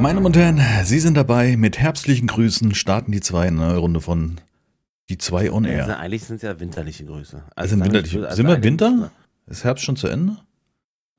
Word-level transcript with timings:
Meine 0.00 0.14
Damen 0.14 0.26
und 0.26 0.36
Herren, 0.36 0.60
Sie 0.84 1.00
sind 1.00 1.16
dabei. 1.16 1.56
Mit 1.56 1.78
herbstlichen 1.78 2.28
Grüßen 2.28 2.74
starten 2.74 3.12
die 3.12 3.20
zwei 3.20 3.48
eine 3.48 3.56
neue 3.56 3.78
Runde 3.78 4.00
von 4.00 4.40
Die 5.10 5.18
zwei 5.18 5.50
on 5.50 5.64
Also 5.66 5.90
Air. 5.90 5.98
eigentlich 5.98 6.24
sind 6.24 6.36
es 6.36 6.42
ja 6.42 6.58
winterliche 6.60 7.04
Grüße. 7.04 7.42
Also 7.56 7.70
sind, 7.76 7.84
winterliche, 7.84 8.20
wir- 8.20 8.26
also 8.26 8.36
sind 8.36 8.46
wir 8.46 8.54
eigentlich- 8.54 8.64
Winter? 8.64 9.10
Ist 9.46 9.64
Herbst 9.64 9.84
schon 9.84 9.96
zu 9.96 10.06
Ende? 10.08 10.36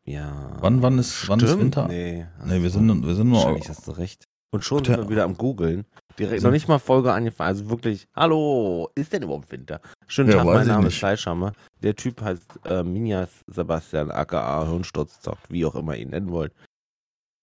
Ja. 0.05 0.57
Wann, 0.61 0.81
wann, 0.81 0.97
ist, 0.99 1.27
wann 1.27 1.39
ist. 1.39 1.57
Winter? 1.59 1.87
Nee, 1.87 2.25
Nee, 2.45 2.61
wir 2.61 2.69
sind, 2.69 3.05
wir 3.05 3.15
sind 3.15 3.29
nur. 3.29 3.37
Wahrscheinlich 3.39 3.69
hast 3.69 3.87
du 3.87 3.91
recht. 3.91 4.23
Und 4.51 4.63
schon 4.63 4.83
sind 4.83 4.97
wir 4.97 5.09
wieder 5.09 5.23
am 5.25 5.35
Googeln. 5.37 5.85
Direkt, 6.17 6.41
noch 6.43 6.51
nicht 6.51 6.67
mal 6.67 6.79
Folge 6.79 7.11
angefangen. 7.13 7.49
Also 7.49 7.69
wirklich, 7.69 8.07
hallo, 8.15 8.89
ist 8.95 9.13
denn 9.13 9.23
überhaupt 9.23 9.51
Winter? 9.51 9.79
Schönen 10.07 10.29
Ja, 10.31 10.37
Tag, 10.37 10.45
mein 10.45 10.67
Name 10.67 10.87
ist 10.87 10.95
Fleischhammer. 10.97 11.53
Der 11.83 11.95
Typ 11.95 12.21
heißt 12.21 12.59
äh, 12.65 12.83
Minjas 12.83 13.29
Sebastian 13.47 14.09
aka 14.11 14.65
Hirnsturz 14.67 15.19
zockt, 15.21 15.49
wie 15.51 15.65
auch 15.65 15.75
immer 15.75 15.95
ihr 15.95 16.03
ihn 16.03 16.09
nennen 16.09 16.29
wollt. 16.31 16.53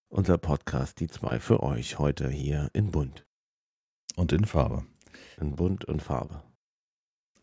Unser 0.08 0.38
Podcast, 0.38 1.00
die 1.00 1.08
zwei 1.08 1.40
für 1.40 1.62
euch 1.62 1.98
heute 1.98 2.28
hier 2.28 2.70
in 2.72 2.90
Bunt. 2.90 3.26
Und 4.14 4.32
in 4.32 4.44
Farbe. 4.44 4.84
In 5.40 5.56
Bunt 5.56 5.84
und 5.84 6.00
Farbe. 6.02 6.42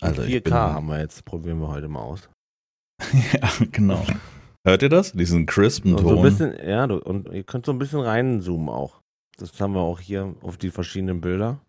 Also 0.01 0.21
Und 0.21 0.29
ich 0.29 0.35
4K 0.35 0.43
bin- 0.43 0.53
haben 0.53 0.87
wir 0.87 0.99
jetzt, 0.99 1.25
probieren 1.25 1.59
wir 1.59 1.67
heute 1.67 1.87
mal 1.87 2.01
aus. 2.01 2.29
ja, 3.33 3.49
genau. 3.71 4.05
Hört 4.65 4.81
ihr 4.81 4.89
das? 4.89 5.11
Diesen 5.11 5.45
crispen 5.45 5.93
Und 5.93 6.01
so 6.01 6.09
Ton. 6.09 6.17
ein 6.19 6.23
bisschen, 6.23 6.67
ja, 6.67 6.87
du, 6.87 6.97
und 6.99 7.27
ihr 7.29 7.43
könnt 7.43 7.65
so 7.65 7.73
ein 7.73 7.79
bisschen 7.79 7.99
reinzoomen 7.99 8.69
auch. 8.69 9.01
Das 9.37 9.59
haben 9.59 9.73
wir 9.73 9.81
auch 9.81 9.99
hier 9.99 10.35
auf 10.41 10.57
die 10.57 10.71
verschiedenen 10.71 11.21
Bilder. 11.21 11.59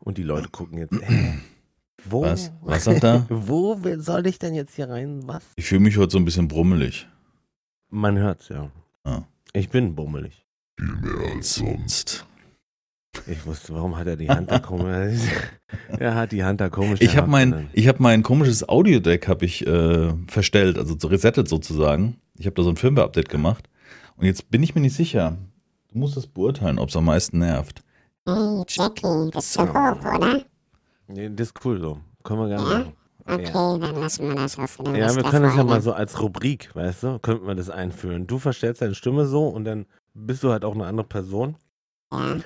Und 0.00 0.18
die 0.18 0.22
Leute 0.22 0.48
gucken 0.48 0.78
jetzt, 0.78 0.92
äh, 0.94 1.34
wo? 2.04 2.22
Was? 2.22 2.52
Was 2.62 2.84
sagt 2.84 3.04
er? 3.04 3.26
Wo 3.28 3.78
soll 3.98 4.26
ich 4.26 4.38
denn 4.38 4.54
jetzt 4.54 4.74
hier 4.76 4.88
rein? 4.88 5.26
Was? 5.26 5.44
Ich 5.56 5.66
fühle 5.66 5.80
mich 5.80 5.96
heute 5.98 6.12
so 6.12 6.18
ein 6.18 6.24
bisschen 6.24 6.48
brummelig. 6.48 7.06
Man 7.90 8.16
hört's 8.18 8.48
ja. 8.48 8.70
Ja. 9.04 9.26
Ich 9.52 9.68
bin 9.70 9.94
bummelig. 9.94 10.44
Viel 10.78 10.96
mehr 10.96 11.34
als 11.34 11.54
sonst. 11.54 12.26
Ich 13.26 13.46
wusste, 13.46 13.72
warum 13.74 13.96
hat 13.96 14.06
er 14.06 14.16
die 14.16 14.28
Hand 14.28 14.50
da 14.50 14.58
komisch? 14.58 15.20
er 15.98 16.14
hat 16.14 16.32
die 16.32 16.44
Hand 16.44 16.60
da 16.60 16.68
komisch. 16.68 17.00
Ich 17.00 17.16
habe 17.16 17.28
mein, 17.28 17.68
ich 17.72 17.88
habe 17.88 18.02
mein 18.02 18.22
komisches 18.22 18.68
Audiodeck 18.68 19.26
habe 19.26 19.46
ich 19.46 19.66
äh, 19.66 20.12
verstellt, 20.28 20.78
also 20.78 20.96
so 20.98 21.08
resettet 21.08 21.48
sozusagen. 21.48 22.20
Ich 22.38 22.44
habe 22.46 22.54
da 22.54 22.62
so 22.62 22.68
ein 22.68 22.76
Firmware-Update 22.76 23.30
gemacht. 23.30 23.68
Und 24.16 24.26
jetzt 24.26 24.50
bin 24.50 24.62
ich 24.62 24.74
mir 24.74 24.82
nicht 24.82 24.94
sicher. 24.94 25.38
Du 25.92 25.98
musst 25.98 26.16
das 26.16 26.26
beurteilen, 26.26 26.78
ob 26.78 26.90
es 26.90 26.96
am 26.96 27.06
meisten 27.06 27.38
nervt. 27.38 27.82
Hey, 28.28 28.62
Jackie, 28.68 29.30
bist 29.32 29.56
du 29.56 29.62
hoch, 29.62 30.14
oder? 30.14 30.44
Nee, 31.08 31.30
das 31.34 31.48
ist 31.48 31.64
cool 31.64 31.80
so. 31.80 31.98
Können 32.22 32.40
wir 32.40 32.48
gerne 32.48 32.70
Ja? 32.70 32.78
machen. 32.80 32.92
Okay, 33.28 33.50
Ja. 33.52 33.78
dann 33.78 33.96
lassen 33.96 34.28
wir 34.28 34.34
das 34.36 34.54
für 34.54 34.82
den 34.84 34.94
Ja, 34.94 35.14
wir 35.14 35.22
können 35.24 35.42
das 35.44 35.56
ja 35.56 35.64
mal 35.64 35.80
so 35.80 35.92
als 35.92 36.20
Rubrik, 36.22 36.74
weißt 36.74 37.02
du, 37.02 37.18
könnten 37.18 37.46
wir 37.46 37.54
das 37.56 37.70
einführen. 37.70 38.26
Du 38.26 38.38
verstellst 38.38 38.82
deine 38.82 38.94
Stimme 38.94 39.26
so 39.26 39.48
und 39.48 39.64
dann 39.64 39.86
bist 40.14 40.42
du 40.44 40.52
halt 40.52 40.64
auch 40.64 40.74
eine 40.74 40.86
andere 40.86 41.06
Person 41.06 41.56
Ja, 42.12 42.36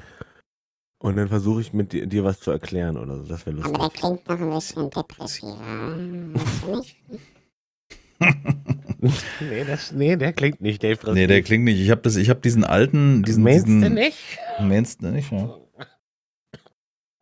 und 1.02 1.16
dann 1.16 1.28
versuche 1.28 1.60
ich 1.60 1.72
mit 1.72 1.92
dir, 1.92 2.06
dir 2.06 2.24
was 2.24 2.40
zu 2.40 2.50
erklären 2.50 2.96
oder 2.96 3.16
so. 3.18 3.24
Das 3.24 3.44
wäre 3.46 3.56
aber 3.62 3.78
lustig. 3.78 3.80
der 3.80 3.90
klingt 3.90 4.28
noch 4.28 4.40
ein 4.40 4.50
bisschen 4.50 4.90
depressiver. 4.90 5.58
Nee, 9.40 9.64
das, 9.64 9.92
nee, 9.92 10.14
der 10.16 10.34
klingt 10.34 10.60
nicht 10.60 10.82
depressiv. 10.82 11.14
Nee, 11.14 11.26
der 11.26 11.40
klingt 11.42 11.64
nicht. 11.64 11.80
Ich 11.80 11.90
habe 11.90 12.02
das, 12.02 12.16
ich 12.16 12.28
habe 12.28 12.40
diesen 12.40 12.64
alten, 12.64 13.22
diesen, 13.22 13.42
Meinst 13.42 13.66
diesen. 13.66 13.80
du 13.80 13.88
nicht? 13.90 14.18
Meinst 14.60 15.02
du 15.02 15.06
nicht, 15.06 15.32
ja. 15.32 15.56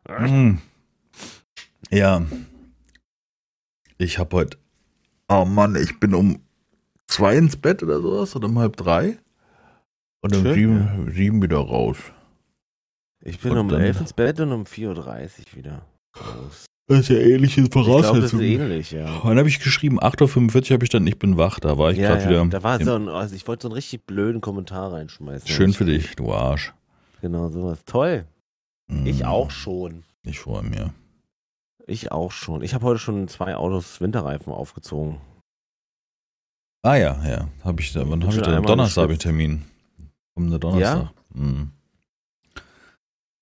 Hm. 0.09 0.59
Ja. 1.89 2.21
Ich 4.01 4.17
habe 4.17 4.35
heute. 4.37 4.57
Oh 5.27 5.45
Mann, 5.45 5.75
ich 5.75 5.99
bin 5.99 6.13
um 6.15 6.39
zwei 7.07 7.35
ins 7.37 7.55
Bett 7.57 7.83
oder 7.83 8.01
sowas 8.01 8.35
oder 8.35 8.47
um 8.47 8.57
halb 8.57 8.77
drei. 8.77 9.17
Und 10.21 10.35
um 10.35 10.53
sieben, 10.53 11.11
sieben 11.13 11.41
wieder 11.41 11.57
raus. 11.57 11.97
Ich 13.21 13.39
bin 13.39 13.51
Und 13.51 13.59
um 13.59 13.79
11 13.79 13.99
ins 14.01 14.13
Bett 14.13 14.39
und 14.39 14.51
um 14.53 14.63
4.30 14.63 14.87
Uhr 15.51 15.55
wieder 15.57 15.85
raus. 16.17 16.65
Das 16.87 17.01
ist 17.01 17.09
ja 17.09 17.17
ähnliche 17.17 17.61
Ich 17.61 17.69
glaube, 17.69 17.89
das 17.91 17.97
ist 18.01 18.07
Voraussetzungen. 18.07 18.43
ähnlich, 18.43 18.91
ja. 18.91 19.19
Wann 19.23 19.37
habe 19.37 19.47
ich 19.49 19.59
geschrieben? 19.59 19.99
8.45 19.99 20.69
Uhr 20.71 20.73
habe 20.75 20.83
ich 20.85 20.89
dann, 20.89 21.05
ich 21.05 21.19
bin 21.19 21.37
wach. 21.37 21.59
Da 21.59 21.77
war 21.77 21.91
ich 21.91 21.97
Ja, 21.99 22.09
gerade 22.15 22.23
ja. 22.23 22.29
wieder. 22.29 22.45
Da 22.47 22.63
war 22.63 22.81
so 22.83 22.95
ein, 22.95 23.07
also 23.09 23.35
ich 23.35 23.47
wollte 23.47 23.63
so 23.63 23.67
einen 23.67 23.75
richtig 23.75 24.05
blöden 24.07 24.41
Kommentar 24.41 24.93
reinschmeißen. 24.93 25.47
Schön 25.47 25.69
Ich- 25.71 25.77
für 25.77 25.85
dich, 25.85 26.15
du 26.15 26.33
Arsch. 26.33 26.73
Genau, 27.21 27.49
sowas. 27.49 27.83
Toll. 27.85 28.25
Ich 29.05 29.19
Mm, 29.21 29.25
auch 29.25 29.51
schon. 29.51 30.03
Ich 30.23 30.39
freue 30.39 30.63
mich. 30.63 30.79
Ich 31.89 32.11
auch 32.11 32.31
schon. 32.31 32.61
Ich 32.61 32.73
habe 32.73 32.85
heute 32.85 32.99
schon 32.99 33.27
zwei 33.27 33.55
Autos 33.55 33.99
Winterreifen 33.99 34.53
aufgezogen. 34.53 35.19
Ah 36.83 36.95
ja, 36.95 37.19
ja. 37.27 37.49
Hab 37.63 37.79
ich 37.79 37.91
da, 37.93 38.09
wann 38.09 38.23
habe 38.23 38.35
ich 38.35 38.41
da? 38.41 38.55
Am 38.55 38.65
Donnerstag 38.65 39.03
habe 39.03 39.13
ich. 39.13 39.19
Termin. 39.19 39.65
Kommender 40.35 40.59
Donnerstag. 40.59 41.09
Mhm. 41.33 41.71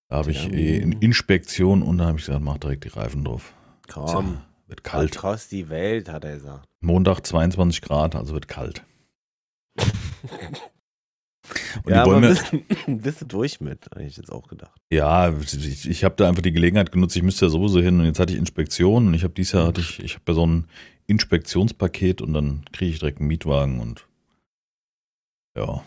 Da 0.09 0.17
habe 0.17 0.31
ich 0.31 0.51
eh 0.51 0.77
in 0.77 0.93
Inspektion 0.93 1.83
und 1.83 1.97
dann 1.97 2.07
habe 2.07 2.19
ich 2.19 2.25
gesagt, 2.25 2.43
mach 2.43 2.57
direkt 2.57 2.85
die 2.85 2.89
Reifen 2.89 3.25
drauf. 3.25 3.53
Komm. 3.91 4.05
Tja, 4.05 4.41
wird 4.67 4.83
kalt. 4.83 5.17
Kostet 5.17 5.51
die 5.51 5.69
Welt, 5.69 6.09
hat 6.09 6.23
er 6.23 6.35
gesagt. 6.35 6.65
Montag 6.79 7.25
22 7.25 7.81
Grad, 7.81 8.15
also 8.15 8.33
wird 8.33 8.47
kalt. 8.47 8.83
Und 11.83 11.93
ja, 11.93 12.03
die 12.03 12.09
mir, 12.11 12.19
bist, 12.29 12.45
bist 12.87 13.21
du 13.21 13.25
durch 13.25 13.61
mit, 13.61 13.87
habe 13.91 14.03
ich 14.03 14.17
jetzt 14.17 14.31
auch 14.31 14.47
gedacht. 14.47 14.79
ja, 14.91 15.29
ich, 15.39 15.89
ich 15.89 16.03
habe 16.03 16.15
da 16.17 16.27
einfach 16.27 16.41
die 16.41 16.51
Gelegenheit 16.51 16.91
genutzt, 16.91 17.15
ich 17.15 17.23
müsste 17.23 17.45
ja 17.45 17.49
sowieso 17.49 17.79
hin 17.81 17.99
und 17.99 18.05
jetzt 18.05 18.19
hatte 18.19 18.33
ich 18.33 18.39
Inspektion 18.39 19.07
und 19.07 19.13
ich 19.13 19.23
habe 19.23 19.33
dieses 19.33 19.53
Jahr 19.53 19.67
hatte 19.67 19.81
ich, 19.81 19.99
ich 20.03 20.15
habe 20.15 20.23
ja 20.27 20.33
so 20.33 20.45
ein 20.45 20.65
Inspektionspaket 21.07 22.21
und 22.21 22.33
dann 22.33 22.65
kriege 22.73 22.91
ich 22.91 22.99
direkt 22.99 23.19
einen 23.19 23.27
Mietwagen 23.27 23.79
und 23.79 24.05
ja, 25.57 25.81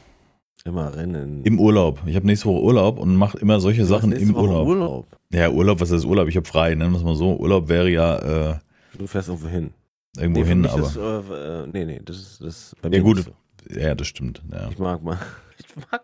Immer 0.65 0.95
rennen. 0.95 1.43
im 1.45 1.59
Urlaub. 1.59 2.03
Ich 2.07 2.17
habe 2.17 2.27
nächste 2.27 2.47
Woche 2.47 2.63
Urlaub 2.63 2.99
und 2.99 3.17
mache 3.17 3.39
immer 3.39 3.61
solche 3.61 3.87
Sachen 3.87 4.13
im 4.13 4.35
Woche 4.35 4.43
Urlaub. 4.45 4.67
Urlaub. 4.69 5.07
Ja, 5.33 5.49
Urlaub, 5.51 5.81
was 5.81 5.91
ist 5.91 6.05
Urlaub? 6.05 6.29
Ich 6.29 6.37
habe 6.37 6.47
frei, 6.47 6.75
nennen 6.75 6.93
wir 6.93 6.99
es 6.99 7.05
mal 7.05 7.15
so. 7.17 7.37
Urlaub 7.37 7.69
wäre 7.69 7.89
ja 7.89 8.51
äh, 8.53 8.59
Du 8.99 9.07
fährst 9.07 9.29
irgendwo 9.29 9.49
hin. 9.49 9.71
irgendwo 10.19 10.41
Nee, 10.41 10.47
hin, 10.47 10.67
aber. 10.67 10.83
Ist, 10.87 10.97
äh, 10.97 11.63
äh, 11.63 11.67
nee, 11.73 11.85
nee, 11.87 12.01
das 12.05 12.17
ist 12.19 12.41
das 12.43 12.77
bei 12.83 12.89
Ja, 12.91 12.99
mir 12.99 13.03
gut. 13.03 13.25
so. 13.25 13.33
ja, 13.79 13.95
das 13.95 14.07
stimmt. 14.09 14.43
Ja. 14.53 14.69
Ich 14.71 14.79
mag 14.79 15.03
mal. 15.03 15.19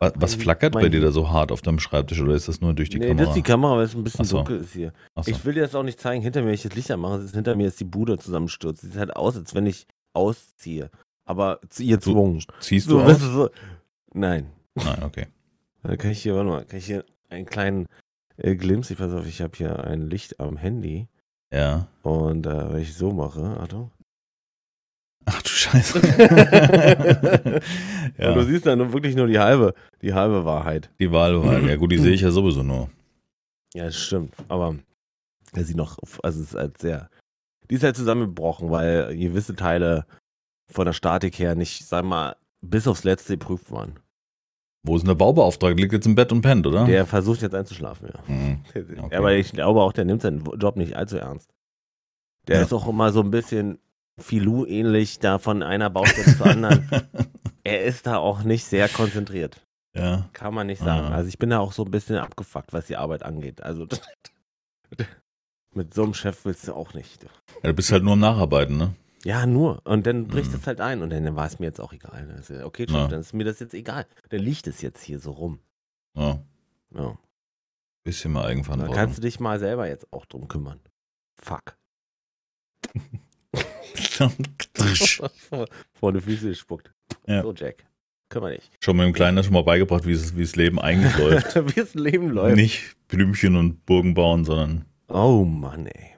Was, 0.00 0.12
was 0.16 0.34
flackert 0.34 0.72
bei 0.75 0.88
dir 0.88 1.00
da 1.00 1.10
so 1.10 1.31
hart 1.31 1.53
auf 1.53 1.62
deinem 1.62 1.78
Schreibtisch 1.78 2.21
oder 2.21 2.34
ist 2.34 2.49
das 2.49 2.60
nur 2.60 2.75
durch 2.75 2.88
die 2.91 2.99
nee, 2.99 3.06
Kamera? 3.09 3.21
das 3.25 3.28
ist 3.31 3.37
die 3.37 3.43
Kamera, 3.43 3.77
weil 3.77 3.84
es 3.84 3.94
ein 3.94 4.04
bisschen 4.04 4.25
so. 4.25 4.38
dunkel 4.38 4.59
ist 4.60 4.72
hier. 4.72 4.93
Achso. 5.15 5.31
Ich 5.31 5.44
will 5.44 5.54
dir 5.54 5.62
das 5.62 5.75
auch 5.75 5.82
nicht 5.82 6.00
zeigen, 6.00 6.22
hinter 6.22 6.41
mir, 6.41 6.49
wenn 6.49 6.54
ich 6.54 6.62
das 6.62 6.75
Licht 6.75 6.91
anmache, 6.91 7.19
ist 7.22 7.34
hinter 7.34 7.54
mir 7.56 7.65
jetzt 7.65 7.81
die 7.81 7.84
Bude 7.84 8.19
zusammenstürzt. 8.19 8.82
Sieht 8.82 8.97
halt 8.97 9.15
aus, 9.16 9.37
als 9.37 9.54
wenn 9.54 9.66
ich 9.66 9.87
ausziehe. 10.12 10.91
Aber 11.25 11.60
zu 11.69 11.82
ihr 11.82 11.97
Du- 11.97 12.12
zwungen. 12.12 12.43
Ziehst 12.60 12.88
So, 12.88 12.99
du 13.00 13.04
weißt 13.06 13.22
aus? 13.22 13.32
so. 13.32 13.50
Nein. 14.15 14.47
Nein, 14.75 15.03
okay. 15.03 15.27
Da 15.83 15.97
kann 15.97 16.10
ich 16.10 16.22
hier, 16.22 16.34
warte 16.34 16.48
mal, 16.48 16.65
kann 16.65 16.78
ich 16.78 16.87
hier 16.87 17.04
einen 17.28 17.47
kleinen 17.47 17.87
äh, 18.37 18.54
Glimpse, 18.56 18.93
ich 18.93 18.98
pass 18.98 19.12
auf, 19.12 19.27
ich 19.27 19.41
habe 19.41 19.56
hier 19.56 19.84
ein 19.84 20.09
Licht 20.10 20.38
am 20.41 20.56
Handy 20.56 21.09
Ja. 21.53 21.88
und 22.03 22.47
äh, 22.47 22.72
wenn 22.72 22.83
ich 22.83 22.94
so 22.94 23.12
mache, 23.12 23.59
Achtung. 23.60 23.91
Ach 25.27 25.43
du 25.43 25.49
Scheiße. 25.49 25.99
Und 26.01 26.05
du 28.19 28.23
ja, 28.23 28.43
siehst 28.45 28.65
dann 28.67 28.93
wirklich 28.93 29.17
nur 29.17 29.27
die 29.27 29.39
halbe, 29.39 29.75
die 30.03 30.15
halbe 30.15 30.45
Wahrheit. 30.45 30.91
die 31.01 31.11
Wahlwahl. 31.13 31.69
Ja 31.69 31.77
gut, 31.77 31.93
die 31.93 31.99
sehe 31.99 32.13
ich 32.13 32.21
ja 32.21 32.31
sowieso 32.31 32.63
nur. 32.63 32.89
Ja, 33.75 33.85
das 33.87 33.97
stimmt. 33.97 34.35
Aber 34.49 34.77
er 35.53 35.65
sieht 35.65 35.77
noch, 35.77 35.99
also 36.23 36.41
es 36.41 36.49
ist 36.53 36.55
halt 36.55 36.79
sehr, 36.79 37.11
die 37.71 37.75
ist 37.75 37.83
halt 37.83 37.97
zusammengebrochen, 37.97 38.71
weil 38.71 39.17
gewisse 39.17 39.55
Teile 39.57 40.07
von 40.71 40.87
der 40.87 40.93
Statik 40.93 41.39
her 41.39 41.55
nicht, 41.55 41.87
sag 41.87 42.05
mal, 42.05 42.37
bis 42.61 42.87
aufs 42.89 43.05
Letzte 43.05 43.37
geprüft 43.37 43.71
waren. 43.71 43.99
Wo 44.85 44.95
ist 44.95 45.03
denn 45.03 45.09
der 45.09 45.15
Baubeauftragte? 45.17 45.81
Liegt 45.83 45.93
jetzt 45.93 46.07
im 46.07 46.15
Bett 46.15 46.31
und 46.31 46.43
pennt, 46.43 46.65
oder? 46.67 46.85
Der 46.85 47.07
versucht 47.07 47.43
jetzt 47.43 47.55
einzuschlafen, 47.55 48.09
ja. 48.15 48.27
Hm. 48.29 48.61
Okay. 49.03 49.17
Aber 49.17 49.35
ich 49.35 49.51
glaube 49.53 49.81
auch, 49.83 49.93
der 49.93 50.05
nimmt 50.05 50.23
seinen 50.23 50.45
Job 50.59 50.77
nicht 50.77 50.95
allzu 50.97 51.17
ernst. 51.19 51.51
Der 52.47 52.59
Ja. 52.59 52.63
ist 52.63 52.72
auch 52.72 52.87
immer 52.89 53.11
so 53.11 53.21
ein 53.21 53.33
bisschen 53.33 53.79
Filou-ähnlich 54.18 55.18
da 55.18 55.39
von 55.39 55.63
einer 55.63 55.91
Baustelle 55.91 56.36
zur 56.36 56.47
anderen. 56.47 56.89
Er 57.65 57.83
ist 57.84 58.07
da 58.07 58.18
auch 58.18 58.45
nicht 58.45 58.65
sehr 58.65 58.89
konzentriert. 58.89 59.60
ja. 59.92 60.28
Kann 60.33 60.54
man 60.54 60.68
nicht 60.68 60.78
sagen. 60.80 61.09
Ah. 61.09 61.16
Also 61.16 61.28
ich 61.28 61.36
bin 61.36 61.51
da 61.51 61.59
auch 61.59 61.72
so 61.72 61.84
ein 61.84 61.91
bisschen 61.91 62.16
abgefuckt, 62.16 62.72
was 62.72 62.86
die 62.86 62.97
Arbeit 62.97 63.24
angeht. 63.24 63.60
Also 63.60 63.89
mit 65.74 65.92
so 65.92 66.04
einem 66.04 66.15
Chef 66.15 66.45
willst 66.45 66.68
du 66.68 66.74
auch 66.74 66.95
nicht. 66.95 67.24
ja. 67.24 67.28
Du 67.65 67.74
bist 67.74 67.91
halt 67.91 68.04
nur 68.04 68.13
am 68.13 68.21
Nacharbeiten, 68.21 68.77
ne? 68.77 68.95
Ja, 69.24 69.47
nur. 69.47 69.84
Und 69.84 70.07
dann 70.07 70.28
bricht 70.28 70.51
Mhm. 70.53 70.57
es 70.59 70.66
halt 70.69 70.80
ein. 70.80 71.03
Und 71.03 71.10
dann 71.10 71.34
war 71.34 71.47
es 71.47 71.59
mir 71.59 71.66
jetzt 71.66 71.80
auch 71.80 71.92
egal. 71.92 72.41
Ja, 72.48 72.65
Okay, 72.65 72.86
Chef, 72.86 72.95
Ja. 72.95 73.09
dann 73.09 73.19
ist 73.19 73.33
mir 73.34 73.42
das 73.45 73.59
jetzt 73.59 73.74
egal. 73.74 74.07
Dann 74.28 74.41
liegt 74.41 74.69
es 74.69 74.80
jetzt 74.80 75.03
hier 75.03 75.19
so 75.19 75.33
rum. 75.33 75.59
Ja. 76.16 76.41
Ja. 76.95 77.19
Bisschen 78.04 78.30
mal 78.30 78.42
Da 78.42 78.48
Eigenverantwortung. 78.51 78.95
kannst 78.95 79.19
du 79.19 79.22
dich 79.22 79.41
mal 79.41 79.59
selber 79.59 79.89
jetzt 79.89 80.07
auch 80.12 80.24
drum 80.27 80.47
kümmern. 80.47 80.78
Fuck. 81.42 81.77
vor, 85.95 86.13
die 86.13 86.21
Füße 86.21 86.48
gespuckt. 86.48 86.92
Ja. 87.27 87.42
So, 87.42 87.53
Jack. 87.53 87.86
Kümmer 88.28 88.51
dich. 88.51 88.71
Schon 88.80 88.97
mit 88.97 89.07
dem 89.07 89.13
Kleinen 89.13 89.45
schon 89.45 89.53
mal 89.53 89.63
beigebracht, 89.63 90.04
wie 90.04 90.13
es, 90.13 90.36
wie 90.36 90.42
das 90.42 90.57
Leben 90.57 90.80
eigentlich 90.80 91.16
läuft. 91.18 91.54
Wie 91.54 91.80
das 91.80 91.95
Leben 91.95 92.30
läuft. 92.30 92.57
Nicht 92.57 92.97
Blümchen 93.09 93.57
und 93.57 93.86
Burgen 93.86 94.15
bauen, 94.15 94.45
sondern. 94.45 94.84
Oh 95.09 95.45
Mann, 95.45 95.86
ey. 95.86 96.16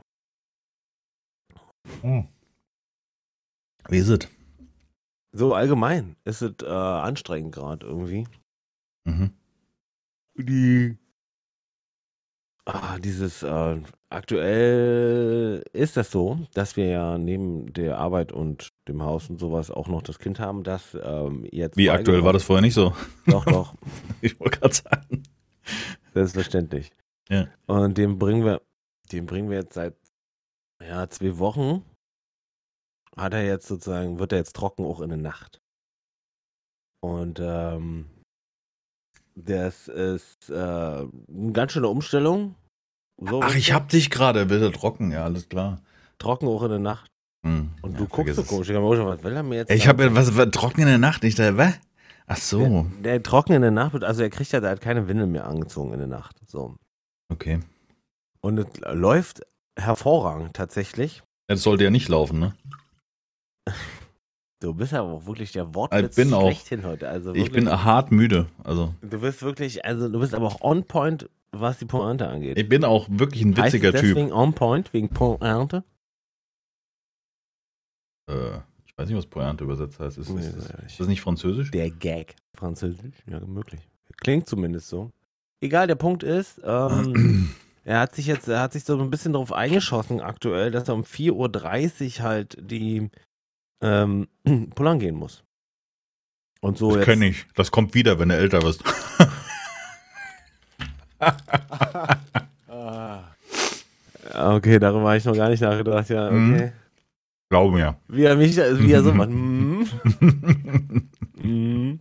Wie 3.88 3.98
ist 3.98 4.08
es? 4.08 4.28
So 5.32 5.54
allgemein 5.54 6.16
ist 6.24 6.42
es 6.42 6.54
äh, 6.62 6.66
anstrengend 6.66 7.54
gerade 7.54 7.86
irgendwie. 7.86 8.26
Mhm. 9.04 9.32
die 10.34 10.98
ah, 12.68 12.98
dieses 12.98 13.42
äh, 13.42 13.76
aktuell 14.10 15.64
ist 15.72 15.96
das 15.96 16.10
so, 16.10 16.46
dass 16.54 16.76
wir 16.76 16.86
ja 16.86 17.18
neben 17.18 17.72
der 17.72 17.98
Arbeit 17.98 18.32
und 18.32 18.72
dem 18.86 19.02
Haus 19.02 19.30
und 19.30 19.40
sowas 19.40 19.70
auch 19.70 19.88
noch 19.88 20.02
das 20.02 20.18
Kind 20.18 20.38
haben, 20.38 20.62
das 20.62 20.96
ähm, 21.02 21.46
jetzt 21.50 21.76
Wie 21.76 21.90
aktuell 21.90 22.24
war 22.24 22.32
das 22.32 22.44
vorher 22.44 22.62
nicht 22.62 22.74
so? 22.74 22.94
Doch, 23.26 23.44
doch, 23.44 23.74
Ich 24.20 24.38
wollte 24.38 24.58
gerade 24.58 24.74
sagen. 24.74 25.22
selbstverständlich. 26.14 26.90
Ja. 27.28 27.48
Und 27.66 27.98
den 27.98 28.18
bringen 28.18 28.44
wir, 28.44 28.62
den 29.12 29.26
bringen 29.26 29.50
wir 29.50 29.58
jetzt 29.58 29.74
seit 29.74 29.96
ja, 30.82 31.08
zwei 31.08 31.38
Wochen. 31.38 31.84
Hat 33.16 33.34
er 33.34 33.44
jetzt 33.44 33.66
sozusagen, 33.66 34.18
wird 34.18 34.32
er 34.32 34.38
jetzt 34.38 34.54
trocken 34.54 34.84
auch 34.84 35.00
in 35.00 35.08
der 35.08 35.18
Nacht. 35.18 35.60
Und 37.00 37.40
ähm, 37.42 38.06
das 39.44 39.88
ist 39.88 40.50
äh, 40.50 40.54
eine 40.54 41.52
ganz 41.52 41.72
schöne 41.72 41.88
Umstellung. 41.88 42.54
So 43.20 43.40
Ach, 43.42 43.54
ich 43.54 43.72
hab 43.72 43.88
dich 43.88 44.10
gerade, 44.10 44.48
wird 44.48 44.62
er 44.62 44.72
trocken, 44.72 45.10
ja, 45.10 45.24
alles 45.24 45.48
klar. 45.48 45.80
trocken 46.18 46.46
auch 46.46 46.62
in 46.62 46.70
der 46.70 46.78
Nacht. 46.78 47.10
Hm. 47.44 47.70
Und 47.82 47.92
ja, 47.92 47.98
du 47.98 48.06
guckst 48.06 48.36
so 48.36 48.42
komisch. 48.42 48.68
Ich 48.68 48.74
hab 48.74 48.82
mir 48.82 48.88
auch 48.88 48.96
schon, 48.96 49.06
was 49.06 49.22
will 49.22 49.34
er 49.34 49.42
mir 49.42 49.56
jetzt? 49.56 49.70
Ich 49.70 49.86
habe 49.88 50.14
was, 50.14 50.36
was 50.36 50.50
trocken 50.50 50.80
in 50.82 50.86
der 50.86 50.98
Nacht, 50.98 51.22
nicht 51.22 51.38
da, 51.38 51.56
was? 51.56 51.74
Ach 52.26 52.36
so, 52.36 52.86
Der, 53.02 53.14
der 53.14 53.22
trocken 53.22 53.54
in 53.54 53.62
der 53.62 53.70
Nacht 53.70 53.94
wird, 53.94 54.04
also 54.04 54.22
er 54.22 54.30
kriegt 54.30 54.52
ja 54.52 54.60
da 54.60 54.68
halt 54.68 54.82
keine 54.82 55.08
Windel 55.08 55.26
mehr 55.26 55.46
angezogen 55.46 55.92
in 55.92 55.98
der 55.98 56.08
Nacht. 56.08 56.36
So. 56.46 56.76
okay. 57.32 57.60
Und 58.40 58.58
es 58.58 58.66
läuft 58.92 59.42
hervorragend 59.78 60.54
tatsächlich. 60.54 61.22
Das 61.48 61.62
sollte 61.62 61.84
ja 61.84 61.90
nicht 61.90 62.08
laufen, 62.08 62.38
ne? 62.38 62.54
Du 64.60 64.74
bist 64.74 64.92
aber 64.92 65.08
auch 65.12 65.26
wirklich 65.26 65.52
der 65.52 65.72
Wortwitz 65.74 66.16
bin 66.16 66.32
auch. 66.34 66.42
schlechthin 66.42 66.84
heute. 66.84 67.08
Also 67.08 67.30
Ich 67.32 67.46
wirklich, 67.46 67.64
bin 67.64 67.84
hart 67.84 68.10
müde, 68.10 68.46
also 68.64 68.92
Du 69.02 69.20
bist 69.20 69.42
wirklich, 69.42 69.84
also 69.84 70.08
du 70.08 70.18
bist 70.18 70.34
aber 70.34 70.46
auch 70.46 70.60
on 70.62 70.84
point, 70.84 71.28
was 71.52 71.78
die 71.78 71.84
Pointe 71.84 72.26
angeht. 72.28 72.58
ich 72.58 72.68
bin 72.68 72.84
auch 72.84 73.06
wirklich 73.08 73.44
ein 73.44 73.56
Heißt 73.56 73.74
witziger 73.74 73.94
es 73.94 74.00
Typ. 74.00 74.14
deswegen 74.16 74.32
on 74.32 74.52
point, 74.54 74.92
wegen 74.92 75.08
Pointe? 75.10 75.84
Äh, 78.28 78.58
ich 78.84 78.96
weiß 78.96 79.08
nicht, 79.08 79.16
was 79.16 79.26
Pointe 79.26 79.64
übersetzt 79.64 80.00
heißt. 80.00 80.18
Ist, 80.18 80.28
Nee, 80.30 80.40
ist, 80.40 80.56
ist, 80.56 80.70
ich 80.80 80.84
ist 80.86 81.00
das 81.00 81.06
nicht 81.08 81.20
französisch? 81.20 81.70
Der 81.70 81.90
Gag. 81.90 82.34
Französisch? 82.56 83.14
Ja, 83.26 83.40
möglich. 83.40 83.80
Klingt 84.20 84.48
zumindest 84.48 84.88
so. 84.88 85.10
Egal, 85.60 85.86
der 85.86 85.94
Punkt 85.94 86.22
ist, 86.24 86.60
ähm, 86.64 87.50
er 87.84 88.00
hat 88.00 88.14
sich 88.14 88.26
jetzt, 88.26 88.48
er 88.48 88.60
hat 88.60 88.72
sich 88.72 88.84
so 88.84 88.98
ein 88.98 89.10
bisschen 89.10 89.32
darauf 89.32 89.52
eingeschossen 89.52 90.20
aktuell, 90.20 90.70
dass 90.72 90.88
er 90.88 90.94
um 90.94 91.02
4.30 91.02 92.18
Uhr 92.18 92.24
halt 92.24 92.56
die 92.60 93.08
ähm, 93.80 94.28
Pullern 94.74 94.98
gehen 94.98 95.16
muss. 95.16 95.44
Und 96.60 96.76
so 96.78 96.88
das 96.88 96.96
jetzt. 96.98 97.04
kenn 97.06 97.22
ich. 97.22 97.46
Das 97.54 97.70
kommt 97.70 97.94
wieder, 97.94 98.18
wenn 98.18 98.28
du 98.30 98.36
älter 98.36 98.62
wirst. 98.62 98.82
Okay, 104.34 104.78
darüber 104.78 105.08
habe 105.08 105.16
ich 105.16 105.24
noch 105.24 105.34
gar 105.34 105.48
nicht 105.48 105.60
nachgedacht, 105.62 106.08
ja, 106.10 106.30
Mhm. 106.30 106.54
okay. 106.54 106.72
Glaube 107.50 107.76
mir. 107.76 107.96
Wie 108.08 108.24
er 108.24 108.36
mich, 108.36 108.56
wie 108.56 108.92
er 108.92 109.02
so 109.02 109.12
macht. 109.14 109.30
mm, 109.32 109.84
mm. 111.42 112.00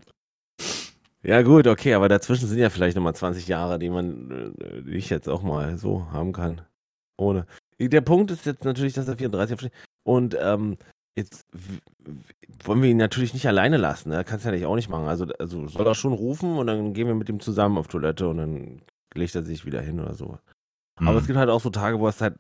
Ja, 1.24 1.42
gut, 1.42 1.68
okay, 1.68 1.94
aber 1.94 2.10
dazwischen 2.10 2.48
sind 2.48 2.60
ja 2.60 2.70
vielleicht 2.70 2.96
nochmal 2.98 3.16
20 3.16 3.48
Jahre, 3.48 3.80
die 3.80 3.90
man, 3.90 4.54
äh, 4.60 4.82
die 4.84 4.92
ich 4.98 5.10
jetzt 5.10 5.30
auch 5.30 5.42
mal 5.44 5.78
so 5.78 6.12
haben 6.12 6.34
kann. 6.34 6.62
Ohne. 7.18 7.46
Der 7.80 8.02
Punkt 8.02 8.30
ist 8.32 8.46
jetzt 8.46 8.66
natürlich, 8.66 8.94
dass 8.94 9.08
er 9.08 9.18
34 9.18 9.54
aufsteht. 9.54 9.72
Und 10.04 10.38
ähm, 10.40 10.78
jetzt 11.18 11.46
wollen 12.64 12.82
wir 12.82 12.90
ihn 12.90 12.98
natürlich 12.98 13.34
nicht 13.34 13.48
alleine 13.48 13.78
lassen. 13.78 14.12
Er 14.12 14.24
kann 14.24 14.38
es 14.38 14.44
ja 14.44 14.52
nicht 14.52 14.66
auch 14.66 14.76
nicht 14.76 14.90
machen. 14.90 15.08
Also, 15.08 15.26
also 15.40 15.68
soll 15.68 15.86
er 15.88 15.96
schon 15.96 16.14
rufen 16.14 16.58
und 16.58 16.68
dann 16.68 16.94
gehen 16.94 17.08
wir 17.08 17.16
mit 17.16 17.28
ihm 17.28 17.40
zusammen 17.40 17.78
auf 17.78 17.88
Toilette 17.88 18.28
und 18.28 18.38
dann 18.38 18.82
legt 19.14 19.36
er 19.36 19.44
sich 19.44 19.66
wieder 19.66 19.82
hin 19.82 20.00
oder 20.00 20.14
so. 20.14 20.38
Aber 20.96 21.12
Hm. 21.12 21.18
es 21.18 21.28
gibt 21.28 21.38
halt 21.40 21.50
auch 21.50 21.62
so 21.62 21.70
Tage, 21.70 22.00
wo 22.00 22.06
er 22.06 22.10
es 22.10 22.22
halt 22.22 22.36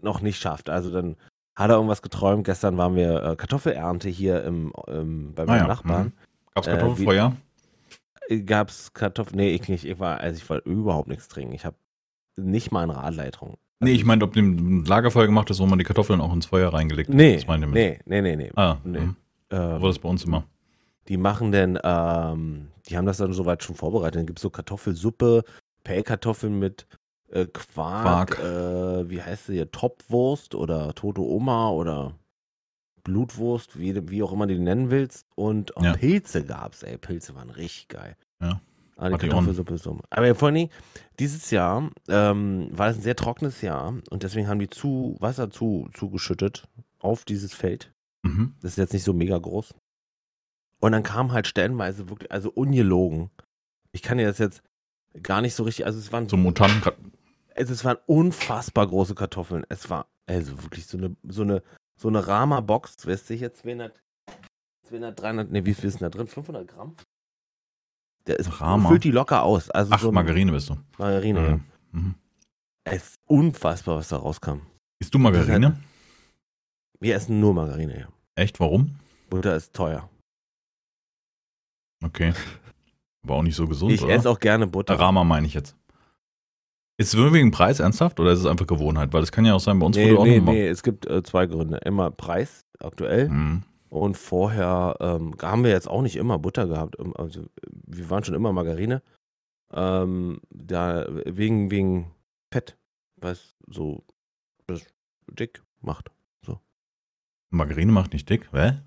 noch 0.00 0.20
nicht 0.20 0.40
schafft. 0.40 0.68
Also 0.70 0.90
dann 0.90 1.16
hat 1.56 1.70
er 1.70 1.76
irgendwas 1.76 2.02
geträumt. 2.02 2.44
Gestern 2.44 2.76
waren 2.76 2.96
wir 2.96 3.22
äh, 3.22 3.36
Kartoffelernte 3.36 4.08
hier 4.08 4.44
im, 4.44 4.72
ähm, 4.88 5.32
bei 5.34 5.44
Ah 5.44 5.46
meinem 5.46 5.58
ja, 5.58 5.66
Nachbarn. 5.66 6.12
Gab's 6.54 6.66
äh, 6.66 6.72
Kartoffelfeuer? 6.72 7.36
Äh, 8.28 8.40
Gab's 8.42 8.92
Kartoffeln? 8.92 9.36
Nee, 9.36 9.50
ich 9.50 9.68
nicht. 9.68 9.84
Ich 9.84 9.98
war, 9.98 10.18
also 10.20 10.36
ich 10.36 10.48
wollte 10.48 10.68
überhaupt 10.68 11.08
nichts 11.08 11.28
trinken. 11.28 11.54
Ich 11.54 11.64
habe 11.64 11.76
nicht 12.36 12.72
mal 12.72 12.82
eine 12.82 12.96
Radleitung. 12.96 13.56
Nee, 13.80 13.92
ich 13.92 14.04
meine, 14.04 14.24
ob 14.24 14.32
dem 14.34 14.84
Lagerfeuer 14.84 15.26
gemacht 15.26 15.50
ist, 15.50 15.60
wo 15.60 15.66
man 15.66 15.78
die 15.78 15.84
Kartoffeln 15.84 16.20
auch 16.20 16.32
ins 16.32 16.46
Feuer 16.46 16.72
reingelegt 16.72 17.08
hat. 17.08 17.16
Nee, 17.16 17.36
Das 17.36 17.46
mit. 17.46 17.70
nee, 17.72 17.98
nee, 18.06 18.20
nee, 18.22 18.36
nee. 18.36 18.50
Ah, 18.56 18.76
Nee. 18.84 18.98
hm. 19.00 19.16
Ähm, 19.50 19.58
war 19.58 19.80
das 19.80 19.98
bei 19.98 20.08
uns 20.08 20.24
immer. 20.24 20.44
die 21.08 21.16
machen 21.16 21.52
denn, 21.52 21.78
ähm, 21.84 22.68
die 22.88 22.96
haben 22.96 23.06
das 23.06 23.18
dann 23.18 23.32
soweit 23.32 23.62
schon 23.62 23.76
vorbereitet. 23.76 24.16
Dann 24.16 24.26
gibt 24.26 24.38
es 24.38 24.42
so 24.42 24.50
Kartoffelsuppe, 24.50 25.44
Pellkartoffeln 25.84 26.58
mit 26.58 26.86
äh, 27.30 27.46
Quark, 27.46 28.30
Quark. 28.36 28.38
Äh, 28.40 29.08
wie 29.10 29.22
heißt 29.22 29.46
sie 29.46 29.54
hier, 29.54 29.70
Topwurst 29.70 30.54
oder 30.56 30.94
Tote 30.94 31.20
Oma 31.20 31.70
oder 31.70 32.14
Blutwurst, 33.04 33.78
wie, 33.78 34.08
wie 34.10 34.22
auch 34.22 34.32
immer 34.32 34.46
du 34.48 34.54
die 34.54 34.60
nennen 34.60 34.90
willst. 34.90 35.26
Und 35.36 35.76
oh, 35.76 35.82
Ja. 35.84 35.92
Pilze 35.92 36.44
gab's, 36.44 36.82
ey, 36.82 36.98
Pilze 36.98 37.34
waren 37.36 37.50
richtig 37.50 37.88
geil. 37.88 38.16
Ja. 38.40 38.60
Ah, 38.96 39.10
die 39.10 39.18
Kartoffelsuppe 39.18 39.74
ist 39.74 39.84
so. 39.84 40.00
Aber 40.08 40.34
vor 40.34 40.48
allem, 40.48 40.68
dieses 41.18 41.50
Jahr 41.50 41.90
ähm, 42.08 42.68
war 42.70 42.88
es 42.88 42.96
ein 42.96 43.02
sehr 43.02 43.16
trockenes 43.16 43.60
Jahr 43.60 43.94
und 44.10 44.22
deswegen 44.22 44.48
haben 44.48 44.58
die 44.58 44.70
zu 44.70 45.16
Wasser 45.20 45.50
zu, 45.50 45.88
zugeschüttet 45.92 46.66
auf 46.98 47.24
dieses 47.26 47.52
Feld. 47.54 47.92
Mhm. 48.22 48.54
Das 48.62 48.72
ist 48.72 48.78
jetzt 48.78 48.94
nicht 48.94 49.04
so 49.04 49.12
mega 49.12 49.36
groß. 49.36 49.74
Und 50.80 50.92
dann 50.92 51.02
kam 51.02 51.32
halt 51.32 51.46
stellenweise 51.46 52.08
wirklich, 52.08 52.32
also 52.32 52.50
ungelogen. 52.50 53.30
Ich 53.92 54.02
kann 54.02 54.18
dir 54.18 54.26
das 54.26 54.38
jetzt 54.38 54.62
gar 55.22 55.40
nicht 55.42 55.54
so 55.54 55.64
richtig, 55.64 55.84
also 55.86 55.98
es 55.98 56.12
waren, 56.12 56.28
So 56.28 56.36
Mutanten. 56.36 57.12
also 57.54 57.72
es 57.72 57.84
waren 57.84 57.98
unfassbar 58.06 58.86
große 58.86 59.14
Kartoffeln. 59.14 59.64
Es 59.68 59.90
war 59.90 60.06
also 60.26 60.62
wirklich 60.62 60.86
so 60.86 60.96
eine, 60.96 61.16
so 61.22 61.42
eine, 61.42 61.62
so 61.96 62.08
eine 62.08 62.26
Rama-Box, 62.26 63.06
weißt 63.06 63.30
du, 63.30 63.34
hier 63.34 63.52
200, 63.54 63.92
200, 64.88 65.20
300, 65.20 65.50
ne, 65.50 65.64
wie 65.66 65.74
viel 65.74 65.86
ist 65.88 66.00
denn 66.00 66.10
da 66.10 66.16
drin? 66.16 66.26
500 66.26 66.66
Gramm? 66.68 66.96
Der 68.26 68.38
ist, 68.38 68.60
Rama. 68.60 68.88
füllt 68.88 69.04
die 69.04 69.10
locker 69.12 69.42
aus. 69.42 69.70
Also 69.70 69.92
Ach, 69.94 70.00
so 70.00 70.12
Margarine 70.12 70.52
bist 70.52 70.68
du. 70.70 70.76
Margarine, 70.98 71.40
Ja. 71.40 71.48
ja. 71.50 71.60
Mhm. 71.92 72.14
Es 72.84 73.02
ist 73.08 73.16
unfassbar, 73.26 73.96
was 73.96 74.08
da 74.08 74.16
rauskam. 74.16 74.60
Isst 75.00 75.12
du 75.14 75.18
Margarine? 75.18 75.76
Wir 77.00 77.16
essen 77.16 77.40
nur 77.40 77.52
Margarine, 77.54 77.98
ja. 78.00 78.08
Echt? 78.36 78.58
Warum? 78.60 78.96
Butter 79.28 79.56
ist 79.56 79.74
teuer. 79.74 80.08
Okay. 82.04 82.32
Aber 83.24 83.34
auch 83.36 83.42
nicht 83.42 83.56
so 83.56 83.66
gesund, 83.66 83.92
ich 83.92 84.02
oder? 84.02 84.14
esse 84.14 84.30
auch 84.30 84.38
gerne 84.38 84.66
Butter. 84.66 84.98
Rama 84.98 85.24
meine 85.24 85.46
ich 85.46 85.54
jetzt. 85.54 85.74
Ist 86.98 87.12
es 87.12 87.32
wegen 87.32 87.50
Preis 87.50 87.80
ernsthaft 87.80 88.20
oder 88.20 88.32
ist 88.32 88.38
es 88.40 88.46
einfach 88.46 88.66
Gewohnheit? 88.66 89.12
Weil 89.12 89.22
es 89.22 89.32
kann 89.32 89.44
ja 89.44 89.54
auch 89.54 89.60
sein, 89.60 89.78
bei 89.78 89.86
uns 89.86 89.96
Nee, 89.96 90.10
wurde 90.12 90.20
auch 90.20 90.24
nee, 90.24 90.40
nee, 90.40 90.66
es 90.66 90.82
gibt 90.82 91.06
äh, 91.06 91.22
zwei 91.22 91.46
Gründe. 91.46 91.78
Immer 91.84 92.10
Preis, 92.10 92.64
aktuell. 92.78 93.28
Mhm. 93.28 93.62
Und 93.90 94.16
vorher 94.16 94.96
ähm, 95.00 95.34
haben 95.42 95.64
wir 95.64 95.70
jetzt 95.70 95.88
auch 95.88 96.02
nicht 96.02 96.16
immer 96.16 96.38
Butter 96.38 96.66
gehabt. 96.66 96.96
Ähm, 96.98 97.14
Also 97.16 97.44
wir 97.86 98.10
waren 98.10 98.24
schon 98.24 98.34
immer 98.34 98.52
Margarine. 98.52 99.02
Ähm, 99.72 100.40
da 100.50 101.06
wegen, 101.24 101.70
wegen 101.70 102.12
Fett, 102.52 102.76
was 103.20 103.56
so 103.68 104.04
das 104.66 104.84
dick 105.30 105.62
macht. 105.80 106.10
Margarine 107.50 107.92
macht 107.92 108.12
nicht 108.12 108.28
dick, 108.28 108.48
hä? 108.52 108.80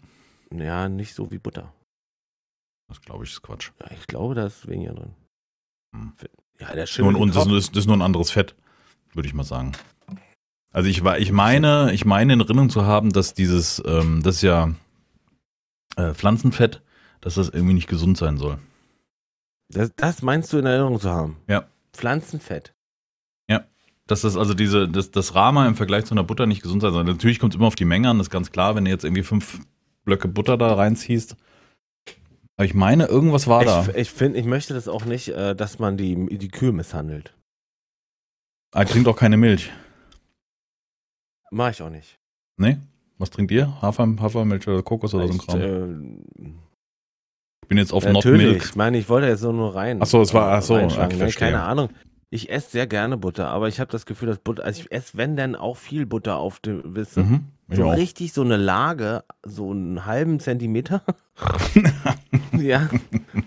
Ja, 0.53 0.89
nicht 0.89 1.13
so 1.15 1.32
wie 1.32 1.39
Butter. 1.39 1.74
Das 2.89 3.01
glaube 3.01 3.24
ich 3.24 3.32
ist 3.32 3.41
Quatsch. 3.41 3.72
Ja, 3.79 3.91
ich 3.91 4.06
glaube, 4.08 4.36
da 4.36 4.46
ist 4.48 4.68
weniger 4.68 4.94
drin. 4.94 5.15
Hm. 5.96 6.13
Ja, 6.60 6.74
der 6.74 6.86
Schimmel. 6.86 7.15
und 7.15 7.36
das, 7.36 7.48
ist, 7.48 7.70
das 7.72 7.84
ist 7.84 7.88
nur 7.88 7.96
ein 7.96 8.01
anderes 8.01 8.32
Fett, 8.32 8.56
würde 9.13 9.27
ich 9.27 9.34
mal 9.34 9.44
sagen. 9.46 9.72
Also 10.72 10.89
ich, 10.89 11.03
war- 11.03 11.20
ich 11.20 11.32
meine, 11.32 11.94
ich 11.94 12.03
meine 12.06 12.34
in 12.34 12.41
Erinnerung 12.41 12.70
zu 12.70 12.86
haben, 12.86 13.12
dass 13.12 13.34
dieses, 13.34 13.82
ähm, 13.86 14.22
das 14.24 14.36
ist 14.36 14.41
ja 14.41 14.74
äh, 15.96 16.13
Pflanzenfett, 16.13 16.82
dass 17.22 17.36
das 17.36 17.50
irgendwie 17.50 17.74
nicht 17.74 17.88
gesund 17.88 18.18
sein 18.18 18.38
soll. 18.38 18.60
Das, 19.69 19.93
das 19.95 20.21
meinst 20.21 20.51
du 20.53 20.57
in 20.57 20.65
Erinnerung 20.65 20.99
zu 20.99 21.09
haben? 21.09 21.38
Ja. 21.47 21.67
Pflanzenfett. 21.93 22.73
Dass 24.07 24.21
das 24.21 24.35
also 24.38 24.55
diese, 24.55 24.89
das, 24.89 25.11
das 25.11 25.35
Rama 25.35 25.67
im 25.67 25.75
Vergleich 25.75 26.05
zu 26.05 26.15
einer 26.15 26.23
Butter 26.23 26.47
nicht 26.47 26.63
gesund 26.63 26.81
sein 26.81 26.91
soll. 26.93 27.03
Natürlich 27.03 27.38
kommt 27.38 27.53
es 27.53 27.57
immer 27.59 27.67
auf 27.67 27.75
die 27.75 27.85
Menge 27.85 28.09
an, 28.09 28.17
das 28.17 28.25
ist 28.25 28.31
ganz 28.31 28.51
klar, 28.51 28.75
wenn 28.75 28.85
du 28.85 28.89
jetzt 28.89 29.03
irgendwie 29.03 29.21
fünf 29.21 29.59
Blöcke 30.03 30.27
Butter 30.27 30.57
da 30.57 30.73
reinziehst. 30.73 31.35
Aber 32.57 32.65
ich 32.65 32.73
meine, 32.73 33.05
irgendwas 33.05 33.45
war 33.45 33.63
da. 33.63 33.83
Ich, 33.83 33.95
ich 33.95 34.09
finde, 34.11 34.39
ich 34.39 34.47
möchte 34.47 34.73
das 34.73 34.88
auch 34.88 35.05
nicht, 35.05 35.27
äh, 35.27 35.55
dass 35.55 35.77
man 35.77 35.95
die, 35.95 36.25
die 36.39 36.47
Kühe 36.47 36.71
misshandelt. 36.71 37.35
Ah, 38.73 38.83
trinkt 38.83 39.07
auch 39.07 39.15
keine 39.15 39.38
Milch. 39.38 39.69
Mach 41.51 41.69
ich 41.69 41.83
auch 41.83 41.91
nicht. 41.91 42.17
Ne? 42.57 42.81
Was 43.19 43.29
trinkt 43.29 43.51
ihr? 43.51 43.79
Hafer, 43.79 44.07
Hafermilch 44.19 44.67
oder 44.67 44.81
Kokos 44.81 45.13
oder 45.13 45.27
so 45.27 45.33
ein 45.33 45.39
Ich, 45.39 45.45
Kram? 45.45 45.61
äh, 45.61 46.47
Ich 46.47 46.53
bin 47.69 47.77
jetzt 47.77 47.93
auf 47.93 48.03
Not 48.03 48.15
Natürlich, 48.15 48.45
Milk. 48.47 48.65
ich 48.65 48.75
meine, 48.75 48.97
ich 48.97 49.07
wollte 49.07 49.27
jetzt 49.27 49.39
so 49.39 49.53
nur 49.53 49.73
rein. 49.75 49.99
Ach 50.01 50.05
so, 50.07 50.21
es 50.21 50.33
war- 50.33 50.51
ach 50.51 50.61
so, 50.61 50.73
reinschlagen, 50.75 51.05
okay, 51.07 51.15
ne? 51.15 51.23
verstehe. 51.23 51.47
Keine 51.51 51.63
Ahnung. 51.63 51.88
Ich 52.31 52.51
esse 52.51 52.69
sehr 52.71 52.85
gerne 52.85 53.17
Butter, 53.17 53.47
aber 53.47 53.69
ich 53.69 53.79
habe 53.79 53.89
das 53.91 54.05
Gefühl, 54.05 54.27
dass 54.27 54.38
Butter, 54.38 54.63
also 54.63 54.81
ich 54.81 54.91
esse, 54.91 55.17
wenn 55.17 55.35
denn 55.38 55.55
auch 55.55 55.77
viel 55.77 56.05
Butter 56.05 56.35
auf 56.38 56.59
dem, 56.59 56.81
wisst 56.83 57.17
ihr, 57.17 57.23
Mhm. 57.23 57.45
Ich 57.71 57.77
so 57.77 57.85
auch. 57.85 57.95
richtig 57.95 58.33
so 58.33 58.41
eine 58.41 58.57
Lage, 58.57 59.23
so 59.43 59.69
einen 59.71 60.05
halben 60.05 60.39
Zentimeter. 60.39 61.01
Ja. 62.57 62.89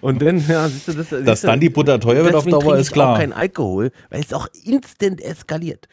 Und 0.00 0.22
dann, 0.22 0.42
ja, 0.48 0.68
siehst 0.68 0.88
du, 0.88 0.92
das, 0.94 1.10
Dass 1.10 1.24
siehst 1.24 1.44
du, 1.44 1.46
dann 1.48 1.60
die 1.60 1.68
Butter 1.68 2.00
teuer 2.00 2.24
wird 2.24 2.34
auf 2.34 2.46
Dauer, 2.46 2.76
ist 2.78 2.88
ich 2.88 2.92
klar. 2.94 3.12
auch 3.14 3.18
kein 3.18 3.32
Alkohol, 3.34 3.90
weil 4.10 4.20
es 4.20 4.32
auch 4.32 4.48
instant 4.64 5.20
eskaliert. 5.20 5.86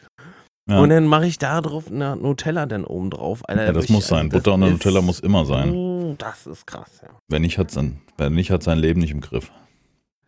Ja. 0.66 0.78
Und 0.80 0.88
dann 0.90 1.06
mache 1.06 1.26
ich 1.26 1.36
da 1.36 1.60
drauf 1.60 1.90
eine 1.90 2.16
Nutella 2.16 2.64
dann 2.66 2.84
oben 2.84 3.10
drauf. 3.10 3.42
Alter, 3.48 3.66
ja, 3.66 3.72
das 3.72 3.88
muss 3.88 4.06
sein. 4.06 4.28
Butter 4.30 4.54
und 4.54 4.62
ist- 4.62 4.70
Nutella 4.70 5.02
muss 5.02 5.20
immer 5.20 5.44
sein. 5.44 5.68
Das 6.18 6.46
ist 6.46 6.66
krass, 6.66 7.00
ja. 7.02 7.08
Wer 7.28 7.40
nicht 7.40 7.58
hat 7.58 7.70
sein, 7.70 8.00
wer 8.16 8.30
nicht 8.30 8.50
hat 8.50 8.62
sein 8.62 8.78
Leben 8.78 9.00
nicht 9.00 9.10
im 9.10 9.20
Griff. 9.20 9.50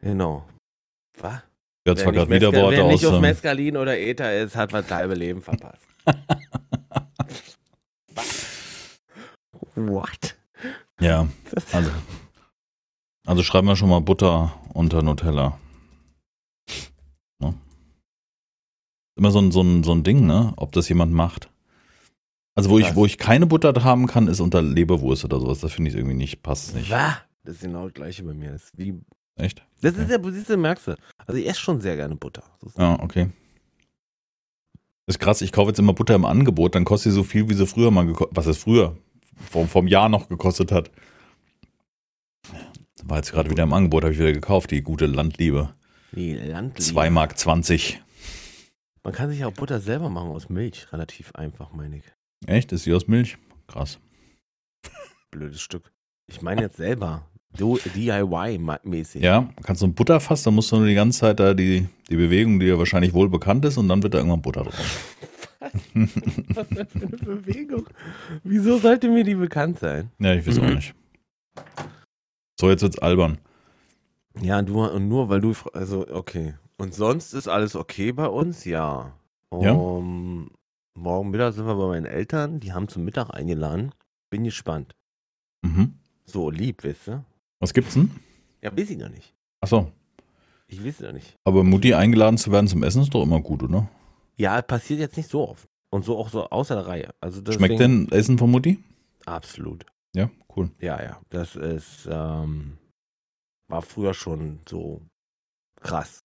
Genau. 0.01 0.45
Was? 1.19 1.43
Ja, 1.87 1.97
zwar 1.97 2.13
gerade 2.13 2.31
wieder 2.31 2.53
Worte 2.53 2.77
wer 2.77 2.87
nicht 2.87 3.05
aus. 3.05 3.15
auf 3.15 3.21
Mescalin 3.21 3.77
oder 3.77 3.99
Ether 3.99 4.41
ist, 4.41 4.55
hat 4.55 4.73
das 4.73 4.89
halbe 4.91 5.15
Leben 5.15 5.43
verpasst. 5.43 5.83
What? 9.75 10.37
Ja, 11.01 11.27
also. 11.73 11.91
Also 13.27 13.43
schreiben 13.43 13.67
wir 13.67 13.77
schon 13.77 13.89
mal 13.89 14.01
Butter 14.01 14.53
unter 14.75 15.03
Nutella. 15.03 15.59
Ne? 17.41 17.55
Immer 19.17 19.31
so 19.31 19.41
ein, 19.41 19.53
so, 19.53 19.63
ein, 19.63 19.83
so 19.85 19.93
ein 19.93 20.05
Ding, 20.05 20.27
ne? 20.27 20.53
Ob 20.57 20.73
das 20.73 20.89
jemand 20.89 21.13
macht. 21.13 21.52
Also 22.55 22.69
wo 22.71 22.79
ich, 22.79 22.95
wo 22.95 23.07
ich 23.07 23.17
keine 23.19 23.47
Butter 23.47 23.73
haben 23.83 24.07
kann, 24.07 24.29
ist 24.29 24.41
unter 24.41 24.61
Leberwurst 24.61 25.25
oder 25.25 25.41
sowas. 25.41 25.61
Das 25.61 25.73
finde 25.73 25.91
ich 25.91 25.97
irgendwie 25.97 26.17
nicht, 26.17 26.43
passt 26.43 26.75
nicht. 26.75 26.91
Was? 26.91 27.15
Das 27.45 27.55
ist 27.57 27.63
genau 27.63 27.85
das 27.85 27.95
gleiche 27.95 28.23
bei 28.23 28.35
mir. 28.35 28.53
Das 28.53 28.65
ist, 28.65 28.79
wie, 28.79 28.95
Echt? 29.37 29.65
das 29.81 29.97
ist 29.97 30.11
ja, 30.11 30.19
siehst 30.23 30.51
du, 30.51 30.57
merkst 30.57 30.89
du. 30.89 30.95
Also 31.27 31.41
ich 31.41 31.49
esse 31.49 31.61
schon 31.61 31.81
sehr 31.81 31.97
gerne 31.97 32.15
Butter. 32.15 32.45
Das 32.61 32.77
Ja, 32.77 33.01
okay. 33.01 33.31
ist 35.07 35.19
krass, 35.19 35.41
ich 35.41 35.51
kaufe 35.53 35.69
jetzt 35.71 35.79
immer 35.79 35.95
Butter 35.95 36.15
im 36.15 36.25
Angebot, 36.25 36.75
dann 36.75 36.85
kostet 36.85 37.13
sie 37.13 37.17
so 37.17 37.25
viel, 37.25 37.49
wie 37.49 37.55
sie 37.55 37.67
früher 37.67 37.91
mal 37.91 38.07
gekostet 38.07 38.37
Was 38.37 38.47
ist 38.47 38.59
früher? 38.59 38.97
Vom, 39.51 39.67
vom 39.67 39.87
Jahr 39.89 40.09
noch 40.09 40.29
gekostet 40.29 40.71
hat. 40.71 40.91
War 43.05 43.17
jetzt 43.17 43.33
gerade 43.33 43.51
wieder 43.51 43.65
im 43.65 43.73
Angebot, 43.73 44.05
habe 44.05 44.13
ich 44.13 44.19
wieder 44.19 44.33
gekauft, 44.33 44.71
die 44.71 44.83
gute 44.83 45.07
Landliebe. 45.07 45.73
Die 46.13 46.35
Landliebe. 46.35 46.81
2 46.81 47.11
Mark 47.11 47.39
20. 47.39 48.01
Man 49.03 49.13
kann 49.13 49.31
sich 49.31 49.45
auch 49.45 49.53
Butter 49.53 49.81
selber 49.81 50.09
machen 50.11 50.31
aus 50.31 50.49
Milch. 50.49 50.93
Relativ 50.93 51.35
einfach, 51.35 51.73
meine 51.73 51.97
ich. 51.97 52.05
Echt? 52.47 52.73
Ist 52.73 52.87
die 52.87 52.93
aus 52.93 53.09
Milch? 53.09 53.39
Krass. 53.67 53.99
Blödes 55.31 55.61
Stück. 55.61 55.93
Ich 56.27 56.43
meine 56.43 56.63
jetzt 56.63 56.77
selber. 56.77 57.27
So 57.57 57.77
DIY-mäßig. 57.77 59.23
Ja, 59.23 59.51
kannst 59.63 59.83
du 59.83 59.87
ein 59.87 59.95
Butterfass, 59.95 60.43
dann 60.43 60.55
musst 60.55 60.73
du 60.73 60.77
nur 60.77 60.87
die 60.87 60.95
ganze 60.95 61.21
Zeit 61.21 61.39
da 61.39 61.53
die, 61.53 61.87
die 62.09 62.17
Bewegung, 62.17 62.59
die 62.59 62.67
ja 62.67 62.79
wahrscheinlich 62.79 63.13
wohl 63.13 63.29
bekannt 63.29 63.65
ist, 63.67 63.77
und 63.77 63.89
dann 63.89 64.03
wird 64.03 64.15
da 64.15 64.19
irgendwann 64.19 64.41
Butter 64.41 64.63
drauf. 64.63 65.17
Was 65.95 66.69
denn 66.69 66.87
für 66.87 67.07
eine 67.07 67.17
Bewegung? 67.17 67.87
Wieso 68.43 68.79
sollte 68.79 69.09
mir 69.09 69.23
die 69.23 69.35
bekannt 69.35 69.79
sein? 69.79 70.11
Ja, 70.19 70.35
ich 70.35 70.47
weiß 70.47 70.59
auch 70.59 70.75
nicht. 70.75 70.95
So, 72.59 72.71
jetzt 72.71 72.83
wird's 72.83 72.99
albern. 72.99 73.39
Ja, 74.41 74.63
du, 74.63 74.83
und 74.83 75.09
nur 75.09 75.29
weil 75.29 75.41
du, 75.41 75.53
also, 75.75 76.07
okay. 76.09 76.55
Und 76.79 76.95
sonst 76.95 77.35
ist 77.35 77.49
alles 77.49 77.77
okay 77.77 78.13
bei 78.13 78.27
uns? 78.27 78.65
Ja. 78.65 79.13
Ja. 79.61 79.73
Um, 79.73 80.51
morgen 80.95 81.31
Mittag 81.31 81.55
sind 81.55 81.67
wir 81.67 81.75
bei 81.75 81.87
meinen 81.87 82.07
Eltern. 82.07 82.61
Die 82.61 82.73
haben 82.73 82.89
zum 82.89 83.05
Mittag 83.05 83.31
eingeladen. 83.31 83.93
Bin 84.31 84.45
gespannt. 84.45 84.95
Mhm. 85.63 85.99
So 86.25 86.51
lieb, 86.51 86.85
weißt 86.85 87.09
du? 87.09 87.25
Was 87.61 87.75
gibt's 87.75 87.95
denn? 87.95 88.11
Ja, 88.63 88.77
weiß 88.77 88.91
ich 88.91 88.99
noch 88.99 89.09
nicht. 89.09 89.35
Achso, 89.61 89.93
Ich 90.69 90.85
weiß 90.85 91.01
noch 91.01 91.13
nicht. 91.13 91.37
aber 91.45 91.63
Mutti 91.65 91.95
eingeladen 91.95 92.39
zu 92.39 92.51
werden 92.53 92.67
zum 92.69 92.83
Essen 92.83 93.03
ist 93.03 93.15
doch 93.15 93.23
immer 93.23 93.41
gut, 93.41 93.63
oder? 93.63 93.89
Ja, 94.37 94.61
passiert 94.63 95.01
jetzt 95.01 95.17
nicht 95.17 95.29
so 95.29 95.49
oft. 95.49 95.69
Und 95.91 96.05
so 96.05 96.17
auch 96.17 96.31
so 96.31 96.49
außer 96.49 96.75
der 96.77 96.87
Reihe. 96.87 97.11
Also 97.21 97.41
deswegen, 97.43 97.65
Schmeckt 97.67 97.81
denn 97.81 98.11
Essen 98.11 98.39
von 98.39 98.51
Mutti? 98.51 98.83
Absolut. 99.27 99.85
Ja, 100.15 100.31
cool. 100.57 100.71
Ja, 100.81 101.01
ja. 101.03 101.21
Das 101.31 101.55
ist, 101.55 102.09
ähm, 102.11 102.79
war 103.69 103.83
früher 103.83 104.15
schon 104.15 104.61
so 104.69 105.03
krass. 105.81 106.21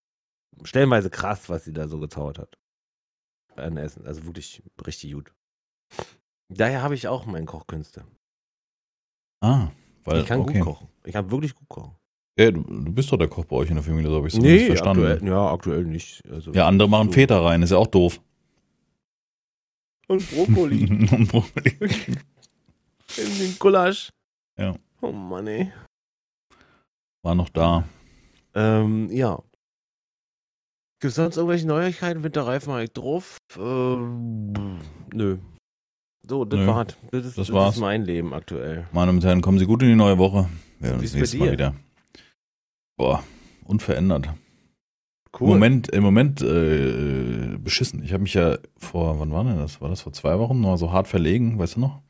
Stellenweise 0.63 1.09
krass, 1.09 1.49
was 1.49 1.65
sie 1.65 1.73
da 1.73 1.87
so 1.87 1.99
gezaubert 1.99 2.39
hat. 2.39 2.57
An 3.57 3.77
Essen. 3.77 4.05
Also 4.05 4.25
wirklich 4.25 4.61
richtig 4.85 5.13
gut. 5.13 5.33
Daher 6.49 6.81
habe 6.81 6.95
ich 6.95 7.07
auch 7.07 7.25
meine 7.25 7.45
Kochkünste. 7.45 8.05
Ah, 9.41 9.69
weil, 10.03 10.21
ich 10.21 10.27
kann 10.27 10.41
okay. 10.41 10.53
gut 10.59 10.63
kochen. 10.63 10.87
Ich 11.05 11.13
kann 11.13 11.29
wirklich 11.29 11.53
gut 11.53 11.67
kochen. 11.67 11.95
Ja, 12.39 12.51
du, 12.51 12.61
du 12.61 12.91
bist 12.93 13.11
doch 13.11 13.17
der 13.17 13.27
Koch 13.27 13.45
bei 13.45 13.55
euch 13.55 13.69
in 13.69 13.75
der 13.75 13.83
Familie, 13.83 14.09
so 14.09 14.17
habe 14.17 14.27
ich 14.27 14.33
es 14.35 14.39
nee, 14.39 14.67
verstanden. 14.67 15.05
aktuell, 15.05 15.27
ja, 15.27 15.51
aktuell 15.51 15.83
nicht. 15.85 16.23
Also, 16.29 16.51
Ja, 16.53 16.67
andere 16.67 16.87
machen 16.87 17.07
so. 17.07 17.13
Feta 17.13 17.41
rein, 17.41 17.61
ist 17.63 17.71
ja 17.71 17.77
auch 17.77 17.87
doof. 17.87 18.21
Und 20.07 20.29
Brokkoli 20.31 20.85
Und 21.11 21.27
Brokkoli. 21.27 21.75
in 23.17 23.39
den 23.39 23.55
Gulasch. 23.59 24.09
Ja. 24.57 24.75
Oh 25.01 25.11
Mann, 25.11 25.47
ey. 25.47 25.71
War 27.23 27.35
noch 27.35 27.49
da. 27.49 27.83
Ähm, 28.53 29.09
ja. 29.11 29.41
Gibt 30.99 31.09
es 31.11 31.15
sonst 31.15 31.37
irgendwelche 31.37 31.67
Neuigkeiten? 31.67 32.23
Winterreifen 32.23 32.75
ich 32.79 32.91
drauf? 32.91 33.37
Ähm, 33.55 34.79
nö. 35.13 35.37
So, 36.27 36.43
das 36.43 36.59
Nö, 36.59 36.67
war's. 36.67 36.97
Das 37.11 37.25
ist, 37.25 37.37
das 37.37 37.47
das 37.47 37.53
war's. 37.55 37.75
ist 37.75 37.81
mein 37.81 38.03
Leben 38.03 38.33
aktuell. 38.33 38.87
Meine 38.91 39.07
Damen 39.07 39.19
und 39.19 39.23
Herren, 39.23 39.41
kommen 39.41 39.59
Sie 39.59 39.67
gut 39.67 39.83
in 39.83 39.89
die 39.89 39.95
neue 39.95 40.17
Woche. 40.17 40.49
Wir 40.79 40.89
hören 40.89 41.01
Wie 41.01 41.05
uns 41.05 41.13
nächstes 41.13 41.39
Mal 41.39 41.51
wieder. 41.51 41.75
Boah, 42.97 43.23
unverändert. 43.63 44.29
Cool. 45.39 45.49
Im 45.49 45.53
Moment, 45.53 45.89
im 45.89 46.03
Moment 46.03 46.41
äh, 46.41 47.57
beschissen. 47.59 48.03
Ich 48.03 48.11
habe 48.11 48.23
mich 48.23 48.33
ja 48.33 48.57
vor, 48.75 49.19
wann 49.19 49.31
war 49.31 49.43
denn 49.43 49.59
das? 49.59 49.79
War 49.81 49.89
das 49.89 50.01
vor 50.01 50.13
zwei 50.13 50.39
Wochen? 50.39 50.59
Noch 50.59 50.77
so 50.77 50.91
hart 50.91 51.07
verlegen, 51.07 51.59
weißt 51.59 51.75
du 51.75 51.81
noch? 51.81 52.01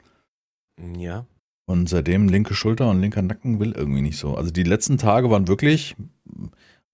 Ja. 0.97 1.25
Und 1.65 1.89
seitdem 1.89 2.29
linke 2.29 2.53
Schulter 2.53 2.89
und 2.89 3.01
linker 3.01 3.21
Nacken 3.21 3.59
will 3.59 3.73
irgendwie 3.73 4.01
nicht 4.01 4.17
so. 4.17 4.35
Also 4.35 4.49
die 4.49 4.63
letzten 4.63 4.97
Tage 4.97 5.29
waren 5.29 5.49
wirklich, 5.49 5.97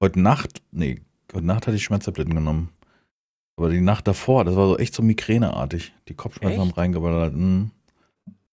heute 0.01 0.19
Nacht, 0.19 0.63
nee, 0.71 1.01
heute 1.33 1.45
Nacht 1.45 1.67
hatte 1.67 1.75
ich 1.75 1.83
Schmerztabletten 1.83 2.35
genommen. 2.35 2.69
Aber 3.55 3.69
die 3.69 3.81
Nacht 3.81 4.07
davor, 4.07 4.45
das 4.45 4.55
war 4.55 4.67
so 4.67 4.77
echt 4.77 4.95
so 4.95 5.03
migräneartig. 5.03 5.93
Die 6.07 6.13
Kopfschmerzen 6.15 6.59
Echt? 6.59 6.61
haben 6.61 6.71
reingeballert. 6.75 7.33
Hm. 7.33 7.71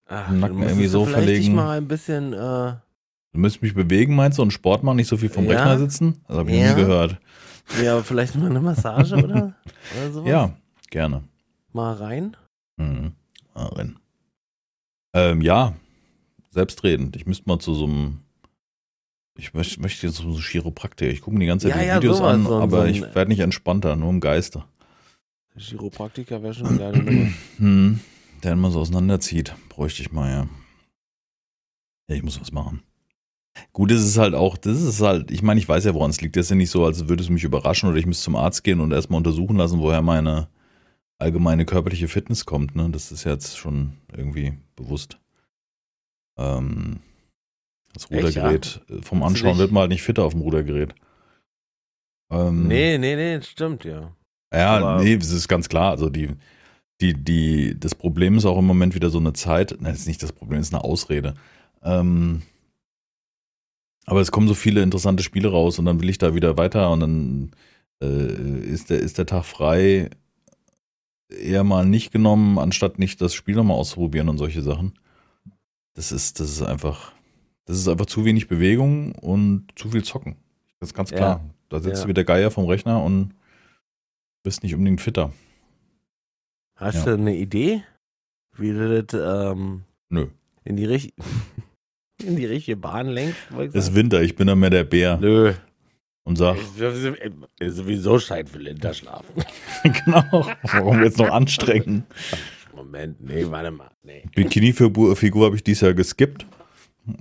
Ach, 0.06 0.30
Nacken 0.30 0.62
irgendwie 0.62 0.86
so 0.88 1.04
vielleicht 1.04 1.24
verlegen. 1.24 1.54
mal 1.54 1.78
ein 1.78 1.88
bisschen, 1.88 2.32
äh, 2.32 2.74
Du 3.32 3.38
müsstest 3.38 3.62
mich 3.62 3.74
bewegen, 3.74 4.16
meinst 4.16 4.38
du, 4.38 4.42
und 4.42 4.50
Sport 4.52 4.82
machen, 4.82 4.96
nicht 4.96 5.06
so 5.06 5.16
viel 5.16 5.28
vom 5.30 5.44
Ja? 5.44 5.52
Rechner 5.52 5.78
sitzen? 5.78 6.20
Das 6.26 6.36
habe 6.38 6.50
ich 6.50 6.58
Ja? 6.60 6.70
nie 6.74 6.80
gehört. 6.82 7.18
ja, 7.82 8.02
vielleicht 8.02 8.34
mal 8.34 8.50
eine 8.50 8.60
Massage 8.60 9.14
oder, 9.14 9.54
oder 9.94 10.12
sowas? 10.12 10.28
Ja, 10.28 10.50
gerne. 10.90 11.22
Mal 11.72 11.94
rein? 11.94 12.36
Mhm. 12.76 13.12
Ah, 13.54 13.66
rein. 13.66 13.96
Ähm, 15.14 15.40
ja, 15.42 15.74
selbstredend. 16.50 17.14
Ich 17.16 17.26
müsste 17.26 17.48
mal 17.48 17.58
zu 17.60 17.74
so 17.74 17.84
einem. 17.86 18.20
Ich 19.40 19.54
möchte, 19.54 19.80
möchte 19.80 20.06
jetzt 20.06 20.18
so 20.18 20.38
Chiropraktiker. 20.38 21.10
Ich 21.10 21.22
gucke 21.22 21.34
mir 21.34 21.40
die 21.40 21.46
ganze 21.46 21.68
Zeit 21.68 21.76
Ja, 21.76 21.82
die 21.82 21.88
ja, 21.88 21.96
Videos 21.96 22.18
sowas, 22.18 22.34
an, 22.34 22.44
so 22.44 22.60
aber 22.60 22.82
so 22.82 22.84
ich 22.88 23.00
werde 23.00 23.28
nicht 23.28 23.40
entspannter, 23.40 23.96
nur 23.96 24.10
im 24.10 24.20
Geiste. 24.20 24.64
Chiropraktiker 25.56 26.42
wäre 26.42 26.52
schon 26.52 26.66
eine 26.66 26.78
geile 26.78 27.02
Nummer. 27.02 27.32
Hm, 27.56 28.00
der 28.42 28.52
immer 28.52 28.70
so 28.70 28.80
auseinanderzieht. 28.80 29.54
Bräuchte 29.70 30.02
ich 30.02 30.12
mal, 30.12 30.30
ja. 30.30 30.48
Ja, 32.08 32.16
ich 32.16 32.22
muss 32.22 32.40
was 32.40 32.52
machen. 32.52 32.82
Gut, 33.72 33.90
das 33.90 34.02
ist 34.02 34.18
halt 34.18 34.34
auch, 34.34 34.58
das 34.58 34.80
ist 34.82 35.00
halt, 35.00 35.30
ich 35.30 35.42
meine, 35.42 35.58
ich 35.58 35.68
weiß 35.68 35.84
ja, 35.84 35.94
woran 35.94 36.10
es 36.10 36.20
liegt. 36.20 36.36
Das 36.36 36.46
ist 36.46 36.50
ja 36.50 36.56
nicht 36.56 36.70
so, 36.70 36.84
als 36.84 37.08
würde 37.08 37.22
es 37.22 37.30
mich 37.30 37.44
überraschen 37.44 37.88
oder 37.88 37.98
ich 37.98 38.06
müsste 38.06 38.24
zum 38.24 38.36
Arzt 38.36 38.62
gehen 38.62 38.80
und 38.80 38.92
erstmal 38.92 39.18
untersuchen 39.18 39.56
lassen, 39.56 39.80
woher 39.80 40.02
meine 40.02 40.48
allgemeine 41.18 41.64
körperliche 41.64 42.08
Fitness 42.08 42.44
kommt. 42.44 42.76
Ne? 42.76 42.88
Das 42.90 43.10
ist 43.10 43.24
jetzt 43.24 43.56
schon 43.56 43.94
irgendwie 44.14 44.54
bewusst. 44.76 45.18
Ähm, 46.38 47.00
das 47.92 48.04
Echt, 48.10 48.12
Rudergerät, 48.12 48.80
äh, 48.88 49.02
vom 49.02 49.22
Anschauen 49.22 49.58
wird 49.58 49.72
man 49.72 49.82
halt 49.82 49.90
nicht 49.90 50.02
fitter 50.02 50.24
auf 50.24 50.32
dem 50.32 50.42
Rudergerät. 50.42 50.94
Ähm, 52.32 52.68
Nee, 52.68 52.98
nee, 52.98 53.16
nee, 53.16 53.36
das 53.38 53.48
stimmt, 53.48 53.84
ja. 53.84 54.14
ja, 54.54 54.76
Aber- 54.78 55.02
nee, 55.02 55.16
das 55.16 55.30
ist 55.30 55.48
ganz 55.48 55.68
klar. 55.68 55.90
Also 55.90 56.08
die, 56.10 56.30
die, 57.00 57.14
die, 57.14 57.78
das 57.78 57.94
Problem 57.94 58.36
ist 58.36 58.44
auch 58.44 58.58
im 58.58 58.66
Moment 58.66 58.94
wieder 58.94 59.10
so 59.10 59.18
eine 59.18 59.32
Zeit. 59.32 59.72
Nein, 59.80 59.92
das 59.92 60.00
ist 60.00 60.06
nicht 60.08 60.22
das 60.22 60.32
Problem, 60.32 60.60
das 60.60 60.68
ist 60.68 60.74
eine 60.74 60.84
Ausrede. 60.84 61.34
Ähm, 61.82 62.42
aber 64.06 64.20
es 64.20 64.30
kommen 64.32 64.48
so 64.48 64.54
viele 64.54 64.82
interessante 64.82 65.22
Spiele 65.22 65.48
raus 65.50 65.78
und 65.78 65.84
dann 65.84 66.00
will 66.00 66.08
ich 66.10 66.18
da 66.18 66.34
wieder 66.34 66.56
weiter 66.56 66.90
und 66.90 67.00
dann 67.00 67.50
äh, 68.02 68.60
ist, 68.66 68.90
der, 68.90 68.98
ist 69.00 69.18
der 69.18 69.26
Tag 69.26 69.44
frei 69.44 70.10
eher 71.30 71.62
mal 71.64 71.86
nicht 71.86 72.12
genommen, 72.12 72.58
anstatt 72.58 72.98
nicht 72.98 73.20
das 73.20 73.34
Spiel 73.34 73.54
nochmal 73.54 73.76
auszuprobieren 73.76 74.28
und 74.28 74.38
solche 74.38 74.62
Sachen. 74.62 74.98
Das 75.94 76.12
ist, 76.12 76.40
das 76.40 76.50
ist 76.50 76.62
einfach, 76.62 77.12
das 77.70 77.78
ist 77.78 77.88
einfach 77.88 78.06
zu 78.06 78.24
wenig 78.24 78.48
Bewegung 78.48 79.12
und 79.12 79.68
zu 79.76 79.90
viel 79.90 80.02
Zocken. 80.02 80.34
Das 80.80 80.88
ist 80.88 80.94
ganz 80.94 81.10
Ja. 81.10 81.16
klar. 81.16 81.44
Da 81.68 81.78
sitzt 81.80 81.98
Ja. 81.98 82.02
du 82.04 82.08
wie 82.08 82.14
der 82.14 82.24
Geier 82.24 82.50
vom 82.50 82.66
Rechner 82.66 83.00
und 83.02 83.32
bist 84.42 84.64
nicht 84.64 84.74
unbedingt 84.74 85.00
fitter. 85.00 85.32
Hast 86.76 86.96
Ja. 86.96 87.04
du 87.04 87.12
eine 87.22 87.36
Idee, 87.36 87.84
wie 88.56 88.72
du 88.72 89.02
das 89.02 89.52
ähm, 89.52 89.82
Nö. 90.08 90.26
in 90.64 90.76
die, 90.76 90.84
richt 90.84 91.14
in 92.24 92.34
die 92.36 92.46
richtige 92.46 92.76
Bahn 92.76 93.06
lenkst? 93.08 93.38
Es 93.72 93.74
ist? 93.88 93.94
Winter, 93.94 94.20
ich 94.20 94.34
bin 94.34 94.48
dann 94.48 94.58
mehr 94.58 94.70
der 94.70 94.82
Bär 94.84 95.16
Nö. 95.18 95.52
und 96.24 96.36
sag, 96.36 96.56
sowieso 97.60 98.18
Schein 98.18 98.48
für 98.48 98.58
Winterschlafen. 98.64 99.44
genau, 99.84 100.46
warum 100.62 101.02
jetzt 101.04 101.18
noch 101.18 101.30
anstrengen? 101.30 102.04
Moment, 102.74 103.20
nee, 103.20 103.44
warte 103.48 103.70
mal. 103.70 103.90
Nee. 104.02 104.24
Bikini-Figur 104.34 105.14
Figur 105.14 105.46
habe 105.46 105.54
ich 105.54 105.62
dieses 105.62 105.82
Jahr 105.82 105.94
geskippt 105.94 106.46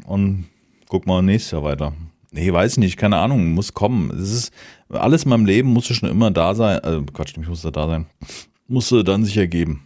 und 0.06 0.46
guck 0.88 1.08
mal 1.08 1.22
nächstes 1.22 1.52
Jahr 1.52 1.64
weiter. 1.64 1.94
Nee, 2.32 2.52
weiß 2.54 2.78
nicht, 2.78 2.98
keine 2.98 3.18
Ahnung, 3.18 3.54
muss 3.54 3.74
kommen. 3.74 4.12
Es 4.12 4.32
ist, 4.32 4.54
alles 4.90 5.24
in 5.24 5.30
meinem 5.30 5.46
Leben 5.46 5.70
musste 5.70 5.96
schon 5.96 6.10
immer 6.10 6.30
da 6.32 6.54
sein, 6.54 6.80
äh, 6.84 7.02
Quatsch, 7.12 7.36
ich 7.38 7.48
musste 7.48 7.72
da 7.72 7.88
sein, 7.88 8.06
musste 8.68 9.04
dann 9.04 9.26
sich 9.26 9.38
ergeben. 9.38 9.84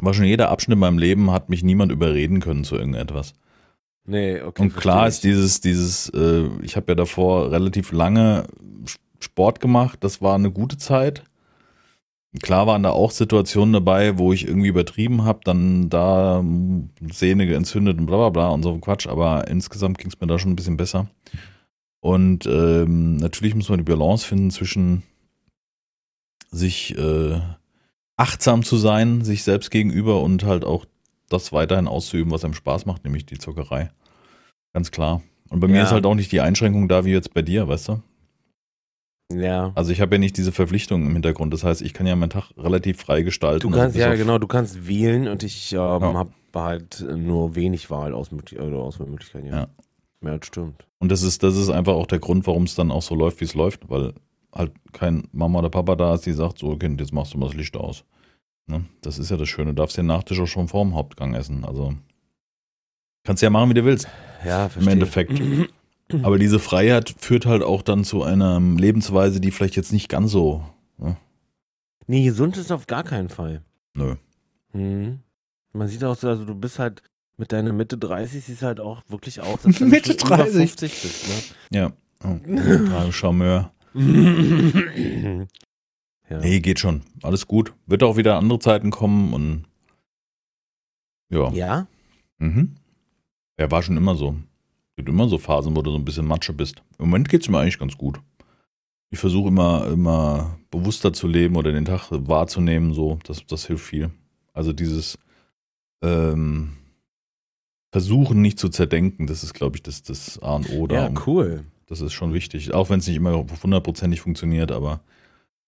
War 0.00 0.14
schon 0.14 0.24
jeder 0.24 0.50
Abschnitt 0.50 0.74
in 0.74 0.80
meinem 0.80 0.98
Leben 0.98 1.30
hat 1.30 1.48
mich 1.48 1.62
niemand 1.62 1.92
überreden 1.92 2.40
können 2.40 2.64
zu 2.64 2.76
irgendetwas. 2.76 3.34
Nee, 4.06 4.40
okay. 4.40 4.62
Und 4.62 4.76
klar 4.76 5.08
ist 5.08 5.24
dieses, 5.24 5.60
dieses, 5.60 6.08
äh, 6.10 6.48
ich 6.62 6.76
habe 6.76 6.92
ja 6.92 6.94
davor 6.94 7.50
relativ 7.50 7.92
lange 7.92 8.46
Sport 9.20 9.60
gemacht, 9.60 9.98
das 10.02 10.22
war 10.22 10.36
eine 10.36 10.50
gute 10.50 10.78
Zeit. 10.78 11.24
Klar 12.42 12.66
waren 12.66 12.82
da 12.82 12.90
auch 12.90 13.10
Situationen 13.10 13.72
dabei, 13.72 14.18
wo 14.18 14.32
ich 14.32 14.46
irgendwie 14.46 14.68
übertrieben 14.68 15.24
habe, 15.24 15.40
dann 15.44 15.88
da 15.88 16.44
Sehne 17.12 17.52
entzündet 17.54 17.98
und 17.98 18.06
bla 18.06 18.16
bla 18.16 18.28
bla 18.30 18.48
und 18.48 18.62
so 18.62 18.72
ein 18.72 18.80
Quatsch, 18.80 19.06
aber 19.06 19.48
insgesamt 19.48 19.98
ging 19.98 20.08
es 20.08 20.20
mir 20.20 20.26
da 20.26 20.38
schon 20.38 20.52
ein 20.52 20.56
bisschen 20.56 20.76
besser. 20.76 21.08
Und 22.00 22.46
ähm, 22.46 23.16
natürlich 23.16 23.54
muss 23.54 23.68
man 23.68 23.78
die 23.78 23.84
Balance 23.90 24.26
finden 24.26 24.50
zwischen 24.50 25.02
sich 26.50 26.96
äh, 26.96 27.40
achtsam 28.16 28.62
zu 28.62 28.76
sein, 28.76 29.24
sich 29.24 29.42
selbst 29.42 29.70
gegenüber 29.70 30.22
und 30.22 30.44
halt 30.44 30.64
auch 30.64 30.84
das 31.28 31.52
weiterhin 31.52 31.88
auszuüben, 31.88 32.32
was 32.32 32.44
einem 32.44 32.54
Spaß 32.54 32.86
macht, 32.86 33.04
nämlich 33.04 33.26
die 33.26 33.38
Zockerei. 33.38 33.90
Ganz 34.72 34.90
klar. 34.90 35.22
Und 35.48 35.60
bei 35.60 35.68
mir 35.68 35.78
Ja. 35.78 35.82
ist 35.84 35.92
halt 35.92 36.06
auch 36.06 36.14
nicht 36.14 36.32
die 36.32 36.40
Einschränkung 36.40 36.88
da 36.88 37.04
wie 37.04 37.12
jetzt 37.12 37.34
bei 37.34 37.42
dir, 37.42 37.66
weißt 37.66 37.88
du? 37.88 38.02
Ja. 39.32 39.72
Also 39.74 39.90
ich 39.92 40.00
habe 40.00 40.14
ja 40.14 40.18
nicht 40.18 40.36
diese 40.36 40.52
Verpflichtung 40.52 41.04
im 41.06 41.12
Hintergrund. 41.12 41.52
Das 41.52 41.64
heißt, 41.64 41.82
ich 41.82 41.92
kann 41.94 42.06
ja 42.06 42.14
meinen 42.16 42.30
Tag 42.30 42.50
relativ 42.56 43.00
frei 43.00 43.22
gestalten. 43.22 43.60
Du 43.60 43.68
Also 43.68 43.80
kannst, 43.80 43.94
bis 43.94 44.02
ja 44.04 44.14
genau, 44.14 44.38
du 44.38 44.46
kannst 44.46 44.86
wählen 44.86 45.26
und 45.28 45.42
ich 45.42 45.72
ähm, 45.72 45.78
Ja. 45.78 46.14
habe 46.14 46.30
halt 46.54 47.04
nur 47.16 47.54
wenig 47.56 47.90
Wahl 47.90 48.14
aus 48.14 48.30
oder 48.32 48.78
Auswahlmöglichkeiten, 48.78 49.48
ja. 49.48 49.56
Ja. 49.56 49.68
Ja, 50.22 50.38
das 50.38 50.46
stimmt. 50.46 50.86
Und 50.98 51.12
das 51.12 51.22
ist, 51.22 51.42
das 51.42 51.56
ist 51.56 51.68
einfach 51.68 51.92
auch 51.92 52.06
der 52.06 52.18
Grund, 52.18 52.46
warum 52.46 52.62
es 52.64 52.74
dann 52.74 52.90
auch 52.90 53.02
so 53.02 53.14
läuft, 53.14 53.40
wie 53.40 53.44
es 53.44 53.54
läuft, 53.54 53.90
weil 53.90 54.14
halt 54.54 54.72
kein 54.92 55.28
Mama 55.32 55.58
oder 55.58 55.68
Papa 55.68 55.94
da 55.96 56.14
ist, 56.14 56.24
die 56.24 56.32
sagt, 56.32 56.58
so 56.58 56.74
Kind, 56.76 57.00
jetzt 57.00 57.12
machst 57.12 57.34
du 57.34 57.38
mal 57.38 57.46
das 57.46 57.54
Licht 57.56 57.76
aus. 57.76 58.04
Ne? 58.66 58.84
Das 59.02 59.18
ist 59.18 59.30
ja 59.30 59.36
das 59.36 59.48
Schöne. 59.48 59.74
Du 59.74 59.82
darfst 59.82 59.98
den 59.98 60.06
Nachtisch 60.06 60.40
auch 60.40 60.46
schon 60.46 60.68
vorm 60.68 60.94
Hauptgang 60.94 61.34
essen. 61.34 61.64
Also 61.64 61.94
kannst 63.24 63.42
ja 63.42 63.50
machen, 63.50 63.68
wie 63.70 63.74
du 63.74 63.84
willst. 63.84 64.08
Ja, 64.44 64.64
Im 64.64 64.70
verstehe. 64.70 64.92
Endeffekt. 64.94 65.40
Aber 66.22 66.38
diese 66.38 66.58
Freiheit 66.60 67.14
führt 67.18 67.46
halt 67.46 67.62
auch 67.62 67.82
dann 67.82 68.04
zu 68.04 68.22
einer 68.22 68.60
Lebensweise, 68.60 69.40
die 69.40 69.50
vielleicht 69.50 69.76
jetzt 69.76 69.92
nicht 69.92 70.08
ganz 70.08 70.30
so. 70.30 70.64
Ne? 70.98 71.16
Nee, 72.06 72.24
gesund 72.24 72.56
ist 72.56 72.70
auf 72.70 72.86
gar 72.86 73.02
keinen 73.02 73.28
Fall. 73.28 73.62
Nö. 73.94 74.14
Mhm. 74.72 75.20
Man 75.72 75.88
sieht 75.88 76.04
auch 76.04 76.16
so, 76.16 76.28
also 76.28 76.44
du 76.44 76.54
bist 76.54 76.78
halt 76.78 77.02
mit 77.36 77.52
deiner 77.52 77.72
Mitte 77.72 77.98
30 77.98 78.44
siehst 78.44 78.62
halt 78.62 78.80
auch 78.80 79.02
wirklich 79.08 79.40
aus, 79.40 79.58
als 79.66 79.80
wenn 79.80 79.88
Mitte 79.88 80.14
du 80.14 80.20
schon 80.20 80.28
über 80.28 80.36
30. 80.38 80.54
50 80.70 81.02
bist, 81.02 81.54
Ja. 81.70 81.92
Oh, 82.24 83.10
Charmeur. 83.12 83.72
ne? 83.92 85.46
ja. 86.30 86.38
Nee, 86.38 86.60
geht 86.60 86.80
schon. 86.80 87.02
Alles 87.22 87.46
gut. 87.46 87.74
Wird 87.86 88.02
auch 88.02 88.16
wieder 88.16 88.36
andere 88.36 88.58
Zeiten 88.58 88.90
kommen 88.90 89.34
und 89.34 89.64
ja. 91.28 91.50
ja? 91.50 91.86
Mhm. 92.38 92.76
Ja, 93.58 93.70
war 93.70 93.82
schon 93.82 93.96
immer 93.96 94.14
so. 94.16 94.36
Gibt 94.96 95.08
immer 95.08 95.28
so 95.28 95.38
Phasen, 95.38 95.76
wo 95.76 95.82
du 95.82 95.90
so 95.90 95.98
ein 95.98 96.04
bisschen 96.04 96.26
Matsche 96.26 96.52
bist. 96.52 96.82
Im 96.98 97.06
Moment 97.06 97.28
geht's 97.28 97.48
mir 97.48 97.58
eigentlich 97.58 97.78
ganz 97.78 97.96
gut. 97.96 98.18
Ich 99.10 99.18
versuche 99.18 99.48
immer, 99.48 99.86
immer 99.88 100.58
bewusster 100.70 101.12
zu 101.12 101.28
leben 101.28 101.56
oder 101.56 101.72
den 101.72 101.84
Tag 101.84 102.08
wahrzunehmen, 102.10 102.92
so. 102.92 103.18
Das, 103.24 103.46
das 103.46 103.66
hilft 103.66 103.84
viel. 103.84 104.10
Also 104.52 104.72
dieses 104.72 105.18
ähm, 106.02 106.72
Versuchen 107.92 108.42
nicht 108.42 108.58
zu 108.58 108.68
zerdenken, 108.68 109.26
das 109.26 109.44
ist, 109.44 109.54
glaube 109.54 109.76
ich, 109.76 109.82
das, 109.82 110.02
das 110.02 110.38
A 110.42 110.56
und 110.56 110.70
O 110.70 110.86
da. 110.86 111.08
Ja, 111.08 111.14
cool. 111.26 111.64
Das 111.86 112.00
ist 112.00 112.14
schon 112.14 112.34
wichtig. 112.34 112.74
Auch 112.74 112.90
wenn 112.90 112.98
es 112.98 113.06
nicht 113.06 113.16
immer 113.16 113.44
hundertprozentig 113.62 114.20
funktioniert, 114.20 114.72
aber 114.72 115.00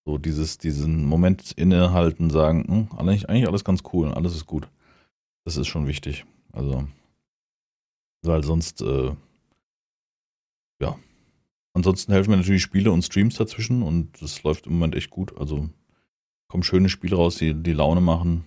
so 0.05 0.17
dieses, 0.17 0.57
diesen 0.57 1.05
Moment 1.05 1.51
innehalten, 1.53 2.29
sagen, 2.29 2.65
hm, 2.67 2.97
eigentlich, 2.97 3.29
eigentlich 3.29 3.47
alles 3.47 3.63
ganz 3.63 3.83
cool, 3.93 4.11
alles 4.11 4.35
ist 4.35 4.45
gut. 4.45 4.67
Das 5.45 5.55
ist 5.55 5.67
schon 5.67 5.87
wichtig. 5.87 6.25
Also, 6.51 6.87
weil 8.23 8.43
sonst, 8.43 8.81
äh, 8.81 9.11
ja. 10.81 10.97
Ansonsten 11.73 12.11
helfen 12.11 12.31
mir 12.31 12.37
natürlich 12.37 12.61
Spiele 12.61 12.91
und 12.91 13.03
Streams 13.03 13.35
dazwischen 13.35 13.83
und 13.83 14.21
das 14.21 14.43
läuft 14.43 14.67
im 14.67 14.73
Moment 14.73 14.95
echt 14.95 15.09
gut. 15.09 15.37
Also 15.37 15.69
kommen 16.47 16.63
schöne 16.63 16.89
Spiele 16.89 17.15
raus, 17.15 17.37
die, 17.37 17.53
die 17.53 17.73
Laune 17.73 18.01
machen. 18.01 18.45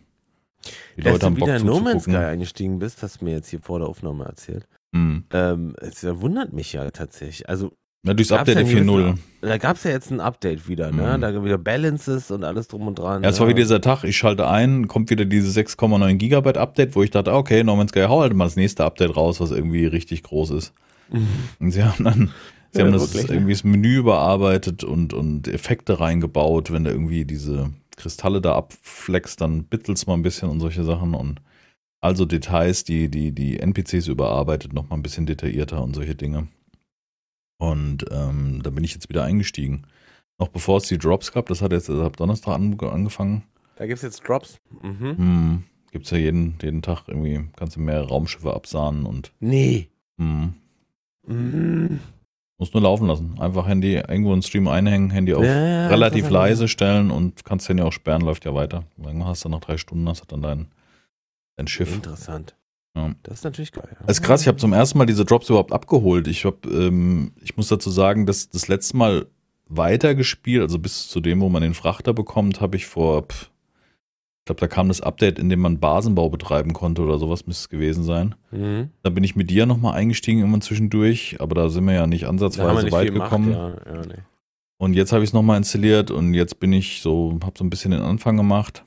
Die 0.97 1.03
Dass 1.03 1.13
Leute 1.13 1.27
haben 1.27 1.35
du 1.35 1.41
Bock 1.41 1.49
wieder 1.49 1.57
in 1.59 1.67
No 1.67 1.81
Man's 1.81 2.05
Sky 2.05 2.17
eingestiegen 2.17 2.79
bist, 2.79 3.03
hast 3.03 3.21
du 3.21 3.25
mir 3.25 3.33
jetzt 3.33 3.49
hier 3.49 3.61
vor 3.61 3.79
der 3.79 3.89
Aufnahme 3.89 4.25
erzählt. 4.25 4.69
Hm. 4.95 5.25
Ähm, 5.33 5.75
es 5.81 6.05
wundert 6.05 6.53
mich 6.53 6.73
ja 6.73 6.91
tatsächlich. 6.91 7.49
Also, 7.49 7.73
Ja, 8.05 8.15
durchs 8.15 8.33
Update 8.33 8.57
ja 8.57 8.63
nie 8.65 8.91
4.0. 8.91 9.17
da 9.43 9.59
gab 9.59 9.77
es 9.77 9.85
ja 9.85 9.93
jetzt 9.93 10.11
ein 10.11 10.19
Update 10.19 10.69
wieder, 10.69 10.91
ne? 10.91 11.17
Mhm. 11.17 11.21
Da 11.21 11.45
wieder 11.45 11.59
Balances 11.59 12.33
und 12.33 12.43
alles 12.43 12.67
drum 12.67 12.89
und 12.89 12.99
dran. 12.99 13.23
Ja, 13.23 13.31
es 13.31 13.39
war 13.39 13.47
wieder 13.47 13.61
dieser 13.61 13.81
Tag, 13.81 14.03
ich 14.03 14.17
schalte 14.17 14.49
ein, 14.49 14.89
kommt 14.89 15.11
wieder 15.11 15.25
dieses 15.25 15.57
6,9 15.57 16.15
Gigabyte 16.17 16.57
Update, 16.59 16.97
wo 16.97 17.05
ich 17.05 17.11
dachte, 17.11 17.33
okay, 17.33 17.63
No 17.63 17.77
Man's 17.77 17.91
Sky, 17.91 18.07
hau 18.09 18.21
halt 18.23 18.35
mal 18.35 18.45
das 18.45 18.57
nächste 18.57 18.85
Update 18.85 19.17
raus, 19.17 19.41
was 19.41 19.53
irgendwie 19.53 19.87
richtig 19.87 20.25
groß 20.25 20.51
ist. 20.51 20.73
Und 21.61 21.71
sie 21.71 21.85
haben 21.85 22.03
dann, 22.03 22.33
sie 22.73 22.81
Ja, 22.81 22.87
haben 22.87 22.93
das 22.93 23.15
wirklich, 23.15 23.31
irgendwie 23.31 23.53
das 23.53 23.63
Menü 23.63 23.99
überarbeitet 23.99 24.83
und, 24.83 25.13
und 25.13 25.47
Effekte 25.47 26.01
reingebaut, 26.01 26.73
wenn 26.73 26.85
du 26.85 26.91
irgendwie 26.91 27.25
diese 27.25 27.71
Kristalle 27.97 28.41
da 28.41 28.57
abflext, 28.57 29.41
dann 29.41 29.65
bittelst 29.65 30.09
mal 30.09 30.15
ein 30.15 30.23
bisschen 30.23 30.49
und 30.49 30.59
solche 30.59 30.83
Sachen 30.83 31.15
und 31.15 31.41
also 32.01 32.25
Details, 32.25 32.83
die, 32.83 33.09
die, 33.09 33.31
die 33.31 33.61
NPCs 33.61 34.09
überarbeitet, 34.09 34.73
noch 34.73 34.89
mal 34.89 34.97
ein 34.97 35.03
bisschen 35.03 35.27
detaillierter 35.27 35.81
und 35.83 35.95
solche 35.95 36.17
Dinge. 36.17 36.49
Und 37.63 38.05
ähm, 38.11 38.61
da 38.65 38.71
bin 38.71 38.83
ich 38.83 38.93
jetzt 38.93 39.09
wieder 39.09 39.23
eingestiegen. 39.23 39.85
Noch 40.41 40.49
bevor 40.49 40.79
es 40.79 40.89
die 40.89 40.99
Drops 40.99 41.31
gab, 41.31 41.47
das 41.47 41.63
hat 41.63 41.71
jetzt 41.71 41.89
ab 41.89 42.17
Donnerstag 42.17 42.55
an, 42.57 42.77
angefangen, 42.81 43.45
Da 43.77 43.87
gibt 43.87 43.99
es 43.99 44.03
jetzt 44.03 44.27
Drops. 44.27 44.59
Mhm. 44.83 45.17
hm, 45.17 45.63
gibt's 45.93 46.11
ja 46.11 46.17
jeden, 46.19 46.57
jeden 46.61 46.83
Tag 46.83 47.05
irgendwie, 47.07 47.49
kannst 47.55 47.77
du 47.77 47.81
mehrere 47.81 48.09
Raumschiffe 48.09 48.53
absahnen 48.53 49.07
und 49.07 49.31
Nee. 49.39 49.89
hm, 50.19 50.55
Mhm. 51.25 52.01
musst 52.59 52.75
nur 52.75 52.83
laufen 52.83 53.07
lassen. 53.07 53.39
Einfach 53.39 53.69
Handy 53.69 53.95
irgendwo 53.95 54.35
in 54.35 54.43
Stream 54.43 54.67
einhängen, 54.67 55.11
Handy 55.11 55.33
auf 55.33 55.45
Ja, 55.45 55.87
relativ 55.87 56.31
leise 56.31 56.67
stellen 56.67 57.13
und 57.13 57.45
kannst 57.45 57.69
den 57.69 57.79
ja 57.79 57.85
auch 57.85 57.93
sperren, 57.93 58.23
läuft 58.23 58.45
ja 58.45 58.57
weiter. 58.57 58.83
Irgendwann 58.99 59.29
hast 59.29 59.45
du 59.45 59.49
nach 59.49 59.61
drei 59.61 59.77
Stunden, 59.77 60.09
hast 60.09 60.23
du 60.23 60.27
dann 60.27 60.43
dein, 60.43 60.67
dein 61.55 61.69
Schiff. 61.69 61.95
Interessant. 61.95 62.57
Ja. 62.95 63.13
Das 63.23 63.39
ist 63.39 63.45
natürlich 63.45 63.73
geil. 63.73 63.97
Das 64.07 64.19
ist 64.19 64.23
krass, 64.23 64.43
ich 64.43 64.49
habe 64.49 64.59
zum 64.59 64.73
ersten 64.73 64.99
Mal 64.99 65.07
diese 65.07 65.25
Drops 65.25 65.49
überhaupt 65.49 65.73
abgeholt. 65.73 66.29
Ich 66.29 66.45
hab, 66.45 66.67
ähm, 66.67 67.33
ich 67.43 67.57
muss 67.57 67.69
dazu 67.69 67.91
sagen, 67.91 68.27
dass 68.27 68.51
das 68.51 68.69
letzte 68.69 68.97
Mal 68.97 69.27
weitergespielt, 69.69 70.63
also 70.63 70.79
bis 70.79 71.09
zu 71.09 71.21
dem, 71.21 71.41
wo 71.41 71.49
man 71.49 71.63
den 71.63 71.75
Frachter 71.75 72.13
bekommt, 72.13 72.61
habe 72.61 72.77
ich 72.77 72.87
vor, 72.87 73.23
pff, 73.29 73.51
ich 74.43 74.47
glaube, 74.47 74.61
da 74.61 74.67
kam 74.67 74.89
das 74.89 75.01
Update, 75.01 75.39
in 75.39 75.49
dem 75.49 75.61
man 75.61 75.79
Basenbau 75.79 76.29
betreiben 76.29 76.73
konnte 76.73 77.03
oder 77.03 77.19
sowas 77.21 77.47
müsste 77.47 77.63
es 77.63 77.69
gewesen 77.69 78.03
sein. 78.03 78.35
Mhm. 78.51 78.91
Da 79.05 79.11
bin 79.11 79.23
ich 79.23 79.37
mit 79.37 79.51
dir 79.51 79.67
nochmal 79.67 79.95
eingestiegen 79.95 80.41
irgendwann 80.41 80.63
zwischendurch, 80.63 81.37
aber 81.39 81.55
da 81.55 81.69
sind 81.69 81.85
wir 81.85 81.95
ja 81.95 82.09
nicht 82.09 82.27
ansatzweise 82.27 82.83
nicht 82.83 82.93
weit 82.93 83.15
gekommen. 83.15 83.53
Ja, 83.53 83.69
ja, 83.69 84.03
nee. 84.07 84.19
Und 84.79 84.95
jetzt 84.95 85.13
habe 85.13 85.23
ich 85.23 85.31
es 85.31 85.33
nochmal 85.33 85.59
installiert 85.59 86.11
und 86.11 86.35
jetzt 86.35 86.59
bin 86.59 86.73
ich 86.73 87.03
so, 87.03 87.39
habe 87.45 87.57
so 87.57 87.63
ein 87.63 87.71
bisschen 87.71 87.93
den 87.93 88.01
Anfang 88.01 88.37
gemacht. 88.37 88.85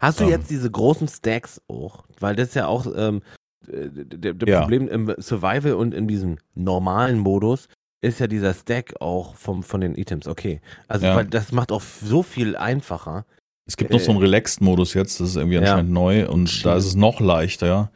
Hast 0.00 0.20
du 0.20 0.24
Ähm. 0.24 0.30
jetzt 0.30 0.50
diese 0.50 0.70
großen 0.70 1.08
Stacks 1.08 1.60
auch? 1.68 2.04
Weil 2.20 2.36
das 2.36 2.48
ist 2.48 2.54
ja 2.54 2.66
auch 2.66 2.86
ähm, 2.96 3.22
äh, 3.68 3.88
der, 3.92 4.34
der 4.34 4.48
Ja. 4.48 4.60
Problem 4.62 4.88
im 4.88 5.14
Survival 5.18 5.74
und 5.74 5.94
in 5.94 6.08
diesem 6.08 6.38
normalen 6.54 7.18
Modus 7.18 7.68
ist 8.02 8.20
ja 8.20 8.26
dieser 8.26 8.54
Stack 8.54 8.94
auch 9.00 9.34
vom, 9.36 9.62
von 9.62 9.80
den 9.80 9.94
Items. 9.94 10.26
Okay. 10.28 10.60
Also, 10.86 11.06
Ja. 11.06 11.16
weil 11.16 11.26
das 11.26 11.50
macht 11.52 11.72
auch 11.72 11.82
so 11.82 12.22
viel 12.22 12.56
einfacher. 12.56 13.24
Es 13.66 13.76
gibt 13.76 13.90
noch 13.90 13.98
so 13.98 14.12
einen 14.12 14.20
Relaxed-Modus 14.20 14.94
jetzt, 14.94 15.18
das 15.18 15.30
ist 15.30 15.36
irgendwie 15.36 15.56
Ja. 15.56 15.62
anscheinend 15.62 15.90
neu 15.92 16.28
und 16.28 16.64
da 16.64 16.76
ist 16.76 16.86
es 16.86 16.94
noch 16.94 17.18
leichter. 17.20 17.66
Ja. 17.66 17.90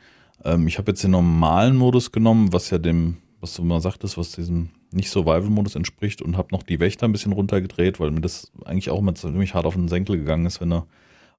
Ähm, 0.44 0.66
ich 0.66 0.78
habe 0.78 0.90
jetzt 0.90 1.04
den 1.04 1.12
normalen 1.12 1.76
Modus 1.76 2.10
genommen, 2.10 2.52
was 2.52 2.70
ja 2.70 2.78
dem, 2.78 3.18
was 3.40 3.54
du 3.54 3.62
mal 3.62 3.80
sagtest, 3.80 4.18
was 4.18 4.32
diesem 4.32 4.70
Nicht-Survival-Modus 4.90 5.76
entspricht 5.76 6.22
und 6.22 6.36
habe 6.36 6.48
noch 6.50 6.64
die 6.64 6.80
Wächter 6.80 7.06
ein 7.06 7.12
bisschen 7.12 7.32
runtergedreht, 7.32 8.00
weil 8.00 8.10
mir 8.10 8.20
das 8.22 8.50
eigentlich 8.64 8.90
auch 8.90 8.98
immer 8.98 9.14
ziemlich 9.14 9.54
hart 9.54 9.66
auf 9.66 9.74
den 9.74 9.86
Senkel 9.86 10.16
gegangen 10.16 10.46
ist, 10.46 10.60
wenn 10.60 10.70
du 10.70 10.82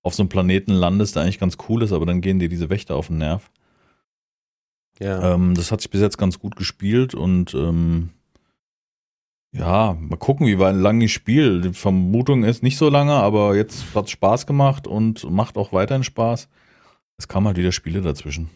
auf 0.04 0.14
so 0.16 0.24
einem 0.24 0.30
Planeten 0.30 0.72
landest, 0.74 1.16
der 1.16 1.24
eigentlich 1.24 1.40
ganz 1.40 1.58
cool 1.70 1.84
ist, 1.84 1.92
aber 1.92 2.06
dann 2.06 2.22
gehen 2.22 2.40
dir 2.40 2.50
diese 2.50 2.70
Wächter 2.70 2.96
auf 2.96 3.08
den 3.08 3.20
Nerv. 3.20 3.52
Ja. 5.00 5.34
Ähm, 5.34 5.56
das 5.56 5.72
hat 5.72 5.82
sich 5.82 5.90
bis 5.90 6.02
jetzt 6.02 6.18
ganz 6.18 6.40
gut 6.40 6.56
gespielt 6.56 7.14
und 7.16 7.54
ähm, 7.54 8.10
ja, 9.54 9.94
mal 10.00 10.18
gucken, 10.18 10.48
wie 10.48 10.60
weit- 10.60 10.76
lang 10.76 11.02
ich 11.02 11.12
spiele. 11.14 11.62
Die 11.62 11.74
Vermutung 11.74 12.44
ist 12.44 12.64
nicht 12.64 12.78
so 12.78 12.90
lange, 12.90 13.14
aber 13.14 13.56
jetzt 13.56 13.94
hat 13.96 14.06
es 14.06 14.12
Spaß 14.12 14.46
gemacht 14.48 14.88
und 14.88 15.30
macht 15.30 15.58
auch 15.58 15.74
weiterhin 15.74 16.04
Spaß. 16.04 16.48
Es 17.18 17.28
kamen 17.28 17.48
halt 17.48 17.58
wieder 17.58 17.72
Spiele 17.72 18.02
dazwischen. 18.02 18.50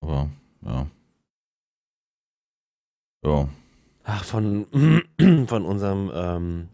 Aber 0.00 0.30
ja. 0.64 0.86
Ja. 3.24 3.48
Ach, 4.04 4.24
von, 4.24 4.66
von 5.46 5.64
unserem, 5.66 6.10
ähm, 6.14 6.68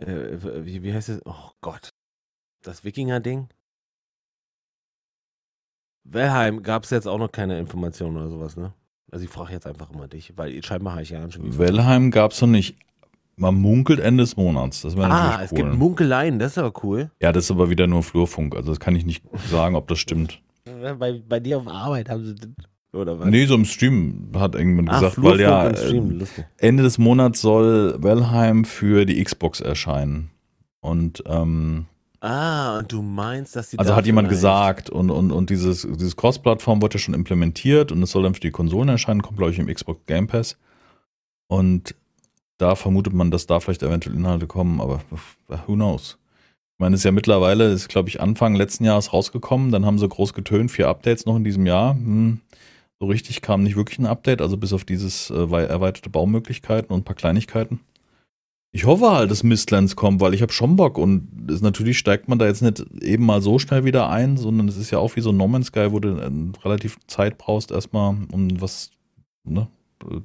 äh, 0.00 0.64
wie, 0.64 0.82
wie 0.82 0.92
heißt 0.92 1.08
es? 1.08 1.22
Oh 1.24 1.50
Gott. 1.60 1.90
Das 2.62 2.84
Wikinger-Ding? 2.84 3.48
Valheim 6.04 6.62
gab 6.62 6.84
es 6.84 6.90
jetzt 6.90 7.06
auch 7.06 7.18
noch 7.18 7.30
keine 7.30 7.58
Informationen 7.58 8.16
oder 8.16 8.28
sowas, 8.28 8.56
ne? 8.56 8.72
Also 9.10 9.24
ich 9.24 9.30
frage 9.30 9.52
jetzt 9.52 9.66
einfach 9.66 9.90
immer 9.90 10.08
dich, 10.08 10.32
weil 10.36 10.62
scheinbar 10.62 10.94
habe 10.94 11.02
ich 11.02 11.10
ja 11.10 11.30
schon 11.30 11.42
die 11.44 11.58
Wellheim 11.58 12.10
gab 12.10 12.32
es 12.32 12.40
noch 12.40 12.48
nicht. 12.48 12.76
Man 13.36 13.54
munkelt 13.54 14.00
Ende 14.00 14.24
des 14.24 14.36
Monats. 14.36 14.82
Das 14.82 14.96
wäre 14.96 15.06
Ah, 15.06 15.08
natürlich 15.30 15.44
es 15.44 15.52
cool. 15.52 15.58
gibt 15.70 15.74
Munkeleien, 15.78 16.38
das 16.38 16.52
ist 16.52 16.58
aber 16.58 16.72
cool. 16.82 17.10
ja, 17.22 17.30
das 17.32 17.44
ist 17.44 17.50
aber 17.50 17.70
wieder 17.70 17.86
nur 17.86 18.02
Flurfunk. 18.02 18.54
Also 18.56 18.70
das 18.70 18.80
kann 18.80 18.96
ich 18.96 19.06
nicht 19.06 19.22
sagen, 19.50 19.76
ob 19.76 19.86
das 19.88 19.98
stimmt. 19.98 20.42
Bei, 20.98 21.22
bei 21.26 21.40
dir 21.40 21.58
auf 21.58 21.68
Arbeit 21.68 22.10
haben 22.10 22.24
sie 22.24 22.34
das, 22.34 22.48
oder 22.92 23.18
was? 23.18 23.28
Nee, 23.28 23.46
so 23.46 23.54
im 23.54 23.64
Stream 23.64 24.30
hat 24.34 24.54
irgendjemand 24.54 24.90
Ah, 24.90 24.94
gesagt, 24.98 25.14
Flurfunk 25.14 25.38
weil 25.38 25.40
ja 25.40 25.68
im 25.68 25.76
Stream, 25.76 26.10
äh, 26.10 26.14
lustig. 26.14 26.44
Ende 26.58 26.82
des 26.82 26.98
Monats 26.98 27.40
soll 27.40 27.96
Wellheim 28.02 28.64
für 28.64 29.06
die 29.06 29.22
Xbox 29.22 29.60
erscheinen. 29.60 30.30
Und 30.80 31.22
ähm, 31.26 31.86
Ah, 32.20 32.78
und 32.78 32.90
du 32.90 33.00
meinst, 33.00 33.54
dass 33.54 33.70
die 33.70 33.78
also 33.78 33.94
hat 33.94 34.06
jemand 34.06 34.28
gesagt, 34.28 34.90
und, 34.90 35.10
und, 35.10 35.30
und 35.30 35.50
dieses, 35.50 35.82
dieses 35.82 36.16
Cross-Plattform 36.16 36.82
wird 36.82 36.94
ja 36.94 36.98
schon 36.98 37.14
implementiert 37.14 37.92
und 37.92 38.02
es 38.02 38.10
soll 38.10 38.24
dann 38.24 38.34
für 38.34 38.40
die 38.40 38.50
Konsolen 38.50 38.88
erscheinen, 38.88 39.22
kommt, 39.22 39.38
glaube 39.38 39.52
ich, 39.52 39.58
im 39.58 39.72
Xbox 39.72 40.00
Game 40.06 40.26
Pass. 40.26 40.56
Und 41.46 41.94
da 42.58 42.74
vermutet 42.74 43.12
man, 43.14 43.30
dass 43.30 43.46
da 43.46 43.60
vielleicht 43.60 43.84
eventuell 43.84 44.16
Inhalte 44.16 44.48
kommen, 44.48 44.80
aber 44.80 45.00
who 45.66 45.74
knows? 45.74 46.18
Ich 46.74 46.80
meine, 46.80 46.94
es 46.94 47.00
ist 47.00 47.04
ja 47.04 47.12
mittlerweile, 47.12 47.70
ist, 47.72 47.88
glaube 47.88 48.08
ich, 48.08 48.20
Anfang 48.20 48.56
letzten 48.56 48.84
Jahres 48.84 49.12
rausgekommen, 49.12 49.70
dann 49.70 49.86
haben 49.86 49.98
sie 49.98 50.08
groß 50.08 50.32
getönt, 50.34 50.70
vier 50.72 50.88
Updates 50.88 51.24
noch 51.24 51.36
in 51.36 51.44
diesem 51.44 51.66
Jahr. 51.66 51.94
Hm, 51.94 52.40
so 53.00 53.06
richtig 53.06 53.42
kam 53.42 53.62
nicht 53.62 53.76
wirklich 53.76 54.00
ein 54.00 54.06
Update, 54.06 54.42
also 54.42 54.56
bis 54.56 54.72
auf 54.72 54.84
dieses 54.84 55.30
äh, 55.30 55.50
wei- 55.52 55.64
erweiterte 55.64 56.10
Baumöglichkeiten 56.10 56.92
und 56.92 57.00
ein 57.00 57.04
paar 57.04 57.14
Kleinigkeiten. 57.14 57.78
Ich 58.70 58.84
hoffe 58.84 59.10
halt, 59.10 59.30
dass 59.30 59.42
Mistlands 59.42 59.96
kommt, 59.96 60.20
weil 60.20 60.34
ich 60.34 60.42
habe 60.42 60.52
schon 60.52 60.76
Bock 60.76 60.98
und 60.98 61.50
es, 61.50 61.62
natürlich 61.62 61.98
steigt 61.98 62.28
man 62.28 62.38
da 62.38 62.46
jetzt 62.46 62.60
nicht 62.60 62.84
eben 63.02 63.24
mal 63.24 63.40
so 63.40 63.58
schnell 63.58 63.84
wieder 63.84 64.10
ein, 64.10 64.36
sondern 64.36 64.68
es 64.68 64.76
ist 64.76 64.90
ja 64.90 64.98
auch 64.98 65.16
wie 65.16 65.22
so 65.22 65.30
ein 65.30 65.36
No 65.38 65.48
Man's 65.48 65.68
Sky, 65.68 65.90
wo 65.90 66.00
du 66.00 66.18
äh, 66.18 66.30
relativ 66.64 66.98
Zeit 67.06 67.38
brauchst 67.38 67.70
erstmal, 67.70 68.14
um 68.30 68.60
was 68.60 68.90
ne, 69.44 69.68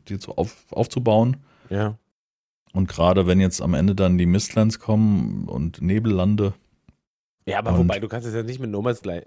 dir 0.10 0.20
zu 0.20 0.34
auf, 0.36 0.66
aufzubauen. 0.72 1.38
Ja. 1.70 1.98
Und 2.74 2.90
gerade 2.90 3.28
wenn 3.28 3.40
jetzt 3.40 3.62
am 3.62 3.76
Ende 3.76 3.96
dann 3.96 4.18
die 4.18 4.26
Mistlands 4.26 4.80
kommen 4.80 5.48
und 5.48 5.82
Nebellande, 5.82 6.54
Ja, 7.46 7.60
aber 7.60 7.78
wobei, 7.78 8.00
du 8.00 8.08
kannst 8.10 8.28
es 8.28 8.34
ja 8.34 8.44
nicht 8.44 8.60
mit 8.60 8.72
No 8.72 8.82
Man's 8.82 9.02
gleich. 9.02 9.24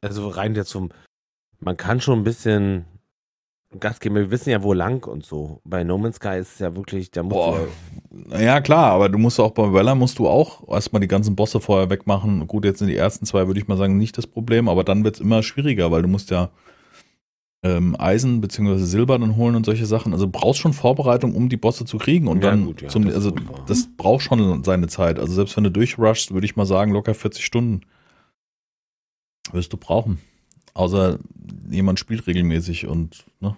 Also 0.00 0.28
rein 0.28 0.54
jetzt 0.54 0.70
zum. 0.70 0.90
Man 1.60 1.76
kann 1.76 2.00
schon 2.00 2.20
ein 2.20 2.24
bisschen 2.24 2.84
Gas 3.80 4.00
geben. 4.00 4.14
Wir 4.14 4.30
wissen 4.30 4.50
ja, 4.50 4.62
wo 4.62 4.72
lang 4.72 5.06
und 5.06 5.24
so. 5.24 5.60
Bei 5.64 5.84
No 5.84 5.98
Man's 5.98 6.16
Sky 6.16 6.38
ist 6.38 6.54
es 6.54 6.58
ja 6.58 6.74
wirklich, 6.76 7.10
da 7.10 7.22
musst 7.22 7.34
Boah. 7.34 7.58
du 8.10 8.34
ja, 8.34 8.40
Ja, 8.40 8.60
klar, 8.60 8.92
aber 8.92 9.08
du 9.08 9.18
musst 9.18 9.40
auch 9.40 9.52
bei 9.52 9.72
Weller 9.72 9.94
musst 9.94 10.18
du 10.18 10.28
auch 10.28 10.68
erstmal 10.68 11.00
die 11.00 11.08
ganzen 11.08 11.36
Bosse 11.36 11.60
vorher 11.60 11.90
wegmachen. 11.90 12.46
Gut, 12.46 12.64
jetzt 12.64 12.78
sind 12.78 12.88
die 12.88 12.96
ersten 12.96 13.26
zwei, 13.26 13.46
würde 13.46 13.60
ich 13.60 13.68
mal 13.68 13.76
sagen, 13.76 13.98
nicht 13.98 14.16
das 14.18 14.26
Problem, 14.26 14.68
aber 14.68 14.84
dann 14.84 15.04
wird 15.04 15.16
es 15.16 15.20
immer 15.20 15.42
schwieriger, 15.42 15.90
weil 15.90 16.02
du 16.02 16.08
musst 16.08 16.30
ja 16.30 16.50
ähm, 17.64 17.96
Eisen 17.98 18.40
bzw. 18.40 18.78
Silber 18.78 19.18
dann 19.18 19.36
holen 19.36 19.54
und 19.54 19.64
solche 19.64 19.86
Sachen. 19.86 20.12
Also 20.12 20.26
du 20.26 20.32
brauchst 20.32 20.60
schon 20.60 20.72
Vorbereitung, 20.72 21.34
um 21.34 21.48
die 21.48 21.56
Bosse 21.56 21.84
zu 21.84 21.98
kriegen. 21.98 22.28
Und 22.28 22.42
Ja, 22.42 22.50
dann 22.50 22.66
gut, 22.66 22.82
ja, 22.82 22.88
zum, 22.88 23.04
das 23.04 23.14
also 23.14 23.32
das 23.66 23.88
braucht 23.96 24.22
schon 24.22 24.64
seine 24.64 24.88
Zeit. 24.88 25.18
Also 25.18 25.32
selbst 25.34 25.56
wenn 25.56 25.64
du 25.64 25.70
durchrushst, 25.70 26.34
würde 26.34 26.44
ich 26.44 26.56
mal 26.56 26.66
sagen, 26.66 26.92
locker 26.92 27.14
40 27.14 27.44
Stunden 27.44 27.82
wirst 29.52 29.72
du 29.72 29.76
brauchen. 29.76 30.18
Außer 30.74 31.18
jemand 31.70 31.98
spielt 31.98 32.26
regelmäßig 32.26 32.86
und 32.86 33.24
ne. 33.40 33.56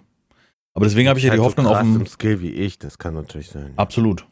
Aber 0.73 0.85
deswegen 0.85 1.07
habe 1.07 1.17
ich 1.19 1.25
ja 1.25 1.31
die 1.31 1.37
halt 1.39 1.45
Hoffnung 1.45 1.65
so 1.67 1.71
auf 1.71 1.77
krass 1.77 1.87
ein 1.87 1.95
im 2.01 2.05
Skill 2.05 2.41
wie 2.41 2.51
ich, 2.51 2.77
das 2.79 2.97
kann 2.97 3.13
natürlich 3.13 3.49
sein. 3.49 3.71
Absolut. 3.77 4.25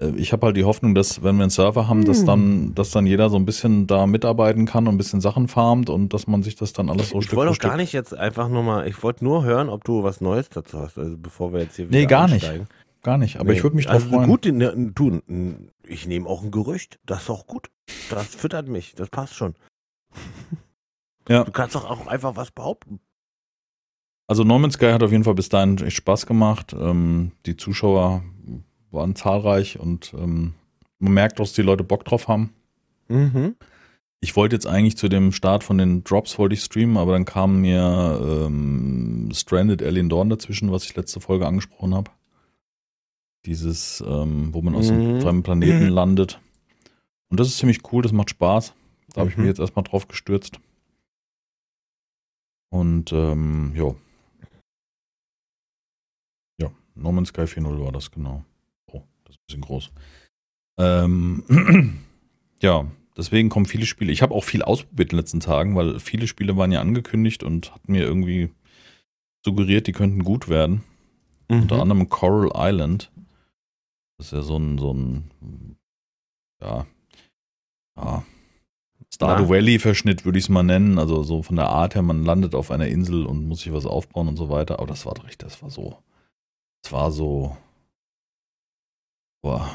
Äh, 0.00 0.10
Ich 0.16 0.32
habe 0.34 0.44
halt 0.46 0.56
die 0.58 0.64
Hoffnung, 0.64 0.94
dass 0.94 1.22
wenn 1.22 1.36
wir 1.36 1.44
einen 1.44 1.50
Server 1.50 1.88
haben, 1.88 2.04
dass 2.04 2.18
Hm. 2.20 2.26
dann, 2.26 2.74
dass 2.74 2.90
dann 2.90 3.06
jeder 3.06 3.30
so 3.30 3.36
ein 3.36 3.46
bisschen 3.46 3.86
da 3.86 4.06
mitarbeiten 4.06 4.66
kann 4.66 4.86
und 4.86 4.94
ein 4.94 4.98
bisschen 4.98 5.22
Sachen 5.22 5.48
farmt 5.48 5.88
und 5.88 6.12
dass 6.12 6.26
man 6.26 6.42
sich 6.42 6.56
das 6.56 6.74
dann 6.74 6.90
alles 6.90 7.08
so 7.10 7.18
ich 7.20 7.24
Stück 7.24 7.36
wollte 7.36 7.48
für 7.48 7.50
auch 7.52 7.54
Stück. 7.56 7.70
gar 7.70 7.76
nicht 7.78 7.92
jetzt 7.94 8.14
einfach 8.14 8.50
nur 8.50 8.62
mal, 8.62 8.86
ich 8.86 9.02
wollte 9.02 9.24
nur 9.24 9.44
hören, 9.44 9.70
ob 9.70 9.84
du 9.84 10.02
was 10.02 10.20
Neues 10.20 10.50
dazu 10.50 10.78
hast, 10.80 10.98
also 10.98 11.16
bevor 11.16 11.54
wir 11.54 11.60
jetzt 11.60 11.76
hier 11.76 11.86
Nee, 11.86 12.00
wieder 12.00 12.06
gar 12.08 12.24
nicht. 12.28 12.44
einsteigen. 12.44 12.66
Gar 13.02 13.16
nicht. 13.18 13.40
Aber 13.40 13.50
Nee. 13.50 13.56
ich 13.56 13.62
würde 13.64 13.74
mich 13.76 13.86
drauf 13.86 13.94
also 13.94 14.08
freuen. 14.10 14.28
Gut, 14.28 14.44
ne, 14.44 14.92
du, 14.94 15.20
ich 15.88 16.06
nehme 16.06 16.28
auch 16.28 16.42
ein 16.44 16.50
Gerücht, 16.50 16.98
das 17.06 17.22
ist 17.22 17.30
auch 17.30 17.46
gut. 17.46 17.68
Das 18.10 18.26
füttert 18.26 18.68
mich, 18.68 18.94
das 18.94 19.08
passt 19.08 19.34
schon. 19.34 19.54
Ja. 21.28 21.44
Du 21.44 21.52
kannst 21.52 21.74
doch 21.74 21.84
auch 21.88 22.06
einfach 22.06 22.36
was 22.36 22.50
behaupten. 22.50 23.00
Also 24.26 24.44
No 24.44 24.58
Man's 24.58 24.74
Sky 24.74 24.86
hat 24.92 25.02
auf 25.02 25.12
jeden 25.12 25.24
Fall 25.24 25.34
bis 25.34 25.48
dahin 25.48 25.76
echt 25.78 25.96
Spaß 25.96 26.26
gemacht. 26.26 26.74
Ähm, 26.78 27.32
die 27.46 27.56
Zuschauer 27.56 28.22
waren 28.90 29.14
zahlreich 29.14 29.78
und 29.78 30.12
ähm, 30.14 30.54
man 30.98 31.12
merkt, 31.12 31.38
dass 31.38 31.52
die 31.52 31.62
Leute 31.62 31.84
Bock 31.84 32.04
drauf 32.04 32.28
haben. 32.28 32.52
Mhm. 33.08 33.56
Ich 34.20 34.36
wollte 34.36 34.54
jetzt 34.54 34.66
eigentlich 34.66 34.96
zu 34.96 35.08
dem 35.08 35.32
Start 35.32 35.64
von 35.64 35.78
den 35.78 36.04
Drops 36.04 36.38
wollte 36.38 36.54
ich 36.54 36.62
streamen, 36.62 36.96
aber 36.96 37.12
dann 37.12 37.24
kam 37.24 37.60
mir 37.60 38.20
ähm, 38.46 39.30
Stranded 39.34 39.82
Alien 39.82 40.08
Dawn 40.08 40.30
dazwischen, 40.30 40.70
was 40.70 40.84
ich 40.84 40.94
letzte 40.94 41.20
Folge 41.20 41.46
angesprochen 41.46 41.94
habe. 41.94 42.10
Dieses, 43.44 44.02
ähm, 44.06 44.54
wo 44.54 44.62
man 44.62 44.74
aus 44.76 44.90
Mhm. 44.90 45.00
einem 45.00 45.20
fremden 45.20 45.42
Planeten 45.42 45.88
landet. 45.88 46.40
Und 47.28 47.40
das 47.40 47.48
ist 47.48 47.58
ziemlich 47.58 47.80
cool, 47.92 48.02
das 48.02 48.12
macht 48.12 48.30
Spaß. 48.30 48.74
Da 49.14 49.20
habe 49.22 49.30
ich 49.30 49.36
Mhm. 49.36 49.42
mich 49.42 49.48
jetzt 49.48 49.58
erstmal 49.58 49.82
drauf 49.82 50.06
gestürzt. 50.06 50.60
Und 52.72 53.12
ähm, 53.12 53.72
ja. 53.76 53.94
Ja, 56.58 56.70
No 56.94 57.12
Man's 57.12 57.28
Sky 57.28 57.42
4.0 57.42 57.84
war 57.84 57.92
das, 57.92 58.10
genau. 58.10 58.44
Oh, 58.90 59.02
das 59.24 59.34
ist 59.34 59.40
ein 59.40 59.46
bisschen 59.46 59.60
groß. 59.60 59.90
Ähm, 60.78 61.44
ja, 62.62 62.90
deswegen 63.14 63.50
kommen 63.50 63.66
viele 63.66 63.84
Spiele. 63.84 64.10
Ich 64.10 64.22
habe 64.22 64.34
auch 64.34 64.44
viel 64.44 64.62
ausprobiert 64.62 65.12
in 65.12 65.16
den 65.16 65.20
letzten 65.20 65.40
Tagen, 65.40 65.76
weil 65.76 66.00
viele 66.00 66.26
Spiele 66.26 66.56
waren 66.56 66.72
ja 66.72 66.80
angekündigt 66.80 67.42
und 67.42 67.74
hatten 67.74 67.92
mir 67.92 68.04
irgendwie 68.04 68.48
suggeriert, 69.44 69.86
die 69.86 69.92
könnten 69.92 70.24
gut 70.24 70.48
werden. 70.48 70.82
Mhm. 71.50 71.62
Unter 71.62 71.82
anderem 71.82 72.08
Coral 72.08 72.52
Island. 72.54 73.12
Das 74.16 74.28
ist 74.28 74.32
ja 74.32 74.40
so 74.40 74.56
ein, 74.56 74.78
so 74.78 74.94
ein, 74.94 75.30
ja, 76.62 76.86
ja, 77.98 78.24
Stardew? 79.14 79.48
Valley-Verschnitt 79.48 80.24
würde 80.24 80.38
ich 80.38 80.46
es 80.46 80.48
mal 80.48 80.62
nennen. 80.62 80.98
Also 80.98 81.22
so 81.22 81.42
von 81.42 81.56
der 81.56 81.68
Art 81.68 81.94
her, 81.94 82.02
man 82.02 82.24
landet 82.24 82.54
auf 82.54 82.70
einer 82.70 82.86
Insel 82.86 83.26
und 83.26 83.46
muss 83.46 83.60
sich 83.60 83.72
was 83.72 83.86
aufbauen 83.86 84.28
und 84.28 84.36
so 84.36 84.48
weiter. 84.48 84.78
Aber 84.78 84.86
das 84.86 85.06
war 85.06 85.14
doch 85.14 85.24
richtig, 85.24 85.48
das 85.48 85.62
war 85.62 85.70
so, 85.70 85.98
das 86.82 86.92
war 86.92 87.12
so, 87.12 87.56
boah, 89.42 89.70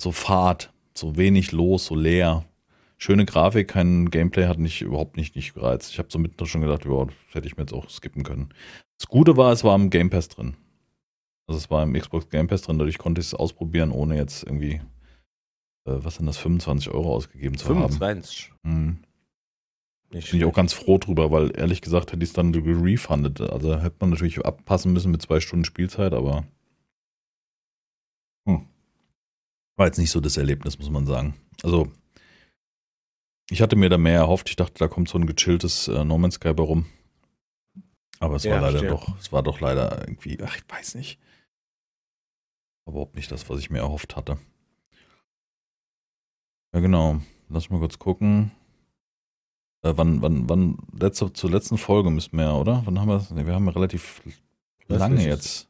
so 0.00 0.12
fad, 0.12 0.72
so 0.96 1.16
wenig 1.16 1.52
los, 1.52 1.86
so 1.86 1.94
leer. 1.94 2.44
Schöne 2.96 3.24
Grafik, 3.24 3.68
kein 3.68 4.10
Gameplay 4.10 4.46
hat 4.46 4.58
mich 4.58 4.82
überhaupt 4.82 5.16
nicht, 5.16 5.34
nicht 5.34 5.54
gereizt. 5.54 5.90
Ich 5.90 5.98
habe 5.98 6.10
so 6.10 6.18
mitten 6.18 6.44
schon 6.46 6.60
gedacht, 6.60 6.84
ja, 6.84 7.04
das 7.06 7.14
hätte 7.32 7.46
ich 7.46 7.56
mir 7.56 7.62
jetzt 7.62 7.72
auch 7.72 7.88
skippen 7.88 8.24
können. 8.24 8.52
Das 8.98 9.08
Gute 9.08 9.38
war, 9.38 9.52
es 9.52 9.64
war 9.64 9.74
im 9.74 9.88
Game 9.88 10.10
Pass 10.10 10.28
drin. 10.28 10.54
Also 11.46 11.58
es 11.58 11.70
war 11.70 11.82
im 11.82 11.94
Xbox 11.94 12.28
Game 12.28 12.46
Pass 12.46 12.62
drin, 12.62 12.78
dadurch 12.78 12.98
konnte 12.98 13.22
ich 13.22 13.28
es 13.28 13.34
ausprobieren, 13.34 13.90
ohne 13.90 14.16
jetzt 14.16 14.44
irgendwie, 14.44 14.82
was 16.04 16.16
sind 16.16 16.26
das, 16.26 16.38
25 16.38 16.90
Euro 16.90 17.14
ausgegeben 17.14 17.56
zu 17.56 17.68
haben. 17.68 17.80
25. 17.80 18.52
Mhm. 18.62 18.98
Bin 20.10 20.20
ich 20.20 20.44
auch 20.44 20.52
ganz 20.52 20.72
froh 20.72 20.98
drüber, 20.98 21.30
weil 21.30 21.56
ehrlich 21.56 21.82
gesagt 21.82 22.12
hätte 22.12 22.22
ich 22.24 22.30
es 22.30 22.34
dann 22.34 22.52
gerefundet. 22.52 23.40
Also 23.40 23.80
hätte 23.80 23.96
man 24.00 24.10
natürlich 24.10 24.44
abpassen 24.44 24.92
müssen 24.92 25.12
mit 25.12 25.22
zwei 25.22 25.38
Stunden 25.38 25.64
Spielzeit, 25.64 26.12
aber 26.14 26.44
hm. 28.48 28.66
war 29.76 29.86
jetzt 29.86 29.98
nicht 29.98 30.10
so 30.10 30.20
das 30.20 30.36
Erlebnis, 30.36 30.80
muss 30.80 30.90
man 30.90 31.06
sagen. 31.06 31.34
Also 31.62 31.92
ich 33.50 33.62
hatte 33.62 33.76
mir 33.76 33.88
da 33.88 33.98
mehr 33.98 34.18
erhofft. 34.18 34.48
Ich 34.48 34.56
dachte, 34.56 34.74
da 34.78 34.88
kommt 34.88 35.08
so 35.08 35.16
ein 35.16 35.26
gechilltes 35.26 35.86
äh, 35.86 36.04
No 36.04 36.18
Man's 36.18 36.36
Sky 36.36 36.48
rum. 36.48 36.86
Aber 38.18 38.36
es 38.36 38.44
Ja, 38.44 38.60
war 38.60 38.70
leider 38.70 38.86
doch, 38.88 39.16
es 39.18 39.32
war 39.32 39.44
doch 39.44 39.60
leider 39.60 40.00
irgendwie, 40.00 40.38
ach, 40.42 40.56
ich 40.56 40.64
weiß 40.68 40.96
nicht. 40.96 41.20
Überhaupt 42.86 43.14
nicht 43.14 43.30
das, 43.30 43.48
was 43.48 43.60
ich 43.60 43.70
mir 43.70 43.78
erhofft 43.78 44.16
hatte. 44.16 44.38
Ja, 46.72 46.80
genau. 46.80 47.20
Lass 47.48 47.70
mal 47.70 47.80
kurz 47.80 47.98
gucken. 47.98 48.52
Äh, 49.82 49.92
wann, 49.96 50.22
wann, 50.22 50.48
wann, 50.48 50.78
letzte, 50.98 51.32
zur 51.32 51.50
letzten 51.50 51.78
Folge 51.78 52.10
müssten 52.10 52.36
wir 52.36 52.44
ja, 52.44 52.54
oder? 52.54 52.82
Wann 52.84 53.00
haben 53.00 53.08
wir 53.08 53.14
das? 53.14 53.30
Nee, 53.30 53.46
wir 53.46 53.54
haben 53.54 53.66
ja 53.66 53.72
relativ 53.72 54.22
lange 54.88 55.24
jetzt 55.24 55.68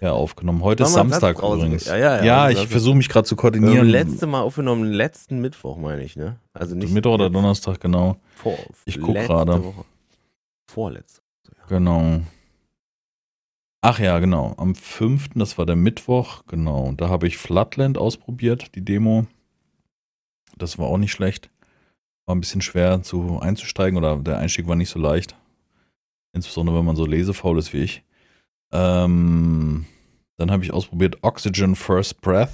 ja, 0.00 0.12
aufgenommen. 0.12 0.62
Heute 0.62 0.84
ist 0.84 0.92
Samstag 0.92 1.38
übrigens. 1.38 1.86
Ja, 1.86 1.96
ja, 1.96 2.16
ja. 2.16 2.24
ja 2.24 2.42
Also 2.44 2.62
ich 2.62 2.68
versuche 2.68 2.96
mich 2.96 3.08
gerade 3.08 3.26
zu 3.26 3.36
Wir 3.36 3.42
haben 3.42 3.52
koordinieren. 3.52 3.88
letzte 3.88 4.26
Mal 4.26 4.42
aufgenommen, 4.42 4.84
letzten 4.84 5.40
Mittwoch, 5.40 5.76
meine 5.76 6.02
ich, 6.02 6.16
ne? 6.16 6.36
Also 6.52 6.74
nicht. 6.74 6.92
Mittwoch 6.92 7.14
oder 7.14 7.30
Donnerstag, 7.30 7.80
genau. 7.80 8.16
Vor, 8.34 8.56
Ich 8.84 9.00
guck 9.00 9.14
letzte 9.14 9.32
gerade. 9.32 9.64
Woche. 9.64 9.84
Vorletzte. 10.66 11.22
Genau. 11.68 12.20
Ach 13.80 13.98
ja, 13.98 14.18
genau. 14.18 14.54
Am 14.56 14.74
5., 14.74 15.30
das 15.34 15.58
war 15.58 15.66
der 15.66 15.76
Mittwoch, 15.76 16.44
genau. 16.46 16.92
Da 16.96 17.08
habe 17.08 17.26
ich 17.26 17.38
Floodland 17.38 17.98
ausprobiert, 17.98 18.74
die 18.74 18.84
Demo. 18.84 19.26
Das 20.58 20.78
war 20.78 20.86
auch 20.86 20.98
nicht 20.98 21.12
schlecht. 21.12 21.50
War 22.26 22.34
ein 22.34 22.40
bisschen 22.40 22.60
schwer 22.60 23.02
zu 23.02 23.40
einzusteigen 23.40 23.96
oder 23.96 24.16
der 24.16 24.38
Einstieg 24.38 24.66
war 24.66 24.76
nicht 24.76 24.90
so 24.90 24.98
leicht. 24.98 25.34
Insbesondere 26.34 26.76
wenn 26.78 26.84
man 26.84 26.96
so 26.96 27.06
lesefaul 27.06 27.58
ist 27.58 27.72
wie 27.72 27.78
ich. 27.82 28.02
Ähm, 28.72 29.86
dann 30.36 30.50
habe 30.50 30.62
ich 30.64 30.72
ausprobiert 30.72 31.18
Oxygen 31.22 31.74
First 31.74 32.20
Breath. 32.20 32.50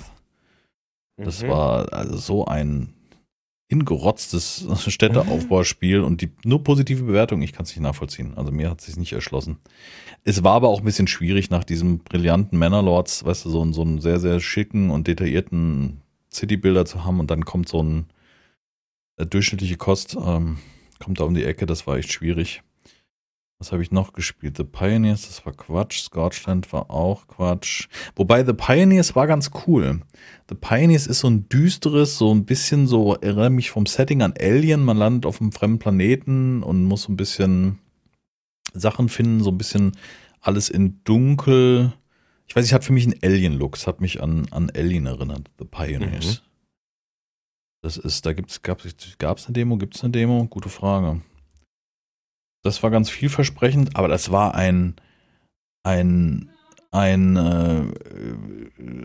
Das 1.16 1.42
Mhm. 1.42 1.48
war 1.48 1.92
also 1.92 2.16
so 2.16 2.44
ein 2.46 2.94
hingerotztes 3.68 4.66
Städteaufbauspiel 4.86 6.00
und 6.00 6.20
die 6.20 6.30
nur 6.44 6.62
positive 6.62 7.02
Bewertung, 7.04 7.42
ich 7.42 7.52
kann 7.52 7.64
es 7.64 7.70
nicht 7.70 7.80
nachvollziehen. 7.80 8.34
Also 8.36 8.52
mir 8.52 8.70
hat 8.70 8.80
es 8.80 8.86
sich 8.86 8.96
nicht 8.96 9.12
erschlossen. 9.12 9.58
Es 10.22 10.44
war 10.44 10.54
aber 10.54 10.68
auch 10.68 10.78
ein 10.80 10.84
bisschen 10.84 11.08
schwierig 11.08 11.50
nach 11.50 11.64
diesem 11.64 11.98
brillanten 11.98 12.58
Mannerlords, 12.58 13.24
weißt 13.24 13.44
du, 13.46 13.50
so, 13.50 13.72
so 13.72 13.82
einen 13.82 14.00
sehr, 14.00 14.20
sehr 14.20 14.38
schicken 14.40 14.90
und 14.90 15.08
detaillierten 15.08 16.00
Citybilder 16.34 16.84
zu 16.84 17.04
haben 17.04 17.20
und 17.20 17.30
dann 17.30 17.44
kommt 17.44 17.68
so 17.68 17.82
ein 17.82 18.06
äh, 19.16 19.26
durchschnittliche 19.26 19.76
Kost, 19.76 20.16
ähm, 20.20 20.58
kommt 20.98 21.20
da 21.20 21.24
um 21.24 21.34
die 21.34 21.44
Ecke, 21.44 21.66
das 21.66 21.86
war 21.86 21.96
echt 21.96 22.12
schwierig. 22.12 22.62
Was 23.60 23.72
habe 23.72 23.82
ich 23.82 23.92
noch 23.92 24.12
gespielt? 24.12 24.56
The 24.56 24.64
Pioneers, 24.64 25.28
das 25.28 25.46
war 25.46 25.52
Quatsch. 25.52 26.02
Scotland 26.02 26.72
war 26.72 26.90
auch 26.90 27.28
Quatsch. 27.28 27.88
Wobei 28.16 28.44
The 28.44 28.52
Pioneers 28.52 29.14
war 29.14 29.26
ganz 29.26 29.52
cool. 29.66 30.00
The 30.48 30.56
Pioneers 30.56 31.06
ist 31.06 31.20
so 31.20 31.28
ein 31.30 31.48
düsteres, 31.48 32.18
so 32.18 32.34
ein 32.34 32.44
bisschen 32.44 32.86
so, 32.86 33.14
erinnere 33.14 33.50
mich 33.50 33.70
vom 33.70 33.86
Setting 33.86 34.22
an 34.22 34.34
Alien. 34.38 34.82
Man 34.84 34.96
landet 34.96 35.24
auf 35.24 35.40
einem 35.40 35.52
fremden 35.52 35.78
Planeten 35.78 36.62
und 36.62 36.84
muss 36.84 37.02
so 37.02 37.12
ein 37.12 37.16
bisschen 37.16 37.78
Sachen 38.74 39.08
finden, 39.08 39.42
so 39.42 39.50
ein 39.50 39.58
bisschen 39.58 39.92
alles 40.40 40.68
in 40.68 41.00
dunkel. 41.04 41.94
Ich 42.46 42.56
weiß, 42.56 42.64
ich 42.66 42.72
hat 42.72 42.84
für 42.84 42.92
mich 42.92 43.04
einen 43.04 43.18
Alien-Look. 43.22 43.76
Es 43.76 43.86
hat 43.86 44.00
mich 44.00 44.22
an, 44.22 44.46
an 44.50 44.70
Alien 44.70 45.06
erinnert. 45.06 45.50
The 45.58 45.64
Pioneers. 45.64 46.42
Mhm. 46.42 46.48
Das 47.82 47.96
ist, 47.98 48.24
da 48.24 48.32
gibt's, 48.32 48.62
gab 48.62 48.82
es 48.84 49.46
eine 49.46 49.52
Demo? 49.52 49.76
Gibt 49.76 49.94
es 49.94 50.02
eine 50.02 50.12
Demo? 50.12 50.46
Gute 50.46 50.70
Frage. 50.70 51.20
Das 52.62 52.82
war 52.82 52.90
ganz 52.90 53.10
vielversprechend, 53.10 53.94
aber 53.94 54.08
das 54.08 54.30
war 54.30 54.54
ein, 54.54 54.94
ein, 55.82 56.48
ein 56.90 57.36
äh, 57.36 57.92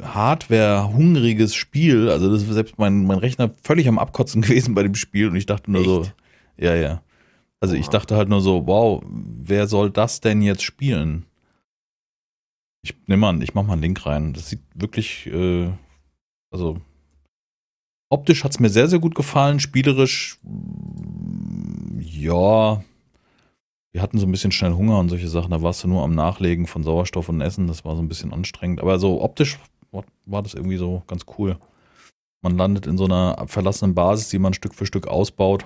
Hardware-hungriges 0.02 1.56
Spiel. 1.56 2.10
Also 2.10 2.32
das 2.32 2.43
ist 2.43 2.54
selbst 2.54 2.80
mein, 2.80 3.06
mein 3.06 3.17
Rechner 3.17 3.52
völlig 3.62 3.89
am 3.89 3.99
Abkotzen 3.99 4.41
gewesen 4.43 4.75
bei 4.75 4.84
dem 4.84 4.95
Spiel 4.95 5.28
und 5.28 5.36
ich 5.36 5.45
dachte 5.45 5.69
nur 5.71 5.82
Echt? 5.82 5.89
so, 5.89 6.06
ja, 6.58 6.75
ja. 6.75 7.02
Also 7.60 7.73
Oha. 7.75 7.82
ich 7.82 7.89
dachte 7.89 8.15
halt 8.15 8.30
nur 8.30 8.39
so, 8.39 8.65
wow, 8.65 9.04
wer 9.06 9.67
soll 9.67 9.91
das 9.91 10.21
denn 10.21 10.41
jetzt 10.41 10.63
spielen? 10.63 11.25
Ich 12.89 13.08
nehme 13.08 13.21
mal, 13.21 13.43
ich 13.43 13.54
mach 13.54 13.63
mal 13.63 13.73
einen 13.73 13.82
Link 13.82 14.06
rein. 14.06 14.34
Das 14.34 14.49
sieht 14.49 14.62
wirklich, 14.73 15.28
äh, 15.28 15.69
also 16.52 16.82
optisch 18.10 18.43
hat 18.43 18.52
es 18.52 18.60
mir 18.60 18.69
sehr, 18.69 18.88
sehr 18.88 18.99
gut 18.99 19.15
gefallen. 19.15 19.60
Spielerisch, 19.60 20.39
ja, 21.99 22.84
wir 23.91 24.02
hatten 24.02 24.19
so 24.19 24.25
ein 24.25 24.32
bisschen 24.32 24.52
schnell 24.52 24.73
Hunger 24.73 24.99
und 24.99 25.10
solche 25.10 25.28
Sachen. 25.28 25.52
Da 25.52 25.62
warst 25.62 25.84
du 25.84 25.88
nur 25.88 26.04
am 26.04 26.13
Nachlegen 26.13 26.67
von 26.67 26.84
Sauerstoff 26.84 27.30
und 27.30 27.41
Essen. 27.41 27.67
Das 27.67 27.86
war 27.86 27.95
so 27.95 28.02
ein 28.02 28.08
bisschen 28.08 28.34
anstrengend. 28.34 28.82
Aber 28.82 28.99
so 28.99 29.21
optisch 29.21 29.60
war 30.25 30.43
das 30.43 30.54
irgendwie 30.54 30.78
so 30.78 31.04
ganz 31.08 31.25
cool. 31.38 31.58
Man 32.41 32.58
landet 32.58 32.86
in 32.88 32.97
so 32.97 33.06
einer 33.06 33.45
verlassenen 33.47 33.95
Basis, 33.95 34.30
die 34.30 34.39
man 34.39 34.54
Stück 34.54 34.75
für 34.75 34.86
Stück 34.86 35.08
ausbaut. 35.08 35.65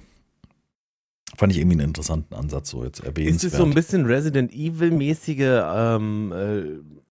Fand 1.35 1.51
ich 1.51 1.59
irgendwie 1.59 1.77
einen 1.77 1.89
interessanten 1.89 2.33
Ansatz, 2.35 2.69
so 2.69 2.83
jetzt 2.83 2.99
erwähnenswert. 3.01 3.43
Ist 3.43 3.53
es 3.53 3.57
so 3.57 3.65
ein 3.65 3.73
bisschen 3.73 4.05
Resident 4.05 4.53
Evil-mäßige 4.53 5.61
ähm, 5.65 7.02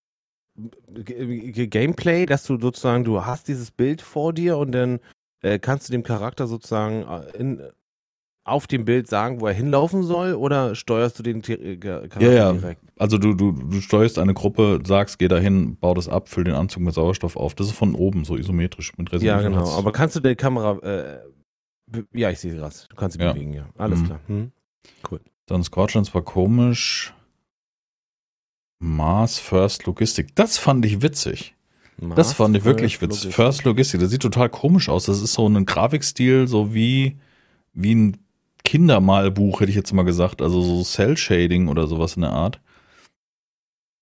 Gameplay, 0.56 2.26
dass 2.26 2.44
du 2.44 2.58
sozusagen, 2.58 3.04
du 3.04 3.24
hast 3.24 3.48
dieses 3.48 3.70
Bild 3.70 4.02
vor 4.02 4.32
dir 4.32 4.58
und 4.58 4.72
dann 4.72 5.00
äh, 5.42 5.58
kannst 5.58 5.88
du 5.88 5.92
dem 5.92 6.02
Charakter 6.02 6.46
sozusagen 6.46 7.02
äh, 7.02 7.36
in, 7.36 7.62
auf 8.44 8.66
dem 8.66 8.84
Bild 8.84 9.08
sagen, 9.08 9.40
wo 9.40 9.46
er 9.46 9.52
hinlaufen 9.52 10.02
soll, 10.02 10.34
oder 10.34 10.74
steuerst 10.74 11.18
du 11.18 11.22
den 11.22 11.42
äh, 11.44 11.76
Charakter 11.76 12.20
ja, 12.20 12.32
ja. 12.32 12.52
direkt? 12.52 12.82
Also 12.98 13.18
du, 13.18 13.34
du, 13.34 13.52
du 13.52 13.80
steuerst 13.80 14.18
eine 14.18 14.34
Gruppe, 14.34 14.80
sagst, 14.84 15.18
geh 15.18 15.28
dahin, 15.28 15.76
bau 15.76 15.94
das 15.94 16.08
ab, 16.08 16.28
füll 16.28 16.44
den 16.44 16.54
Anzug 16.54 16.82
mit 16.82 16.94
Sauerstoff 16.94 17.36
auf. 17.36 17.54
Das 17.54 17.68
ist 17.68 17.76
von 17.76 17.94
oben, 17.94 18.24
so 18.24 18.36
isometrisch 18.36 18.96
mit 18.98 19.12
Resolution. 19.12 19.42
Ja, 19.42 19.48
genau. 19.48 19.70
Aber 19.78 19.92
kannst 19.92 20.16
du 20.16 20.20
die 20.20 20.34
Kamera, 20.34 20.78
äh, 20.78 21.20
ja, 22.12 22.30
ich 22.30 22.40
sehe 22.40 22.56
das. 22.56 22.88
Du 22.88 22.96
kannst 22.96 23.16
sie 23.16 23.24
ja. 23.24 23.32
bewegen, 23.32 23.54
ja. 23.54 23.68
Alles 23.78 24.00
mhm. 24.00 24.06
klar. 24.06 24.20
Hm. 24.26 24.52
Cool. 25.08 25.20
Dann 25.46 25.62
Squadrons 25.62 26.12
war 26.14 26.22
komisch. 26.22 27.14
Mars 28.82 29.38
First 29.38 29.86
Logistik. 29.86 30.34
Das 30.34 30.58
fand 30.58 30.84
ich 30.84 31.02
witzig. 31.02 31.54
Mars 31.98 32.16
das 32.16 32.32
fand 32.32 32.56
ich 32.56 32.64
wirklich 32.64 33.00
witzig. 33.00 33.24
Logistik. 33.24 33.34
First 33.34 33.64
Logistik. 33.64 34.00
Das 34.00 34.10
sieht 34.10 34.22
total 34.22 34.48
komisch 34.48 34.88
aus. 34.88 35.06
Das 35.06 35.22
ist 35.22 35.34
so 35.34 35.48
ein 35.48 35.64
Grafikstil, 35.64 36.48
so 36.48 36.74
wie, 36.74 37.16
wie 37.74 37.94
ein 37.94 38.16
Kindermalbuch, 38.64 39.60
hätte 39.60 39.70
ich 39.70 39.76
jetzt 39.76 39.92
mal 39.92 40.02
gesagt, 40.02 40.42
also 40.42 40.60
so 40.62 40.82
Cell-Shading 40.82 41.68
oder 41.68 41.86
sowas 41.86 42.16
in 42.16 42.22
der 42.22 42.32
Art. 42.32 42.60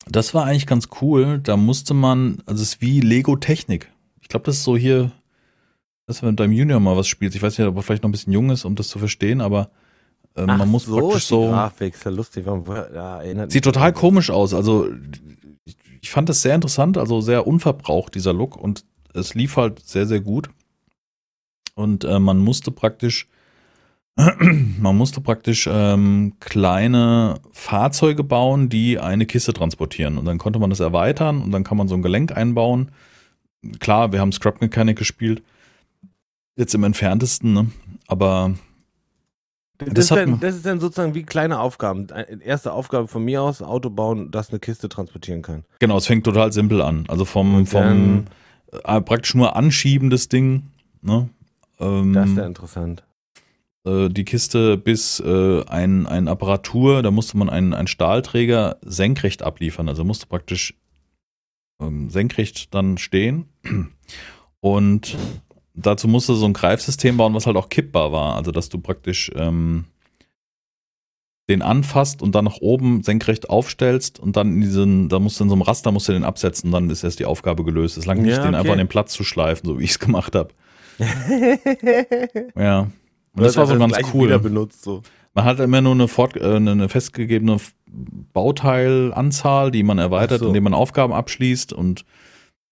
Das 0.07 0.33
war 0.33 0.47
eigentlich 0.47 0.67
ganz 0.67 0.89
cool. 1.03 1.41
Da 1.43 1.59
musste 1.59 1.93
man, 1.93 2.43
also 2.47 2.63
es 2.63 2.75
ist 2.75 2.81
wie 2.81 3.01
Lego-Technik. 3.01 3.93
Ich 4.23 4.29
glaube, 4.29 4.47
das 4.47 4.57
ist 4.57 4.65
so 4.65 4.79
hier, 4.79 5.13
dass 6.07 6.23
wenn 6.23 6.37
deinem 6.37 6.53
Junior 6.53 6.81
mal 6.81 6.97
was 6.97 7.07
spielt. 7.07 7.35
Ich 7.35 7.43
weiß 7.43 7.59
nicht, 7.59 7.69
ob 7.69 7.77
er 7.77 7.83
vielleicht 7.83 8.03
noch 8.03 8.09
ein 8.09 8.13
bisschen 8.13 8.33
jung 8.33 8.49
ist, 8.49 8.65
um 8.65 8.77
das 8.77 8.89
zu 8.89 8.99
verstehen, 8.99 9.43
aber 9.43 9.71
äh, 10.37 10.47
man 10.47 10.69
muss 10.69 10.85
so, 10.85 10.99
praktisch 10.99 11.27
so. 11.27 11.49
Grafik, 11.49 11.95
ist 11.95 12.05
ja 12.05 12.11
lustig, 12.11 12.47
ja, 12.47 13.51
sieht 13.51 13.65
total 13.65 13.93
komisch 13.93 14.31
aus. 14.31 14.55
Also 14.55 14.89
ich 16.01 16.11
fand 16.11 16.29
das 16.29 16.43
sehr 16.43 16.55
interessant, 16.55 16.97
also 16.97 17.21
sehr 17.21 17.47
unverbraucht, 17.47 18.15
dieser 18.15 18.33
Look, 18.33 18.57
und 18.57 18.85
es 19.15 19.35
lief 19.35 19.57
halt 19.57 19.81
sehr, 19.81 20.07
sehr 20.07 20.21
gut. 20.21 20.51
Und 21.75 22.05
äh, 22.05 22.19
man 22.19 22.39
musste 22.39 22.71
praktisch 22.71 23.27
man 24.79 24.97
musste 24.97 25.21
praktisch 25.21 25.69
ähm, 25.71 26.35
kleine 26.41 27.41
Fahrzeuge 27.53 28.25
bauen, 28.25 28.69
die 28.69 28.99
eine 28.99 29.27
Kiste 29.27 29.53
transportieren. 29.53 30.19
Und 30.19 30.25
dann 30.25 30.39
konnte 30.39 30.59
man 30.59 30.71
das 30.71 30.81
erweitern 30.81 31.43
und 31.43 31.53
dann 31.53 31.65
kann 31.65 31.77
man 31.77 31.89
so 31.89 31.95
ein 31.95 32.03
Gelenk 32.03 32.37
einbauen. 32.37 32.91
Klar, 33.79 34.13
wir 34.13 34.21
haben 34.21 34.33
Scrap 34.33 34.61
Mechanic 34.61 34.99
gespielt. 34.99 35.43
Jetzt 36.57 36.75
im 36.75 36.85
entferntesten, 36.85 37.53
ne? 37.53 37.71
aber. 38.07 38.55
Das, 39.81 39.95
das, 39.95 40.05
ist 40.05 40.11
dann, 40.11 40.41
das, 40.41 40.57
ist 40.57 40.67
dann, 40.67 40.81
sozusagen 40.81 41.15
wie 41.15 41.23
kleine 41.23 41.59
Aufgaben. 41.59 42.09
Erste 42.45 42.73
Aufgabe 42.73 43.09
von 43.09 43.25
mir 43.25 43.43
aus, 43.43 43.63
Auto 43.63 43.91
bauen, 43.91 44.31
das 44.31 44.51
eine 44.51 44.59
Kiste 44.59 44.89
transportieren 44.89 45.43
kann. 45.43 45.65
Genau, 45.79 45.97
es 45.97 46.07
fängt 46.07 46.25
total 46.25 46.53
simpel 46.53 46.83
an. 46.83 47.05
Also 47.09 47.25
vom, 47.25 47.67
vom 47.67 48.27
äh, 48.85 49.01
praktisch 49.01 49.35
nur 49.35 49.57
anschiebendes 49.57 50.29
Ding. 50.29 50.65
Ne? 51.03 51.29
Ähm, 51.79 52.13
das 52.13 52.31
ist 52.31 52.37
ja 52.37 52.47
interessant. 52.47 53.05
Äh, 53.85 54.09
die 54.11 54.25
Kiste 54.25 54.77
bis 54.77 55.21
äh, 55.21 55.65
ein, 55.65 56.07
ein 56.07 56.29
Apparatur, 56.29 57.03
da 57.03 57.11
musste 57.11 57.39
man 57.39 57.49
einen, 57.49 57.73
einen 57.73 57.89
Stahlträger 57.89 58.77
senkrecht 58.83 59.43
abliefern. 59.43 59.89
Also 59.89 60.05
musste 60.05 60.27
praktisch 60.27 60.75
ähm, 61.81 62.11
senkrecht 62.11 62.75
dann 62.75 62.99
stehen. 62.99 63.47
Und 64.61 65.17
dazu 65.87 66.09
musste 66.09 66.35
so 66.35 66.47
ein 66.47 66.53
Greifsystem 66.53 67.17
bauen, 67.17 67.35
was 67.35 67.47
halt 67.47 67.57
auch 67.57 67.69
kippbar 67.69 68.13
war. 68.13 68.37
Also 68.37 68.51
dass 68.53 68.69
du 68.69 68.79
praktisch 68.79 69.31
ähm, 69.35 69.85
den 71.51 71.63
anfasst 71.63 72.23
und 72.23 72.35
dann 72.35 72.45
nach 72.45 72.59
oben 72.61 73.03
senkrecht 73.03 73.51
aufstellst 73.51 74.21
und 74.21 74.37
dann 74.37 74.55
in 74.55 74.61
diesen, 74.61 75.09
da 75.09 75.19
musst 75.19 75.41
du 75.41 75.45
in 75.45 75.51
so 75.51 75.57
einem 75.57 75.63
Raster 75.63 75.91
musst 75.91 76.09
du 76.09 76.13
den 76.13 76.25
absetzen 76.25 76.69
und 76.69 76.73
dann 76.73 76.91
ist 76.91 77.03
erst 77.03 77.19
die 77.19 77.25
Aufgabe 77.25 77.65
gelöst. 77.65 77.99
Es 77.99 78.07
lang 78.07 78.23
nicht, 78.23 78.31
ja, 78.31 78.39
okay. 78.39 78.49
den 78.49 78.55
einfach 78.55 78.73
an 78.73 78.79
den 78.79 78.89
Platz 78.89 79.13
zu 79.13 79.25
schleifen, 79.25 79.67
so 79.67 79.79
wie 79.79 79.85
ich 79.85 79.91
es 79.91 79.99
gemacht 79.99 80.35
habe. 80.37 80.51
ja. 82.57 82.89
Und 83.33 83.45
das, 83.45 83.57
war 83.57 83.67
so 83.67 83.77
ganz 83.79 83.97
cool. 84.15 84.39
Benutzt, 84.39 84.83
so. 84.83 85.03
Man 85.35 85.45
hat 85.45 85.61
immer 85.61 85.81
nur 85.81 85.93
eine, 85.93 86.09
fort, 86.09 86.37
äh, 86.37 86.57
eine 86.57 86.89
festgegebene 86.89 87.59
Bauteilanzahl, 88.33 89.71
die 89.71 89.83
man 89.83 89.99
erweitert, 89.99 90.41
so. 90.41 90.49
indem 90.49 90.65
man 90.65 90.75
Aufgaben 90.75 91.13
abschließt. 91.13 91.73
Und 91.73 92.05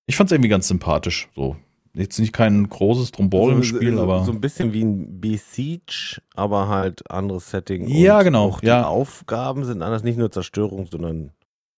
ich 0.07 0.17
fand 0.17 0.29
es 0.29 0.33
irgendwie 0.33 0.49
ganz 0.51 0.69
sympathisch. 0.69 1.29
So. 1.35 1.57
Jetzt 1.99 2.21
nicht 2.21 2.33
kein 2.33 2.69
großes 2.69 3.11
Tromborium-Spiel, 3.11 3.97
so, 3.97 4.03
aber. 4.03 4.25
So 4.25 4.31
ein 4.31 4.41
bisschen 4.41 4.73
wie 4.73 4.85
ein 4.85 5.21
Besiege, 5.21 6.21
aber 6.37 6.69
halt 6.69 7.11
anderes 7.11 7.51
Setting. 7.51 7.89
Ja, 7.89 8.23
genau. 8.23 8.45
Auch 8.45 8.61
die 8.61 8.69
ja. 8.69 8.87
Aufgaben 8.87 9.65
sind 9.65 9.83
anders, 9.83 10.05
nicht 10.05 10.17
nur 10.17 10.31
Zerstörung, 10.31 10.87
sondern. 10.87 11.33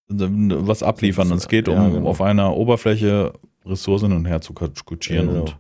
Was 0.09 0.83
abliefern. 0.83 1.33
Es 1.33 1.49
geht 1.49 1.69
ja, 1.69 1.75
um 1.81 1.93
genau. 1.93 2.09
auf 2.09 2.21
einer 2.21 2.55
Oberfläche 2.55 3.33
Ressourcen 3.65 4.09
hin 4.09 4.17
und 4.19 4.27
her 4.27 4.41
zu 4.41 4.53
kutschieren 4.53 5.29
genau. 5.29 5.41
und 5.41 5.57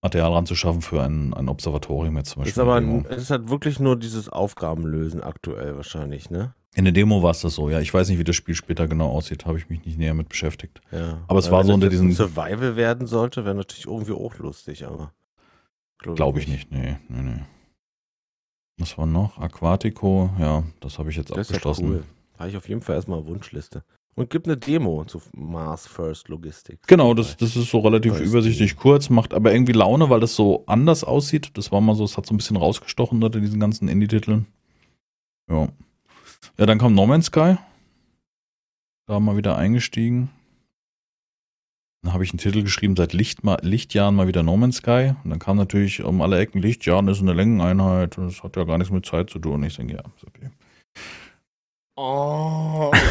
Material 0.00 0.32
ranzuschaffen 0.32 0.82
für 0.82 1.02
ein, 1.02 1.34
ein 1.34 1.48
Observatorium 1.48 2.16
jetzt 2.16 2.30
zum 2.30 2.42
Beispiel. 2.42 2.52
Ist 2.52 2.58
aber 2.58 2.82
es 3.10 3.22
ist 3.22 3.30
halt 3.30 3.50
wirklich 3.50 3.78
nur 3.78 3.96
dieses 3.98 4.28
Aufgabenlösen 4.28 5.22
aktuell 5.22 5.76
wahrscheinlich, 5.76 6.30
ne? 6.30 6.54
In 6.74 6.84
der 6.84 6.92
Demo 6.92 7.22
war 7.22 7.32
es 7.32 7.42
das 7.42 7.54
so, 7.54 7.68
ja. 7.68 7.80
Ich 7.80 7.92
weiß 7.92 8.08
nicht, 8.08 8.18
wie 8.18 8.24
das 8.24 8.36
Spiel 8.36 8.54
später 8.54 8.88
genau 8.88 9.10
aussieht, 9.10 9.44
habe 9.44 9.58
ich 9.58 9.68
mich 9.68 9.84
nicht 9.84 9.98
näher 9.98 10.14
mit 10.14 10.28
beschäftigt. 10.28 10.80
Ja. 10.90 11.22
Aber 11.28 11.38
es 11.38 11.50
war 11.50 11.64
so 11.64 11.74
unter 11.74 11.90
diesen. 11.90 12.12
Survival 12.12 12.76
werden 12.76 13.06
sollte, 13.06 13.44
wäre 13.44 13.54
natürlich 13.54 13.86
irgendwie 13.86 14.12
auch 14.12 14.36
lustig, 14.38 14.86
aber. 14.86 15.12
Glaube 15.98 16.16
glaub 16.16 16.36
ich 16.38 16.48
nicht, 16.48 16.72
nee, 16.72 16.96
nee, 17.08 17.22
nee. 17.22 17.42
Was 18.78 18.96
war 18.98 19.06
noch? 19.06 19.38
Aquatico, 19.38 20.30
ja, 20.38 20.64
das 20.80 20.98
habe 20.98 21.10
ich 21.10 21.16
jetzt 21.16 21.30
das 21.30 21.46
abgeschlossen. 21.50 21.84
Ist 21.84 21.90
ja 21.90 21.96
cool. 21.96 22.04
Habe 22.38 22.50
ich 22.50 22.56
auf 22.56 22.68
jeden 22.68 22.80
Fall 22.80 22.96
erstmal 22.96 23.24
Wunschliste. 23.26 23.84
Und 24.14 24.28
gibt 24.28 24.46
eine 24.46 24.56
Demo 24.56 25.04
zu 25.04 25.22
Mars 25.32 25.86
First 25.86 26.28
Logistik. 26.28 26.80
Genau, 26.86 27.14
das, 27.14 27.36
das 27.36 27.54
ist 27.54 27.70
so 27.70 27.78
relativ 27.80 28.14
First 28.14 28.30
übersichtlich 28.30 28.76
kurz, 28.76 29.08
macht 29.08 29.32
aber 29.32 29.52
irgendwie 29.52 29.72
Laune, 29.72 30.10
weil 30.10 30.20
das 30.20 30.34
so 30.34 30.64
anders 30.66 31.04
aussieht. 31.04 31.50
Das 31.54 31.70
war 31.70 31.80
mal 31.80 31.94
so, 31.94 32.04
es 32.04 32.16
hat 32.16 32.26
so 32.26 32.34
ein 32.34 32.36
bisschen 32.36 32.56
rausgestochen 32.56 33.22
unter 33.22 33.40
diesen 33.40 33.60
ganzen 33.60 33.88
Indie-Titeln. 33.88 34.46
Ja. 35.48 35.68
Ja, 36.58 36.66
dann 36.66 36.78
kam 36.78 36.94
No 36.94 37.06
Man's 37.06 37.26
Sky. 37.26 37.56
Da 39.06 39.20
mal 39.20 39.36
wieder 39.36 39.56
eingestiegen. 39.56 40.30
Dann 42.02 42.12
habe 42.14 42.24
ich 42.24 42.30
einen 42.30 42.38
Titel 42.38 42.62
geschrieben, 42.62 42.96
seit 42.96 43.12
Licht 43.12 43.44
mal, 43.44 43.58
Lichtjahren 43.62 44.14
mal 44.14 44.26
wieder 44.26 44.42
No 44.42 44.56
Man's 44.56 44.76
Sky. 44.76 45.14
Und 45.22 45.30
dann 45.30 45.38
kam 45.38 45.56
natürlich 45.56 46.02
um 46.02 46.20
alle 46.20 46.38
Ecken, 46.38 46.60
Lichtjahren 46.60 47.08
ist 47.08 47.20
eine 47.20 47.32
Längeneinheit. 47.32 48.18
Das 48.18 48.42
hat 48.42 48.56
ja 48.56 48.64
gar 48.64 48.78
nichts 48.78 48.92
mit 48.92 49.06
Zeit 49.06 49.30
zu 49.30 49.38
tun. 49.38 49.62
Ich 49.62 49.76
denke, 49.76 49.94
ja, 49.94 50.02
ist 50.16 50.26
okay. 50.26 50.50
Oh. 51.96 52.90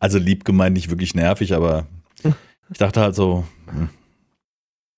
Also 0.00 0.18
lieb 0.18 0.44
gemeint, 0.44 0.74
nicht 0.74 0.90
wirklich 0.90 1.14
nervig, 1.14 1.54
aber 1.54 1.86
ich 2.70 2.78
dachte 2.78 3.00
halt 3.00 3.14
so, 3.14 3.44
hm, 3.66 3.88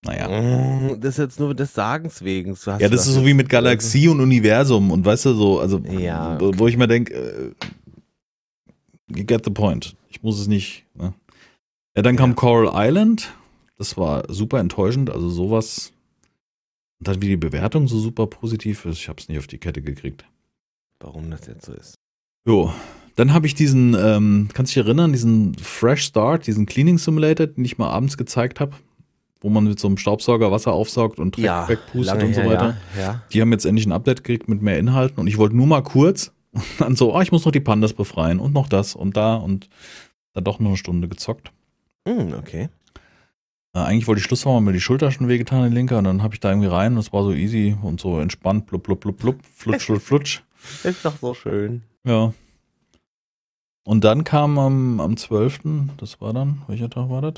naja. 0.04 0.28
Oh, 0.28 0.96
Das 0.96 1.14
ist 1.14 1.18
jetzt 1.18 1.40
nur 1.40 1.54
des 1.54 1.72
Sagens 1.74 2.22
wegen. 2.22 2.56
Ja, 2.66 2.88
das 2.88 3.06
ist 3.06 3.14
so 3.14 3.24
wie 3.26 3.34
mit 3.34 3.48
Galaxie 3.48 4.08
und 4.08 4.20
Universum 4.20 4.90
und 4.90 5.04
weißt 5.04 5.26
du 5.26 5.34
so, 5.34 5.60
also 5.60 5.78
Ja, 5.78 6.40
wo, 6.40 6.52
wo 6.56 6.68
ich 6.68 6.76
mir 6.76 6.86
denke, 6.88 7.14
äh, 7.14 7.50
you 9.16 9.24
get 9.24 9.44
the 9.44 9.50
point. 9.50 9.96
Ich 10.10 10.22
muss 10.22 10.38
es 10.40 10.46
nicht. 10.46 10.84
Ne? 10.94 11.12
Ja, 11.96 12.02
dann 12.02 12.16
kam 12.16 12.30
Ja. 12.30 12.36
Coral 12.36 12.70
Island. 12.88 13.32
Das 13.78 13.96
war 13.96 14.24
super 14.32 14.60
enttäuschend. 14.60 15.10
Also 15.10 15.28
sowas. 15.30 15.92
Und 17.00 17.08
dann 17.08 17.20
wie 17.22 17.28
die 17.28 17.36
Bewertung 17.36 17.88
so 17.88 17.98
super 17.98 18.26
positiv 18.26 18.84
ist. 18.84 18.98
Ich 18.98 19.08
habe 19.08 19.20
es 19.20 19.28
nicht 19.28 19.38
auf 19.38 19.46
die 19.46 19.58
Kette 19.58 19.82
gekriegt. 19.82 20.24
Warum 21.00 21.30
das 21.30 21.46
jetzt 21.46 21.66
so 21.66 21.72
ist. 21.72 21.94
Jo. 22.46 22.72
Dann 23.16 23.32
habe 23.32 23.46
ich 23.46 23.54
diesen, 23.54 23.94
ähm, 23.94 24.48
kannst 24.52 24.74
du 24.74 24.80
dich 24.80 24.86
erinnern, 24.86 25.12
diesen 25.12 25.54
Fresh 25.54 26.04
Start, 26.04 26.46
diesen 26.46 26.66
Cleaning 26.66 26.98
Simulator, 26.98 27.46
den 27.46 27.64
ich 27.64 27.78
mal 27.78 27.90
abends 27.90 28.16
gezeigt 28.16 28.58
habe, 28.58 28.72
wo 29.44 29.50
man 29.50 29.64
mit 29.64 29.78
so 29.78 29.88
einem 29.88 29.98
Staubsauger 29.98 30.50
Wasser 30.50 30.72
aufsaugt 30.72 31.18
und 31.18 31.36
Dreck 31.36 31.44
Ja, 31.44 31.68
wegpustet 31.68 32.22
und 32.22 32.34
so 32.34 32.40
her, 32.40 32.50
weiter. 32.50 32.76
Ja, 32.96 33.02
ja. 33.02 33.22
Die 33.30 33.42
haben 33.42 33.52
jetzt 33.52 33.66
endlich 33.66 33.84
ein 33.84 33.92
Update 33.92 34.24
gekriegt 34.24 34.48
mit 34.48 34.62
mehr 34.62 34.78
Inhalten 34.78 35.20
und 35.20 35.26
ich 35.26 35.36
wollte 35.36 35.54
nur 35.54 35.66
mal 35.66 35.82
kurz 35.82 36.32
und 36.52 36.64
dann 36.78 36.96
so, 36.96 37.14
ah, 37.14 37.20
ich 37.20 37.30
muss 37.30 37.44
noch 37.44 37.52
die 37.52 37.60
Pandas 37.60 37.92
befreien 37.92 38.40
und 38.40 38.54
noch 38.54 38.68
das 38.68 38.96
und 38.96 39.18
da 39.18 39.36
und 39.36 39.68
dann 40.32 40.44
doch 40.44 40.60
noch 40.60 40.70
eine 40.70 40.76
Stunde 40.78 41.08
gezockt. 41.08 41.52
Hm, 42.08 42.32
okay. 42.38 42.70
Äh, 43.74 43.80
eigentlich 43.80 44.08
wollte 44.08 44.20
ich 44.20 44.24
Schluss 44.24 44.46
machen, 44.46 44.56
weil 44.56 44.62
mir 44.62 44.72
die 44.72 44.80
Schulter 44.80 45.10
schon 45.10 45.28
wehgetan, 45.28 45.68
die 45.68 45.74
linke, 45.74 45.98
und 45.98 46.04
dann 46.04 46.22
habe 46.22 46.32
ich 46.34 46.40
da 46.40 46.48
irgendwie 46.48 46.68
rein 46.68 46.94
und 46.94 47.00
es 47.00 47.12
war 47.12 47.22
so 47.22 47.32
easy 47.32 47.76
und 47.82 48.00
so 48.00 48.18
entspannt, 48.18 48.64
blub, 48.64 48.82
blub, 48.82 49.00
blub, 49.00 49.18
blub, 49.18 49.36
flutsch, 49.54 49.84
flutsch, 49.84 50.02
flutsch. 50.06 50.42
Ist 50.84 51.04
doch 51.04 51.18
so 51.20 51.34
schön. 51.34 51.82
Ja. 52.04 52.32
Und 53.84 54.04
dann 54.04 54.24
kam 54.24 54.58
am, 54.58 55.00
am 55.00 55.18
12., 55.18 55.60
das 55.98 56.22
war 56.22 56.32
dann, 56.32 56.62
welcher 56.66 56.88
Tag 56.88 57.10
war 57.10 57.20
das? 57.20 57.34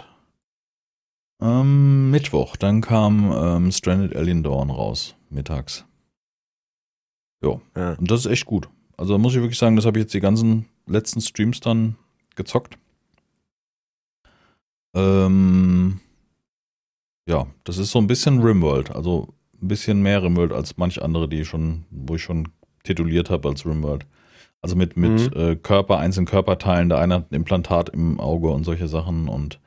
Ähm, 1.40 2.10
Mittwoch, 2.10 2.56
dann 2.56 2.80
kam 2.80 3.32
ähm, 3.32 3.72
Stranded 3.72 4.16
Alien 4.16 4.42
Dawn 4.42 4.70
raus, 4.70 5.16
mittags. 5.30 5.84
Ja. 7.42 7.60
Und 7.98 8.10
das 8.10 8.20
ist 8.20 8.32
echt 8.32 8.46
gut. 8.46 8.68
Also 8.96 9.12
da 9.12 9.18
muss 9.18 9.34
ich 9.34 9.40
wirklich 9.40 9.58
sagen, 9.58 9.76
das 9.76 9.84
habe 9.84 9.98
ich 9.98 10.04
jetzt 10.04 10.14
die 10.14 10.20
ganzen 10.20 10.66
letzten 10.86 11.20
Streams 11.20 11.60
dann 11.60 11.96
gezockt. 12.34 12.78
Ähm, 14.94 16.00
ja, 17.28 17.46
das 17.64 17.76
ist 17.78 17.90
so 17.90 17.98
ein 17.98 18.06
bisschen 18.06 18.42
Rimworld. 18.42 18.90
Also 18.90 19.34
ein 19.62 19.68
bisschen 19.68 20.02
mehr 20.02 20.22
Rimworld 20.22 20.52
als 20.52 20.76
manch 20.78 21.02
andere, 21.02 21.28
die 21.28 21.44
schon, 21.44 21.84
wo 21.90 22.14
ich 22.14 22.22
schon 22.22 22.48
tituliert 22.82 23.28
habe 23.30 23.48
als 23.50 23.66
Rimworld. 23.66 24.06
Also 24.62 24.74
mit, 24.74 24.96
mit 24.96 25.34
Mhm. 25.34 25.40
äh, 25.40 25.56
Körper, 25.56 25.98
einzelnen 25.98 26.26
Körperteilen, 26.26 26.88
der 26.88 26.98
eine 26.98 27.14
hat 27.14 27.30
ein 27.30 27.34
Implantat 27.34 27.90
im 27.90 28.18
Auge 28.18 28.48
und 28.48 28.64
solche 28.64 28.88
Sachen 28.88 29.28
und 29.28 29.60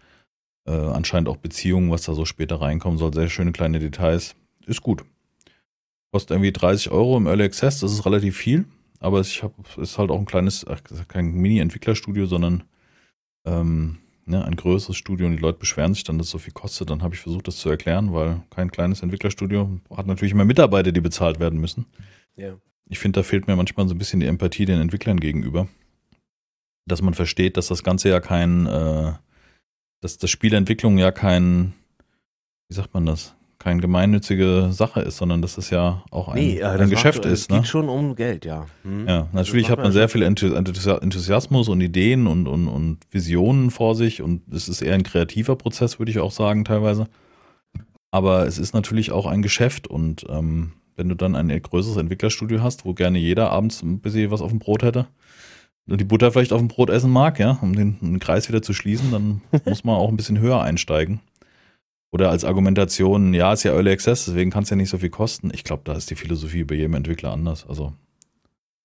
äh, 0.69 0.71
anscheinend 0.71 1.27
auch 1.29 1.37
Beziehungen, 1.37 1.89
was 1.89 2.03
da 2.03 2.13
so 2.13 2.25
später 2.25 2.61
reinkommen 2.61 2.99
soll. 2.99 3.13
Sehr 3.13 3.29
schöne 3.29 3.51
kleine 3.51 3.79
Details. 3.79 4.35
Ist 4.67 4.83
gut. 4.83 5.03
Kostet 6.11 6.31
irgendwie 6.31 6.51
30 6.51 6.91
Euro 6.91 7.17
im 7.17 7.27
Early 7.27 7.43
Access, 7.43 7.79
das 7.79 7.91
ist 7.91 8.05
relativ 8.05 8.37
viel, 8.37 8.65
aber 8.99 9.21
ich 9.21 9.43
habe, 9.43 9.53
ist 9.77 9.97
halt 9.97 10.09
auch 10.09 10.17
ein 10.17 10.25
kleines, 10.25 10.65
ach, 10.67 10.81
kein 11.07 11.33
Mini-Entwicklerstudio, 11.33 12.25
sondern 12.25 12.63
ähm, 13.45 13.97
ne, 14.25 14.43
ein 14.43 14.55
größeres 14.55 14.97
Studio 14.97 15.27
und 15.27 15.33
die 15.33 15.41
Leute 15.41 15.59
beschweren 15.59 15.93
sich 15.93 16.03
dann, 16.03 16.17
dass 16.17 16.27
es 16.27 16.31
so 16.31 16.37
viel 16.37 16.53
kostet. 16.53 16.89
Dann 16.89 17.03
habe 17.03 17.13
ich 17.13 17.21
versucht, 17.21 17.47
das 17.47 17.57
zu 17.57 17.69
erklären, 17.69 18.13
weil 18.13 18.41
kein 18.49 18.71
kleines 18.71 19.03
Entwicklerstudio 19.03 19.79
hat 19.95 20.07
natürlich 20.07 20.33
immer 20.33 20.45
Mitarbeiter, 20.45 20.91
die 20.91 21.01
bezahlt 21.01 21.39
werden 21.39 21.59
müssen. 21.59 21.85
Ja. 22.35 22.55
Ich 22.85 22.97
finde, 22.97 23.19
da 23.19 23.23
fehlt 23.23 23.47
mir 23.47 23.55
manchmal 23.55 23.87
so 23.87 23.93
ein 23.93 23.99
bisschen 23.99 24.19
die 24.19 24.25
Empathie 24.25 24.65
den 24.65 24.81
Entwicklern 24.81 25.19
gegenüber. 25.19 25.67
Dass 26.87 27.03
man 27.03 27.13
versteht, 27.13 27.55
dass 27.55 27.67
das 27.67 27.83
Ganze 27.83 28.09
ja 28.09 28.19
kein, 28.19 28.65
äh, 28.65 29.13
dass 30.01 30.17
das 30.17 30.29
Spielentwicklung 30.29 30.97
ja 30.97 31.11
kein, 31.11 31.73
wie 32.69 32.75
sagt 32.75 32.93
man 32.93 33.05
das, 33.05 33.35
keine 33.57 33.81
gemeinnützige 33.81 34.69
Sache 34.71 35.01
ist, 35.01 35.17
sondern 35.17 35.41
dass 35.41 35.57
es 35.57 35.69
ja 35.69 36.03
auch 36.11 36.29
ein, 36.29 36.35
Nee, 36.35 36.59
äh, 36.59 36.63
ein 36.65 36.89
Geschäft 36.89 37.19
macht, 37.25 37.25
ist. 37.33 37.41
Es 37.41 37.47
geht 37.49 37.57
Ne? 37.59 37.65
schon 37.65 37.89
um 37.89 38.15
Geld, 38.15 38.45
ja. 38.45 38.65
Hm. 38.83 39.05
Ja, 39.07 39.27
natürlich 39.33 39.69
hat 39.69 39.79
man 39.79 39.91
sehr 39.91 40.07
viel 40.07 40.23
Enthu- 40.23 40.55
Enthusi- 40.55 41.01
Enthusiasmus 41.01 41.67
und 41.67 41.81
Ideen 41.81 42.25
und, 42.27 42.47
und, 42.47 42.69
und 42.69 42.99
Visionen 43.11 43.69
vor 43.69 43.95
sich 43.95 44.21
und 44.21 44.41
es 44.53 44.69
ist 44.69 44.81
eher 44.81 44.93
ein 44.95 45.03
kreativer 45.03 45.57
Prozess, 45.57 45.99
würde 45.99 46.11
ich 46.11 46.19
auch 46.19 46.31
sagen, 46.31 46.63
teilweise. 46.63 47.07
Aber 48.11 48.47
es 48.47 48.57
ist 48.57 48.73
natürlich 48.73 49.11
auch 49.11 49.25
ein 49.25 49.41
Geschäft 49.41 49.87
und 49.87 50.25
ähm, 50.29 50.71
wenn 50.95 51.09
du 51.09 51.15
dann 51.15 51.35
ein 51.35 51.49
größeres 51.61 51.97
Entwicklerstudio 51.97 52.63
hast, 52.63 52.85
wo 52.85 52.93
gerne 52.93 53.19
jeder 53.19 53.51
abends 53.51 53.83
ein 53.83 53.99
bisschen 53.99 54.31
was 54.31 54.41
auf 54.41 54.49
dem 54.51 54.59
Brot 54.59 54.83
hätte 54.83 55.07
die 55.97 56.03
Butter 56.05 56.31
vielleicht 56.31 56.53
auf 56.53 56.59
dem 56.59 56.67
Brot 56.67 56.89
essen 56.89 57.11
mag, 57.11 57.39
ja, 57.39 57.57
um 57.61 57.75
den, 57.75 57.99
den 58.01 58.19
Kreis 58.19 58.47
wieder 58.49 58.61
zu 58.61 58.73
schließen, 58.73 59.11
dann 59.11 59.41
muss 59.65 59.83
man 59.83 59.95
auch 59.95 60.09
ein 60.09 60.17
bisschen 60.17 60.39
höher 60.39 60.61
einsteigen. 60.61 61.19
Oder 62.11 62.31
als 62.31 62.43
Argumentation, 62.43 63.33
ja, 63.35 63.53
ist 63.53 63.63
ja 63.63 63.71
Early 63.73 63.91
Access, 63.91 64.25
deswegen 64.25 64.49
kann 64.49 64.63
es 64.63 64.69
ja 64.71 64.75
nicht 64.75 64.89
so 64.89 64.97
viel 64.97 65.09
kosten. 65.11 65.51
Ich 65.53 65.63
glaube, 65.63 65.83
da 65.85 65.93
ist 65.93 66.09
die 66.09 66.15
Philosophie 66.15 66.63
bei 66.63 66.75
jedem 66.75 66.95
Entwickler 66.95 67.31
anders. 67.31 67.67
Also, 67.69 67.93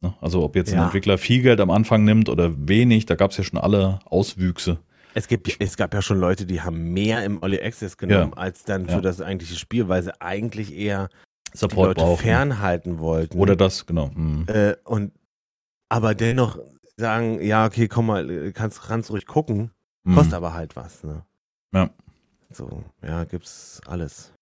ne? 0.03 0.13
also 0.21 0.43
ob 0.45 0.57
jetzt 0.57 0.73
ein 0.73 0.79
Ja. 0.79 0.85
Entwickler 0.85 1.17
viel 1.17 1.41
Geld 1.43 1.61
am 1.61 1.71
Anfang 1.71 2.05
nimmt 2.05 2.29
oder 2.29 2.53
wenig, 2.69 3.07
da 3.07 3.15
gab 3.15 3.31
es 3.31 3.39
ja 3.39 3.45
schon 3.45 3.59
alle 3.59 4.01
Auswüchse. 4.05 4.79
Es, 5.15 5.27
gibt, 5.29 5.57
es 5.59 5.77
gab 5.77 5.95
ja 5.95 6.03
schon 6.03 6.19
Leute, 6.19 6.45
die 6.45 6.61
haben 6.61 6.93
mehr 6.93 7.25
im 7.25 7.39
Early 7.41 7.61
Access 7.63 7.97
genommen, 7.97 8.35
als 8.35 8.65
dann 8.65 8.87
Ja. 8.87 8.97
für 8.97 9.01
das 9.01 9.21
eigentliche 9.23 9.57
Spiel, 9.57 9.89
weil 9.89 10.03
sie 10.03 10.21
eigentlich 10.21 10.75
eher 10.77 11.09
die 11.55 11.59
Support 11.59 11.89
Leute 11.89 12.01
brauchen. 12.03 12.23
fernhalten 12.23 12.99
wollten. 12.99 13.39
Oder 13.39 13.57
das, 13.57 13.87
genau. 13.87 14.09
Mhm. 14.15 14.45
Äh, 14.49 14.75
und 14.85 15.13
aber 15.89 16.15
dennoch 16.15 16.59
sagen, 16.97 17.43
ja, 17.43 17.67
okay, 17.67 17.89
komm 17.89 18.07
mal, 18.07 18.31
äh, 18.31 18.53
kannst, 18.53 18.83
kannst 18.83 19.11
ruhig 19.11 19.27
gucken, 19.27 19.71
Mhm. 20.05 20.15
kostet 20.15 20.35
aber 20.35 20.53
halt 20.55 20.77
was, 20.77 21.03
ne? 21.05 21.25
Ja. 21.73 21.91
So, 22.51 22.85
ja, 23.03 23.25
gibt's 23.25 23.81
alles. 23.87 24.33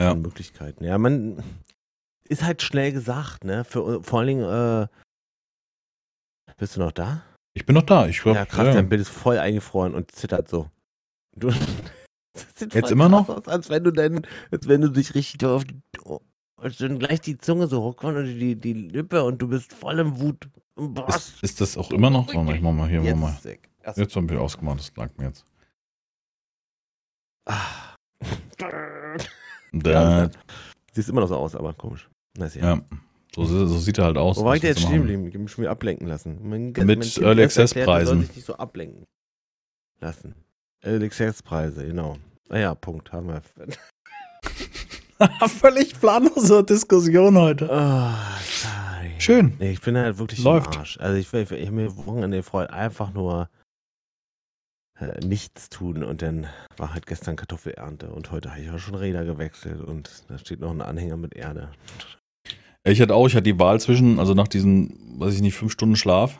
Ja. 0.00 0.12
An 0.12 0.22
Möglichkeiten. 0.22 0.84
Ja, 0.84 0.96
man 0.98 1.42
ist 2.28 2.42
halt 2.42 2.62
schnell 2.62 2.92
gesagt, 2.92 3.44
ne? 3.44 3.64
Für, 3.64 4.02
vor 4.02 4.20
allen 4.20 4.28
Dingen, 4.28 4.44
äh, 4.44 4.86
bist 6.56 6.76
du 6.76 6.80
noch 6.80 6.92
da? 6.92 7.22
Ich 7.54 7.66
bin 7.66 7.74
noch 7.74 7.82
da. 7.82 8.06
Ich 8.06 8.20
glaub, 8.22 8.34
ja, 8.34 8.46
krass, 8.46 8.66
ja. 8.66 8.72
dein 8.74 8.88
Bild 8.88 9.02
ist 9.02 9.10
voll 9.10 9.38
eingefroren 9.38 9.94
und 9.94 10.10
zittert 10.10 10.48
so. 10.48 10.70
Du, 11.36 11.50
Jetzt 12.58 12.90
immer 12.90 13.08
noch? 13.08 13.28
Aus, 13.28 13.46
als 13.46 13.70
wenn 13.70 13.84
du 13.84 13.92
dann, 13.92 14.26
als 14.50 14.66
wenn 14.66 14.80
du 14.80 14.88
dich 14.88 15.14
richtig 15.14 15.44
auf 15.46 15.64
die, 15.64 15.80
als 16.64 16.80
wenn 16.80 16.98
gleich 16.98 17.20
die 17.20 17.36
Zunge 17.36 17.66
so 17.66 17.82
hochkommt 17.82 18.16
und 18.16 18.24
die, 18.24 18.56
die 18.56 18.72
Lippe 18.72 19.22
und 19.22 19.40
du 19.40 19.48
bist 19.48 19.72
voll 19.72 19.98
im 19.98 20.18
Wut. 20.18 20.48
Ist, 21.08 21.42
ist 21.42 21.60
das 21.60 21.76
auch 21.76 21.90
immer 21.90 22.08
noch? 22.08 22.26
Warte 22.26 22.42
mal, 22.42 22.56
ich 22.56 22.62
mach 22.62 22.72
mal 22.72 22.88
hier 22.88 23.02
Jetzt 23.02 23.18
mal. 23.18 23.38
Achso. 23.84 24.00
Jetzt 24.00 24.16
haben 24.16 24.28
wir 24.30 24.40
ausgemacht, 24.40 24.78
das 24.78 24.92
lag 24.96 25.10
mir 25.18 25.26
jetzt. 25.26 25.44
Ah. 27.46 27.94
Da, 29.72 30.30
Siehst 30.92 31.10
immer 31.10 31.20
noch 31.20 31.28
so 31.28 31.36
aus, 31.36 31.54
aber 31.54 31.74
komisch. 31.74 32.08
Ist 32.38 32.56
ja. 32.56 32.76
ja. 32.76 32.82
So, 33.34 33.44
so 33.44 33.66
sieht 33.66 33.98
er 33.98 34.04
halt 34.04 34.16
aus. 34.16 34.38
Wo 34.38 34.44
war 34.44 34.54
ich 34.54 34.62
denn 34.62 34.70
jetzt 34.70 34.82
stehen 34.82 34.98
geblieben? 34.98 35.26
Ich 35.26 35.34
hab 35.34 35.42
mich 35.42 35.50
schon 35.50 35.62
wieder 35.62 35.72
ablenken 35.72 36.06
lassen. 36.06 36.38
Mein, 36.48 36.66
Mit 36.66 36.76
mein 36.86 37.24
Early 37.24 37.42
Access 37.42 37.72
erklärt, 37.72 37.86
Preisen. 37.86 38.20
sich 38.20 38.36
nicht 38.36 38.46
so 38.46 38.54
ablenken 38.54 39.04
lassen. 40.00 40.34
Early 40.82 41.06
Access 41.06 41.42
Preise, 41.42 41.86
genau. 41.86 42.16
Ah 42.48 42.58
ja, 42.58 42.74
Punkt, 42.74 43.12
haben 43.12 43.28
wir. 43.28 43.42
Völlig 45.48 45.98
planlose 46.00 46.64
Diskussion 46.64 47.36
heute. 47.36 47.68
Oh. 47.70 48.34
Schön. 49.18 49.54
Nee, 49.58 49.72
ich 49.72 49.80
bin 49.80 49.96
halt 49.96 50.18
wirklich 50.18 50.42
Läuft. 50.42 50.74
im 50.74 50.80
Arsch. 50.80 50.98
Also 51.00 51.16
ich, 51.16 51.32
ich, 51.32 51.50
ich 51.50 51.70
mir 51.70 51.96
Wochenende 51.96 52.38
gefreut, 52.38 52.70
einfach 52.70 53.12
nur 53.12 53.48
äh, 55.00 55.24
nichts 55.24 55.70
tun 55.70 56.04
und 56.04 56.22
dann 56.22 56.46
war 56.76 56.92
halt 56.92 57.06
gestern 57.06 57.36
Kartoffelernte 57.36 58.10
und 58.10 58.30
heute 58.30 58.50
habe 58.50 58.60
ich 58.60 58.70
auch 58.70 58.78
schon 58.78 58.94
Räder 58.94 59.24
gewechselt 59.24 59.80
und 59.80 60.24
da 60.28 60.38
steht 60.38 60.60
noch 60.60 60.70
ein 60.70 60.82
Anhänger 60.82 61.16
mit 61.16 61.34
Erde. 61.34 61.70
Ich 62.84 63.00
hatte 63.00 63.14
auch, 63.14 63.26
ich 63.26 63.34
hatte 63.34 63.44
die 63.44 63.58
Wahl 63.58 63.80
zwischen, 63.80 64.18
also 64.18 64.34
nach 64.34 64.48
diesen, 64.48 65.18
weiß 65.18 65.34
ich 65.34 65.40
nicht, 65.40 65.54
fünf 65.54 65.72
Stunden 65.72 65.96
Schlaf, 65.96 66.38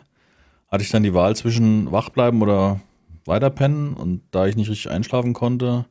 hatte 0.69 0.85
ich 0.85 0.91
dann 0.91 1.03
die 1.03 1.15
Wahl 1.15 1.35
zwischen 1.37 1.91
wach 1.91 2.11
bleiben 2.11 2.43
oder 2.43 2.81
weiterpennen 3.25 3.95
und 3.95 4.23
da 4.31 4.47
ich 4.47 4.57
nicht 4.57 4.69
richtig 4.69 4.91
einschlafen 4.91 5.33
konnte, 5.33 5.87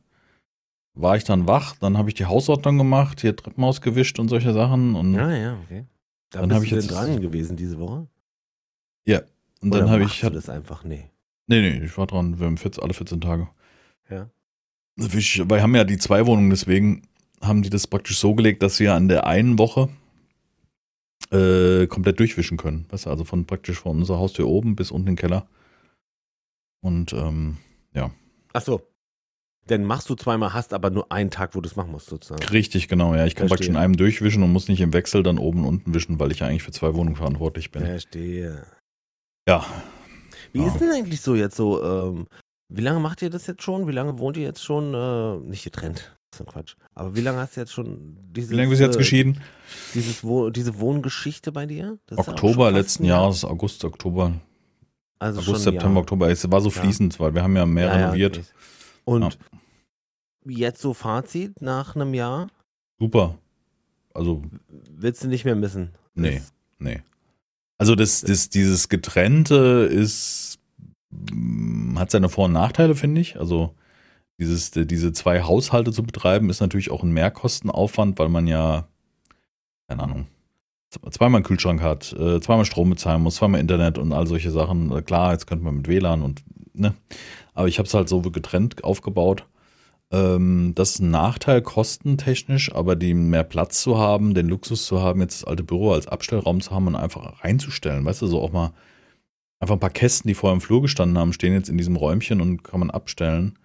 war 0.94 1.16
ich 1.16 1.24
dann 1.24 1.46
wach, 1.46 1.76
dann 1.76 1.98
habe 1.98 2.08
ich 2.08 2.14
die 2.14 2.26
Hausordnung 2.26 2.78
gemacht, 2.78 3.20
hier 3.20 3.34
Treppenhaus 3.36 3.80
gewischt 3.80 4.18
und 4.18 4.28
solche 4.28 4.52
Sachen 4.52 4.94
und, 4.94 5.14
Ja, 5.14 5.30
ja, 5.30 5.58
okay. 5.64 5.84
Da 6.30 6.40
Dann 6.40 6.48
bist 6.48 6.54
hab 6.56 6.60
du 6.62 6.66
ich 6.66 6.72
jetzt- 6.72 6.90
dran 6.90 7.20
gewesen 7.20 7.56
diese 7.56 7.78
Woche? 7.78 8.06
und 9.60 9.70
dann 9.70 9.84
Oder 9.84 9.90
habe 9.92 10.02
machst 10.02 10.16
ich, 10.16 10.24
hat, 10.24 10.34
das 10.34 10.50
einfach, 10.50 10.84
nee. 10.84 11.08
nee, 11.46 11.60
nee, 11.62 11.84
ich 11.86 11.96
war 11.96 12.06
dran, 12.06 12.38
wir 12.38 12.44
haben 12.46 12.58
14, 12.58 12.82
alle 12.82 12.92
14 12.92 13.18
Tage. 13.22 13.48
Ja. 14.10 14.28
Weil 14.96 15.48
wir 15.48 15.62
haben 15.62 15.74
ja 15.74 15.84
die 15.84 15.96
zwei 15.96 16.26
Wohnungen, 16.26 16.50
deswegen 16.50 17.02
haben 17.40 17.62
die 17.62 17.70
das 17.70 17.86
praktisch 17.86 18.18
so 18.18 18.34
gelegt, 18.34 18.62
dass 18.62 18.78
wir 18.78 18.92
an 18.92 19.08
der 19.08 19.26
einen 19.26 19.58
Woche 19.58 19.88
äh, 21.32 21.86
komplett 21.86 22.20
durchwischen 22.20 22.58
können. 22.58 22.84
Weißt 22.90 23.06
du, 23.06 23.10
also 23.10 23.24
von 23.24 23.46
praktisch 23.46 23.78
von 23.80 23.98
unserer 23.98 24.18
Haustür 24.18 24.46
oben 24.48 24.76
bis 24.76 24.90
unten 24.90 25.08
in 25.08 25.14
den 25.16 25.20
Keller. 25.20 25.46
Und 26.82 27.14
ähm, 27.14 27.56
ja, 27.94 28.10
Ach 28.52 28.60
so. 28.62 28.82
Dann 29.66 29.84
machst 29.84 30.10
du 30.10 30.14
zweimal, 30.14 30.52
hast 30.52 30.74
aber 30.74 30.90
nur 30.90 31.10
einen 31.10 31.30
Tag, 31.30 31.54
wo 31.54 31.60
du 31.60 31.68
es 31.68 31.74
machen 31.76 31.90
musst, 31.90 32.08
sozusagen. 32.08 32.42
Richtig, 32.48 32.88
genau, 32.88 33.14
ja. 33.14 33.24
Ich 33.24 33.34
kann 33.34 33.48
Verstehe. 33.48 33.48
praktisch 33.48 33.68
in 33.68 33.76
einem 33.76 33.96
durchwischen 33.96 34.42
und 34.42 34.52
muss 34.52 34.68
nicht 34.68 34.80
im 34.80 34.92
Wechsel 34.92 35.22
dann 35.22 35.38
oben 35.38 35.60
und 35.60 35.66
unten 35.66 35.94
wischen, 35.94 36.20
weil 36.20 36.32
ich 36.32 36.40
ja 36.40 36.46
eigentlich 36.48 36.62
für 36.62 36.72
zwei 36.72 36.94
Wohnungen 36.94 37.16
verantwortlich 37.16 37.70
bin. 37.70 37.82
Verstehe. 37.84 38.66
Ja, 39.48 39.64
Wie 40.52 40.60
Ja. 40.60 40.66
ist 40.68 40.80
denn 40.80 40.90
eigentlich 40.90 41.20
so 41.20 41.34
jetzt 41.34 41.56
so, 41.56 41.82
ähm, 41.82 42.26
wie 42.68 42.82
lange 42.82 43.00
macht 43.00 43.22
ihr 43.22 43.30
das 43.30 43.46
jetzt 43.46 43.62
schon? 43.62 43.86
Wie 43.88 43.92
lange 43.92 44.18
wohnt 44.18 44.36
ihr 44.36 44.42
jetzt 44.42 44.62
schon, 44.62 44.92
äh, 44.94 45.36
nicht 45.48 45.64
getrennt? 45.64 46.16
Das 46.30 46.40
ist 46.40 46.46
ein 46.46 46.52
Quatsch. 46.52 46.74
Aber 46.94 47.14
wie 47.16 47.20
lange 47.20 47.38
hast 47.38 47.56
du 47.56 47.60
jetzt 47.60 47.72
schon 47.72 48.16
dieses, 48.32 48.50
wie 48.50 48.56
lange 48.56 48.68
bist 48.68 48.80
du 48.80 48.84
jetzt 48.86 48.96
äh, 48.96 48.98
geschieden? 48.98 49.40
Dieses 49.94 50.24
Wo 50.24 50.50
diese 50.50 50.78
Wohngeschichte 50.80 51.52
bei 51.52 51.66
dir? 51.66 51.98
Das 52.06 52.26
ja 52.26 52.32
Oktober 52.32 52.64
fast 52.66 52.74
letzten. 52.76 53.04
Jahres, 53.04 53.44
August, 53.44 53.84
Oktober, 53.84 54.32
Also 55.18 55.40
August, 55.40 55.64
September, 55.64 55.94
Jahr. 55.94 56.02
Oktober. 56.02 56.28
Es 56.30 56.50
war 56.50 56.60
so 56.60 56.68
Ja. 56.70 56.80
fließend, 56.82 57.18
weil 57.20 57.34
wir 57.34 57.42
haben 57.42 57.56
ja 57.56 57.64
mehr 57.66 57.86
Ja, 57.86 57.96
ja, 57.98 58.04
renoviert. 58.06 58.42
Und 59.04 59.38
jetzt 60.46 60.80
so 60.80 60.94
Fazit 60.94 61.60
nach 61.62 61.94
einem 61.96 62.14
Jahr, 62.14 62.48
Super. 62.98 63.36
Also, 64.14 64.42
willst 64.68 65.24
du 65.24 65.28
nicht 65.28 65.44
mehr 65.44 65.56
missen? 65.56 65.90
nee, 66.14 66.40
nee. 66.78 67.02
Also 67.76 67.96
das, 67.96 68.20
das, 68.20 68.48
dieses 68.50 68.88
Getrennte 68.88 69.88
ist, 69.90 70.60
mm, 71.10 71.98
hat 71.98 72.12
seine 72.12 72.28
Vor- 72.28 72.44
und 72.44 72.52
Nachteile, 72.52 72.94
finde 72.94 73.20
ich. 73.20 73.38
Also 73.38 73.74
dieses, 74.38 74.70
diese 74.70 75.12
zwei 75.12 75.42
Haushalte 75.42 75.90
zu 75.92 76.04
betreiben, 76.04 76.50
ist 76.50 76.60
natürlich 76.60 76.92
auch 76.92 77.02
ein 77.02 77.12
Mehrkostenaufwand, 77.12 78.18
weil 78.20 78.28
man 78.28 78.46
ja, 78.46 78.86
keine 79.88 80.04
Ahnung, 80.04 80.26
zweimal 81.10 81.38
einen 81.38 81.44
Kühlschrank 81.44 81.82
hat, 81.82 82.12
äh, 82.12 82.40
zweimal 82.40 82.64
Strom 82.64 82.90
bezahlen 82.90 83.22
muss, 83.22 83.34
zweimal 83.36 83.60
Internet 83.60 83.98
und 83.98 84.12
all 84.12 84.28
solche 84.28 84.52
Sachen. 84.52 84.92
Äh, 84.92 85.02
Klar, 85.02 85.32
jetzt 85.32 85.48
könnte 85.48 85.64
man 85.64 85.76
mit 85.78 85.88
WLAN 85.88 86.22
und, 86.22 86.44
ne. 86.74 86.94
Aber 87.54 87.68
ich 87.68 87.78
habe 87.78 87.86
es 87.86 87.94
halt 87.94 88.08
so 88.08 88.20
getrennt 88.20 88.84
aufgebaut. 88.84 89.46
Ähm, 90.10 90.72
das 90.74 90.92
ist 90.92 91.00
ein 91.00 91.10
Nachteil 91.10 91.62
kostentechnisch, 91.62 92.74
aber 92.74 92.96
die 92.96 93.14
mehr 93.14 93.44
Platz 93.44 93.82
zu 93.82 93.98
haben, 93.98 94.34
den 94.34 94.48
Luxus 94.48 94.86
zu 94.86 95.00
haben, 95.00 95.20
jetzt 95.20 95.42
das 95.42 95.48
alte 95.48 95.64
Büro 95.64 95.92
als 95.92 96.06
Abstellraum 96.08 96.60
zu 96.60 96.70
haben 96.72 96.86
und 96.86 96.96
einfach 96.96 97.42
reinzustellen, 97.42 98.04
weißt 98.04 98.22
du, 98.22 98.26
so 98.26 98.40
auch 98.40 98.52
mal 98.52 98.72
einfach 99.60 99.76
ein 99.76 99.80
paar 99.80 99.90
Kästen, 99.90 100.28
die 100.28 100.34
vorher 100.34 100.54
im 100.54 100.60
Flur 100.60 100.82
gestanden 100.82 101.18
haben, 101.18 101.32
stehen 101.32 101.54
jetzt 101.54 101.70
in 101.70 101.78
diesem 101.78 101.96
Räumchen 101.96 102.40
und 102.40 102.62
kann 102.64 102.80
man 102.80 102.90
abstellen. 102.90 103.58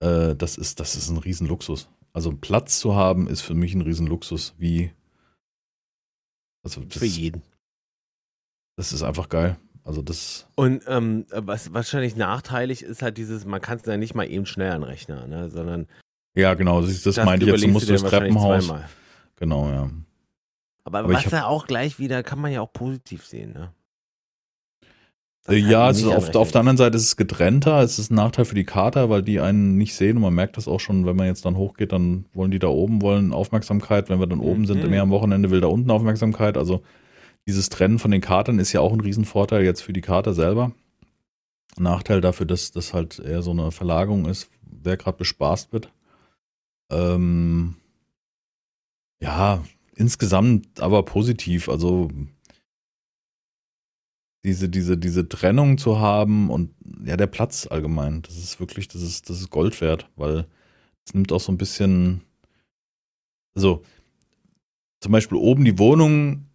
Äh, 0.00 0.34
das 0.34 0.56
ist, 0.58 0.80
das 0.80 0.96
ist 0.96 1.10
ein 1.10 1.18
Riesenluxus. 1.18 1.88
Also 2.12 2.32
Platz 2.32 2.80
zu 2.80 2.96
haben, 2.96 3.28
ist 3.28 3.42
für 3.42 3.54
mich 3.54 3.74
ein 3.74 3.82
Riesenluxus, 3.82 4.54
wie 4.58 4.90
also 6.64 6.80
das, 6.82 6.98
Für 6.98 7.06
jeden. 7.06 7.42
das 8.76 8.92
ist 8.92 9.02
einfach 9.02 9.28
geil. 9.28 9.56
Also 9.88 10.02
das, 10.02 10.46
Und 10.54 10.82
ähm, 10.86 11.24
was 11.32 11.72
wahrscheinlich 11.72 12.14
nachteilig 12.14 12.82
ist 12.82 13.00
halt 13.00 13.16
dieses, 13.16 13.46
man 13.46 13.62
kann 13.62 13.78
es 13.78 13.86
ja 13.86 13.96
nicht 13.96 14.14
mal 14.14 14.30
eben 14.30 14.44
schnell 14.44 14.70
an 14.72 14.82
den 14.82 14.90
Rechner, 14.90 15.26
ne? 15.26 15.48
sondern 15.48 15.86
ja 16.34 16.52
genau, 16.52 16.82
das, 16.82 17.02
das 17.04 17.16
meinte 17.16 17.46
ich 17.46 17.52
jetzt, 17.52 17.64
du 17.64 17.68
musst 17.68 17.88
durchs 17.88 18.02
wahrscheinlich 18.02 18.34
Treppenhaus. 18.34 18.66
zweimal. 18.66 18.84
Genau, 19.36 19.68
ja. 19.70 19.90
Aber, 20.84 20.98
Aber 20.98 21.08
was 21.14 21.24
hab- 21.24 21.32
ja 21.32 21.46
auch 21.46 21.66
gleich 21.66 21.98
wieder, 21.98 22.22
kann 22.22 22.38
man 22.38 22.52
ja 22.52 22.60
auch 22.60 22.70
positiv 22.70 23.24
sehen, 23.24 23.54
ne? 23.54 23.72
Äh, 25.48 25.56
Ja, 25.56 25.86
also 25.86 26.08
nicht 26.08 26.16
auf, 26.16 26.34
auf 26.34 26.50
der 26.52 26.60
anderen 26.60 26.76
Seite 26.76 26.98
ist 26.98 27.04
es 27.04 27.16
getrennter. 27.16 27.80
Es 27.80 27.98
ist 27.98 28.10
ein 28.10 28.16
Nachteil 28.16 28.44
für 28.44 28.54
die 28.54 28.64
Kater, 28.64 29.08
weil 29.08 29.22
die 29.22 29.40
einen 29.40 29.78
nicht 29.78 29.94
sehen 29.94 30.16
und 30.16 30.22
man 30.22 30.34
merkt 30.34 30.58
das 30.58 30.68
auch 30.68 30.80
schon, 30.80 31.06
wenn 31.06 31.16
man 31.16 31.26
jetzt 31.26 31.46
dann 31.46 31.56
hochgeht, 31.56 31.92
dann 31.92 32.26
wollen 32.34 32.50
die 32.50 32.58
da 32.58 32.68
oben 32.68 33.00
wollen 33.00 33.32
Aufmerksamkeit. 33.32 34.10
Wenn 34.10 34.20
wir 34.20 34.26
dann 34.26 34.40
oben 34.40 34.66
sind, 34.66 34.84
Mhm. 34.84 34.90
mehr 34.90 35.00
am 35.02 35.10
Wochenende 35.10 35.50
will 35.50 35.62
da 35.62 35.68
unten 35.68 35.90
Aufmerksamkeit. 35.90 36.58
Also 36.58 36.82
dieses 37.48 37.70
Trennen 37.70 37.98
von 37.98 38.10
den 38.10 38.20
Katern 38.20 38.58
ist 38.58 38.74
ja 38.74 38.82
auch 38.82 38.92
ein 38.92 39.00
Riesenvorteil 39.00 39.64
jetzt 39.64 39.80
für 39.80 39.94
die 39.94 40.02
Kater 40.02 40.34
selber. 40.34 40.72
Nachteil 41.78 42.20
dafür, 42.20 42.44
dass 42.44 42.72
das 42.72 42.92
halt 42.92 43.18
eher 43.20 43.40
so 43.40 43.52
eine 43.52 43.72
Verlagerung 43.72 44.26
ist, 44.26 44.50
wer 44.60 44.98
gerade 44.98 45.16
bespaßt 45.16 45.72
wird. 45.72 45.90
Ähm, 46.90 47.76
ja, 49.22 49.64
insgesamt 49.96 50.78
aber 50.78 51.04
positiv. 51.04 51.70
Also 51.70 52.10
diese, 54.44 54.68
diese, 54.68 54.98
diese 54.98 55.26
Trennung 55.26 55.78
zu 55.78 55.98
haben 55.98 56.50
und 56.50 56.74
ja, 57.02 57.16
der 57.16 57.28
Platz 57.28 57.66
allgemein, 57.66 58.20
das 58.20 58.36
ist 58.36 58.60
wirklich, 58.60 58.88
das 58.88 59.00
ist, 59.00 59.30
das 59.30 59.40
ist 59.40 59.48
Gold 59.48 59.80
wert, 59.80 60.10
weil 60.16 60.46
es 61.06 61.14
nimmt 61.14 61.32
auch 61.32 61.40
so 61.40 61.50
ein 61.50 61.58
bisschen, 61.58 62.20
also 63.54 63.82
zum 65.00 65.12
Beispiel 65.12 65.38
oben 65.38 65.64
die 65.64 65.78
Wohnung 65.78 66.47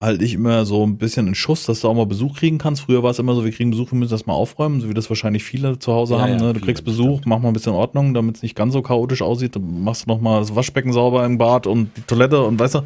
halte 0.00 0.24
ich 0.24 0.32
immer 0.34 0.64
so 0.64 0.86
ein 0.86 0.96
bisschen 0.96 1.26
in 1.28 1.34
Schuss, 1.34 1.66
dass 1.66 1.80
du 1.80 1.88
auch 1.88 1.94
mal 1.94 2.06
Besuch 2.06 2.36
kriegen 2.38 2.56
kannst. 2.58 2.82
Früher 2.82 3.02
war 3.02 3.10
es 3.10 3.18
immer 3.18 3.34
so, 3.34 3.44
wir 3.44 3.52
kriegen 3.52 3.70
Besuch, 3.70 3.92
wir 3.92 3.98
müssen 3.98 4.12
das 4.12 4.24
mal 4.26 4.32
aufräumen, 4.32 4.80
so 4.80 4.88
wie 4.88 4.94
das 4.94 5.10
wahrscheinlich 5.10 5.44
viele 5.44 5.78
zu 5.78 5.92
Hause 5.92 6.14
Ja, 6.14 6.20
haben. 6.22 6.32
ja, 6.32 6.38
ne? 6.38 6.52
Du 6.54 6.60
kriegst 6.60 6.84
Besuch, 6.84 7.06
bestimmt. 7.18 7.26
mach 7.26 7.38
mal 7.40 7.48
ein 7.48 7.52
bisschen 7.52 7.74
Ordnung, 7.74 8.14
damit 8.14 8.36
es 8.36 8.42
nicht 8.42 8.54
ganz 8.56 8.72
so 8.72 8.80
chaotisch 8.80 9.20
aussieht. 9.20 9.56
Dann 9.56 9.84
machst 9.84 10.06
du 10.06 10.08
noch 10.10 10.20
mal 10.20 10.40
das 10.40 10.54
Waschbecken 10.56 10.92
sauber 10.92 11.24
im 11.26 11.36
Bad 11.36 11.66
und 11.66 11.94
die 11.96 12.02
Toilette 12.02 12.42
und 12.42 12.58
weißt 12.58 12.76
du, 12.76 12.82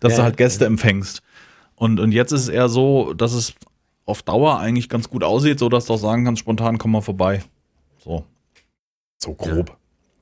dass 0.00 0.12
Ja, 0.12 0.18
du 0.18 0.22
halt. 0.24 0.36
Gäste 0.36 0.66
empfängst. 0.66 1.22
Und, 1.76 1.98
und 1.98 2.12
jetzt 2.12 2.32
ist 2.32 2.42
es 2.42 2.48
eher 2.48 2.68
so, 2.68 3.14
dass 3.14 3.32
es 3.32 3.54
auf 4.04 4.22
Dauer 4.22 4.58
eigentlich 4.58 4.88
ganz 4.90 5.08
gut 5.08 5.24
aussieht, 5.24 5.58
so 5.58 5.70
dass 5.70 5.86
du 5.86 5.94
auch 5.94 5.98
sagen 5.98 6.26
kannst, 6.26 6.40
spontan 6.40 6.76
komm 6.76 6.90
mal 6.90 7.00
vorbei. 7.00 7.42
So. 8.04 8.24
So 9.16 9.32
grob. 9.34 9.76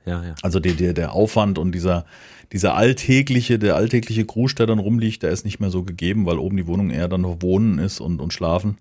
Ja, 0.09 0.25
ja. 0.25 0.35
Also 0.43 0.59
der, 0.59 0.73
der, 0.73 0.95
der 0.95 1.13
Aufwand 1.13 1.59
und 1.59 1.73
dieser, 1.73 2.07
dieser 2.53 2.75
alltägliche, 2.75 3.59
der 3.59 3.77
alltägliche 3.77 4.25
Grusch, 4.25 4.55
der 4.55 4.67
dann 4.67 4.79
rumliegt, 4.79 5.23
der 5.23 5.31
ist 5.31 5.45
nicht 5.45 5.61
mehr 5.61 5.71
so 5.71 5.83
gegeben, 5.83 6.25
weil 6.25 6.39
oben 6.39 6.57
die 6.57 6.67
Wohnung 6.67 6.89
eher 6.89 7.09
dann 7.09 7.21
noch 7.21 7.43
Wohnen 7.43 7.79
ist 7.79 8.01
und, 8.01 8.21
und 8.21 8.33
Schlafen. 8.33 8.79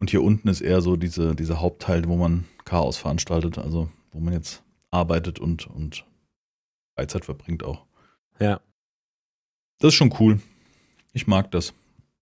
Und 0.00 0.10
hier 0.10 0.22
unten 0.22 0.48
ist 0.48 0.60
eher 0.60 0.80
so 0.80 0.96
diese, 0.96 1.36
dieser 1.36 1.60
Hauptteil, 1.60 2.06
wo 2.08 2.16
man 2.16 2.44
Chaos 2.64 2.96
veranstaltet, 2.98 3.58
also 3.58 3.88
wo 4.10 4.18
man 4.18 4.32
jetzt 4.32 4.64
arbeitet 4.90 5.38
und, 5.38 5.68
und 5.68 6.04
Freizeit 6.96 7.24
verbringt 7.24 7.62
auch. 7.62 7.84
Ja. 8.40 8.60
Das 9.78 9.88
ist 9.88 9.94
schon 9.94 10.14
cool. 10.18 10.40
Ich 11.12 11.28
mag 11.28 11.52
das. 11.52 11.72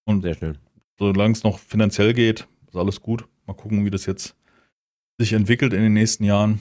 Und 0.05 0.23
Sehr 0.23 0.35
schön. 0.35 0.59
solange 0.99 1.33
es 1.33 1.43
noch 1.43 1.59
finanziell 1.59 2.13
geht, 2.13 2.47
ist 2.69 2.77
alles 2.77 3.01
gut. 3.01 3.25
Mal 3.47 3.55
gucken, 3.55 3.87
wie 3.87 3.91
das 3.91 4.05
jetzt 4.05 4.37
sich 5.19 5.33
entwickelt 5.33 5.73
in 5.73 5.81
den 5.81 5.95
nächsten 5.95 6.25
Jahren. 6.25 6.61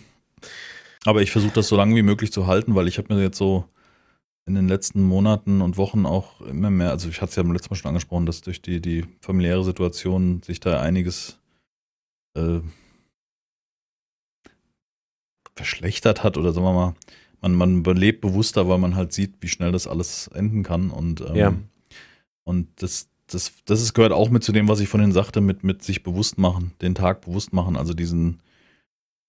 Aber 1.05 1.21
ich 1.21 1.31
versuche 1.31 1.53
das 1.53 1.67
so 1.67 1.77
lange 1.77 1.95
wie 1.95 2.01
möglich 2.01 2.31
zu 2.31 2.47
halten, 2.47 2.75
weil 2.75 2.87
ich 2.87 2.97
habe 2.97 3.13
mir 3.13 3.21
jetzt 3.21 3.37
so 3.37 3.65
in 4.47 4.55
den 4.55 4.67
letzten 4.67 5.01
Monaten 5.01 5.61
und 5.61 5.77
Wochen 5.77 6.05
auch 6.05 6.41
immer 6.41 6.69
mehr, 6.69 6.91
also 6.91 7.09
ich 7.09 7.21
hatte 7.21 7.31
es 7.31 7.35
ja 7.35 7.43
beim 7.43 7.53
letzten 7.53 7.73
Mal 7.73 7.77
schon 7.77 7.89
angesprochen, 7.89 8.25
dass 8.25 8.41
durch 8.41 8.61
die, 8.61 8.79
die 8.79 9.05
familiäre 9.21 9.63
Situation 9.63 10.41
sich 10.43 10.59
da 10.59 10.81
einiges 10.81 11.39
äh, 12.37 12.59
verschlechtert 15.55 16.23
hat 16.23 16.37
oder 16.37 16.53
sagen 16.53 16.65
wir 16.65 16.73
mal, 16.73 16.95
man, 17.41 17.81
man 17.81 17.83
lebt 17.95 18.21
bewusster, 18.21 18.67
weil 18.67 18.77
man 18.77 18.95
halt 18.95 19.13
sieht, 19.13 19.35
wie 19.39 19.47
schnell 19.47 19.71
das 19.71 19.87
alles 19.87 20.27
enden 20.27 20.63
kann 20.63 20.91
und 20.91 21.21
ähm, 21.21 21.35
Ja. 21.35 21.53
und 22.43 22.67
das, 22.81 23.09
das, 23.27 23.53
das 23.65 23.81
ist, 23.81 23.93
gehört 23.93 24.11
auch 24.11 24.29
mit 24.29 24.43
zu 24.43 24.51
dem, 24.51 24.67
was 24.67 24.79
ich 24.79 24.89
vorhin 24.89 25.11
sagte, 25.11 25.41
mit, 25.41 25.63
mit 25.63 25.83
sich 25.83 26.03
bewusst 26.03 26.37
machen, 26.37 26.73
den 26.81 26.93
Tag 26.93 27.21
bewusst 27.21 27.53
machen, 27.53 27.77
also 27.77 27.93
diesen, 27.93 28.41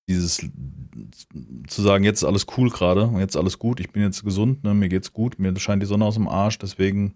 dieses 0.09 0.39
zu 1.67 1.83
sagen, 1.83 2.05
jetzt 2.05 2.19
ist 2.23 2.29
alles 2.29 2.47
cool 2.57 2.71
gerade, 2.71 3.11
jetzt 3.19 3.35
ist 3.35 3.41
alles 3.41 3.59
gut, 3.59 3.81
ich 3.81 3.91
bin 3.91 4.03
jetzt 4.03 4.25
gesund, 4.25 4.65
ne, 4.65 4.73
mir 4.75 4.89
geht's 4.89 5.13
gut, 5.13 5.39
mir 5.39 5.59
scheint 5.59 5.83
die 5.83 5.87
Sonne 5.87 6.05
aus 6.05 6.15
dem 6.15 6.29
Arsch, 6.29 6.59
deswegen 6.59 7.15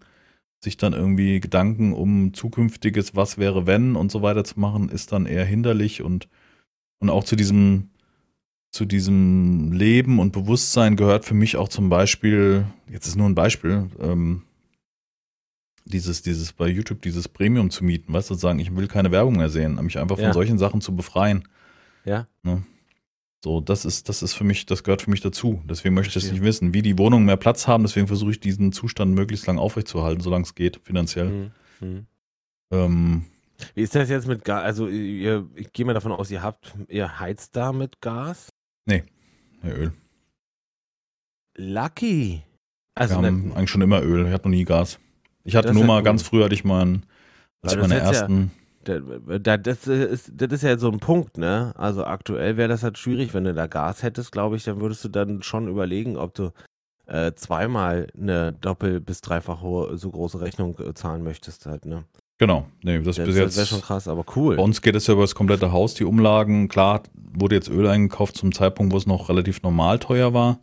sich 0.63 0.77
dann 0.77 0.93
irgendwie 0.93 1.41
Gedanken 1.41 1.93
um 1.93 2.35
zukünftiges, 2.35 3.17
was 3.17 3.39
wäre 3.39 3.67
wenn 3.67 3.97
und 3.97 4.13
so 4.13 4.23
weiter 4.23 4.45
zu 4.45 4.61
machen, 4.61 4.89
ist 4.89 5.13
dann 5.13 5.27
eher 5.27 5.45
hinderlich 5.45 6.03
und, 6.03 6.29
und 7.01 7.09
auch 7.11 7.25
zu 7.25 7.37
diesem, 7.37 7.91
zu 8.71 8.85
diesem 8.85 9.73
Leben 9.73 10.19
und 10.19 10.33
Bewusstsein 10.33 10.97
gehört 10.97 11.25
für 11.25 11.35
mich 11.35 11.57
auch 11.57 11.69
zum 11.69 11.89
Beispiel, 11.89 12.67
jetzt 12.89 13.07
ist 13.07 13.17
nur 13.17 13.29
ein 13.29 13.35
Beispiel, 13.35 13.89
ähm, 14.01 14.43
dieses, 15.87 16.23
dieses 16.23 16.53
bei 16.53 16.69
YouTube, 16.69 17.03
dieses 17.03 17.27
Premium 17.29 17.71
zu 17.71 17.85
mieten, 17.85 18.13
weißt 18.13 18.31
du, 18.31 18.35
zu 18.35 18.41
sagen, 18.41 18.59
ich 18.59 18.75
will 18.77 18.87
keine 18.87 19.11
Werbung 19.11 19.37
mehr 19.37 19.49
sehen, 19.49 19.83
mich 19.83 19.99
einfach 19.99 20.17
von 20.17 20.27
Ja. 20.27 20.33
solchen 20.33 20.59
Sachen 20.59 20.81
zu 20.81 20.95
befreien. 20.95 21.49
Ja. 22.05 22.27
Ne? 22.43 22.63
So, 23.43 23.61
das 23.61 23.87
ist, 23.87 24.09
das 24.11 24.23
ist 24.23 24.35
für 24.35 24.45
mich, 24.45 24.67
das 24.67 24.85
gehört 24.85 25.03
für 25.03 25.11
mich 25.11 25.23
dazu. 25.23 25.63
Deswegen 25.65 25.95
möchte 25.95 26.09
ich 26.09 26.15
das 26.23 26.31
nicht 26.31 26.43
wissen, 26.43 26.75
wie 26.75 26.83
die 26.83 26.99
Wohnungen 26.99 27.25
mehr 27.25 27.39
Platz 27.39 27.67
haben, 27.67 27.85
deswegen 27.85 28.07
versuche 28.07 28.33
ich 28.33 28.41
diesen 28.41 28.73
Zustand 28.73 29.15
möglichst 29.15 29.47
lang 29.47 29.59
aufrechtzuerhalten, 29.59 30.21
solange 30.21 30.45
es 30.45 30.55
geht, 30.55 30.81
finanziell. 30.85 31.31
Mhm. 31.31 31.51
Mhm. 31.81 32.07
Ähm, 32.71 33.25
Wie 33.75 33.81
ist 33.81 33.95
das 33.95 34.11
jetzt 34.11 34.27
mit 34.29 34.45
Gas? 34.45 34.63
Also, 34.63 34.89
ihr, 34.89 35.49
ich 35.55 35.73
gehe 35.73 35.87
mal 35.87 35.95
davon 35.95 36.13
aus, 36.13 36.31
ihr 36.31 36.43
habt, 36.43 36.75
ihr 36.89 37.19
heizt 37.19 37.57
da 37.57 37.73
mit 37.73 38.01
Gas? 38.03 38.51
ja, 38.87 39.01
Öl. 39.65 39.93
Lucky. 41.57 42.43
Also, 42.95 43.21
Wir 43.21 43.27
haben 43.27 43.49
ne- 43.49 43.55
eigentlich 43.57 43.71
schon 43.71 43.83
immer 43.83 44.03
Öl, 44.03 44.27
ich 44.27 44.33
hatte 44.33 44.49
noch 44.49 44.57
nie 44.57 44.65
Gas. 44.65 44.99
Ich 45.45 45.57
hatte 45.57 45.73
nur 45.73 45.85
mal 45.85 45.99
cool. 45.99 46.03
ganz 46.05 46.23
früh 46.23 46.43
hatte 46.43 46.55
ich 46.55 46.65
mal 46.65 46.83
einen, 46.83 47.07
als 47.63 47.73
ich 47.73 47.81
meine 47.81 47.99
ersten, 47.99 48.51
das, 48.85 49.87
ist, 49.87 50.33
das 50.35 50.53
ist 50.53 50.63
ja 50.63 50.79
so 50.79 50.91
ein 50.91 51.01
Punkt, 51.01 51.39
ne? 51.39 51.73
Also 51.77 52.05
aktuell 52.05 52.57
wäre 52.57 52.69
das 52.69 52.83
halt 52.83 52.99
schwierig, 52.99 53.35
wenn 53.35 53.45
du 53.45 53.55
da 53.55 53.67
Gas 53.67 54.03
hättest, 54.03 54.33
glaube 54.33 54.57
ich, 54.57 54.65
dann 54.65 54.81
würdest 54.81 55.05
du 55.05 55.09
dann 55.09 55.43
schon 55.43 55.69
überlegen, 55.69 56.17
ob 56.17 56.35
du 56.35 56.51
äh, 57.07 57.33
zweimal 57.35 58.07
eine 58.17 58.53
doppel- 58.53 59.01
bis 59.01 59.21
dreifach 59.21 59.63
hohe, 59.63 59.97
so 59.99 60.11
große 60.11 60.41
Rechnung 60.41 60.79
äh, 60.79 60.95
zahlen 60.95 61.23
möchtest 61.23 61.67
halt, 61.67 61.85
ne? 61.85 62.05
Genau. 62.39 62.67
Nee, 62.83 63.03
das, 63.03 63.17
Das, 63.17 63.27
bis 63.27 63.37
das 63.37 63.57
wäre 63.57 63.67
schon 63.67 63.83
krass, 63.83 64.09
aber 64.09 64.25
cool. 64.35 64.57
Bei 64.57 64.63
uns 64.63 64.81
geht 64.81 64.95
es 64.95 65.07
ja 65.07 65.13
über 65.13 65.25
das 65.25 65.35
komplette 65.35 65.73
Haus, 65.73 65.93
die 65.93 66.05
Umlagen. 66.05 66.69
Klar, 66.69 67.03
wurde 67.15 67.55
jetzt 67.55 67.69
Öl 67.69 67.87
eingekauft 67.87 68.39
zum 68.39 68.53
Zeitpunkt, 68.53 68.95
wo 68.95 68.97
es 68.97 69.07
noch 69.07 69.29
relativ 69.29 69.63
normal 69.63 69.99
teuer 69.99 70.33
war. 70.33 70.59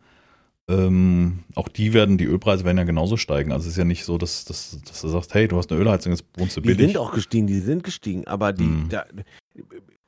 Ähm, 0.69 1.43
auch 1.55 1.69
die 1.69 1.93
werden, 1.93 2.17
die 2.17 2.25
Ölpreise 2.25 2.65
werden 2.65 2.77
ja 2.77 2.83
genauso 2.83 3.15
steigen. 3.15 3.51
Also 3.51 3.65
es 3.65 3.71
ist 3.73 3.77
ja 3.77 3.85
nicht 3.85 4.03
so, 4.03 4.17
dass, 4.17 4.43
dass, 4.45 4.77
dass 4.85 5.01
du 5.01 5.07
sagst, 5.07 5.33
hey, 5.33 5.47
du 5.47 5.57
hast 5.57 5.71
eine 5.71 5.79
Ölheizung, 5.79 6.11
jetzt 6.11 6.25
wohnst 6.37 6.57
du 6.57 6.61
Die 6.61 6.67
billig. 6.69 6.87
sind 6.91 6.97
auch 6.97 7.13
gestiegen, 7.13 7.47
die 7.47 7.59
sind 7.59 7.83
gestiegen, 7.83 8.27
aber 8.27 8.51
die, 8.51 8.63
Mhm. 8.63 8.89
da, 8.89 9.05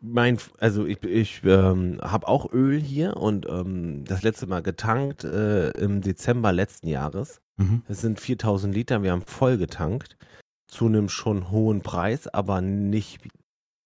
mein, 0.01 0.37
also 0.59 0.85
ich, 0.85 1.01
ich 1.03 1.41
ähm, 1.45 1.99
habe 2.01 2.27
auch 2.27 2.51
Öl 2.53 2.79
hier 2.79 3.17
und 3.17 3.47
ähm, 3.49 4.03
das 4.05 4.21
letzte 4.23 4.47
Mal 4.47 4.61
getankt 4.61 5.23
äh, 5.23 5.69
im 5.71 6.01
Dezember 6.01 6.51
letzten 6.51 6.87
Jahres. 6.87 7.39
Mhm. 7.57 7.83
Es 7.87 8.01
sind 8.01 8.19
4000 8.19 8.73
Liter, 8.73 9.01
wir 9.03 9.11
haben 9.11 9.23
voll 9.25 9.57
getankt 9.57 10.17
zu 10.67 10.85
einem 10.87 11.09
schon 11.09 11.51
hohen 11.51 11.81
Preis, 11.81 12.27
aber 12.27 12.61
nicht 12.61 13.21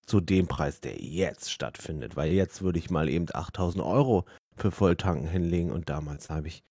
zu 0.05 0.19
dem 0.21 0.47
Preis, 0.47 0.81
der 0.81 0.99
jetzt 1.01 1.51
stattfindet, 1.51 2.15
weil 2.15 2.31
jetzt 2.33 2.61
würde 2.61 2.77
ich 2.79 2.89
mal 2.89 3.09
eben 3.09 3.25
8000 3.31 3.83
Euro 3.83 4.25
für 4.55 4.71
Volltanken 4.71 5.27
hinlegen 5.27 5.71
und 5.71 5.89
damals 5.89 6.29
habe 6.29 6.47
ich 6.47 6.63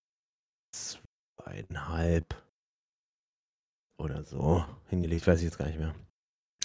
zweieinhalb 0.72 2.34
oder 3.98 4.22
so 4.24 4.64
hingelegt, 4.88 5.26
weiß 5.26 5.38
ich 5.38 5.44
jetzt 5.44 5.58
gar 5.58 5.66
nicht 5.66 5.78
mehr. 5.78 5.94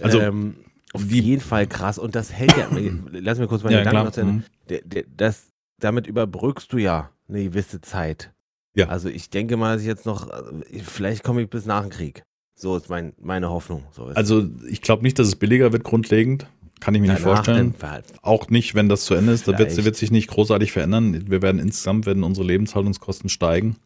Also, 0.01 0.20
ähm, 0.22 0.65
auf 0.93 1.03
jeden 1.11 1.41
Fall 1.41 1.68
krass 1.68 1.97
und 1.99 2.15
das 2.15 2.32
hält 2.32 2.55
ja, 2.57 2.70
lass 3.11 3.39
mir 3.39 3.47
kurz 3.47 3.63
meine 3.63 3.78
Ja, 3.78 3.84
Gedanken 3.84 4.05
noch 4.05 4.11
zu 4.11 4.22
Ende 4.22 4.34
Mhm. 4.34 5.05
das, 5.15 5.47
damit 5.80 6.07
überbrückst 6.07 6.72
du 6.72 6.78
ja 6.78 7.11
eine 7.28 7.43
gewisse 7.43 7.82
Zeit. 7.82 8.34
Ja. 8.76 8.88
Also 8.88 9.09
ich 9.09 9.30
denke 9.30 9.57
mal, 9.57 9.74
dass 9.74 9.82
ich 9.82 9.88
jetzt 9.88 10.05
noch, 10.05 10.30
äh, 10.30 10.80
vielleicht 10.80 11.24
komme 11.24 11.41
ich 11.41 11.49
bis 11.49 11.65
nach 11.65 11.82
dem 11.82 11.89
Krieg. 11.89 12.24
So 12.55 12.76
ist 12.76 12.89
mein, 12.89 13.13
meine 13.20 13.49
Hoffnung. 13.49 13.86
So 13.91 14.07
ist 14.07 14.18
Also 14.18 14.47
ich 14.68 14.82
glaube 14.82 15.03
nicht, 15.03 15.20
dass 15.20 15.28
es 15.28 15.36
billiger 15.36 15.72
wird 15.74 15.84
grundlegend. 15.84 16.47
Kann 16.80 16.93
ich 16.95 17.01
mir 17.01 17.11
nicht 17.11 17.21
vorstellen. 17.21 17.73
Auch 18.21 18.49
nicht, 18.49 18.75
wenn 18.75 18.88
das 18.89 19.05
zu 19.05 19.15
Ende 19.15 19.34
ist. 19.34 19.47
Da 19.47 19.57
wird, 19.57 19.84
wird 19.84 19.95
sich 19.95 20.11
nicht 20.11 20.30
großartig 20.30 20.71
verändern. 20.71 21.30
Wir 21.30 21.41
werden 21.41 21.59
insgesamt 21.59 22.05
werden 22.05 22.23
unsere 22.23 22.45
Lebenshaltungskosten 22.45 23.30
steigen 23.30 23.78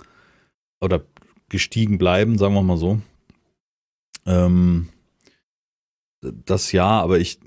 oder 0.82 1.02
gestiegen 1.50 1.98
bleiben, 1.98 2.38
sagen 2.38 2.54
wir 2.54 2.64
mal 2.64 2.78
so. 2.78 3.02
Ähm, 4.26 4.90
das 6.22 6.72
ja, 6.72 7.02
aber 7.02 7.20
ich, 7.20 7.40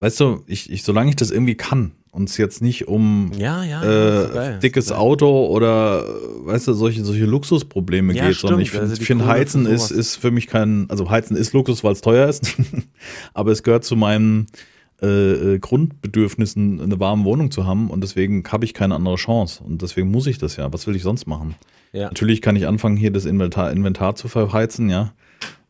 weißt 0.00 0.20
du, 0.20 0.44
ich, 0.46 0.70
ich, 0.70 0.82
solange 0.82 1.10
ich 1.10 1.16
das 1.16 1.30
irgendwie 1.30 1.54
kann 1.54 1.92
und 2.16 2.30
es 2.30 2.38
jetzt 2.38 2.62
nicht 2.62 2.88
um 2.88 3.30
Ja, 3.36 3.62
ja. 3.62 3.82
äh, 3.82 4.28
geil, 4.32 4.58
dickes. 4.62 4.90
Auto 4.90 5.46
oder 5.46 6.04
weißt 6.46 6.68
du, 6.68 6.72
solche, 6.72 7.04
solche 7.04 7.26
Luxusprobleme 7.26 8.14
Ja, 8.14 8.28
geht, 8.28 8.36
sondern 8.36 8.64
stimmt. 8.64 8.64
ich 8.64 8.70
finde, 8.70 8.90
Also 8.90 9.04
find, 9.04 9.26
Heizen 9.26 9.66
ist, 9.66 9.90
ist 9.90 10.16
für 10.16 10.30
mich 10.30 10.46
kein, 10.46 10.86
also 10.88 11.10
Heizen 11.10 11.36
ist 11.36 11.52
Luxus, 11.52 11.84
weil 11.84 11.92
es 11.92 12.00
teuer 12.00 12.26
ist, 12.28 12.56
aber 13.34 13.52
es 13.52 13.62
gehört 13.62 13.84
zu 13.84 13.96
meinen 13.96 14.46
äh, 15.02 15.06
äh, 15.54 15.58
Grundbedürfnissen, 15.58 16.80
eine 16.80 16.98
warme 16.98 17.24
Wohnung 17.24 17.50
zu 17.50 17.66
haben 17.66 17.90
und 17.90 18.00
deswegen 18.02 18.42
habe 18.50 18.64
ich 18.64 18.72
keine 18.72 18.94
andere 18.94 19.16
Chance 19.16 19.62
und 19.62 19.82
deswegen 19.82 20.10
muss 20.10 20.26
ich 20.26 20.38
das 20.38 20.56
ja. 20.56 20.72
Was 20.72 20.86
will 20.86 20.96
ich 20.96 21.02
sonst 21.02 21.26
machen? 21.26 21.54
Ja. 21.92 22.04
Natürlich 22.06 22.40
kann 22.40 22.56
ich 22.56 22.66
anfangen, 22.66 22.96
hier 22.96 23.10
das 23.10 23.26
Inventar, 23.26 23.70
Inventar 23.72 24.14
zu 24.14 24.28
verheizen, 24.28 24.88
ja. 24.88 25.12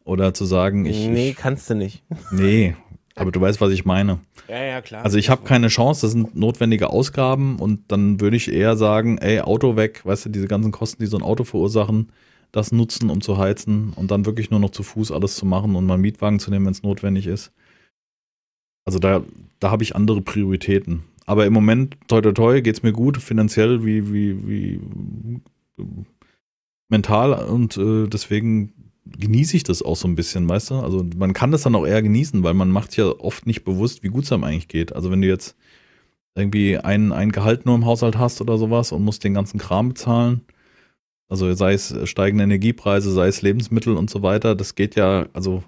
Oder 0.04 0.32
zu 0.32 0.44
sagen, 0.44 0.86
ich. 0.86 1.08
nee, 1.08 1.30
ich, 1.30 1.36
kannst 1.36 1.68
du 1.68 1.74
nicht. 1.74 2.04
nee, 2.30 2.76
aber 3.16 3.32
du 3.32 3.40
weißt, 3.40 3.60
was 3.60 3.72
ich 3.72 3.84
meine. 3.84 4.20
Ja, 4.48 4.62
ja, 4.62 4.80
klar. 4.80 5.04
Also 5.04 5.18
ich 5.18 5.28
habe 5.28 5.44
keine 5.44 5.68
Chance, 5.68 6.02
das 6.02 6.12
sind 6.12 6.36
notwendige 6.36 6.90
Ausgaben 6.90 7.58
und 7.58 7.80
dann 7.90 8.20
würde 8.20 8.36
ich 8.36 8.52
eher 8.52 8.76
sagen, 8.76 9.18
ey, 9.18 9.40
Auto 9.40 9.76
weg, 9.76 10.02
weißt 10.04 10.26
du, 10.26 10.28
diese 10.30 10.46
ganzen 10.46 10.72
Kosten, 10.72 11.02
die 11.02 11.08
so 11.08 11.16
ein 11.16 11.22
Auto 11.22 11.44
verursachen, 11.44 12.12
das 12.52 12.72
nutzen, 12.72 13.10
um 13.10 13.20
zu 13.20 13.38
heizen 13.38 13.92
und 13.96 14.10
dann 14.10 14.24
wirklich 14.24 14.50
nur 14.50 14.60
noch 14.60 14.70
zu 14.70 14.82
Fuß 14.82 15.10
alles 15.10 15.36
zu 15.36 15.46
machen 15.46 15.74
und 15.74 15.84
mal 15.84 15.94
einen 15.94 16.02
Mietwagen 16.02 16.38
zu 16.38 16.50
nehmen, 16.50 16.66
wenn 16.66 16.72
es 16.72 16.82
notwendig 16.82 17.26
ist. 17.26 17.52
Also 18.84 18.98
da, 18.98 19.24
da 19.58 19.70
habe 19.70 19.82
ich 19.82 19.96
andere 19.96 20.22
Prioritäten. 20.22 21.02
Aber 21.26 21.44
im 21.44 21.52
Moment, 21.52 21.96
toi 22.06 22.20
toi 22.20 22.32
toi, 22.32 22.60
geht's 22.62 22.84
mir 22.84 22.92
gut, 22.92 23.16
finanziell 23.18 23.84
wie, 23.84 24.12
wie, 24.12 24.48
wie 24.48 24.80
äh, 25.78 25.84
mental 26.88 27.32
und 27.32 27.76
äh, 27.76 28.06
deswegen 28.06 28.85
genieße 29.18 29.56
ich 29.56 29.62
das 29.64 29.82
auch 29.82 29.96
so 29.96 30.08
ein 30.08 30.14
bisschen, 30.14 30.48
weißt 30.48 30.70
du? 30.70 30.74
Also 30.76 31.06
man 31.16 31.32
kann 31.32 31.50
das 31.50 31.62
dann 31.62 31.74
auch 31.74 31.86
eher 31.86 32.02
genießen, 32.02 32.42
weil 32.42 32.54
man 32.54 32.70
macht 32.70 32.96
ja 32.96 33.06
oft 33.06 33.46
nicht 33.46 33.64
bewusst, 33.64 34.02
wie 34.02 34.08
gut 34.08 34.24
es 34.24 34.32
einem 34.32 34.44
eigentlich 34.44 34.68
geht. 34.68 34.94
Also 34.94 35.10
wenn 35.10 35.22
du 35.22 35.28
jetzt 35.28 35.56
irgendwie 36.34 36.76
ein, 36.78 37.12
ein 37.12 37.32
Gehalt 37.32 37.64
nur 37.66 37.74
im 37.74 37.86
Haushalt 37.86 38.18
hast 38.18 38.40
oder 38.40 38.58
sowas 38.58 38.92
und 38.92 39.02
musst 39.02 39.24
den 39.24 39.34
ganzen 39.34 39.58
Kram 39.58 39.90
bezahlen, 39.90 40.42
also 41.28 41.52
sei 41.54 41.72
es 41.72 41.94
steigende 42.04 42.44
Energiepreise, 42.44 43.10
sei 43.10 43.28
es 43.28 43.42
Lebensmittel 43.42 43.96
und 43.96 44.10
so 44.10 44.22
weiter, 44.22 44.54
das 44.54 44.74
geht 44.74 44.94
ja, 44.96 45.26
also 45.32 45.64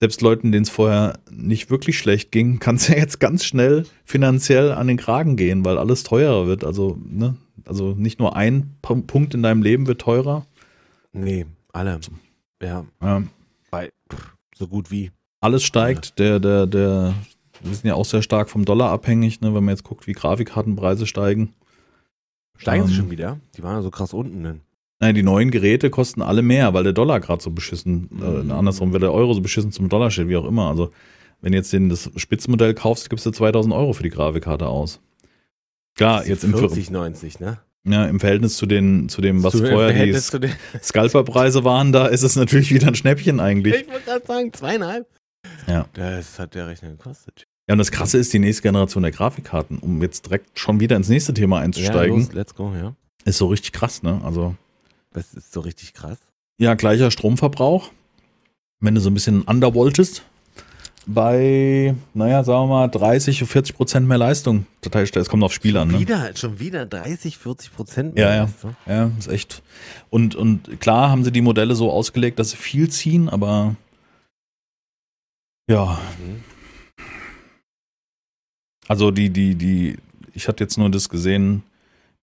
selbst 0.00 0.22
Leuten, 0.22 0.50
denen 0.52 0.64
es 0.64 0.70
vorher 0.70 1.18
nicht 1.30 1.70
wirklich 1.70 1.98
schlecht 1.98 2.32
ging, 2.32 2.58
kann 2.60 2.76
es 2.76 2.88
ja 2.88 2.96
jetzt 2.96 3.20
ganz 3.20 3.44
schnell 3.44 3.84
finanziell 4.04 4.72
an 4.72 4.86
den 4.88 4.96
Kragen 4.96 5.36
gehen, 5.36 5.64
weil 5.64 5.78
alles 5.78 6.02
teurer 6.02 6.46
wird. 6.46 6.64
Also, 6.64 6.98
ne? 7.04 7.36
Also 7.64 7.94
nicht 7.94 8.18
nur 8.18 8.34
ein 8.36 8.74
Pu- 8.82 9.06
Punkt 9.06 9.34
in 9.34 9.42
deinem 9.42 9.62
Leben 9.62 9.86
wird 9.86 10.00
teurer. 10.00 10.46
nee, 11.12 11.46
alle. 11.72 12.00
Ja, 12.62 12.86
Ja, 13.02 13.22
bei, 13.70 13.90
pff, 14.12 14.36
so 14.56 14.68
gut 14.68 14.90
wie. 14.90 15.10
alles 15.40 15.64
steigt. 15.64 16.18
Der, 16.18 16.38
der, 16.40 16.66
der, 16.66 17.14
wir 17.62 17.74
sind 17.74 17.84
ja 17.86 17.94
auch 17.94 18.04
sehr 18.04 18.22
stark 18.22 18.50
vom 18.50 18.64
Dollar 18.64 18.90
abhängig, 18.90 19.40
ne? 19.40 19.54
wenn 19.54 19.64
man 19.64 19.72
jetzt 19.74 19.84
guckt, 19.84 20.06
wie 20.06 20.12
Grafikkartenpreise 20.12 21.06
steigen. 21.06 21.54
Steigen 22.58 22.86
sie 22.86 22.92
Ähm, 22.94 22.96
schon 23.00 23.10
wieder? 23.10 23.40
Die 23.56 23.62
waren 23.62 23.76
ja 23.76 23.82
so 23.82 23.90
krass 23.90 24.12
unten. 24.12 24.42
Denn. 24.44 24.60
Nein, 25.00 25.14
die 25.16 25.22
neuen 25.24 25.50
Geräte 25.50 25.90
kosten 25.90 26.22
alle 26.22 26.42
mehr, 26.42 26.74
weil 26.74 26.84
der 26.84 26.92
Dollar 26.92 27.18
gerade 27.18 27.42
so 27.42 27.50
beschissen, 27.50 28.08
Mhm. 28.10 28.50
äh, 28.50 28.52
andersrum, 28.52 28.92
weil 28.92 29.00
der 29.00 29.12
Euro 29.12 29.34
so 29.34 29.40
beschissen 29.40 29.72
zum 29.72 29.88
Dollar 29.88 30.10
steht, 30.10 30.28
wie 30.28 30.36
auch 30.36 30.44
immer. 30.46 30.68
Also, 30.68 30.92
wenn 31.40 31.50
du 31.52 31.58
jetzt 31.58 31.72
den, 31.72 31.88
das 31.88 32.08
Spitzenmodell 32.14 32.74
kaufst, 32.74 33.10
gibst 33.10 33.26
du 33.26 33.32
2000 33.32 33.74
Euro 33.74 33.92
für 33.94 34.04
die 34.04 34.10
Grafikkarte 34.10 34.68
aus. 34.68 35.00
Klar, 35.96 36.24
jetzt 36.24 36.42
sind 36.42 36.52
im, 36.52 36.58
40, 36.60 36.90
90, 36.92 37.40
ne? 37.40 37.58
Ja, 37.84 38.06
im 38.06 38.20
Verhältnis 38.20 38.56
zu, 38.56 38.66
den, 38.66 39.08
zu 39.08 39.20
dem, 39.20 39.42
was 39.42 39.52
Zu- 39.52 39.66
vorher 39.66 40.04
die 40.06 40.14
Scalperpreise 40.82 41.64
waren, 41.64 41.92
da 41.92 42.06
ist 42.06 42.22
es 42.22 42.36
natürlich 42.36 42.72
wieder 42.72 42.88
ein 42.88 42.94
Schnäppchen 42.94 43.40
eigentlich. 43.40 43.74
Ich 43.82 43.88
wollte 43.88 44.04
gerade 44.04 44.26
sagen, 44.26 44.52
zweieinhalb. 44.52 45.06
Ja. 45.66 45.86
Das 45.94 46.38
hat 46.38 46.54
der 46.54 46.68
Rechner 46.68 46.90
gekostet. 46.90 47.44
Ja, 47.68 47.74
und 47.74 47.78
das 47.78 47.90
Krasse 47.92 48.18
ist, 48.18 48.32
die 48.32 48.38
nächste 48.38 48.62
Generation 48.62 49.02
der 49.02 49.12
Grafikkarten, 49.12 49.78
um 49.78 50.02
jetzt 50.02 50.26
direkt 50.26 50.58
schon 50.58 50.80
wieder 50.80 50.96
ins 50.96 51.08
nächste 51.08 51.32
Thema 51.34 51.58
Ja, 51.58 51.62
einzusteigen, 51.64 52.18
los, 52.20 52.32
let's 52.32 52.54
go, 52.54 52.72
ja. 52.74 52.94
ist 53.24 53.38
so 53.38 53.46
richtig 53.46 53.72
krass, 53.72 54.02
ne? 54.02 54.20
Also, 54.24 54.54
Das 55.12 55.34
ist 55.34 55.52
so 55.52 55.60
richtig 55.60 55.94
krass. 55.94 56.18
Ja, 56.58 56.74
gleicher 56.74 57.10
Stromverbrauch. 57.10 57.90
Wenn 58.80 58.94
du 58.96 59.00
so 59.00 59.10
ein 59.10 59.14
bisschen 59.14 59.42
undervoltest, 59.42 60.24
bei, 61.06 61.94
naja, 62.14 62.44
sagen 62.44 62.68
wir 62.68 62.74
mal, 62.74 62.88
30, 62.88 63.42
40 63.44 63.76
Prozent 63.76 64.06
mehr 64.06 64.18
Leistung. 64.18 64.66
Es 65.14 65.28
kommt 65.28 65.42
auf 65.42 65.52
Spiel 65.52 65.76
an. 65.76 65.88
Ne? 65.88 65.98
Wieder, 65.98 66.34
schon 66.36 66.58
wieder 66.58 66.86
30, 66.86 67.38
40 67.38 67.74
Prozent. 67.74 68.18
Ja, 68.18 68.34
ja. 68.34 68.42
weißt 68.44 68.64
du? 68.64 68.74
Ja, 68.86 69.10
ist 69.18 69.28
echt. 69.28 69.62
Und, 70.10 70.34
und 70.34 70.80
klar 70.80 71.10
haben 71.10 71.24
sie 71.24 71.32
die 71.32 71.40
Modelle 71.40 71.74
so 71.74 71.90
ausgelegt, 71.90 72.38
dass 72.38 72.50
sie 72.50 72.56
viel 72.56 72.88
ziehen, 72.88 73.28
aber 73.28 73.76
ja, 75.70 75.98
Mhm. 76.18 76.42
also 78.88 79.10
die, 79.10 79.30
die, 79.30 79.54
die, 79.54 79.96
ich 80.34 80.48
hatte 80.48 80.64
jetzt 80.64 80.76
nur 80.76 80.90
das 80.90 81.08
gesehen, 81.08 81.62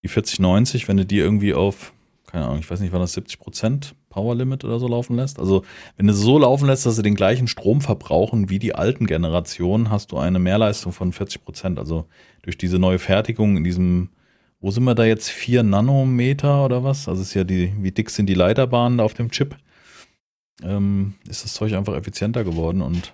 die 0.04 0.08
4090, 0.08 0.88
wenn 0.88 0.98
du 0.98 1.06
die 1.06 1.18
irgendwie 1.18 1.54
auf, 1.54 1.94
keine 2.28 2.46
Ahnung, 2.46 2.60
ich 2.60 2.70
weiß 2.70 2.80
nicht, 2.80 2.92
war 2.92 3.00
das 3.00 3.14
70 3.14 3.40
Prozent 3.40 3.96
Power 4.10 4.36
Limit 4.36 4.64
oder 4.66 4.80
so 4.80 4.88
laufen 4.88 5.16
lässt. 5.16 5.40
Also 5.40 5.64
wenn 5.98 6.08
du 6.08 6.14
sie 6.14 6.24
so 6.24 6.40
laufen 6.40 6.68
lässt, 6.68 6.86
dass 6.86 6.96
sie 6.96 7.04
den 7.04 7.16
gleichen 7.16 7.48
Strom 7.48 7.82
verbrauchen 7.82 8.50
wie 8.50 8.60
die 8.60 8.76
alten 8.76 9.06
Generationen, 9.06 9.90
hast 9.90 10.12
du 10.12 10.18
eine 10.18 10.40
Mehrleistung 10.40 10.92
von 10.92 11.12
40 11.12 11.44
Prozent. 11.44 11.80
Also 11.80 12.06
durch 12.42 12.58
diese 12.58 12.80
neue 12.80 13.00
Fertigung 13.00 13.58
in 13.58 13.64
diesem, 13.64 14.10
wo 14.60 14.72
sind 14.72 14.84
wir 14.84 14.96
da 14.96 15.06
jetzt, 15.06 15.30
4 15.30 15.64
Nanometer 15.64 16.66
oder 16.66 16.84
was? 16.84 17.08
Also 17.08 17.22
es 17.22 17.30
ist 17.30 17.34
ja 17.34 17.44
die, 17.44 17.74
wie 17.80 17.92
dick 17.92 18.10
sind 18.10 18.28
die 18.28 18.34
Leiterbahnen 18.34 18.98
da 18.98 19.04
auf 19.04 19.14
dem 19.14 19.32
Chip? 19.32 19.56
Ähm, 20.64 21.14
ist 21.28 21.44
das 21.46 21.54
Zeug 21.54 21.74
einfach 21.74 21.96
effizienter 21.96 22.44
geworden 22.44 22.82
und 22.82 23.14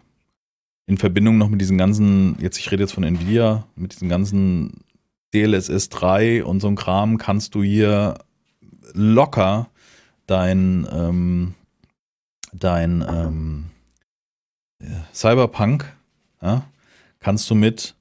in 0.88 0.98
Verbindung 0.98 1.38
noch 1.38 1.50
mit 1.50 1.62
diesen 1.62 1.78
ganzen, 1.78 2.38
jetzt 2.40 2.58
ich 2.60 2.72
rede 2.72 2.84
jetzt 2.84 2.94
von 2.94 3.04
Nvidia, 3.04 3.68
mit 3.76 3.94
diesen 3.94 4.10
ganzen 4.10 4.84
DLSS 5.34 5.90
3 5.90 6.44
und 6.44 6.60
so 6.60 6.68
ein 6.68 6.76
Kram, 6.76 7.18
kannst 7.18 7.56
du 7.56 7.64
hier 7.64 8.16
locker 8.94 9.70
dein, 10.28 10.88
ähm, 10.92 11.54
dein 12.54 13.04
ähm, 13.08 13.66
Cyberpunk, 15.14 15.92
ja, 16.42 16.66
kannst 17.20 17.50
du 17.50 17.56
mit 17.56 17.96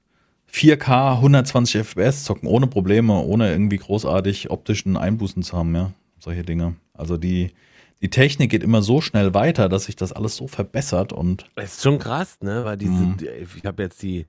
4K 0.51 1.15
120 1.15 1.81
FPS 1.81 2.23
zocken, 2.23 2.47
ohne 2.47 2.67
Probleme, 2.67 3.13
ohne 3.13 3.51
irgendwie 3.51 3.77
großartig 3.77 4.49
optischen 4.51 4.97
Einbußen 4.97 5.43
zu 5.43 5.57
haben, 5.57 5.75
ja, 5.75 5.91
solche 6.19 6.43
Dinge. 6.43 6.75
Also 6.93 7.17
die, 7.17 7.51
die 8.01 8.09
Technik 8.09 8.51
geht 8.51 8.63
immer 8.63 8.81
so 8.81 9.01
schnell 9.01 9.33
weiter, 9.33 9.67
dass 9.69 9.85
sich 9.85 9.95
das 9.95 10.13
alles 10.13 10.35
so 10.35 10.47
verbessert 10.47 11.11
und 11.13 11.49
Das 11.55 11.75
ist 11.77 11.83
schon 11.83 11.99
krass, 11.99 12.37
ne? 12.41 12.63
Weil 12.65 12.77
diese, 12.77 12.91
Mhm. 12.93 13.17
ich 13.55 13.65
habe 13.65 13.83
jetzt 13.83 14.01
die 14.01 14.27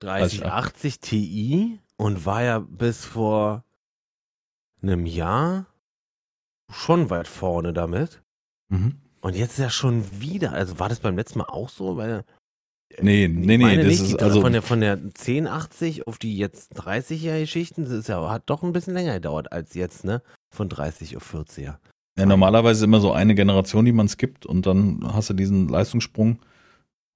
3080 0.00 1.00
Ti 1.00 1.78
und 1.96 2.26
war 2.26 2.42
ja 2.42 2.58
bis 2.58 3.04
vor 3.04 3.64
einem 4.82 5.06
Jahr 5.06 5.66
schon 6.70 7.10
weit 7.10 7.28
vorne 7.28 7.72
damit. 7.72 8.22
mhm. 8.70 8.96
Und 9.20 9.34
jetzt 9.36 9.52
ist 9.52 9.58
ja 9.58 9.70
schon 9.70 10.04
wieder, 10.20 10.52
also 10.52 10.78
war 10.78 10.90
das 10.90 11.00
beim 11.00 11.16
letzten 11.16 11.38
Mal 11.38 11.46
auch 11.46 11.70
so? 11.70 11.96
Weil, 11.96 12.24
Nee, 13.00 13.24
ich 13.24 13.30
nee, 13.32 13.56
nee, 13.56 13.58
meine 13.58 13.78
das 13.84 13.86
nicht, 13.86 14.00
ist 14.02 14.20
die- 14.20 14.22
also 14.22 14.42
von 14.42 14.52
der, 14.52 14.60
von 14.62 14.80
der 14.80 14.98
1080 14.98 16.06
auf 16.06 16.18
die 16.18 16.36
jetzt 16.36 16.78
30er 16.78 17.40
Geschichten, 17.40 17.84
das 17.84 17.92
ist 17.94 18.08
ja, 18.08 18.30
hat 18.30 18.42
doch 18.50 18.62
ein 18.62 18.72
bisschen 18.74 18.92
länger 18.94 19.14
gedauert 19.14 19.50
als 19.50 19.72
jetzt, 19.74 20.04
ne? 20.04 20.20
Von 20.54 20.68
30 20.68 21.16
auf 21.16 21.34
40er. 21.34 21.76
ja, 22.18 22.26
normalerweise 22.26 22.84
immer 22.84 23.00
so 23.00 23.12
eine 23.12 23.34
Generation, 23.34 23.84
die 23.86 23.92
man 23.92 24.08
skippt 24.08 24.44
und 24.46 24.66
dann 24.66 25.00
hast 25.14 25.30
du 25.30 25.34
diesen 25.34 25.68
Leistungssprung. 25.68 26.38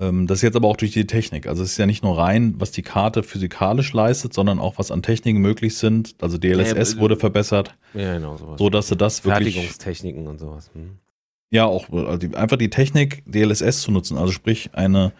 Ähm, 0.00 0.26
das 0.26 0.38
ist 0.38 0.42
jetzt 0.42 0.56
aber 0.56 0.68
auch 0.68 0.76
durch 0.76 0.92
die 0.92 1.06
Technik. 1.06 1.46
Also 1.46 1.62
es 1.62 1.72
ist 1.72 1.78
ja 1.78 1.86
nicht 1.86 2.04
nur 2.04 2.16
rein, 2.16 2.54
was 2.58 2.70
die 2.70 2.82
Karte 2.82 3.22
physikalisch 3.22 3.92
leistet, 3.92 4.32
sondern 4.32 4.58
auch 4.58 4.78
was 4.78 4.90
an 4.90 5.02
Techniken 5.02 5.40
möglich 5.40 5.76
sind. 5.76 6.14
Also 6.20 6.38
DLSS 6.38 6.94
Ja, 6.94 7.00
wurde 7.00 7.16
verbessert, 7.16 7.76
Ja, 7.94 8.14
genau, 8.14 8.36
sowas. 8.36 8.58
so 8.58 8.70
dass 8.70 8.88
du 8.88 8.94
das 8.94 9.24
wirklich 9.24 9.54
Fertigungstechniken 9.54 10.26
und 10.28 10.38
sowas. 10.38 10.70
Hm. 10.74 10.98
Ja, 11.50 11.64
auch 11.64 11.90
also 11.90 12.28
einfach 12.36 12.58
die 12.58 12.70
Technik 12.70 13.22
DLSS 13.26 13.80
zu 13.80 13.90
nutzen, 13.90 14.18
also 14.18 14.32
sprich 14.32 14.70
eine 14.74 15.12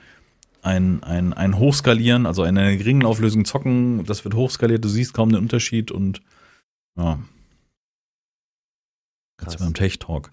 ein, 0.61 1.03
ein, 1.05 1.33
ein 1.33 1.59
Hochskalieren, 1.59 2.27
also 2.27 2.43
eine 2.43 2.77
geringen 2.77 3.05
Auflösung 3.07 3.45
zocken, 3.45 4.05
das 4.05 4.25
wird 4.25 4.35
hochskaliert, 4.35 4.85
du 4.85 4.89
siehst 4.89 5.15
kaum 5.15 5.31
den 5.31 5.41
Unterschied 5.41 5.91
und 5.93 6.21
ja, 6.97 7.21
Krass. 9.39 9.55
jetzt 9.55 9.61
beim 9.61 9.75
Tech 9.75 9.99
Talk. 10.01 10.31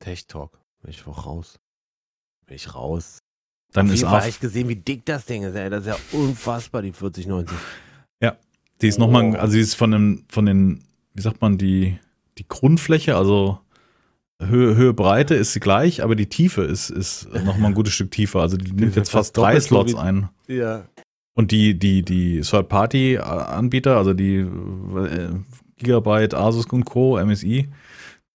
Tech 0.00 0.26
Talk. 0.26 0.58
Bin 0.82 0.90
ich 0.90 1.06
raus. 1.06 1.60
Bin 2.46 2.56
ich 2.56 2.74
raus. 2.74 3.22
Dann 3.72 3.86
Auf 3.86 3.92
ist 3.94 4.00
jeden 4.00 4.10
Fall 4.10 4.20
habe 4.20 4.28
ich 4.28 4.40
gesehen, 4.40 4.68
wie 4.68 4.76
dick 4.76 5.04
das 5.04 5.26
Ding 5.26 5.42
ist. 5.44 5.54
Ey. 5.54 5.70
Das 5.70 5.82
ist 5.82 5.86
ja 5.88 5.96
unfassbar, 6.12 6.82
die 6.82 6.92
4090. 6.92 7.56
die 8.82 8.88
ist 8.88 8.98
nochmal, 8.98 9.34
Oh. 9.34 9.38
also 9.38 9.54
die 9.54 9.60
ist 9.60 9.74
von 9.74 9.90
dem, 9.90 10.24
von 10.28 10.46
den, 10.46 10.82
wie 11.12 11.20
sagt 11.20 11.42
man, 11.42 11.58
die, 11.58 11.98
die 12.38 12.48
Grundfläche, 12.48 13.14
also 13.14 13.58
Höhe, 14.42 14.74
Höhe, 14.74 14.94
Breite 14.94 15.34
ist 15.34 15.52
sie 15.52 15.60
gleich, 15.60 16.02
aber 16.02 16.16
die 16.16 16.26
Tiefe 16.30 16.62
ist, 16.62 16.88
ist 16.88 17.28
nochmal 17.44 17.72
ein 17.72 17.74
gutes 17.74 17.92
Stück 17.92 18.10
tiefer. 18.10 18.40
Also 18.40 18.56
die 18.56 18.72
nimmt 18.72 18.96
jetzt 18.96 19.10
fast 19.10 19.36
drei 19.36 19.60
Slots 19.60 19.94
ein. 19.94 20.30
Ja. 20.48 20.86
Und 21.34 21.50
die, 21.50 21.78
die, 21.78 22.02
die 22.02 22.40
Third-Party-Anbieter, 22.40 23.98
also 23.98 24.14
die 24.14 24.36
äh, 24.36 25.28
Gigabyte, 25.76 26.34
Asus 26.34 26.66
und 26.66 26.84
Co., 26.86 27.22
MSI, 27.22 27.68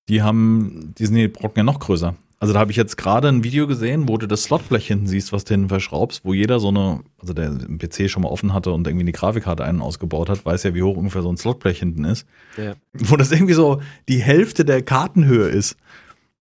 die 0.07 0.21
haben, 0.21 0.93
die 0.97 1.05
sind 1.07 1.15
die 1.15 1.27
Brocken 1.27 1.57
ja 1.57 1.63
noch 1.63 1.79
größer. 1.79 2.15
Also 2.39 2.53
da 2.53 2.59
habe 2.59 2.71
ich 2.71 2.77
jetzt 2.77 2.97
gerade 2.97 3.29
ein 3.29 3.43
Video 3.43 3.65
gesehen, 3.65 4.09
wo 4.09 4.17
du 4.17 4.27
das 4.27 4.43
Slotblech 4.43 4.88
hinten 4.88 5.07
siehst, 5.07 5.31
was 5.31 5.45
du 5.45 5.53
hinten 5.53 5.69
verschraubst, 5.69 6.25
wo 6.25 6.33
jeder 6.33 6.59
so 6.59 6.67
eine, 6.67 7.01
also 7.17 7.33
der 7.33 7.45
einen 7.49 7.77
PC 7.77 8.09
schon 8.09 8.23
mal 8.23 8.29
offen 8.29 8.53
hatte 8.53 8.71
und 8.71 8.86
irgendwie 8.88 9.03
eine 9.03 9.13
Grafikkarte 9.13 9.63
einen 9.63 9.81
ausgebaut 9.81 10.29
hat, 10.29 10.45
weiß 10.45 10.63
ja, 10.63 10.73
wie 10.73 10.83
hoch 10.83 10.97
ungefähr 10.97 11.21
so 11.21 11.31
ein 11.31 11.38
Slotblech 11.38 11.79
hinten 11.79 12.03
ist. 12.03 12.27
Ja. 12.57 12.73
Wo 12.93 13.15
das 13.15 13.31
irgendwie 13.31 13.53
so 13.53 13.81
die 14.09 14.19
Hälfte 14.19 14.65
der 14.65 14.81
Kartenhöhe 14.81 15.47
ist. 15.47 15.77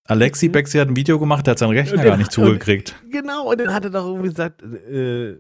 Alexi 0.07 0.49
Mhm. 0.49 0.53
Bexi 0.53 0.79
hat 0.79 0.89
ein 0.89 0.97
Video 0.97 1.19
gemacht, 1.19 1.47
der 1.47 1.53
hat 1.53 1.59
seinen 1.59 1.71
Rechner 1.73 1.99
Und 1.99 2.05
gar 2.05 2.17
nicht 2.17 2.33
zugekriegt. 2.33 2.95
Genau, 3.11 3.51
und 3.51 3.61
dann 3.61 3.73
hat 3.73 3.85
er 3.85 3.91
doch 3.91 4.07
irgendwie 4.07 4.29
gesagt, 4.29 4.63
äh, 4.63 5.37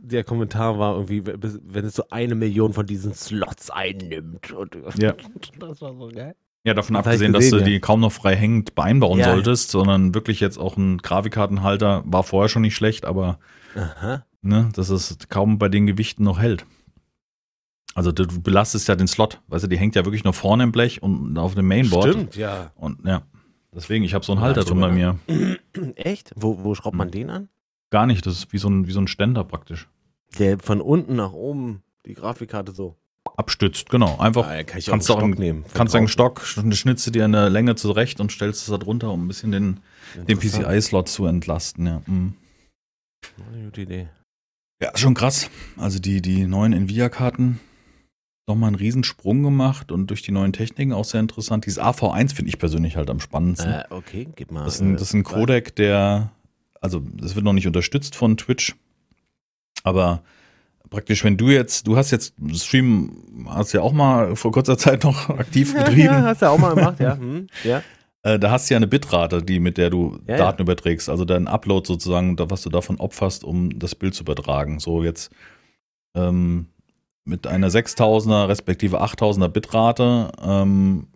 der 0.00 0.24
Kommentar 0.24 0.78
war 0.78 0.94
irgendwie, 0.94 1.24
wenn 1.26 1.84
es 1.84 1.94
so 1.94 2.04
eine 2.10 2.34
Million 2.34 2.72
von 2.72 2.86
diesen 2.86 3.14
Slots 3.14 3.70
einnimmt. 3.70 4.52
Und, 4.52 4.76
Ja. 4.98 5.14
Das 5.58 5.80
war 5.80 5.94
so 5.94 6.08
geil. 6.08 6.34
Ja, 6.64 6.74
davon 6.74 6.94
Das 6.94 7.06
abgesehen, 7.06 7.32
dass 7.32 7.44
gesehen, 7.44 7.58
du 7.58 7.58
ja. 7.60 7.64
die 7.66 7.80
kaum 7.80 8.00
noch 8.00 8.12
frei 8.12 8.36
hängend 8.36 8.76
einbauen 8.78 9.18
Ja. 9.20 9.32
solltest, 9.32 9.70
sondern 9.70 10.14
wirklich 10.14 10.40
jetzt 10.40 10.58
auch 10.58 10.76
ein 10.76 10.98
Grafikkartenhalter 10.98 12.02
war 12.04 12.22
vorher 12.24 12.48
schon 12.48 12.62
nicht 12.62 12.74
schlecht, 12.74 13.04
aber 13.04 13.38
Aha. 13.74 14.24
ne, 14.42 14.68
dass 14.74 14.90
es 14.90 15.16
kaum 15.28 15.58
bei 15.58 15.68
den 15.68 15.86
Gewichten 15.86 16.24
noch 16.24 16.38
hält. 16.40 16.66
Also 17.94 18.12
du, 18.12 18.26
du 18.26 18.40
belastest 18.42 18.86
ja 18.88 18.96
den 18.96 19.08
Slot, 19.08 19.40
weißt 19.48 19.64
du, 19.64 19.68
die 19.68 19.78
hängt 19.78 19.94
ja 19.94 20.04
wirklich 20.04 20.24
nur 20.24 20.32
vorne 20.34 20.64
im 20.64 20.72
Blech 20.72 21.02
und 21.02 21.38
auf 21.38 21.54
dem 21.54 21.66
Mainboard. 21.66 22.10
Stimmt, 22.10 22.36
ja. 22.36 22.70
Und 22.74 23.04
ja, 23.06 23.22
deswegen, 23.74 24.04
ich 24.04 24.14
habe 24.14 24.24
so 24.24 24.32
einen 24.32 24.40
Halter 24.40 24.64
drin 24.64 24.80
bei 24.80 24.90
mir. 24.92 25.18
Echt? 25.96 26.32
Wo, 26.36 26.62
wo 26.64 26.74
schraubt 26.74 26.96
man 26.96 27.10
den 27.10 27.30
an? 27.30 27.48
Gar 27.90 28.06
nicht, 28.06 28.26
das 28.26 28.34
ist 28.34 28.52
wie 28.52 28.58
so 28.58 28.68
ein, 28.68 28.86
wie 28.86 28.92
so 28.92 29.00
ein 29.00 29.08
Ständer 29.08 29.42
praktisch. 29.44 29.88
Der 30.38 30.58
von 30.58 30.80
unten 30.80 31.16
nach 31.16 31.32
oben 31.32 31.82
die 32.04 32.14
Grafikkarte 32.14 32.72
so. 32.72 32.96
Abstützt, 33.38 33.88
genau. 33.88 34.18
Einfach 34.18 34.48
Ah, 34.48 34.64
kann 34.64 34.78
ich 34.80 34.86
kannst 34.86 35.08
du 35.08 35.14
auch 35.14 35.22
einen 35.22 35.34
nehmen. 35.34 35.64
kannst 35.72 35.94
einen 35.94 36.08
Stock, 36.08 36.44
schnitzt 36.44 37.06
du 37.06 37.12
dir 37.12 37.24
in 37.24 37.30
der 37.30 37.48
Länge 37.48 37.76
zurecht 37.76 38.18
und 38.18 38.32
stellst 38.32 38.62
es 38.62 38.66
da 38.66 38.78
drunter, 38.78 39.12
um 39.12 39.24
ein 39.24 39.28
bisschen 39.28 39.52
den, 39.52 39.78
den. 40.26 40.38
PCI-Slot 40.38 41.08
zu 41.08 41.24
entlasten. 41.24 41.86
Ja. 41.86 42.02
Mhm. 42.06 42.34
Eine 43.52 43.64
gute 43.66 43.82
Idee. 43.82 44.08
Ja, 44.82 44.90
schon 44.96 45.14
krass. 45.14 45.50
Also 45.76 46.00
die, 46.00 46.20
die 46.20 46.48
neuen 46.48 46.72
Nvidia-Karten 46.72 47.60
nochmal 48.48 48.68
einen 48.68 48.76
Riesensprung 48.76 49.44
gemacht 49.44 49.92
und 49.92 50.08
durch 50.08 50.22
die 50.22 50.32
neuen 50.32 50.52
Techniken 50.52 50.92
auch 50.92 51.04
sehr 51.04 51.20
interessant. 51.20 51.64
Dieses 51.64 51.80
AV1 51.80 52.34
finde 52.34 52.48
ich 52.48 52.58
persönlich 52.58 52.96
halt 52.96 53.08
am 53.08 53.20
spannendsten. 53.20 53.70
Äh, 53.72 53.84
okay, 53.90 54.26
gib 54.34 54.50
mal. 54.50 54.64
das, 54.64 54.76
ist 54.76 54.80
ein, 54.80 54.94
das 54.94 55.02
ist 55.02 55.14
ein 55.14 55.20
äh, 55.20 55.22
Codec, 55.22 55.76
der, 55.76 56.32
also 56.80 57.00
das 57.14 57.36
wird 57.36 57.44
noch 57.44 57.52
nicht 57.52 57.68
unterstützt 57.68 58.16
von 58.16 58.36
Twitch, 58.36 58.74
aber 59.84 60.22
praktisch, 60.90 61.24
wenn 61.24 61.36
du 61.36 61.48
jetzt, 61.48 61.86
du 61.86 61.96
hast 61.96 62.10
jetzt 62.10 62.34
Stream, 62.54 63.46
hast 63.48 63.72
ja 63.72 63.80
auch 63.82 63.92
mal 63.92 64.36
vor 64.36 64.52
kurzer 64.52 64.76
Zeit 64.78 65.04
noch 65.04 65.28
aktiv 65.38 65.74
Ja, 65.74 65.84
betrieben. 65.84 66.22
hast 66.24 66.42
du 66.42 66.46
auch 66.50 66.58
mal 66.58 66.74
gemacht, 66.74 67.00
ja. 67.00 67.16
Hm, 67.18 67.46
ja. 67.64 67.82
Äh, 68.22 68.38
da 68.38 68.50
hast 68.50 68.68
du 68.68 68.74
ja 68.74 68.78
eine 68.78 68.88
Bitrate, 68.88 69.42
die, 69.42 69.60
mit 69.60 69.78
der 69.78 69.90
du 69.90 70.18
Ja, 70.26 70.36
Daten 70.38 70.62
überträgst. 70.62 71.08
Also 71.08 71.24
dein 71.24 71.46
Upload 71.46 71.86
sozusagen, 71.86 72.36
da, 72.36 72.50
was 72.50 72.62
du 72.62 72.70
davon 72.70 72.96
opferst, 72.98 73.44
um 73.44 73.78
das 73.78 73.94
Bild 73.94 74.14
zu 74.14 74.24
übertragen. 74.24 74.80
So 74.80 75.04
jetzt 75.04 75.30
ähm, 76.16 76.66
mit 77.24 77.46
einer 77.46 77.68
6000er 77.68 78.48
respektive 78.48 79.02
8000er 79.02 79.48
Bitrate, 79.48 80.32
ähm, 80.42 81.08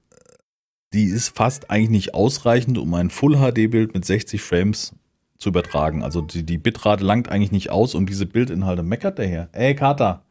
die 0.95 1.05
ist 1.07 1.35
fast 1.37 1.71
eigentlich 1.71 1.91
nicht 1.91 2.15
ausreichend, 2.15 2.79
um 2.79 2.93
ein 2.95 3.11
Full-HD-Bild 3.11 3.95
mit 3.95 4.05
60 4.05 4.41
Frames 4.43 4.95
zu 5.43 5.49
übertragen. 5.49 6.03
Also 6.03 6.21
die, 6.21 6.45
die 6.45 6.57
Bitrate 6.57 7.05
langt 7.05 7.29
eigentlich 7.29 7.53
nicht 7.53 7.71
aus, 7.71 7.95
um 7.95 8.07
diese 8.07 8.27
Bildinhalte. 8.27 8.83
Meckert 8.83 9.19
der 9.19 9.27
her? 9.27 9.49
Ey, 9.53 9.75
Kater. 9.75 10.25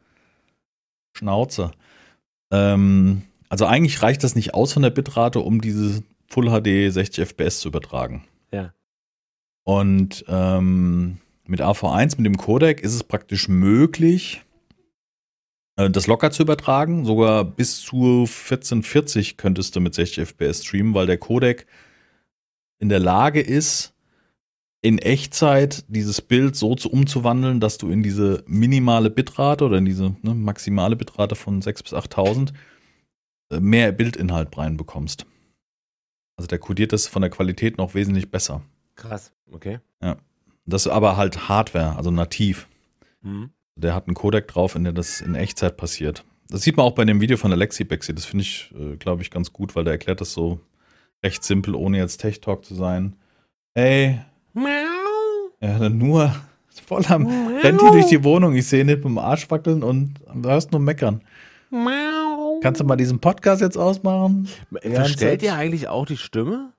Schnauze. 1.16 1.72
Ähm, 2.50 3.22
also 3.48 3.66
eigentlich 3.66 4.02
reicht 4.02 4.24
das 4.24 4.34
nicht 4.34 4.54
aus 4.54 4.72
von 4.72 4.82
der 4.82 4.90
Bitrate, 4.90 5.40
um 5.40 5.60
diese 5.60 6.02
Full 6.28 6.48
HD 6.48 6.92
60 6.92 7.28
FPS 7.28 7.60
zu 7.60 7.68
übertragen. 7.68 8.24
Ja. 8.52 8.72
Und 9.64 10.24
ähm, 10.28 11.18
mit 11.46 11.60
AV1, 11.60 12.16
mit 12.16 12.24
dem 12.24 12.38
Codec, 12.38 12.80
ist 12.80 12.94
es 12.94 13.04
praktisch 13.04 13.48
möglich, 13.48 14.42
äh, 15.76 15.90
das 15.90 16.06
locker 16.06 16.30
zu 16.30 16.42
übertragen. 16.42 17.04
Sogar 17.04 17.44
bis 17.44 17.82
zu 17.82 18.24
1440 18.24 19.36
könntest 19.36 19.76
du 19.76 19.80
mit 19.80 19.94
60 19.94 20.28
FPS 20.28 20.64
streamen, 20.64 20.94
weil 20.94 21.06
der 21.06 21.18
Codec 21.18 21.66
in 22.78 22.88
der 22.88 22.98
Lage 22.98 23.42
ist, 23.42 23.91
in 24.82 24.98
Echtzeit 24.98 25.84
dieses 25.88 26.20
Bild 26.20 26.56
so 26.56 26.74
zu 26.74 26.90
umzuwandeln, 26.90 27.60
dass 27.60 27.78
du 27.78 27.88
in 27.88 28.02
diese 28.02 28.42
minimale 28.46 29.10
Bitrate 29.10 29.64
oder 29.64 29.78
in 29.78 29.84
diese 29.84 30.16
ne, 30.22 30.34
maximale 30.34 30.96
Bitrate 30.96 31.36
von 31.36 31.62
6 31.62 31.84
bis 31.84 31.94
8000 31.94 32.52
äh, 33.50 33.60
mehr 33.60 33.92
Bildinhalt 33.92 34.56
reinbekommst. 34.58 35.24
Also 36.36 36.48
der 36.48 36.58
kodiert 36.58 36.92
das 36.92 37.06
von 37.06 37.22
der 37.22 37.30
Qualität 37.30 37.78
noch 37.78 37.94
wesentlich 37.94 38.30
besser. 38.30 38.62
Krass, 38.96 39.32
okay. 39.50 39.78
Das 40.66 40.86
ist 40.86 40.92
aber 40.92 41.16
halt 41.16 41.48
Hardware, 41.48 41.96
also 41.96 42.10
nativ. 42.10 42.68
Hm. 43.22 43.50
Der 43.76 43.94
hat 43.94 44.06
einen 44.06 44.14
Codec 44.14 44.48
drauf, 44.48 44.74
in 44.74 44.84
der 44.84 44.92
das 44.92 45.20
in 45.20 45.34
Echtzeit 45.34 45.76
passiert. 45.76 46.24
Das 46.48 46.62
sieht 46.62 46.76
man 46.76 46.86
auch 46.86 46.94
bei 46.94 47.04
dem 47.04 47.20
Video 47.20 47.36
von 47.36 47.52
Alexi 47.52 47.84
Bexi. 47.84 48.14
Das 48.14 48.24
finde 48.24 48.42
ich, 48.42 48.72
äh, 48.78 48.96
glaube 48.96 49.22
ich, 49.22 49.30
ganz 49.30 49.52
gut, 49.52 49.74
weil 49.74 49.84
der 49.84 49.94
erklärt 49.94 50.20
das 50.20 50.32
so 50.32 50.60
recht 51.24 51.44
simpel, 51.44 51.74
ohne 51.74 51.98
jetzt 51.98 52.18
Tech 52.18 52.40
Talk 52.40 52.64
zu 52.64 52.74
sein. 52.74 53.16
Ey, 53.74 54.20
er 55.62 55.78
hat 55.78 55.92
nur 55.92 56.34
voll 56.86 57.04
am 57.06 57.26
rennt 57.62 57.80
hier 57.80 57.90
durch 57.92 58.06
die 58.06 58.22
Wohnung. 58.24 58.54
Ich 58.54 58.66
sehe 58.66 58.84
nicht 58.84 58.96
mit 58.98 59.04
dem 59.06 59.18
Arsch 59.18 59.50
wackeln 59.50 59.82
und 59.82 60.14
du 60.34 60.48
hörst 60.48 60.72
nur 60.72 60.80
meckern. 60.80 61.22
Kannst 62.62 62.80
du 62.80 62.84
mal 62.84 62.96
diesen 62.96 63.18
Podcast 63.18 63.60
jetzt 63.62 63.76
ausmachen? 63.78 64.48
Verstellt 64.82 65.42
ihr 65.42 65.54
eigentlich 65.54 65.88
auch 65.88 66.06
die 66.06 66.16
Stimme? 66.16 66.72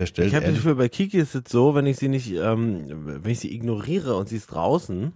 Der 0.00 0.06
stellt 0.06 0.28
Ich 0.28 0.34
habe 0.34 0.46
das 0.46 0.54
Gefühl, 0.54 0.74
bei 0.74 0.88
Kiki 0.88 1.18
ist 1.18 1.34
es 1.34 1.42
so, 1.48 1.74
wenn 1.74 1.86
ich 1.86 1.98
sie 1.98 2.08
nicht, 2.08 2.32
ähm, 2.32 2.84
wenn 3.22 3.30
ich 3.30 3.38
sie 3.40 3.54
ignoriere 3.54 4.16
und 4.16 4.28
sie 4.28 4.36
ist 4.36 4.46
draußen 4.48 5.12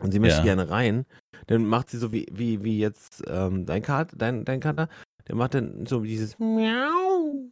und 0.00 0.12
sie 0.12 0.18
möchte 0.20 0.38
Ja. 0.38 0.44
gerne 0.44 0.70
rein, 0.70 1.06
dann 1.48 1.64
macht 1.66 1.90
sie 1.90 1.98
so 1.98 2.12
wie, 2.12 2.26
wie, 2.30 2.62
wie 2.62 2.78
jetzt 2.78 3.22
ähm, 3.26 3.66
dein 3.66 3.82
Kater, 3.82 4.16
dein, 4.16 4.44
dein 4.44 4.60
Kater, 4.60 4.88
der 5.26 5.34
macht 5.34 5.54
dann 5.54 5.86
so 5.86 6.00
dieses 6.02 6.38
Miau. 6.38 7.50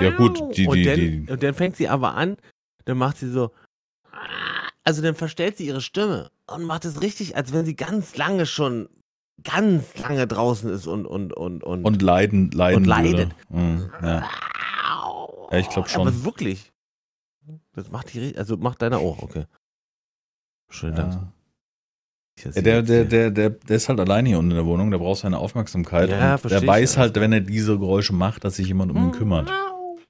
Ja, 0.00 0.10
gut, 0.16 0.56
die- 0.56 0.66
und, 0.66 0.74
die- 0.76 0.82
dann, 0.84 0.96
die- 0.96 1.26
und 1.30 1.42
dann 1.42 1.54
fängt 1.54 1.76
sie 1.76 1.88
aber 1.88 2.14
an, 2.14 2.36
dann 2.88 2.96
macht 2.96 3.18
sie 3.18 3.30
so, 3.30 3.50
also 4.82 5.02
dann 5.02 5.14
verstellt 5.14 5.58
sie 5.58 5.66
ihre 5.66 5.82
Stimme 5.82 6.30
und 6.46 6.64
macht 6.64 6.86
es 6.86 7.02
richtig, 7.02 7.36
als 7.36 7.52
wenn 7.52 7.66
sie 7.66 7.76
ganz 7.76 8.16
lange 8.16 8.46
schon, 8.46 8.88
ganz 9.44 9.84
lange 9.98 10.26
draußen 10.26 10.70
ist 10.70 10.86
und, 10.86 11.04
und, 11.04 11.34
und, 11.34 11.62
und, 11.62 11.84
und 11.84 12.00
leiden, 12.00 12.50
leiden 12.50 12.78
Und 12.78 12.84
leidet. 12.86 13.34
Mhm, 13.50 13.90
ja. 14.02 14.28
Ja, 15.50 15.58
ich 15.58 15.68
glaub 15.68 15.88
schon. 15.90 16.08
Aber 16.08 16.24
wirklich. 16.24 16.72
Das 17.74 17.90
macht 17.90 18.14
die, 18.14 18.36
also 18.38 18.56
macht 18.56 18.80
deiner 18.80 18.98
auch, 18.98 19.22
okay. 19.22 19.44
Dank. 20.80 20.96
Ja. 20.96 21.32
Ja, 22.44 22.62
der, 22.62 22.82
der, 22.82 23.04
der, 23.04 23.30
der, 23.30 23.50
der 23.50 23.76
ist 23.76 23.88
halt 23.88 24.00
allein 24.00 24.24
hier 24.24 24.38
unten 24.38 24.52
in 24.52 24.56
der 24.56 24.66
Wohnung, 24.66 24.90
der 24.90 24.98
braucht 24.98 25.20
seine 25.20 25.38
Aufmerksamkeit. 25.38 26.08
Ja, 26.08 26.36
und 26.36 26.50
der 26.50 26.66
weiß 26.66 26.96
halt, 26.96 27.16
wenn 27.16 27.32
er 27.32 27.40
diese 27.40 27.78
Geräusche 27.78 28.14
macht, 28.14 28.44
dass 28.44 28.56
sich 28.56 28.68
jemand 28.68 28.92
um 28.92 28.96
ihn 28.96 29.12
kümmert. 29.12 29.50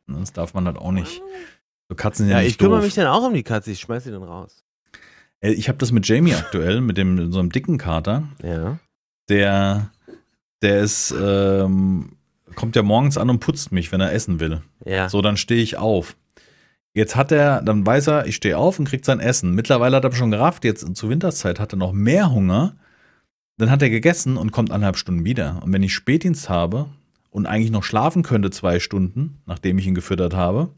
Das 0.06 0.32
darf 0.32 0.54
man 0.54 0.66
halt 0.66 0.76
auch 0.76 0.92
nicht. 0.92 1.22
So 1.88 1.94
Katzen 1.94 2.24
sind 2.26 2.30
ja, 2.30 2.38
Ja, 2.38 2.42
nicht 2.42 2.52
ich 2.52 2.58
kümmere 2.58 2.78
doof. 2.78 2.84
mich 2.86 2.94
dann 2.94 3.06
auch 3.06 3.26
um 3.26 3.34
die 3.34 3.42
Katze, 3.42 3.70
ich 3.70 3.80
schmeiß 3.80 4.04
sie 4.04 4.10
dann 4.10 4.22
raus. 4.22 4.64
Äh, 5.40 5.52
Ich 5.52 5.68
habe 5.68 5.78
das 5.78 5.92
mit 5.92 6.06
Jamie 6.06 6.34
aktuell, 6.34 6.80
mit 6.80 6.98
dem 6.98 7.32
so 7.32 7.38
einem 7.38 7.50
dicken 7.50 7.78
Kater. 7.78 8.24
Ja. 8.42 8.78
Der, 9.28 9.90
der 10.62 10.80
ist, 10.80 11.14
ähm, 11.20 12.16
kommt 12.54 12.76
ja 12.76 12.82
morgens 12.82 13.16
an 13.18 13.30
und 13.30 13.40
putzt 13.40 13.72
mich, 13.72 13.92
wenn 13.92 14.00
er 14.00 14.12
essen 14.12 14.40
will. 14.40 14.62
Ja. 14.84 15.08
So, 15.08 15.22
dann 15.22 15.36
stehe 15.36 15.62
ich 15.62 15.76
auf. 15.76 16.16
Jetzt 16.94 17.14
hat 17.16 17.30
er, 17.32 17.62
dann 17.62 17.86
weiß 17.86 18.08
er, 18.08 18.26
ich 18.26 18.36
stehe 18.36 18.56
auf 18.58 18.78
und 18.78 18.88
kriegt 18.88 19.04
sein 19.04 19.20
Essen. 19.20 19.54
Mittlerweile 19.54 19.96
hat 19.96 20.04
er 20.04 20.12
schon 20.12 20.30
gerafft, 20.30 20.64
jetzt 20.64 20.96
zur 20.96 21.10
Winterszeit 21.10 21.60
hat 21.60 21.72
er 21.72 21.76
noch 21.76 21.92
mehr 21.92 22.32
Hunger. 22.32 22.76
Dann 23.58 23.70
hat 23.70 23.82
er 23.82 23.90
gegessen 23.90 24.36
und 24.36 24.50
kommt 24.52 24.70
anderthalb 24.70 24.96
Stunden 24.96 25.24
wieder. 25.24 25.60
Und 25.62 25.72
wenn 25.72 25.82
ich 25.82 25.94
Spätdienst 25.94 26.48
habe 26.48 26.86
und 27.30 27.46
eigentlich 27.46 27.70
noch 27.70 27.84
schlafen 27.84 28.22
könnte 28.22 28.50
zwei 28.50 28.80
Stunden, 28.80 29.40
nachdem 29.46 29.78
ich 29.78 29.86
ihn 29.86 29.94
gefüttert 29.94 30.34
habe, 30.34 30.70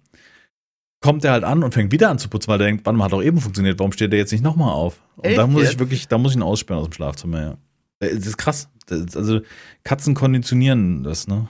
kommt 1.01 1.24
er 1.24 1.32
halt 1.32 1.44
an 1.44 1.62
und 1.64 1.72
fängt 1.72 1.92
wieder 1.92 2.11
an 2.11 2.18
zu 2.18 2.28
putzen, 2.28 2.48
weil 2.48 2.61
er 2.61 2.66
denkt, 2.66 2.84
warte 2.86 2.96
mal, 2.98 3.05
hat 3.07 3.12
doch 3.12 3.22
eben 3.22 3.40
funktioniert, 3.40 3.78
warum 3.78 3.92
steht 3.92 4.12
er 4.12 4.18
jetzt 4.18 4.32
nicht 4.32 4.44
nochmal 4.44 4.72
auf? 4.72 5.01
Und 5.16 5.24
Echt 5.26 5.38
da 5.38 5.46
muss 5.46 5.62
ich 5.70 5.78
wirklich, 5.78 6.09
da 6.09 6.18
muss 6.18 6.32
ich 6.32 6.36
ihn 6.36 6.42
aussperren 6.42 6.80
aus 6.82 6.88
dem 6.88 6.92
Schlafzimmer, 6.94 7.40
ja. 7.40 7.57
Äh, 8.01 8.14
Das 8.16 8.26
ist 8.26 8.36
krass. 8.38 8.68
Das 8.86 9.01
ist, 9.01 9.16
also 9.16 9.40
Katzen 9.84 10.14
konditionieren 10.14 11.03
das, 11.05 11.26
ne? 11.28 11.48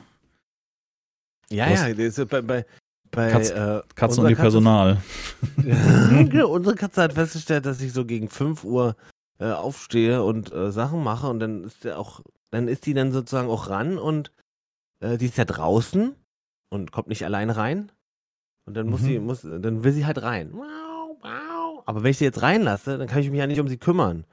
Ja, 1.51 1.69
ja, 1.71 1.93
das 1.95 2.15
bei, 2.27 2.43
bei, 2.43 2.67
bei 3.11 3.31
Katz- 3.31 3.51
äh, 3.51 3.83
Katzen 3.95 4.23
und 4.23 4.29
die 4.29 4.35
Katze- 4.35 4.43
Personal. 4.43 5.03
Unsere 6.49 6.77
Katze 6.77 7.03
hat 7.03 7.15
festgestellt, 7.15 7.67
dass 7.67 7.81
ich 7.81 7.93
so 7.93 8.05
gegen 8.05 8.29
5 8.29 8.63
Uhr 8.65 8.95
äh, 9.41 9.51
aufstehe 9.51 10.23
und 10.23 10.53
äh, 10.53 10.71
Sachen 10.71 11.03
mache 11.03 11.27
und 11.29 11.41
dann 11.41 11.65
ist 11.65 11.85
der 11.85 11.99
auch, 11.99 12.21
dann 12.51 12.69
ist 12.69 12.87
die 12.87 12.95
dann 12.95 13.11
sozusagen 13.11 13.49
auch 13.49 13.69
ran 13.69 13.99
und 13.99 14.31
äh, 15.03 15.17
die 15.19 15.27
ist 15.27 15.39
ja 15.39 15.45
draußen 15.45 16.15
und 16.69 16.93
kommt 16.93 17.09
nicht 17.09 17.25
alleine 17.25 17.57
rein. 17.57 17.91
Und 18.71 18.75
dann 18.75 18.89
muss 18.89 19.01
Mhm. 19.01 19.07
sie, 19.07 19.19
muss, 19.19 19.43
dann 19.43 19.83
will 19.83 19.93
sie 19.93 20.07
halt 20.07 20.23
rein. 20.23 20.55
Aber 21.87 22.05
wenn 22.05 22.11
ich 22.13 22.19
sie 22.19 22.25
jetzt 22.25 22.41
reinlasse, 22.41 22.99
dann 22.99 23.09
kann 23.09 23.19
ich 23.19 23.31
mich 23.31 23.39
ja 23.41 23.49
nicht 23.49 23.59
um 23.59 23.67
sie 23.67 23.79
kümmern. 23.79 24.25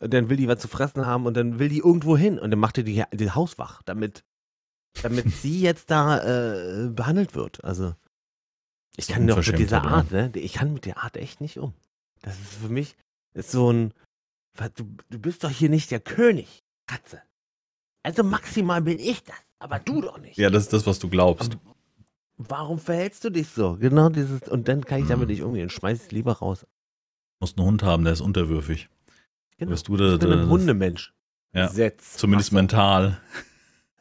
Und 0.00 0.12
dann 0.12 0.28
will 0.28 0.36
die 0.36 0.48
was 0.48 0.58
zu 0.60 0.68
fressen 0.68 1.06
haben 1.06 1.24
und 1.24 1.34
dann 1.34 1.58
will 1.58 1.70
die 1.70 1.78
irgendwo 1.78 2.14
hin 2.18 2.38
und 2.38 2.50
dann 2.50 2.60
macht 2.60 2.76
die 2.76 2.84
die, 2.84 3.02
die 3.14 3.30
Hauswach, 3.30 3.80
damit, 3.84 4.22
damit 5.02 5.30
sie 5.30 5.62
jetzt 5.62 5.90
da 5.90 6.18
äh, 6.18 6.90
behandelt 6.90 7.34
wird. 7.34 7.64
Also 7.64 7.94
ich 8.96 9.08
kann 9.08 9.26
doch 9.26 9.38
mit 9.38 9.58
dieser 9.58 9.80
oder? 9.80 9.90
Art, 9.90 10.10
ne? 10.10 10.30
Ich 10.34 10.52
kann 10.52 10.74
mit 10.74 10.84
der 10.84 11.02
Art 11.02 11.16
echt 11.16 11.40
nicht 11.40 11.58
um. 11.58 11.72
Das 12.20 12.38
ist 12.38 12.52
für 12.52 12.68
mich 12.68 12.96
ist 13.32 13.50
so 13.50 13.72
ein, 13.72 13.94
du, 14.74 14.84
du 15.08 15.18
bist 15.18 15.42
doch 15.42 15.50
hier 15.50 15.70
nicht 15.70 15.90
der 15.90 16.00
König, 16.00 16.62
Katze. 16.86 17.22
Also 18.02 18.22
maximal 18.22 18.82
bin 18.82 18.98
ich 18.98 19.24
das, 19.24 19.36
aber 19.58 19.78
du 19.78 20.02
doch 20.02 20.18
nicht. 20.18 20.36
Ja, 20.36 20.50
das 20.50 20.64
ist 20.64 20.74
das, 20.74 20.86
was 20.86 20.98
du 20.98 21.08
glaubst. 21.08 21.56
Warum 22.38 22.78
verhältst 22.78 23.24
du 23.24 23.30
dich 23.30 23.48
so? 23.48 23.76
Genau 23.76 24.08
dieses, 24.10 24.42
und 24.48 24.68
dann 24.68 24.84
kann 24.84 25.00
ich 25.02 25.08
damit 25.08 25.28
Mhm. 25.28 25.34
nicht 25.34 25.42
umgehen. 25.42 25.70
Schmeiß 25.70 26.02
es 26.04 26.10
lieber 26.10 26.32
raus. 26.34 26.60
Du 26.60 26.66
musst 27.40 27.58
einen 27.58 27.66
Hund 27.66 27.82
haben, 27.82 28.04
der 28.04 28.12
ist 28.12 28.20
unterwürfig. 28.20 28.88
Genau. 29.58 29.70
Wirst 29.72 29.88
du 29.88 29.96
da, 29.96 30.14
ich 30.14 30.20
bin 30.20 30.32
ein 30.32 30.48
Hundemensch. 30.48 31.14
Ja, 31.52 31.68
Setz. 31.68 32.16
zumindest 32.18 32.50
Wasser. 32.50 32.56
mental. 32.56 33.20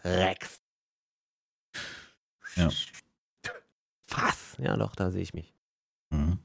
Rex. 0.03 0.61
Ja. 2.55 2.69
Fass. 4.07 4.55
Ja, 4.59 4.75
doch, 4.77 4.95
da 4.95 5.11
sehe 5.11 5.21
ich 5.21 5.33
mich. 5.33 5.53
Mhm. 6.09 6.39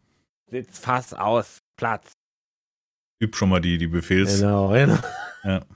Sitz 0.47 0.79
Fass 0.79 1.13
aus. 1.15 1.63
Platz. 1.77 2.13
Üb 3.23 3.35
schon 3.37 3.49
mal 3.49 3.61
die, 3.61 3.79
die 3.79 3.87
Befehls. 3.87 4.39
Genau, 4.41 4.69
genau. 4.71 4.99
Ja. 5.45 5.61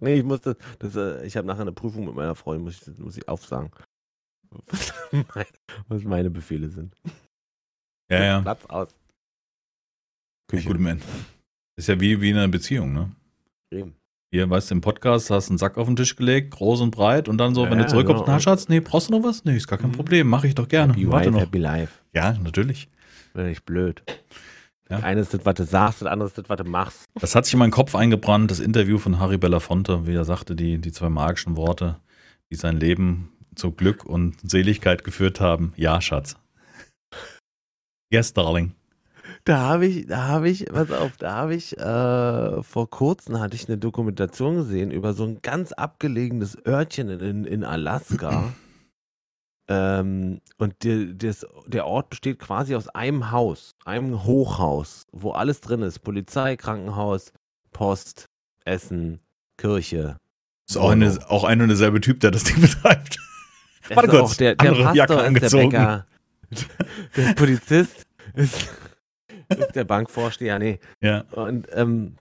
Nee, 0.00 0.14
ich 0.14 0.24
muss 0.24 0.40
das, 0.40 0.56
das 0.78 0.96
äh, 0.96 1.26
ich 1.26 1.36
habe 1.36 1.46
nachher 1.46 1.60
eine 1.60 1.72
Prüfung 1.72 2.06
mit 2.06 2.14
meiner 2.14 2.34
Freundin, 2.34 2.64
muss 2.64 2.88
ich, 2.88 2.98
muss 2.98 3.18
ich 3.18 3.28
aufsagen. 3.28 3.70
Was 5.88 6.04
meine, 6.04 6.30
Befehle 6.30 6.68
sind. 6.68 6.94
Ja, 8.10 8.22
ja. 8.24 8.40
Platz 8.40 8.64
aus. 8.66 8.88
Küche. 10.48 10.68
gut, 10.68 10.78
man. 10.80 11.00
Ist 11.76 11.88
ja 11.88 11.98
wie, 12.00 12.20
wie 12.20 12.30
in 12.30 12.36
einer 12.36 12.48
Beziehung, 12.48 12.92
ne? 12.92 13.10
Eben. 13.72 13.94
Hier, 14.32 14.48
weißt 14.50 14.70
du, 14.70 14.74
im 14.76 14.80
Podcast 14.80 15.30
hast 15.30 15.48
du 15.48 15.52
einen 15.52 15.58
Sack 15.58 15.78
auf 15.78 15.86
den 15.86 15.96
Tisch 15.96 16.16
gelegt, 16.16 16.50
groß 16.52 16.80
und 16.80 16.90
breit, 16.90 17.28
und 17.28 17.38
dann 17.38 17.54
so, 17.54 17.64
Ja, 17.64 17.70
wenn 17.70 17.78
du 17.78 17.86
zurückkommst, 17.86 18.24
genau. 18.24 18.34
na 18.36 18.40
Schatz, 18.40 18.68
nee, 18.68 18.80
brauchst 18.80 19.08
du 19.08 19.12
noch 19.18 19.24
was? 19.24 19.44
Nee, 19.44 19.56
ist 19.56 19.68
gar 19.68 19.78
kein 19.78 19.90
Mhm. 19.90 19.94
Problem, 19.94 20.28
mache 20.28 20.46
ich 20.48 20.54
doch 20.54 20.68
gerne. 20.68 20.92
Happy 20.92 21.08
Warte 21.08 21.26
wife, 21.26 21.34
noch. 21.34 21.40
happy 21.40 21.58
life. 21.58 21.92
Ja, 22.12 22.32
natürlich. 22.34 22.88
Wäre 23.32 23.48
nicht 23.48 23.64
blöd. 23.64 24.02
Ja. 24.90 24.96
Das 24.96 25.02
eine 25.04 25.20
ist 25.20 25.32
das, 25.34 25.46
was 25.46 25.54
du 25.54 25.64
sagst, 25.64 26.02
das 26.02 26.08
andere 26.08 26.28
ist 26.28 26.36
das, 26.36 26.48
was 26.48 26.56
du 26.58 26.64
machst. 26.64 27.04
Das 27.20 27.34
hat 27.34 27.44
sich 27.46 27.54
in 27.54 27.60
meinen 27.60 27.70
Kopf 27.70 27.94
eingebrannt, 27.94 28.50
das 28.50 28.60
Interview 28.60 28.98
von 28.98 29.18
Harry 29.18 29.38
Belafonte, 29.38 30.06
wie 30.06 30.14
er 30.14 30.24
sagte, 30.24 30.54
die, 30.54 30.78
die 30.78 30.92
zwei 30.92 31.08
magischen 31.08 31.56
Worte, 31.56 32.00
die 32.50 32.56
sein 32.56 32.76
Leben 32.78 33.32
zu 33.56 33.72
Glück 33.72 34.04
und 34.04 34.36
Seligkeit 34.42 35.04
geführt 35.04 35.40
haben. 35.40 35.72
Ja, 35.76 36.00
Schatz. 36.00 36.36
Yes, 38.10 38.32
Darling. 38.32 38.74
Da 39.44 39.58
habe 39.58 39.86
ich, 39.86 40.06
da 40.06 40.22
habe 40.24 40.48
ich, 40.48 40.66
pass 40.66 40.90
auf, 40.90 41.16
da 41.18 41.34
habe 41.34 41.54
ich, 41.54 41.76
äh, 41.78 42.62
vor 42.62 42.88
kurzem 42.88 43.40
hatte 43.40 43.56
ich 43.56 43.68
eine 43.68 43.76
Dokumentation 43.76 44.56
gesehen 44.56 44.90
über 44.90 45.12
so 45.12 45.24
ein 45.24 45.40
ganz 45.42 45.72
abgelegenes 45.72 46.56
Örtchen 46.66 47.10
in, 47.10 47.44
in 47.44 47.62
Alaska. 47.64 48.54
ähm, 49.68 50.40
und 50.56 50.74
die, 50.82 51.16
das, 51.16 51.46
der 51.66 51.86
Ort 51.86 52.08
besteht 52.08 52.38
quasi 52.38 52.74
aus 52.74 52.88
einem 52.88 53.32
Haus, 53.32 53.74
einem 53.84 54.24
Hochhaus, 54.24 55.06
wo 55.12 55.32
alles 55.32 55.60
drin 55.60 55.82
ist. 55.82 55.98
Polizei, 55.98 56.56
Krankenhaus, 56.56 57.32
Post, 57.70 58.26
Essen, 58.64 59.20
Kirche. 59.58 60.18
Ist 60.66 60.78
auch, 60.78 60.90
eine, 60.90 61.18
auch 61.28 61.44
ein 61.44 61.60
und 61.60 61.68
derselbe 61.68 62.00
Typ, 62.00 62.20
der 62.20 62.30
das 62.30 62.44
Ding 62.44 62.60
betreibt. 62.60 63.18
Warte 63.90 64.08
kurz, 64.08 64.32
auch 64.32 64.34
der, 64.36 64.54
der 64.56 64.70
andere 64.70 64.96
Jacke 64.96 65.14
Pastor 65.14 65.42
ist 65.42 65.52
der. 65.52 65.58
Bäcker. 65.58 66.06
Der 67.16 67.34
Polizist 67.34 68.06
ist, 68.34 68.70
ist 69.48 69.74
der 69.74 69.84
Bankvorsteher. 69.84 70.58
Nee, 70.58 70.80
Ja. 71.00 71.24
Und, 71.32 71.66
ähm, 71.72 72.16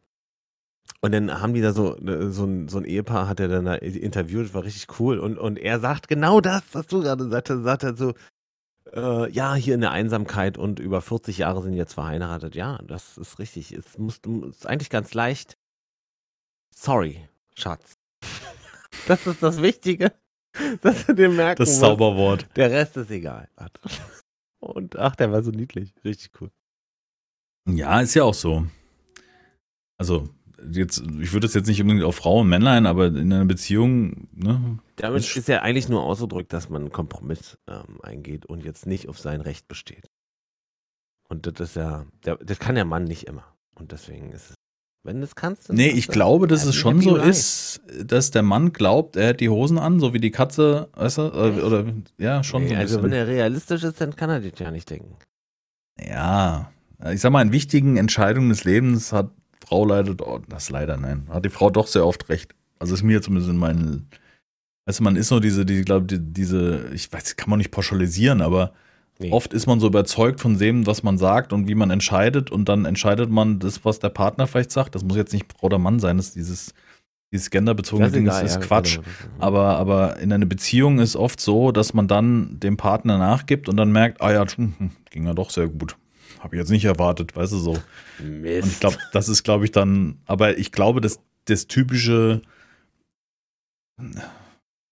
und 1.01 1.11
dann 1.11 1.41
haben 1.41 1.53
die 1.53 1.61
da 1.61 1.73
so, 1.73 1.97
ne, 1.99 2.31
so, 2.31 2.45
ein, 2.45 2.69
so 2.69 2.77
ein 2.77 2.85
Ehepaar 2.85 3.27
hat 3.27 3.39
er 3.39 3.49
dann 3.49 3.65
da 3.65 3.75
interviewt, 3.75 4.53
war 4.53 4.63
richtig 4.63 4.99
cool. 4.99 5.19
Und, 5.19 5.37
und 5.37 5.59
er 5.59 5.79
sagt 5.79 6.07
genau 6.07 6.39
das, 6.39 6.63
was 6.71 6.87
du 6.87 7.01
gerade 7.01 7.29
sagst. 7.29 7.51
Sagt 7.63 7.83
er 7.83 7.95
so, 7.95 8.13
äh, 8.93 9.29
ja, 9.29 9.53
hier 9.55 9.75
in 9.75 9.81
der 9.81 9.91
Einsamkeit 9.91 10.57
und 10.57 10.79
über 10.79 11.01
40 11.01 11.39
Jahre 11.39 11.61
sind 11.61 11.73
jetzt 11.73 11.93
verheiratet. 11.93 12.55
Ja, 12.55 12.79
das 12.87 13.17
ist 13.17 13.39
richtig. 13.39 13.73
Es 13.73 13.97
muss, 13.97 14.21
ist 14.49 14.65
eigentlich 14.65 14.89
ganz 14.89 15.13
leicht. 15.13 15.57
Sorry, 16.75 17.27
Schatz. 17.55 17.93
Das 19.07 19.27
ist 19.27 19.41
das 19.43 19.61
Wichtige, 19.61 20.13
dass 20.81 21.05
du 21.05 21.13
dir 21.13 21.29
merken 21.29 21.63
Das. 21.63 21.79
Zauberwort. 21.79 22.47
Der 22.55 22.71
Rest 22.71 22.97
ist 22.97 23.11
egal. 23.11 23.49
Und 24.59 24.97
ach, 24.97 25.15
der 25.15 25.31
war 25.31 25.43
so 25.43 25.51
niedlich. 25.51 25.93
Richtig 26.05 26.31
cool. 26.39 26.49
Ja, 27.67 28.01
ist 28.01 28.13
ja 28.13 28.23
auch 28.23 28.33
so. 28.33 28.65
Also, 29.97 30.29
jetzt, 30.71 31.03
ich 31.19 31.33
würde 31.33 31.47
es 31.47 31.53
jetzt 31.53 31.67
nicht 31.67 31.81
unbedingt 31.81 32.05
auf 32.05 32.15
Frau 32.15 32.39
und 32.41 32.49
Männlein, 32.49 32.85
aber 32.85 33.07
in 33.07 33.31
einer 33.31 33.45
Beziehung, 33.45 34.27
ne? 34.33 34.79
Damit 34.97 35.23
Ist- 35.35 35.47
ja 35.47 35.61
eigentlich 35.61 35.89
nur 35.89 36.03
ausgedrückt, 36.03 36.53
dass 36.53 36.69
man 36.69 36.83
einen 36.83 36.91
Kompromiss 36.91 37.57
ähm, 37.67 37.99
eingeht 38.01 38.45
und 38.45 38.63
jetzt 38.63 38.85
nicht 38.85 39.07
auf 39.09 39.19
sein 39.19 39.41
Recht 39.41 39.67
besteht. 39.67 40.09
Und 41.29 41.47
das 41.47 41.69
ist 41.69 41.75
ja, 41.75 42.05
das 42.21 42.59
kann 42.59 42.75
der 42.75 42.85
Mann 42.85 43.05
nicht 43.05 43.27
immer. 43.27 43.45
Und 43.75 43.91
deswegen 43.91 44.31
ist 44.31 44.51
es, 44.51 44.55
wenn 45.03 45.17
du 45.17 45.23
es 45.23 45.35
kannst. 45.35 45.69
dann 45.69 45.75
Nee, 45.75 45.89
ich 45.89 46.07
glaube, 46.07 46.47
dass 46.47 46.65
es 46.65 46.75
schon 46.75 47.01
so 47.01 47.17
life. 47.17 47.29
ist, 47.29 47.81
dass 48.05 48.31
der 48.31 48.41
Mann 48.43 48.71
glaubt, 48.73 49.15
er 49.15 49.29
hat 49.29 49.39
die 49.41 49.49
Hosen 49.49 49.77
an, 49.77 49.99
so 49.99 50.13
wie 50.13 50.19
die 50.19 50.31
Katze, 50.31 50.89
weißt 50.93 51.17
du? 51.17 51.21
Oder, 51.33 51.65
oder 51.67 51.85
ja, 52.17 52.43
schon 52.43 52.63
Nee, 52.63 52.69
so 52.69 52.73
ein 52.75 52.79
also 52.79 52.95
wenn 52.97 53.03
bisschen. 53.11 53.17
er 53.17 53.27
realistisch 53.27 53.83
ist, 53.83 53.99
dann 54.01 54.15
kann 54.15 54.29
er 54.29 54.39
das 54.39 54.57
ja 54.59 54.71
nicht 54.71 54.89
denken. 54.89 55.15
Ja, 55.99 56.71
ich 57.11 57.21
sag 57.21 57.31
mal, 57.31 57.41
in 57.41 57.51
wichtigen 57.51 57.97
Entscheidungen 57.97 58.49
des 58.49 58.63
Lebens 58.63 59.11
hat 59.11 59.29
Frau 59.65 59.85
leider, 59.85 60.15
oh, 60.25 60.39
das 60.47 60.69
leider, 60.69 60.97
nein, 60.97 61.27
hat 61.29 61.45
die 61.45 61.49
Frau 61.49 61.69
doch 61.69 61.87
sehr 61.87 62.05
oft 62.05 62.29
recht. 62.29 62.53
Also 62.79 62.93
ist 62.93 63.03
mir 63.03 63.21
zumindest 63.21 63.49
in 63.51 63.57
meinen, 63.57 64.07
weißt 64.85 64.99
du, 64.99 65.03
man 65.03 65.15
ist 65.15 65.27
so 65.27 65.39
diese, 65.39 65.65
die, 65.65 65.81
glaube 65.83 66.05
die, 66.05 66.19
diese, 66.19 66.89
ich 66.93 67.11
weiß, 67.11 67.35
kann 67.35 67.49
man 67.49 67.59
nicht 67.59 67.71
pauschalisieren, 67.71 68.41
aber 68.41 68.73
Nee. 69.19 69.31
oft 69.31 69.53
ist 69.53 69.67
man 69.67 69.79
so 69.79 69.87
überzeugt 69.87 70.39
von 70.41 70.57
dem, 70.57 70.87
was 70.87 71.03
man 71.03 71.17
sagt 71.17 71.53
und 71.53 71.67
wie 71.67 71.75
man 71.75 71.91
entscheidet 71.91 72.51
und 72.51 72.67
dann 72.67 72.85
entscheidet 72.85 73.29
man 73.29 73.59
das, 73.59 73.85
was 73.85 73.99
der 73.99 74.09
Partner 74.09 74.47
vielleicht 74.47 74.71
sagt. 74.71 74.95
Das 74.95 75.03
muss 75.03 75.17
jetzt 75.17 75.33
nicht 75.33 75.45
Frau 75.53 75.67
oder 75.67 75.77
Mann 75.77 75.99
sein, 75.99 76.17
das 76.17 76.27
ist 76.27 76.35
dieses, 76.35 76.73
dieses 77.31 77.49
genderbezogene 77.51 78.11
Ding, 78.11 78.23
egal, 78.23 78.41
das 78.41 78.51
ist 78.51 78.61
ja, 78.61 78.67
Quatsch. 78.67 78.95
genau, 78.95 79.05
Aber, 79.39 79.77
aber 79.77 80.17
in 80.17 80.33
einer 80.33 80.45
Beziehung 80.45 80.99
ist 80.99 81.15
oft 81.15 81.39
so, 81.39 81.71
dass 81.71 81.93
man 81.93 82.07
dann 82.07 82.59
dem 82.59 82.75
Partner 82.75 83.17
nachgibt 83.17 83.69
und 83.69 83.77
dann 83.77 83.91
merkt, 83.91 84.21
ah 84.21 84.31
ja, 84.31 84.45
hm, 84.47 84.73
hm, 84.77 84.91
ging 85.11 85.25
ja 85.25 85.33
doch 85.33 85.51
sehr 85.51 85.67
gut. 85.67 85.95
Habe 86.39 86.55
ich 86.55 86.59
jetzt 86.59 86.71
nicht 86.71 86.85
erwartet, 86.85 87.35
weißt 87.35 87.53
du 87.53 87.57
so. 87.57 87.77
Mist. 88.19 88.63
Und 88.63 88.71
ich 88.71 88.79
glaube, 88.79 88.97
das 89.13 89.29
ist, 89.29 89.43
glaube 89.43 89.63
ich, 89.65 89.71
dann, 89.71 90.17
aber 90.25 90.57
ich 90.57 90.71
glaube, 90.71 91.01
dass 91.01 91.19
das 91.45 91.67
typische 91.67 92.41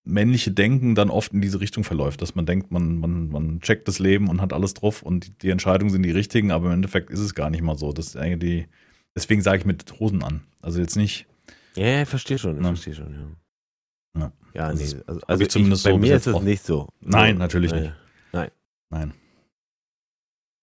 männliche 0.03 0.51
Denken 0.51 0.95
dann 0.95 1.09
oft 1.09 1.31
in 1.33 1.41
diese 1.41 1.59
Richtung 1.61 1.83
verläuft, 1.83 2.21
dass 2.21 2.35
man 2.35 2.45
denkt, 2.45 2.71
man, 2.71 2.97
man, 2.97 3.29
man 3.29 3.61
checkt 3.61 3.87
das 3.87 3.99
Leben 3.99 4.29
und 4.29 4.41
hat 4.41 4.53
alles 4.53 4.73
drauf 4.73 5.03
und 5.03 5.27
die, 5.27 5.31
die 5.37 5.49
Entscheidungen 5.49 5.91
sind 5.91 6.03
die 6.03 6.11
richtigen, 6.11 6.51
aber 6.51 6.67
im 6.67 6.73
Endeffekt 6.73 7.09
ist 7.11 7.19
es 7.19 7.35
gar 7.35 7.49
nicht 7.49 7.61
mal 7.61 7.77
so. 7.77 7.93
Das 7.93 8.07
ist 8.07 8.17
eigentlich 8.17 8.39
die, 8.39 8.67
deswegen 9.15 9.41
sage 9.41 9.59
ich 9.59 9.65
mit 9.65 9.99
Hosen 9.99 10.23
an. 10.23 10.41
Also 10.61 10.79
jetzt 10.79 10.95
nicht, 10.95 11.27
Ja, 11.75 11.85
ja, 11.85 12.01
ich 12.03 12.09
verstehe 12.09 12.37
schon, 12.39 12.57
Ja. 12.57 12.63
verstehe 12.63 12.95
schon, 12.95 13.13
ja. 13.13 14.21
Ja. 14.21 14.31
Ja, 14.53 14.71
Das 14.71 14.93
nee, 14.93 15.01
also, 15.07 15.21
also 15.27 15.43
ich 15.43 15.49
zumindest 15.49 15.85
ich, 15.85 15.91
bei 15.91 15.95
so 15.95 15.97
mir 15.99 16.15
ist 16.15 16.27
es 16.27 16.41
nicht 16.41 16.65
so. 16.65 16.89
Nein, 16.99 17.37
natürlich 17.37 17.71
nee. 17.71 17.81
nicht. 17.81 18.51
nein. 18.89 19.13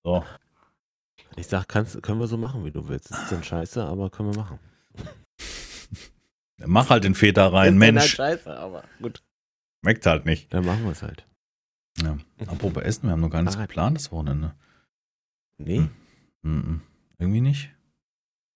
So. 0.05 0.25
Ich 1.37 1.47
sag, 1.47 1.69
kannst, 1.69 2.03
können 2.03 2.19
wir 2.19 2.27
so 2.27 2.37
machen, 2.37 2.65
wie 2.65 2.71
du 2.71 2.89
willst. 2.89 3.11
Das 3.11 3.23
ist 3.23 3.33
dann 3.33 3.45
scheiße, 3.45 3.85
aber 3.85 4.11
können 4.11 4.35
wir 4.35 4.41
machen. 4.41 4.59
Mach 6.67 6.91
halt 6.91 7.05
den 7.05 7.15
Feta 7.15 7.47
rein, 7.49 7.79
Mensch. 7.79 8.01
Halt 8.01 8.11
scheiße, 8.41 8.59
aber 8.59 8.83
gut. 9.01 9.23
Schmeckt 9.83 10.07
halt 10.07 10.27
nicht. 10.27 10.53
Dann 10.53 10.65
machen 10.65 10.85
wir 10.85 10.93
es 10.93 11.03
halt. 11.03 11.27
Ja. 12.03 12.17
Apropos 12.47 12.83
Essen, 12.83 13.05
wir 13.05 13.13
haben 13.13 13.21
noch 13.21 13.31
gar 13.31 13.43
nichts 13.43 13.55
Fahrrad. 13.57 13.69
geplant 13.69 13.97
das 13.97 14.13
Wochenende. 14.13 14.55
Nee, 15.59 15.79
Hm. 15.79 15.91
Mhm. 16.43 16.81
Irgendwie 17.19 17.41
nicht. 17.41 17.71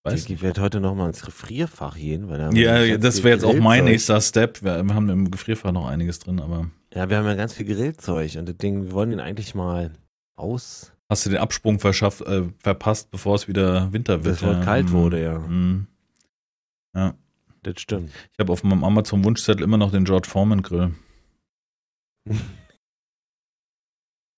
Weiß 0.05 0.29
ich 0.29 0.43
werde 0.43 0.61
heute 0.63 0.81
noch 0.81 0.95
mal 0.95 1.09
ins 1.09 1.23
Gefrierfach 1.25 1.97
gehen. 1.97 2.29
Weil 2.29 2.39
da 2.39 2.51
Ja, 2.51 2.97
das 2.99 3.23
wäre 3.23 3.35
jetzt 3.35 3.45
auch 3.45 3.55
mein 3.59 3.85
nächster 3.85 4.21
Step. 4.21 4.63
Wir, 4.63 4.75
haben 4.75 5.09
im 5.09 5.31
Gefrierfach 5.31 5.73
noch 5.73 5.87
einiges 5.87 6.19
drin, 6.21 6.41
aber 6.41 6.71
Ja, 6.95 7.09
wir 7.09 7.17
haben 7.19 7.27
ja 7.27 7.35
ganz 7.35 7.55
viel 7.55 7.67
Grillzeug 7.67 8.37
und 8.37 8.49
das 8.49 8.57
Ding, 8.57 8.85
wir 8.85 8.93
wollen 8.93 9.11
den 9.11 9.21
eigentlich 9.21 9.55
mal 9.55 9.93
aus. 10.37 10.93
hast 11.09 11.27
du 11.27 11.31
den 11.31 11.39
Absprung 11.41 11.79
verschafft, 11.79 12.21
äh, 12.23 12.45
verpasst, 12.59 13.11
bevor 13.11 13.35
es 13.37 13.47
wieder 13.49 13.93
Winter 13.93 14.25
wird? 14.25 14.41
Bevor 14.41 14.59
es 14.59 14.65
kalt 14.65 14.87
Hm. 14.89 14.93
wurde, 14.93 15.23
ja. 15.23 15.35
Hm. 15.37 15.87
Ja. 16.97 17.15
Das 17.65 17.81
stimmt. 17.81 18.11
Ich 18.33 18.39
habe 18.41 18.53
auf 18.53 18.65
meinem 18.65 18.83
Amazon-Wunschzettel 18.83 19.63
immer 19.63 19.77
noch 19.77 19.93
den 19.93 20.05
George 20.05 20.29
Foreman 20.29 20.63
Grill. 20.63 20.95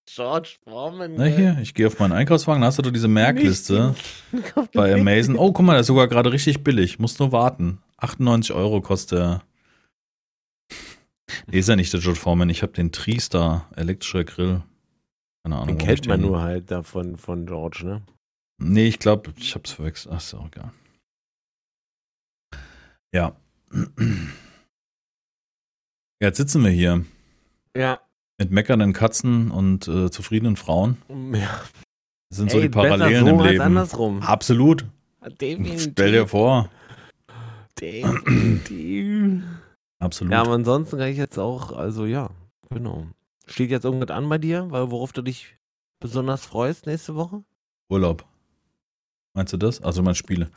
George 0.07 0.57
Foreman. 0.62 1.14
Na 1.16 1.24
hier, 1.24 1.59
ich 1.61 1.74
gehe 1.74 1.87
auf 1.87 1.99
meinen 1.99 2.12
Einkaufswagen, 2.12 2.61
da 2.61 2.68
hast 2.68 2.78
du 2.78 2.82
doch 2.82 2.93
diese 2.93 3.09
Merkliste 3.09 3.95
bei 4.72 4.95
Amazon. 4.95 5.37
Oh, 5.37 5.53
guck 5.53 5.64
mal, 5.66 5.72
der 5.72 5.80
ist 5.80 5.89
sogar 5.89 6.09
gerade 6.09 6.30
richtig 6.32 6.62
billig. 6.62 6.99
Muss 6.99 7.18
nur 7.18 7.32
warten. 7.32 7.78
98 7.97 8.55
Euro 8.55 8.80
kostet 8.80 9.18
der. 9.18 9.43
Nee, 11.47 11.59
ist 11.59 11.68
ja 11.68 11.76
nicht 11.76 11.93
der 11.93 12.01
George 12.01 12.20
Foreman. 12.20 12.51
Ich 12.51 12.62
habe 12.62 12.72
den 12.72 12.93
Triestar 12.93 13.68
elektrischer 13.76 14.24
Grill. 14.24 14.62
Keine 15.43 15.57
Ahnung. 15.57 15.68
Den 15.68 15.78
kennt 15.78 16.07
man 16.07 16.20
den- 16.20 16.30
nur 16.30 16.43
halt 16.43 16.70
davon 16.70 17.16
von 17.16 17.47
George, 17.47 17.80
ne? 17.85 18.03
Nee, 18.59 18.87
ich 18.87 19.01
glaube, 19.01 19.32
ich 19.37 19.55
hab's 19.57 19.72
verwechselt. 19.72 20.14
Ach, 20.14 20.20
ist 20.20 20.35
auch 20.35 20.47
egal. 20.47 20.70
Ja. 23.12 23.35
Ja, 23.70 23.70
jetzt 26.22 26.37
sitzen 26.37 26.62
wir 26.62 26.70
hier 26.70 27.05
Ja. 27.77 28.01
mit 28.39 28.51
meckernden 28.51 28.93
Katzen 28.93 29.51
und 29.51 29.89
äh, 29.89 30.11
zufriedenen 30.11 30.57
Frauen. 30.57 30.97
ja. 31.33 31.61
Das 32.31 32.39
sind 32.39 32.51
so 32.51 32.57
Ey, 32.59 32.64
die 32.64 32.68
Parallelen 32.68 33.27
so 33.27 33.31
im 33.33 33.41
Leben. 33.41 33.61
andersrum. 33.61 34.20
Absolut. 34.22 34.85
Definitiv. 35.41 35.91
Stell 35.93 36.12
dir 36.12 36.27
vor. 36.27 36.68
Definitiv. 37.81 39.43
Absolut. 39.99 40.33
Ja, 40.33 40.41
aber 40.43 40.53
ansonsten 40.53 40.99
kann 40.99 41.09
ich 41.09 41.16
jetzt 41.16 41.39
auch, 41.39 41.72
also 41.72 42.07
ja, 42.07 42.31
genau. 42.70 43.07
Steht 43.47 43.70
jetzt 43.70 43.85
irgendwas 43.85 44.11
an 44.11 44.29
bei 44.29 44.39
dir, 44.39 44.70
weil 44.70 44.91
worauf 44.91 45.12
du 45.12 45.22
dich 45.22 45.57
besonders 46.01 46.45
freust 46.45 46.87
nächste 46.87 47.14
Woche? 47.14 47.43
Urlaub. 47.89 48.25
Meinst 49.35 49.53
du 49.53 49.57
das? 49.57 49.83
Also 49.83 50.03
mein 50.03 50.14
Spiele. 50.14 50.51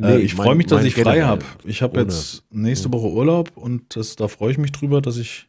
äh, 0.00 0.18
ich 0.18 0.34
freue 0.34 0.54
mich, 0.54 0.66
dass 0.66 0.84
ich 0.84 0.94
frei 0.94 1.22
habe. 1.22 1.44
Ich 1.64 1.82
habe 1.82 2.00
jetzt 2.00 2.44
nächste. 2.50 2.92
Woche 2.92 3.08
Urlaub 3.08 3.56
und 3.56 3.96
das, 3.96 4.16
da 4.16 4.28
freue 4.28 4.52
ich 4.52 4.58
mich 4.58 4.72
drüber, 4.72 5.00
dass 5.02 5.16
ich, 5.16 5.48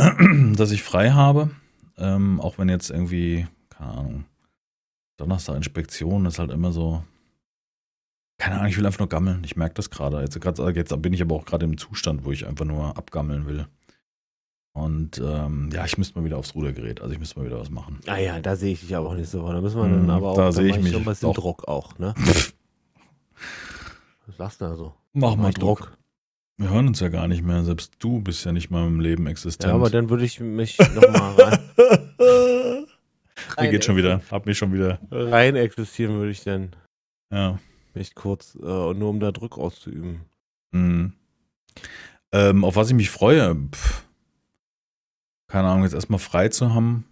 dass 0.56 0.70
ich 0.70 0.82
frei 0.82 1.10
habe. 1.10 1.50
Ähm, 1.98 2.40
auch 2.40 2.58
wenn 2.58 2.68
jetzt 2.68 2.90
irgendwie, 2.90 3.46
keine 3.68 3.90
Ahnung, 3.90 4.24
Donnerstag 5.16 5.56
Inspektion 5.56 6.26
ist 6.26 6.38
halt 6.38 6.50
immer 6.50 6.72
so. 6.72 7.04
Keine 8.38 8.56
Ahnung, 8.56 8.68
ich 8.68 8.78
will 8.78 8.86
einfach 8.86 9.00
nur 9.00 9.08
gammeln. 9.08 9.42
Ich 9.44 9.56
merke 9.56 9.74
das 9.74 9.90
gerade. 9.90 10.20
Jetzt, 10.22 10.38
jetzt 10.42 11.02
bin 11.02 11.12
ich 11.12 11.20
aber 11.20 11.34
auch 11.34 11.44
gerade 11.44 11.66
im 11.66 11.76
Zustand, 11.76 12.24
wo 12.24 12.32
ich 12.32 12.46
einfach 12.46 12.64
nur 12.64 12.96
abgammeln 12.96 13.46
will. 13.46 13.66
Und 14.72 15.20
ähm, 15.22 15.68
ja, 15.72 15.84
ich 15.84 15.98
müsste 15.98 16.18
mal 16.18 16.24
wieder 16.24 16.38
aufs 16.38 16.54
Rudergerät. 16.54 17.02
Also 17.02 17.12
ich 17.12 17.18
müsste 17.18 17.38
mal 17.38 17.44
wieder 17.44 17.60
was 17.60 17.70
machen. 17.70 18.00
Ah 18.06 18.16
ja, 18.16 18.40
da 18.40 18.56
sehe 18.56 18.72
ich 18.72 18.80
dich 18.80 18.96
aber 18.96 19.10
auch 19.10 19.14
nächste 19.14 19.42
Woche. 19.42 19.52
Da 19.54 19.60
müssen 19.60 19.76
wir 19.76 19.88
dann 19.88 20.08
aber 20.08 20.30
auch, 20.30 20.36
da 20.36 20.44
da 20.44 20.52
sehe 20.52 20.70
ich 20.70 20.80
mich 20.80 20.92
schon 20.92 21.02
ein 21.02 21.06
bisschen 21.06 21.28
auch. 21.28 21.34
Druck 21.34 21.68
auch, 21.68 21.98
ne? 21.98 22.14
Was 24.26 24.36
sagst 24.36 24.60
du 24.60 24.64
da 24.64 24.76
so? 24.76 24.94
Mach 25.12 25.36
mal 25.36 25.42
Mach 25.42 25.48
ich 25.50 25.56
Druck. 25.56 25.98
Wir 26.60 26.68
hören 26.68 26.88
uns 26.88 27.00
ja 27.00 27.08
gar 27.08 27.26
nicht 27.26 27.42
mehr. 27.42 27.64
Selbst 27.64 27.94
du 28.00 28.20
bist 28.20 28.44
ja 28.44 28.52
nicht 28.52 28.68
mal 28.70 28.86
im 28.86 29.00
Leben 29.00 29.26
existent. 29.26 29.70
Ja, 29.70 29.74
aber 29.74 29.88
dann 29.88 30.10
würde 30.10 30.26
ich 30.26 30.40
mich 30.40 30.78
nochmal 30.78 31.34
rein, 31.40 31.58
Mir 33.58 33.70
geht 33.70 33.82
schon 33.86 33.96
wieder. 33.96 34.20
Hab 34.30 34.44
mich 34.44 34.58
schon 34.58 34.70
wieder. 34.74 34.98
rein 35.10 35.56
existieren, 35.56 36.16
würde 36.16 36.32
ich 36.32 36.44
dann 36.44 36.76
Ja. 37.32 37.58
mich 37.94 38.14
kurz, 38.14 38.56
äh, 38.56 38.58
nur 38.92 39.08
um 39.08 39.20
da 39.20 39.32
Druck 39.32 39.56
auszuüben. 39.56 40.20
Mhm. 40.72 41.14
Ähm, 42.32 42.62
auf 42.64 42.76
was 42.76 42.88
ich 42.88 42.94
mich 42.94 43.08
freue, 43.08 43.54
pff. 43.72 44.04
keine 45.48 45.66
Ahnung, 45.68 45.84
jetzt 45.84 45.94
erstmal 45.94 46.18
frei 46.18 46.48
zu 46.50 46.74
haben. 46.74 47.06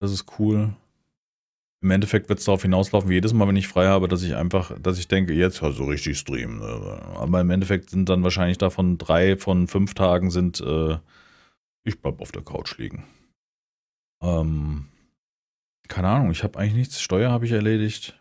Das 0.00 0.10
ist 0.10 0.24
cool. 0.38 0.74
Im 1.82 1.90
Endeffekt 1.90 2.28
wird 2.28 2.38
es 2.38 2.44
darauf 2.44 2.62
hinauslaufen, 2.62 3.10
wie 3.10 3.14
jedes 3.14 3.32
Mal, 3.32 3.48
wenn 3.48 3.56
ich 3.56 3.66
frei 3.66 3.88
habe, 3.88 4.06
dass 4.06 4.22
ich 4.22 4.36
einfach, 4.36 4.78
dass 4.80 5.00
ich 5.00 5.08
denke, 5.08 5.32
jetzt 5.32 5.56
so 5.56 5.84
richtig 5.84 6.16
streamen. 6.16 6.60
ne. 6.60 7.02
Aber 7.16 7.40
im 7.40 7.50
Endeffekt 7.50 7.90
sind 7.90 8.08
dann 8.08 8.22
wahrscheinlich 8.22 8.56
davon 8.56 8.98
drei 8.98 9.36
von 9.36 9.66
fünf 9.66 9.94
Tagen 9.94 10.30
sind, 10.30 10.60
äh, 10.60 10.98
ich 11.82 12.00
bleib 12.00 12.20
auf 12.20 12.30
der 12.30 12.42
Couch 12.42 12.78
liegen. 12.78 13.04
Ähm, 14.20 14.86
keine 15.88 16.08
Ahnung, 16.08 16.30
ich 16.30 16.44
habe 16.44 16.56
eigentlich 16.56 16.74
nichts. 16.74 17.00
Steuer 17.00 17.32
habe 17.32 17.46
ich 17.46 17.52
erledigt. 17.52 18.16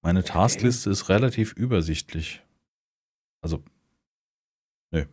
Meine 0.00 0.22
Taskliste 0.22 0.90
ist 0.90 1.08
relativ 1.08 1.52
übersichtlich. 1.54 2.42
Also, 3.40 3.62
nee. 4.92 5.06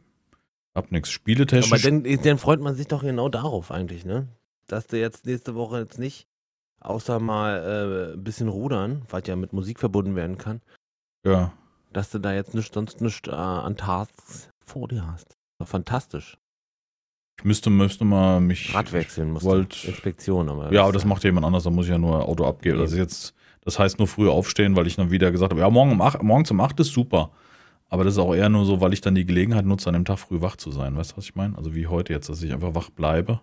Hab 0.76 0.92
nichts. 0.92 1.10
Aber 1.10 1.14
Spieletechnisch. 1.14 1.82
dann, 1.82 2.04
dann 2.04 2.38
freut 2.38 2.60
man 2.60 2.76
sich 2.76 2.88
doch 2.88 3.02
genau 3.02 3.28
darauf 3.28 3.72
eigentlich, 3.72 4.06
ne? 4.06 4.28
Dass 4.68 4.86
du 4.86 5.00
jetzt 5.00 5.26
nächste 5.26 5.56
Woche 5.56 5.80
jetzt 5.80 5.98
nicht, 5.98 6.28
außer 6.82 7.20
mal 7.20 8.12
äh, 8.12 8.14
ein 8.14 8.24
bisschen 8.24 8.50
rudern, 8.50 9.04
was 9.10 9.24
ja 9.28 9.36
mit 9.36 9.54
Musik 9.54 9.80
verbunden 9.80 10.16
werden 10.16 10.38
kann, 10.38 10.62
ja. 11.26 11.54
dass 11.94 12.10
du 12.10 12.20
da 12.20 12.34
jetzt 12.34 12.54
nicht, 12.54 12.74
sonst 12.74 13.02
nichts 13.02 13.28
äh, 13.28 13.32
an 13.32 13.78
Tasks 13.78 14.50
vor 14.66 14.88
dir 14.88 15.08
hast. 15.08 15.38
Fantastisch. 15.64 16.38
Ich 17.40 17.46
müsste, 17.46 17.70
müsste 17.70 18.04
mal 18.04 18.40
mich. 18.40 18.74
Rad 18.74 18.94
wechseln 18.94 19.32
musst 19.32 19.46
wollt-. 19.46 19.86
Inspektion, 19.86 20.50
aber. 20.50 20.72
Ja, 20.74 20.84
aber 20.84 20.92
das 20.92 21.06
macht 21.06 21.24
jemand 21.24 21.46
anders, 21.46 21.64
da 21.64 21.70
muss 21.70 21.86
ich 21.86 21.92
ja 21.92 21.98
nur 21.98 22.28
Auto 22.28 22.46
abgeben. 22.46 22.80
Das 22.80 22.96
jetzt, 22.96 23.34
das 23.64 23.80
heißt 23.80 24.00
nur 24.00 24.08
früh 24.08 24.30
aufstehen, 24.30 24.76
weil 24.76 24.88
ich 24.88 24.96
dann 24.96 25.12
wieder 25.12 25.32
gesagt 25.32 25.52
habe, 25.52 25.62
ja, 25.62 25.70
morgen 25.70 25.92
um 25.92 26.02
acht, 26.02 26.22
morgens 26.22 26.52
um 26.52 26.60
8 26.60 26.80
ist 26.80 26.92
super. 26.92 27.32
Aber 27.90 28.06
das 28.06 28.14
ist 28.14 28.20
auch 28.20 28.34
eher 28.34 28.48
nur 28.48 28.66
so, 28.66 28.80
weil 28.80 28.94
ich 28.94 29.02
dann 29.02 29.16
die 29.16 29.26
Gelegenheit 29.26 29.66
nutze, 29.66 29.90
an 29.90 29.94
dem 29.94 30.06
Tag 30.06 30.18
früh 30.18 30.42
wach 30.42 30.56
zu 30.56 30.72
sein. 30.72 30.96
Weißt 30.96 31.12
du, 31.12 31.18
was 31.18 31.26
ich 31.26 31.36
meine? 31.36 31.58
Also 31.58 31.76
wie 31.76 31.88
heute 31.88 32.14
jetzt, 32.14 32.30
dass 32.30 32.42
ich 32.42 32.54
einfach 32.54 32.74
wach 32.74 32.90
bleibe. 32.90 33.42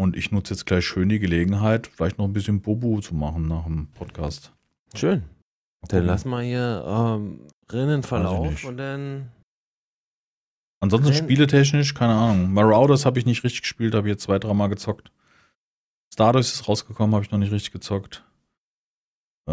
Und 0.00 0.16
ich 0.16 0.32
nutze 0.32 0.54
jetzt 0.54 0.64
gleich 0.64 0.86
schön 0.86 1.10
die 1.10 1.18
Gelegenheit, 1.18 1.86
vielleicht 1.86 2.16
noch 2.16 2.24
ein 2.24 2.32
bisschen 2.32 2.62
Bobu 2.62 3.02
zu 3.02 3.14
machen 3.14 3.48
nach 3.48 3.64
dem 3.64 3.88
Podcast. 3.88 4.50
Schön. 4.94 5.24
Dann 5.88 6.06
lass 6.06 6.24
mal 6.24 6.42
hier 6.42 6.82
ähm, 6.88 7.46
Rinnenverlauf 7.70 8.64
und 8.64 8.78
dann. 8.78 9.30
Ansonsten 10.82 11.08
Wenn- 11.10 11.16
spieletechnisch, 11.24 11.92
keine 11.92 12.14
Ahnung. 12.14 12.50
Marauders 12.50 13.04
habe 13.04 13.18
ich 13.18 13.26
nicht 13.26 13.44
richtig 13.44 13.60
gespielt, 13.60 13.94
habe 13.94 14.08
ich 14.08 14.12
jetzt 14.12 14.22
zwei, 14.22 14.38
dreimal 14.38 14.70
gezockt. 14.70 15.12
Stardust 16.10 16.54
ist 16.54 16.66
rausgekommen, 16.66 17.14
habe 17.14 17.26
ich 17.26 17.30
noch 17.30 17.38
nicht 17.38 17.52
richtig 17.52 17.72
gezockt. 17.72 18.24
Äh, 19.46 19.52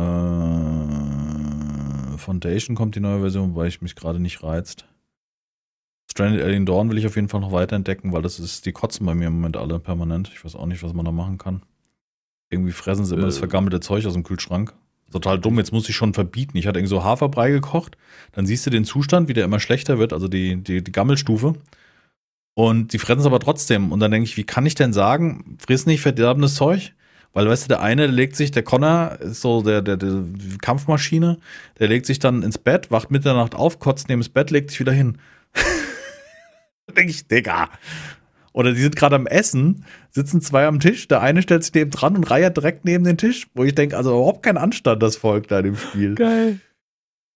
Foundation 2.17 2.77
kommt 2.77 2.95
die 2.95 3.01
neue 3.01 3.19
Version, 3.19 3.53
weil 3.53 3.67
ich 3.67 3.81
mich 3.81 3.97
gerade 3.97 4.21
nicht 4.21 4.41
reizt. 4.43 4.85
Stranded 6.17 6.41
Alien 6.41 6.65
Dawn 6.65 6.89
will 6.89 6.97
ich 6.97 7.05
auf 7.05 7.15
jeden 7.15 7.29
Fall 7.29 7.41
noch 7.41 7.51
weiterentdecken, 7.51 8.11
weil 8.11 8.23
das 8.23 8.39
ist, 8.39 8.65
die 8.65 8.71
kotzen 8.71 9.05
bei 9.05 9.13
mir 9.13 9.27
im 9.27 9.33
Moment 9.33 9.55
alle 9.55 9.77
permanent. 9.77 10.31
Ich 10.33 10.43
weiß 10.43 10.55
auch 10.55 10.65
nicht, 10.65 10.81
was 10.81 10.93
man 10.93 11.05
da 11.05 11.11
machen 11.11 11.37
kann. 11.37 11.61
Irgendwie 12.49 12.71
fressen 12.71 13.05
sie 13.05 13.13
immer 13.13 13.27
das 13.27 13.35
Äh. 13.37 13.39
vergammelte 13.41 13.81
Zeug 13.81 14.03
aus 14.07 14.13
dem 14.13 14.23
Kühlschrank. 14.23 14.73
Total 15.11 15.37
dumm, 15.37 15.59
jetzt 15.59 15.71
muss 15.71 15.87
ich 15.87 15.95
schon 15.95 16.15
verbieten. 16.15 16.57
Ich 16.57 16.65
hatte 16.65 16.79
irgendwie 16.79 16.95
so 16.95 17.03
Haferbrei 17.03 17.51
gekocht, 17.51 17.97
dann 18.31 18.47
siehst 18.47 18.65
du 18.65 18.71
den 18.71 18.83
Zustand, 18.83 19.27
wie 19.29 19.33
der 19.33 19.45
immer 19.45 19.59
schlechter 19.59 19.99
wird, 19.99 20.11
also 20.11 20.27
die, 20.27 20.55
die, 20.55 20.83
die 20.83 20.91
Gammelstufe. 20.91 21.53
Und 22.55 22.93
die 22.93 22.97
fressen 22.97 23.19
es 23.19 23.25
aber 23.27 23.39
trotzdem. 23.39 23.91
Und 23.91 23.99
dann 23.99 24.09
denke 24.09 24.25
ich, 24.27 24.37
wie 24.37 24.43
kann 24.43 24.65
ich 24.65 24.73
denn 24.73 24.93
sagen, 24.93 25.57
friss 25.59 25.85
nicht 25.85 26.01
verderbendes 26.01 26.55
Zeug? 26.55 26.93
Weil, 27.33 27.47
weißt 27.47 27.65
du, 27.65 27.67
der 27.67 27.81
eine 27.83 28.07
legt 28.07 28.35
sich, 28.35 28.49
der 28.49 28.63
Connor 28.63 29.17
ist 29.19 29.41
so 29.41 29.61
der, 29.61 29.83
der, 29.83 29.97
der 29.97 30.23
Kampfmaschine, 30.61 31.37
der 31.77 31.87
legt 31.87 32.07
sich 32.07 32.17
dann 32.17 32.41
ins 32.41 32.57
Bett, 32.57 32.89
wacht 32.89 33.11
Mitternacht 33.11 33.53
auf, 33.53 33.77
kotzt 33.77 34.09
neben 34.09 34.21
das 34.21 34.29
Bett, 34.29 34.49
legt 34.49 34.71
sich 34.71 34.79
wieder 34.79 34.93
hin. 34.93 35.19
Denke 36.95 37.11
ich, 37.11 37.27
Digga. 37.27 37.69
Oder 38.53 38.73
die 38.73 38.81
sind 38.81 38.95
gerade 38.95 39.15
am 39.15 39.27
Essen, 39.27 39.85
sitzen 40.09 40.41
zwei 40.41 40.65
am 40.65 40.79
Tisch, 40.79 41.07
der 41.07 41.21
eine 41.21 41.43
stellt 41.43 41.63
sich 41.63 41.73
neben 41.73 41.91
dran 41.91 42.15
und 42.15 42.23
reiert 42.23 42.57
direkt 42.57 42.85
neben 42.85 43.03
den 43.03 43.17
Tisch, 43.17 43.47
wo 43.53 43.63
ich 43.63 43.75
denke, 43.75 43.95
also 43.95 44.09
überhaupt 44.09 44.41
kein 44.41 44.57
Anstand, 44.57 45.03
das 45.03 45.15
Volk 45.15 45.47
da 45.47 45.59
in 45.59 45.65
dem 45.65 45.75
Spiel. 45.75 46.15
Geil. 46.15 46.59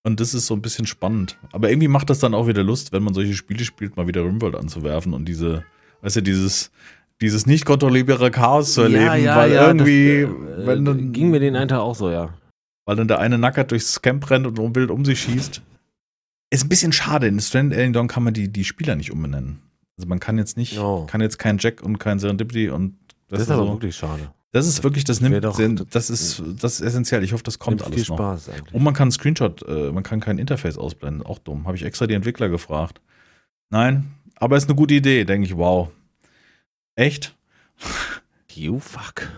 Und 0.04 0.20
das 0.20 0.34
ist 0.34 0.47
so 0.47 0.56
ein 0.56 0.64
bisschen 0.64 0.88
spannend. 0.88 1.38
Aber 1.52 1.70
irgendwie 1.70 1.88
macht 1.88 2.10
das 2.10 2.18
dann 2.18 2.34
auch 2.34 2.47
wieder 2.47 2.64
Lust, 2.64 2.91
wenn 2.91 3.04
man 3.04 3.14
solche 3.14 3.36
Spiele 3.36 3.64
spielt, 3.64 3.97
mal 3.97 4.08
wieder 4.08 4.24
Rimworld 4.24 4.56
anzuwerfen 4.56 5.14
und 5.14 5.26
diese, 5.26 5.64
weißt 6.02 6.16
du, 6.16 6.22
dieses, 6.22 6.72
dieses 7.22 7.45
nicht 7.45 7.66
kontrollierbare 7.66 8.32
Chaos 8.32 8.74
zu 8.74 8.82
erleben, 8.82 9.28
weil 9.28 9.52
irgendwie, 9.52 10.22
das, 10.22 10.64
äh, 10.64 10.68
wenn 10.68 10.86
dann, 10.86 11.14
ging 11.14 11.30
mir 11.30 11.39
den 11.39 11.56
einen 11.56 11.68
Tag 11.68 11.82
auch 11.82 11.93
so, 11.93 12.10
ja. 12.10 12.34
weil 12.86 12.95
dann 12.95 13.08
der 13.08 13.20
eine 13.20 13.38
nackert 13.38 13.70
durchs 13.70 14.02
Camp 14.02 14.28
rennt 14.32 14.47
und 14.47 14.76
wild 14.76 14.89
um 14.89 15.06
sich 15.06 15.22
schießt. 15.22 15.62
Ist 16.52 16.64
ein 16.66 16.70
bisschen 16.70 16.91
schade. 16.91 17.28
In 17.28 17.39
Stranded 17.39 17.78
Alien 17.78 17.93
Dawn 17.93 18.08
kann 18.08 18.24
man 18.24 18.34
die, 18.34 18.52
die 18.52 18.64
Spieler 18.66 18.95
nicht 18.95 19.12
umbenennen. 19.12 19.62
Also 19.97 20.08
man 20.08 20.20
kann 20.20 20.38
jetzt 20.38 20.58
nicht, 20.58 20.78
Oh. 20.78 21.06
kann 21.10 21.22
jetzt 21.22 21.39
kein 21.39 21.58
Jack 21.58 21.82
und 21.82 21.97
kein 21.97 22.20
Serendipity 22.20 22.70
und 22.70 22.97
Das, 23.30 23.41
ist 23.41 23.49
aber 23.52 23.68
wirklich 23.68 23.95
schade. 23.95 24.32
Das 24.52 24.68
ist 24.68 24.84
wirklich, 24.84 25.06
das 25.06 25.22
nimmt, 25.22 25.41
doch- 25.45 25.58
das 25.89 26.10
ist, 26.10 26.43
das 26.60 26.74
ist 26.76 26.82
essentiell. 26.82 27.24
Ich 27.24 27.32
hoffe, 27.32 27.43
das 27.43 27.58
kommt 27.58 27.82
alles 27.84 27.95
viel 27.95 28.10
noch. 28.10 28.18
Spaß 28.18 28.49
eigentlich. 28.49 28.74
Und 28.74 28.84
man 28.84 28.93
kann 28.93 29.10
Screenshot, 29.12 29.66
äh, 29.68 29.91
man 29.93 30.04
kann 30.04 30.20
kein 30.20 30.38
Interface 30.38 30.78
ausblenden. 30.78 31.26
Auch 31.26 31.39
dumm. 31.39 31.66
Habe 31.68 31.78
ich 31.78 31.84
extra 31.86 32.06
die 32.06 32.16
Entwickler 32.16 32.49
gefragt. 32.49 32.99
Nein, 33.70 34.12
aber 34.36 34.58
ist 34.58 34.68
eine 34.68 34.76
gute 34.76 34.93
Idee, 34.95 35.24
denke 35.24 35.47
ich, 35.47 35.56
wow. 35.56 35.89
Echt? 36.95 37.34
You 38.54 38.80
fuck. 38.80 39.30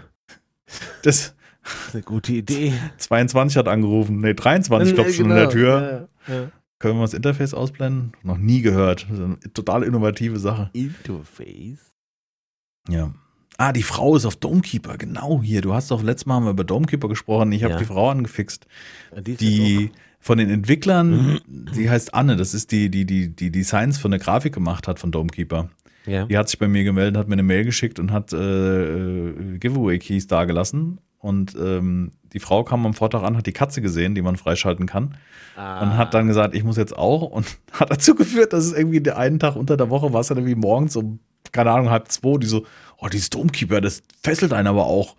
Das 0.66 0.82
Das 1.04 1.36
ist 1.88 1.94
eine 1.94 2.02
gute 2.04 2.34
Idee. 2.34 2.74
22 2.98 3.58
hat 3.58 3.68
angerufen. 3.68 4.20
Nee, 4.20 4.34
23 4.34 4.96
klopft 4.96 5.14
schon 5.14 5.30
an 5.32 5.38
der 5.38 5.50
Tür. 5.50 6.08
Ja, 6.28 6.34
ja. 6.36 6.52
Können 6.84 6.98
wir 6.98 7.04
das 7.04 7.14
Interface 7.14 7.54
ausblenden? 7.54 8.12
Noch 8.24 8.38
nie 8.38 8.62
gehört. 8.62 9.08
Das 9.10 9.18
ist 9.18 9.24
eine 9.24 9.40
total 9.54 9.84
innovative 9.84 10.38
Sache. 10.38 10.70
Interface. 10.74 11.94
Ja. 12.90 13.14
Ah, 13.58 13.72
die 13.72 13.84
Frau 13.84 14.18
ist 14.18 14.26
auf 14.26 14.36
Domekeeper, 14.36 14.98
genau 14.98 15.42
hier. 15.42 15.62
Du 15.62 15.74
hast 15.74 15.92
doch 15.92 16.04
letztes 16.04 16.26
Mal 16.26 16.36
haben 16.36 16.44
wir 16.44 16.50
über 16.52 16.66
Domekeeper 16.66 17.08
gesprochen. 17.08 17.54
Ich 17.54 17.64
habe 17.64 17.76
Ja. 17.76 17.80
die 17.80 17.86
Frau 17.86 18.10
angefixt. 18.10 18.68
Die, 19.18 19.38
Die 19.38 19.92
von 20.20 20.38
den 20.38 20.50
Entwicklern, 20.50 21.40
die 21.48 21.90
heißt 21.90 22.14
Anne, 22.14 22.36
das 22.36 22.54
ist 22.54 22.74
die, 22.74 22.90
die, 22.90 23.06
die, 23.06 23.34
die 23.34 23.50
Designs 23.50 23.98
von 23.98 24.12
der 24.12 24.20
Grafik 24.20 24.54
gemacht 24.54 24.86
hat 24.90 25.00
von 25.00 25.10
Domekeeper. 25.10 25.70
ja. 26.06 26.26
Die 26.26 26.38
hat 26.38 26.50
sich 26.50 26.60
bei 26.60 26.68
mir 26.68 26.84
gemeldet, 26.84 27.16
hat 27.16 27.30
mir 27.30 27.34
eine 27.36 27.44
Mail 27.44 27.64
geschickt 27.64 27.98
und 27.98 28.12
hat 28.12 28.34
äh, 28.34 28.38
äh, 29.30 29.58
Giveaway-Keys 29.58 30.28
dagelassen. 30.28 31.00
Und 31.24 31.56
ähm, 31.56 32.12
die 32.34 32.42
Frau 32.42 32.66
kam 32.66 32.86
am 32.86 32.94
Vortag 32.94 33.24
an, 33.24 33.38
hat 33.38 33.46
die 33.46 33.54
Katze 33.54 33.82
gesehen, 33.82 34.14
die 34.14 34.22
man 34.22 34.36
freischalten 34.36 34.88
kann. 34.88 35.18
Ah. 35.56 35.82
Und 35.82 35.96
hat 35.96 36.14
dann 36.14 36.28
gesagt, 36.28 36.54
ich 36.54 36.66
muss 36.66 36.76
jetzt 36.76 36.98
auch. 36.98 37.22
Und 37.22 37.46
hat 37.72 37.92
dazu 37.92 38.14
geführt, 38.14 38.52
dass 38.52 38.66
es 38.66 38.74
irgendwie 38.74 39.00
den 39.00 39.14
einen 39.14 39.40
Tag 39.40 39.56
unter 39.56 39.78
der 39.78 39.90
Woche 39.90 40.12
war 40.12 40.20
es 40.20 40.28
dann 40.28 40.38
irgendwie 40.38 40.56
morgens 40.56 40.98
um, 40.98 41.20
keine 41.54 41.72
Ahnung, 41.72 41.90
halb 41.90 42.12
zwei, 42.12 42.38
die 42.38 42.48
so, 42.48 42.66
oh, 42.98 43.08
dieses 43.08 43.30
Domekeeper, 43.30 43.80
das 43.80 44.04
fesselt 44.22 44.52
einen 44.52 44.68
aber 44.68 44.86
auch. 44.86 45.16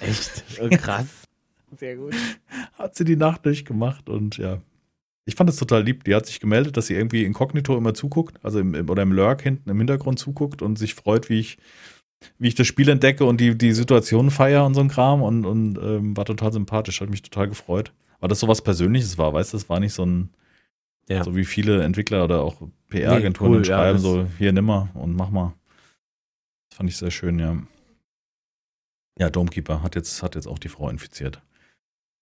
Echt? 0.00 0.44
Oh, 0.62 0.68
krass. 0.68 1.06
Sehr 1.76 1.96
gut. 1.96 2.14
Hat 2.74 2.94
sie 2.94 3.04
die 3.04 3.16
Nacht 3.16 3.44
durchgemacht 3.44 4.08
und 4.08 4.36
ja. 4.36 4.58
Ich 5.24 5.34
fand 5.34 5.50
das 5.50 5.56
total 5.56 5.82
lieb. 5.82 6.04
Die 6.04 6.14
hat 6.14 6.26
sich 6.26 6.38
gemeldet, 6.38 6.76
dass 6.76 6.86
sie 6.86 6.94
irgendwie 6.94 7.24
inkognito 7.24 7.76
immer 7.76 7.92
zuguckt, 7.92 8.38
also 8.44 8.60
im, 8.60 8.74
im, 8.74 8.88
oder 8.88 9.02
im 9.02 9.12
Lurk 9.12 9.42
hinten 9.42 9.68
im 9.68 9.78
Hintergrund 9.78 10.20
zuguckt 10.20 10.62
und 10.62 10.78
sich 10.78 10.94
freut, 10.94 11.28
wie 11.28 11.40
ich, 11.40 11.58
wie 12.38 12.48
ich 12.48 12.54
das 12.54 12.66
Spiel 12.66 12.88
entdecke 12.88 13.24
und 13.24 13.40
die, 13.40 13.56
die 13.56 13.72
Situation 13.72 14.30
feiere 14.30 14.64
und 14.66 14.74
so 14.74 14.80
ein 14.80 14.88
Kram 14.88 15.22
und, 15.22 15.44
und 15.44 15.78
ähm, 15.78 16.16
war 16.16 16.24
total 16.24 16.52
sympathisch, 16.52 17.00
hat 17.00 17.10
mich 17.10 17.22
total 17.22 17.48
gefreut. 17.48 17.92
Weil 18.20 18.28
das 18.28 18.40
sowas 18.40 18.62
Persönliches 18.62 19.18
war, 19.18 19.32
weißt 19.32 19.52
du, 19.52 19.56
das 19.56 19.68
war 19.68 19.78
nicht 19.80 19.92
so 19.92 20.04
ein, 20.04 20.30
Ja. 21.08 21.22
so 21.22 21.36
wie 21.36 21.44
viele 21.44 21.82
Entwickler 21.84 22.24
oder 22.24 22.42
auch 22.42 22.60
PR-Agenturen 22.88 23.50
Nee, 23.52 23.56
cool, 23.58 23.66
ja, 23.66 23.76
schreiben, 23.78 23.92
das- 23.94 24.02
so 24.02 24.26
hier 24.38 24.52
nimmer 24.52 24.88
und 24.94 25.14
mach 25.14 25.30
mal. 25.30 25.54
Das 26.70 26.76
fand 26.78 26.90
ich 26.90 26.96
sehr 26.96 27.10
schön, 27.12 27.38
ja. 27.38 27.56
Ja, 29.18 29.30
Domekeeper 29.30 29.82
hat 29.82 29.94
jetzt, 29.96 30.22
hat 30.22 30.34
jetzt 30.34 30.46
auch 30.46 30.58
die 30.58 30.68
Frau 30.68 30.88
infiziert. 30.90 31.40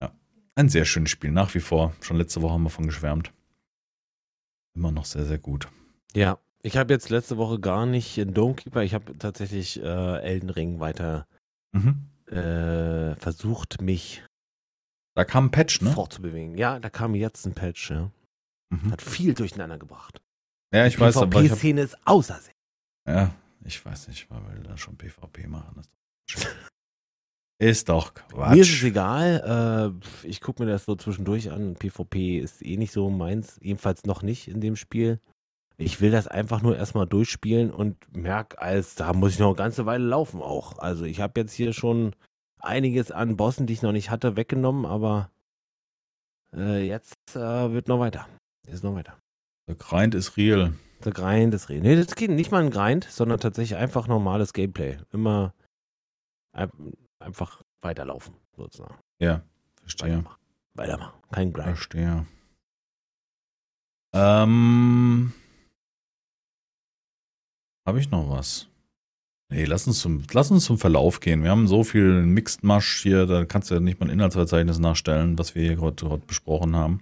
Ja. 0.01 0.11
Ein 0.55 0.69
sehr 0.69 0.85
schönes 0.85 1.11
Spiel, 1.11 1.31
nach 1.31 1.53
wie 1.53 1.59
vor. 1.59 1.93
Schon 2.01 2.17
letzte 2.17 2.41
Woche 2.41 2.53
haben 2.53 2.63
wir 2.63 2.69
von 2.71 2.85
geschwärmt. 2.87 3.31
Immer 4.75 4.91
noch 4.91 5.05
sehr, 5.05 5.25
sehr 5.25 5.37
gut. 5.37 5.67
Ja, 6.15 6.39
ich 6.67 6.77
habe 6.77 6.93
jetzt 6.93 7.09
letzte 7.09 7.37
Woche 7.37 7.59
gar 7.59 7.85
nicht 7.85 8.17
in 8.17 8.33
Domekeeper, 8.33 8.83
ich 8.83 8.93
habe 8.93 9.17
tatsächlich 9.17 9.81
äh, 9.81 10.19
Elden 10.21 10.49
Ring 10.49 10.79
weiter 10.79 11.25
Mhm. 11.73 12.07
äh, 12.27 13.15
versucht, 13.15 13.81
mich 13.81 14.23
Da 15.15 15.25
kam 15.25 15.45
ein 15.47 15.51
Patch, 15.51 15.81
ne? 15.81 15.91
fortzubewegen. 15.91 16.57
Ja, 16.57 16.79
da 16.79 16.89
kam 16.89 17.13
jetzt 17.15 17.45
ein 17.45 17.53
Patch, 17.53 17.91
ja. 17.91 18.11
Mhm. 18.69 18.91
Hat 18.91 19.01
viel 19.01 19.33
durcheinander 19.33 19.77
gebracht. 19.77 20.21
Ja, 20.73 20.85
ich 20.85 20.99
weiß, 20.99 21.17
aber 21.17 21.25
hab, 21.37 21.43
PvP-Szene 21.45 21.81
ist 21.81 21.97
außer 22.05 22.39
sich. 22.39 22.53
ja, 23.07 23.33
ich 23.65 23.83
weiß 23.85 24.07
nicht, 24.09 24.29
weil 24.29 24.41
wir 24.55 24.63
da 24.63 24.77
schon 24.77 24.97
PvP 24.97 25.47
machen. 25.47 25.81
Ist 27.59 27.89
doch 27.89 28.13
Quatsch. 28.13 28.53
Mir 28.53 28.61
ist 28.61 28.73
es 28.73 28.83
egal. 28.83 29.93
Äh, 30.23 30.27
ich 30.27 30.41
gucke 30.41 30.63
mir 30.63 30.69
das 30.69 30.85
so 30.85 30.95
zwischendurch 30.95 31.51
an. 31.51 31.75
PvP 31.75 32.37
ist 32.39 32.61
eh 32.63 32.77
nicht 32.77 32.91
so 32.91 33.09
meins. 33.09 33.57
Jedenfalls 33.61 34.05
noch 34.05 34.21
nicht 34.21 34.47
in 34.47 34.61
dem 34.61 34.75
Spiel. 34.75 35.19
Ich 35.79 36.01
will 36.01 36.09
das 36.11 36.27
einfach 36.27 36.61
nur 36.63 36.75
erstmal 36.75 37.05
durchspielen 37.05 37.71
und 37.71 37.97
merke, 38.15 38.59
als 38.59 38.95
da 38.95 39.13
muss 39.13 39.33
ich 39.33 39.39
noch 39.39 39.47
eine 39.49 39.55
ganze 39.55 39.85
Weile 39.85 40.03
laufen 40.05 40.41
auch. 40.41 40.79
Also 40.79 41.05
ich 41.05 41.21
habe 41.21 41.39
jetzt 41.39 41.53
hier 41.53 41.71
schon 41.73 42.15
einiges 42.59 43.11
an 43.11 43.37
Bossen, 43.37 43.67
die 43.67 43.73
ich 43.73 43.83
noch 43.83 43.91
nicht 43.91 44.09
hatte, 44.09 44.35
weggenommen, 44.35 44.85
aber 44.87 45.29
äh, 46.53 46.85
jetzt 46.87 47.13
äh, 47.35 47.71
wird 47.71 47.87
noch 47.87 47.99
weiter. 47.99 48.27
Ist 48.67 48.83
noch 48.83 48.95
weiter. 48.95 49.17
Der 49.67 49.75
Grind 49.75 50.15
ist 50.15 50.35
real. 50.35 50.73
Der 51.05 51.11
Grind 51.11 51.53
ist 51.53 51.69
reden. 51.69 51.83
Nee, 51.83 51.95
das 51.95 52.15
geht 52.15 52.31
nicht 52.31 52.51
mal 52.51 52.63
ein 52.63 52.71
Grind, 52.71 53.03
sondern 53.03 53.39
tatsächlich 53.39 53.77
einfach 53.77 54.07
normales 54.07 54.53
Gameplay. 54.53 54.97
Immer 55.11 55.53
ein- 56.53 56.71
einfach 57.19 57.61
weiterlaufen, 57.81 58.33
sozusagen. 58.55 58.95
Ja, 59.19 59.43
verstehe. 59.81 60.09
Weitermachen. 60.09 60.37
Weitermachen. 60.73 61.21
Kein 61.31 61.53
Grind. 61.53 61.67
Verstehe. 61.67 62.25
Ähm. 64.13 65.33
Habe 67.87 68.01
ich 68.01 68.11
noch 68.11 68.29
was? 68.29 68.67
Nee, 69.49 69.63
lass 69.63 69.87
uns, 69.87 69.99
zum, 69.99 70.23
lass 70.33 70.51
uns 70.51 70.65
zum 70.65 70.77
Verlauf 70.77 71.21
gehen. 71.21 71.43
Wir 71.43 71.51
haben 71.51 71.69
so 71.69 71.85
viel 71.85 72.21
Mixed 72.21 72.65
Mash 72.65 73.01
hier, 73.01 73.25
da 73.25 73.45
kannst 73.45 73.71
du 73.71 73.75
ja 73.75 73.79
nicht 73.79 73.97
mal 73.97 74.07
ein 74.07 74.13
Inhaltsverzeichnis 74.13 74.77
nachstellen, 74.77 75.39
was 75.39 75.55
wir 75.55 75.63
hier 75.63 75.77
gerade 75.77 76.17
besprochen 76.17 76.75
haben. 76.75 77.01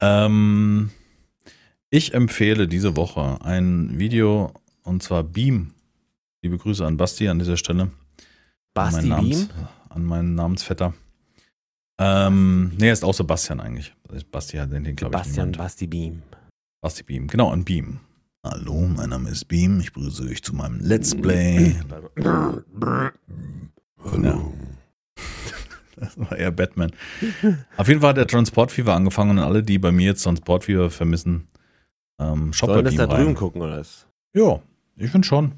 Ähm, 0.00 0.92
ich 1.90 2.14
empfehle 2.14 2.68
diese 2.68 2.96
Woche 2.96 3.38
ein 3.44 3.98
Video 3.98 4.54
und 4.82 5.02
zwar 5.02 5.22
Beam. 5.22 5.74
Liebe 6.40 6.56
Grüße 6.56 6.86
an 6.86 6.96
Basti 6.96 7.28
an 7.28 7.38
dieser 7.38 7.58
Stelle. 7.58 7.90
Basti 8.72 9.00
an 9.00 9.08
meinen 9.08 9.28
Beam? 9.28 9.48
An 9.90 10.04
meinen 10.04 10.34
Namensvetter. 10.34 10.94
Ähm, 12.00 12.72
nee, 12.78 12.86
er 12.86 12.94
ist 12.94 13.04
auch 13.04 13.12
Sebastian 13.12 13.60
eigentlich. 13.60 13.94
Basti 14.30 14.56
hat 14.56 14.72
den, 14.72 14.84
den 14.84 14.96
glaube 14.96 15.16
ich. 15.16 15.22
Sebastian. 15.24 15.52
Basti 15.52 15.86
Beam. 15.86 16.22
Basti 16.80 17.02
Beam, 17.02 17.26
genau, 17.26 17.50
an 17.50 17.62
Beam. 17.62 18.00
Hallo, 18.50 18.86
mein 18.96 19.10
Name 19.10 19.28
ist 19.30 19.46
Beam. 19.46 19.80
Ich 19.80 19.92
begrüße 19.92 20.22
euch 20.24 20.40
zu 20.42 20.54
meinem 20.54 20.78
Let's 20.80 21.14
Play. 21.14 21.74
Ja. 22.22 22.54
Das 25.98 26.18
war 26.18 26.36
eher 26.36 26.50
Batman. 26.50 26.92
Auf 27.78 27.88
jeden 27.88 28.00
Fall 28.02 28.10
hat 28.10 28.18
der 28.18 28.26
Transport 28.26 28.70
Fever 28.70 28.92
angefangen 28.94 29.30
und 29.30 29.38
alle, 29.38 29.62
die 29.62 29.78
bei 29.78 29.90
mir 29.92 30.08
jetzt 30.08 30.22
Transport 30.24 30.64
Fever 30.64 30.90
vermissen, 30.90 31.48
ähm, 32.20 32.52
schaut 32.52 32.68
Sollen 32.68 32.84
bei 32.84 32.90
das 32.90 32.96
Beam 32.96 33.08
da 33.08 33.14
drüben 33.16 33.26
rein. 33.28 33.34
gucken 33.34 33.62
oder 33.62 33.78
was? 33.78 34.06
Ja, 34.34 34.60
ich 34.96 35.10
finde 35.10 35.26
schon. 35.26 35.52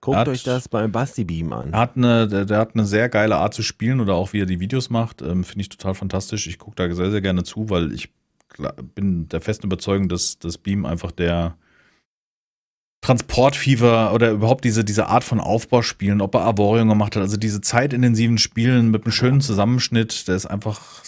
Guckt 0.00 0.16
Hat- 0.16 0.28
euch 0.28 0.44
das 0.44 0.66
beim 0.70 0.90
Basti 0.90 1.24
Beam 1.24 1.52
an. 1.52 1.72
Hat 1.74 1.94
eine, 1.94 2.26
der, 2.26 2.46
der 2.46 2.56
hat 2.58 2.70
eine 2.74 2.86
sehr 2.86 3.10
geile 3.10 3.36
Art 3.36 3.52
zu 3.52 3.62
spielen 3.62 4.00
oder 4.00 4.14
auch 4.14 4.32
wie 4.32 4.40
er 4.40 4.46
die 4.46 4.60
Videos 4.60 4.88
macht. 4.88 5.20
Ähm, 5.20 5.44
Finde 5.44 5.60
ich 5.60 5.68
total 5.68 5.92
fantastisch. 5.94 6.46
Ich 6.46 6.58
gucke 6.58 6.76
da 6.76 6.92
sehr, 6.94 7.10
sehr 7.10 7.20
gerne 7.20 7.42
zu, 7.44 7.68
weil 7.68 7.92
ich 7.92 8.08
klar, 8.48 8.72
bin 8.94 9.28
der 9.28 9.42
festen 9.42 9.66
Überzeugung, 9.66 10.08
dass 10.08 10.38
das 10.38 10.56
Beam 10.56 10.86
einfach 10.86 11.10
der 11.12 11.58
Transportfieber 13.00 14.12
oder 14.12 14.30
überhaupt 14.30 14.64
diese, 14.64 14.84
diese 14.84 15.06
Art 15.06 15.24
von 15.24 15.40
Aufbauspielen, 15.40 16.20
ob 16.20 16.34
er 16.34 16.42
Arboreum 16.42 16.88
gemacht 16.88 17.16
hat, 17.16 17.22
also 17.22 17.36
diese 17.38 17.60
zeitintensiven 17.60 18.38
Spielen 18.38 18.90
mit 18.90 19.04
einem 19.04 19.12
schönen 19.12 19.40
Zusammenschnitt, 19.40 20.28
der 20.28 20.36
ist 20.36 20.46
einfach, 20.46 21.02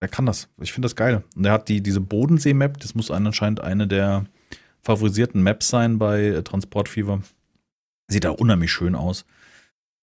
der 0.00 0.08
kann 0.08 0.26
das. 0.26 0.48
Ich 0.60 0.72
finde 0.72 0.86
das 0.86 0.96
geil. 0.96 1.22
Und 1.36 1.44
er 1.44 1.52
hat 1.52 1.68
die, 1.68 1.82
diese 1.82 2.00
Bodensee-Map, 2.00 2.80
das 2.80 2.96
muss 2.96 3.10
anscheinend 3.10 3.60
eine 3.60 3.86
der 3.86 4.26
favorisierten 4.82 5.42
Maps 5.42 5.68
sein 5.68 5.98
bei 5.98 6.24
äh, 6.24 6.42
Transportfieber. 6.42 7.22
Sieht 8.08 8.24
da 8.24 8.30
unheimlich 8.30 8.72
schön 8.72 8.96
aus. 8.96 9.24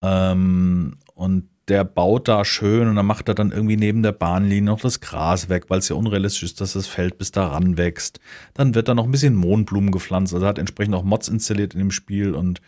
Ähm, 0.02 0.98
und 1.14 1.50
der 1.70 1.84
baut 1.84 2.28
da 2.28 2.44
schön 2.44 2.88
und 2.88 2.96
dann 2.96 3.06
macht 3.06 3.28
er 3.28 3.36
dann 3.36 3.52
irgendwie 3.52 3.78
neben 3.78 4.04
der 4.04 4.12
Bahnlinie 4.12 4.72
noch 4.72 4.82
das 4.82 5.00
Gras 5.00 5.50
weg, 5.50 5.66
weil 5.70 5.80
es 5.80 5.90
ja 5.90 5.96
unrealistisch 5.96 6.44
ist, 6.44 6.62
dass 6.62 6.74
das 6.74 6.88
Feld 6.88 7.18
bis 7.18 7.32
daran 7.32 7.78
wächst. 7.78 8.20
Dann 8.54 8.76
wird 8.76 8.88
da 8.88 8.96
noch 8.96 9.06
ein 9.06 9.12
bisschen 9.12 9.36
Mohnblumen 9.36 9.92
gepflanzt. 9.92 10.34
Also 10.34 10.46
er 10.46 10.50
hat 10.50 10.60
entsprechend 10.60 10.96
auch 10.96 11.04
Mods 11.04 11.28
installiert 11.28 11.74
in 11.74 11.80
dem 11.80 11.92
Spiel 11.92 12.34
und 12.34 12.62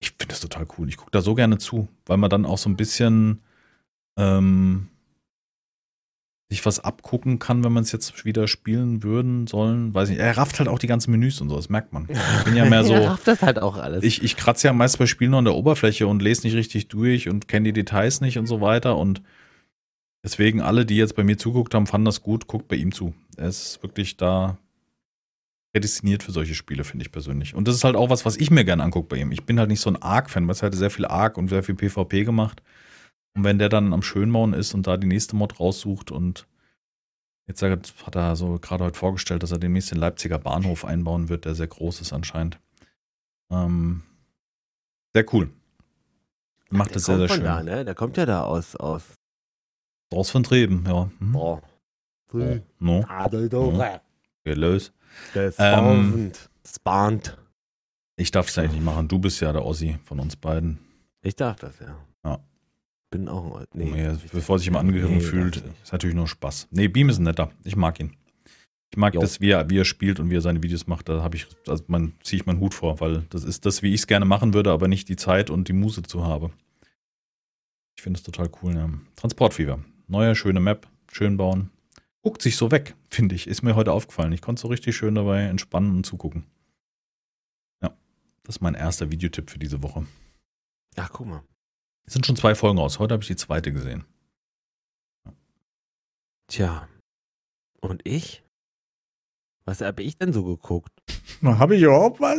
ich 0.00 0.10
finde 0.10 0.28
das 0.28 0.40
total 0.40 0.66
cool. 0.78 0.88
Ich 0.88 0.96
gucke 0.96 1.10
da 1.10 1.20
so 1.20 1.34
gerne 1.34 1.58
zu, 1.58 1.88
weil 2.06 2.16
man 2.16 2.30
dann 2.30 2.46
auch 2.46 2.58
so 2.58 2.70
ein 2.70 2.76
bisschen 2.76 3.42
ähm, 4.16 4.88
sich 6.50 6.64
was 6.64 6.80
abgucken 6.80 7.38
kann, 7.38 7.62
wenn 7.62 7.72
man 7.72 7.82
es 7.82 7.92
jetzt 7.92 8.24
wieder 8.24 8.48
spielen 8.48 9.02
würden 9.02 9.46
sollen. 9.46 9.92
Weiß 9.92 10.08
nicht. 10.08 10.18
Er 10.18 10.36
rafft 10.38 10.58
halt 10.58 10.68
auch 10.68 10.78
die 10.78 10.86
ganzen 10.86 11.10
Menüs 11.10 11.40
und 11.42 11.50
so, 11.50 11.56
das 11.56 11.68
merkt 11.68 11.92
man. 11.92 12.08
Ich 12.08 12.44
bin 12.44 12.56
ja 12.56 12.64
mehr 12.64 12.84
so. 12.84 12.94
Er 12.94 13.10
rafft 13.10 13.26
das 13.26 13.42
halt 13.42 13.58
auch 13.58 13.76
alles. 13.76 14.02
Ich, 14.02 14.22
ich 14.22 14.36
kratze 14.36 14.68
ja 14.68 14.72
meist 14.72 14.98
bei 14.98 15.06
Spielen 15.06 15.32
nur 15.32 15.40
an 15.40 15.44
der 15.44 15.54
Oberfläche 15.54 16.06
und 16.06 16.22
lese 16.22 16.46
nicht 16.46 16.56
richtig 16.56 16.88
durch 16.88 17.28
und 17.28 17.48
kenne 17.48 17.64
die 17.64 17.72
Details 17.74 18.22
nicht 18.22 18.38
und 18.38 18.46
so 18.46 18.62
weiter. 18.62 18.96
Und 18.96 19.20
deswegen 20.24 20.62
alle, 20.62 20.86
die 20.86 20.96
jetzt 20.96 21.16
bei 21.16 21.24
mir 21.24 21.36
zuguckt 21.36 21.74
haben, 21.74 21.86
fanden 21.86 22.06
das 22.06 22.22
gut. 22.22 22.46
Guckt 22.46 22.66
bei 22.68 22.76
ihm 22.76 22.92
zu. 22.92 23.12
Er 23.36 23.48
ist 23.48 23.82
wirklich 23.82 24.16
da 24.16 24.56
prädestiniert 25.74 26.22
für 26.22 26.32
solche 26.32 26.54
Spiele, 26.54 26.82
finde 26.82 27.04
ich 27.04 27.12
persönlich. 27.12 27.54
Und 27.54 27.68
das 27.68 27.74
ist 27.74 27.84
halt 27.84 27.94
auch 27.94 28.08
was, 28.08 28.24
was 28.24 28.38
ich 28.38 28.50
mir 28.50 28.64
gerne 28.64 28.82
angucke 28.82 29.08
bei 29.08 29.16
ihm. 29.16 29.32
Ich 29.32 29.44
bin 29.44 29.58
halt 29.58 29.68
nicht 29.68 29.80
so 29.80 29.90
ein 29.90 30.00
Arc-Fan, 30.00 30.46
weil 30.46 30.52
es 30.54 30.62
halt 30.62 30.74
sehr 30.74 30.90
viel 30.90 31.04
Arc 31.04 31.36
und 31.36 31.48
sehr 31.48 31.62
viel 31.62 31.74
PvP 31.74 32.24
gemacht. 32.24 32.62
Und 33.34 33.44
wenn 33.44 33.58
der 33.58 33.68
dann 33.68 33.92
am 33.92 34.02
Schönbauen 34.02 34.52
ist 34.52 34.74
und 34.74 34.86
da 34.86 34.96
die 34.96 35.06
nächste 35.06 35.36
Mod 35.36 35.60
raussucht 35.60 36.10
und 36.10 36.46
jetzt 37.46 37.62
hat 37.62 38.16
er 38.16 38.36
so 38.36 38.58
gerade 38.58 38.84
heute 38.84 38.98
vorgestellt, 38.98 39.42
dass 39.42 39.52
er 39.52 39.58
demnächst 39.58 39.90
den 39.90 39.98
Leipziger 39.98 40.38
Bahnhof 40.38 40.84
einbauen 40.84 41.28
wird, 41.28 41.44
der 41.44 41.54
sehr 41.54 41.68
groß 41.68 42.00
ist 42.00 42.12
anscheinend. 42.12 42.58
Ähm, 43.50 44.02
sehr 45.14 45.24
cool. 45.32 45.50
Macht 46.70 46.90
Der 46.90 46.94
das 46.94 47.04
sehr, 47.04 47.18
sehr 47.18 47.28
schön. 47.28 47.44
Da, 47.44 47.62
ne? 47.62 47.84
Der 47.84 47.94
kommt 47.94 48.16
ja 48.16 48.26
da 48.26 48.42
aus. 48.44 48.76
aus 48.76 49.02
Raus 50.12 50.30
von 50.30 50.42
Treben, 50.42 50.84
ja. 50.86 51.10
Mhm. 51.18 51.36
oh. 51.36 51.60
Oh, 52.30 52.58
no, 52.78 53.04
Adeldorf. 53.08 54.00
geht 54.44 54.58
los. 54.58 54.92
Der 55.34 55.48
ist 55.48 55.56
Ähm. 55.58 56.30
Spannend. 56.66 57.38
Ich 58.16 58.30
darf 58.30 58.48
es 58.48 58.58
eigentlich 58.58 58.72
nicht 58.72 58.84
machen. 58.84 59.08
Du 59.08 59.18
bist 59.18 59.40
ja 59.40 59.50
der 59.52 59.64
Ossi 59.64 59.98
von 60.04 60.20
uns 60.20 60.36
beiden. 60.36 60.78
Ich 61.22 61.36
darf 61.36 61.56
das, 61.56 61.78
ja. 61.78 61.96
Ja. 62.24 62.38
Bin 63.10 63.28
auch 63.28 63.56
ein 63.60 63.66
Nee, 63.72 63.90
Nee. 63.90 64.16
bevor 64.32 64.58
sich 64.58 64.68
immer 64.68 64.80
angegriffen 64.80 65.14
Nee, 65.16 65.20
fühlt, 65.22 65.56
ist 65.82 65.92
natürlich 65.92 66.14
nur 66.16 66.28
Spaß. 66.28 66.68
Nee, 66.70 66.88
Beam 66.88 67.08
ist 67.08 67.18
ein 67.18 67.24
netter. 67.24 67.50
Ich 67.64 67.74
mag 67.76 67.98
ihn. 68.00 68.14
Ich 68.90 68.96
mag 68.98 69.14
Jo. 69.14 69.20
das, 69.20 69.40
wie 69.40 69.50
er, 69.50 69.68
wie 69.70 69.78
er 69.78 69.84
spielt 69.84 70.18
und 70.20 70.30
wie 70.30 70.36
er 70.36 70.40
seine 70.40 70.62
Videos 70.62 70.86
macht. 70.86 71.08
Da 71.08 71.22
habe 71.22 71.36
ich, 71.36 71.46
also 71.66 71.84
man 71.88 72.12
ziehe 72.22 72.40
ich 72.40 72.46
meinen 72.46 72.60
Hut 72.60 72.74
vor, 72.74 73.00
weil 73.00 73.22
das 73.30 73.44
ist 73.44 73.66
das, 73.66 73.82
wie 73.82 73.88
ich 73.94 74.00
es 74.00 74.06
gerne 74.06 74.24
machen 74.24 74.54
würde, 74.54 74.70
aber 74.70 74.88
nicht 74.88 75.08
die 75.08 75.16
Zeit 75.16 75.50
und 75.50 75.68
die 75.68 75.72
Muße 75.74 76.02
zu 76.02 76.24
habe. 76.24 76.50
Ich 77.96 78.02
finde 78.02 78.18
es 78.18 78.22
total 78.24 78.50
cool. 78.62 78.74
Ja. 78.74 78.90
Transportfieber. 79.16 79.80
Neue, 80.06 80.34
schöne 80.34 80.60
Map. 80.60 80.86
Schön 81.10 81.36
bauen. 81.36 81.70
Guckt 82.22 82.42
sich 82.42 82.56
so 82.56 82.70
weg, 82.70 82.94
finde 83.10 83.34
ich. 83.34 83.46
Ist 83.46 83.62
mir 83.62 83.74
heute 83.74 83.92
aufgefallen. 83.92 84.32
Ich 84.32 84.40
konnte 84.42 84.60
so 84.60 84.68
richtig 84.68 84.96
schön 84.96 85.14
dabei 85.14 85.42
entspannen 85.44 85.90
und 85.96 86.04
zugucken. 86.04 86.44
Ja, 87.82 87.96
das 88.44 88.56
ist 88.56 88.60
mein 88.60 88.74
erster 88.74 89.10
Videotipp 89.10 89.50
für 89.50 89.58
diese 89.58 89.82
Woche. 89.82 90.06
Ach, 90.96 91.10
guck 91.12 91.26
mal. 91.26 91.42
Es 92.08 92.14
sind 92.14 92.24
schon 92.24 92.36
zwei 92.36 92.54
Folgen 92.54 92.78
raus. 92.78 92.98
Heute 92.98 93.12
habe 93.12 93.22
ich 93.22 93.28
die 93.28 93.36
zweite 93.36 93.70
gesehen. 93.70 94.06
Tja. 96.46 96.88
Und 97.82 98.00
ich? 98.04 98.42
Was 99.66 99.82
habe 99.82 100.02
ich 100.02 100.16
denn 100.16 100.32
so 100.32 100.42
geguckt? 100.42 101.02
Habe 101.42 101.76
ich 101.76 101.82
überhaupt 101.82 102.18
was? 102.18 102.38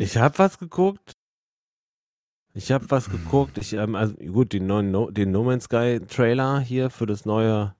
Ich 0.00 0.16
habe 0.16 0.38
was 0.38 0.60
geguckt. 0.60 1.16
Ich 2.54 2.70
habe 2.70 2.88
was 2.88 3.10
geguckt. 3.10 3.58
Ich, 3.58 3.72
ähm, 3.72 3.96
also 3.96 4.14
gut, 4.14 4.52
den 4.52 4.68
neuen 4.68 4.92
no, 4.92 5.10
den 5.10 5.32
No 5.32 5.42
Man's 5.42 5.64
Sky 5.64 5.98
Trailer 6.06 6.60
hier 6.60 6.88
für 6.88 7.06
das 7.06 7.24
neue 7.24 7.74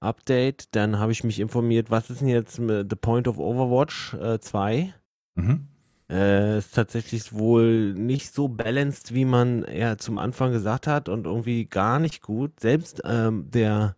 Update. 0.00 0.74
Dann 0.74 0.98
habe 0.98 1.12
ich 1.12 1.24
mich 1.24 1.40
informiert, 1.40 1.90
was 1.90 2.08
ist 2.08 2.22
denn 2.22 2.28
jetzt 2.28 2.58
mit 2.58 2.88
The 2.88 2.96
Point 2.96 3.28
of 3.28 3.38
Overwatch 3.38 4.14
äh, 4.14 4.40
2? 4.40 4.94
Mhm. 5.34 5.68
Äh, 6.10 6.58
ist 6.58 6.74
tatsächlich 6.74 7.34
wohl 7.34 7.92
nicht 7.92 8.32
so 8.32 8.48
balanced, 8.48 9.12
wie 9.12 9.26
man 9.26 9.66
ja 9.70 9.98
zum 9.98 10.18
Anfang 10.18 10.52
gesagt 10.52 10.86
hat 10.86 11.08
und 11.08 11.26
irgendwie 11.26 11.66
gar 11.66 11.98
nicht 11.98 12.22
gut. 12.22 12.58
Selbst 12.60 13.02
ähm, 13.04 13.50
der 13.50 13.94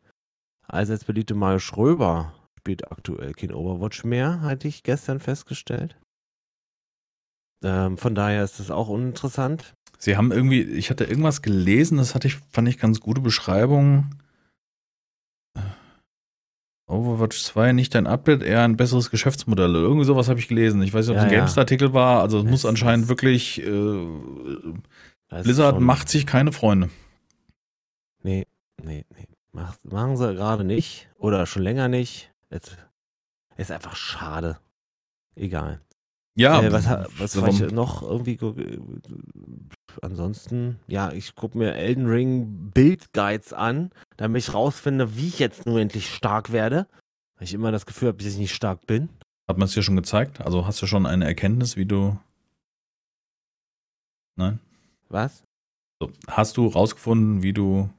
allseits 0.66 1.04
beliebte 1.04 1.34
Mario 1.34 1.61
Schröber 1.61 2.34
spielt 2.58 2.90
aktuell 2.90 3.32
kein 3.32 3.52
Overwatch 3.52 4.04
mehr, 4.04 4.40
hatte 4.40 4.66
ich 4.66 4.82
gestern 4.82 5.20
festgestellt. 5.20 5.96
Ähm, 7.62 7.96
von 7.96 8.14
daher 8.14 8.42
ist 8.42 8.58
das 8.58 8.70
auch 8.70 8.88
uninteressant. 8.88 9.74
Sie 9.98 10.16
haben 10.16 10.32
irgendwie, 10.32 10.62
ich 10.62 10.90
hatte 10.90 11.04
irgendwas 11.04 11.42
gelesen, 11.42 11.98
das 11.98 12.14
hatte 12.14 12.26
ich, 12.26 12.36
fand 12.50 12.68
ich 12.68 12.78
ganz 12.78 13.00
gute 13.00 13.20
Beschreibung. 13.20 14.14
Overwatch 16.91 17.43
2 17.43 17.72
nicht 17.72 17.95
ein 17.97 18.07
Update, 18.07 18.43
eher 18.43 18.62
ein 18.64 18.76
besseres 18.76 19.11
Geschäftsmodell. 19.11 19.74
Irgendwie 19.74 20.05
sowas 20.05 20.28
habe 20.28 20.41
ich 20.41 20.49
gelesen. 20.49 20.82
Ich 20.82 20.93
weiß 20.93 21.07
nicht, 21.07 21.12
ob 21.12 21.16
es 21.18 21.22
Ja, 21.22 21.28
ein 21.28 21.32
ja. 21.32 21.38
GameStar-Artikel 21.41 21.93
war. 21.95 22.20
Also 22.20 22.38
es 22.38 22.45
Es 22.45 22.51
muss 22.51 22.66
anscheinend 22.66 23.09
wirklich. 23.09 23.62
Äh, 23.62 24.07
Blizzard 25.43 25.76
schon- 25.76 25.84
macht 25.84 26.09
sich 26.09 26.26
keine 26.26 26.53
Freunde. 26.53 26.91
Nee, 28.22 28.47
nee, 28.82 29.05
nee. 29.16 29.26
Mach, 29.53 29.76
machen 29.84 30.16
sie 30.16 30.34
gerade 30.34 30.64
nicht. 30.64 31.09
Oder 31.16 31.47
schon 31.47 31.62
länger 31.62 31.88
nicht. 31.88 32.32
Es 32.51 32.62
ist 33.57 33.70
einfach 33.70 33.97
schade. 33.97 34.59
Egal. 35.36 35.80
Ja, 36.41 36.62
äh, 36.62 36.72
was 36.72 36.86
was 37.18 37.41
war 37.41 37.49
ich 37.49 37.70
noch 37.70 38.03
irgendwie? 38.03 38.38
Ansonsten, 40.01 40.78
ja, 40.86 41.12
ich 41.12 41.34
gucke 41.34 41.59
mir 41.59 41.74
Elden 41.74 42.07
Ring 42.07 42.70
Build 42.72 43.12
Guides 43.12 43.53
an, 43.53 43.91
damit 44.16 44.43
ich 44.43 44.55
rausfinde, 44.55 45.16
wie 45.16 45.28
ich 45.28 45.38
jetzt 45.38 45.66
nur 45.66 45.80
endlich 45.80 46.09
stark 46.12 46.51
werde. 46.53 46.86
Weil 47.36 47.45
ich 47.45 47.55
immer 47.55 47.72
das 47.72 47.86
Gefühl 47.86 48.09
habe, 48.09 48.18
dass 48.18 48.32
ich 48.32 48.38
nicht 48.38 48.55
stark 48.55 48.86
bin. 48.86 49.09
Hat 49.49 49.59
man 49.59 49.66
es 49.66 49.74
dir 49.74 49.82
schon 49.82 49.97
gezeigt? 49.97 50.41
Also 50.41 50.66
hast 50.66 50.80
du 50.80 50.86
schon 50.86 51.07
eine 51.07 51.24
Erkenntnis, 51.24 51.76
wie 51.76 51.86
du. 51.86 52.18
Nein? 54.36 54.61
Was? 55.09 55.43
So, 56.01 56.11
hast 56.28 56.57
du 56.57 56.66
rausgefunden, 56.68 57.43
wie 57.43 57.53
du. 57.53 57.91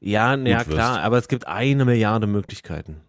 Ja, 0.00 0.36
na 0.36 0.50
ja, 0.50 0.58
Gut 0.58 0.68
wirst. 0.68 0.76
klar, 0.76 1.00
aber 1.02 1.18
es 1.18 1.28
gibt 1.28 1.46
eine 1.46 1.84
Milliarde 1.84 2.26
Möglichkeiten. 2.26 3.02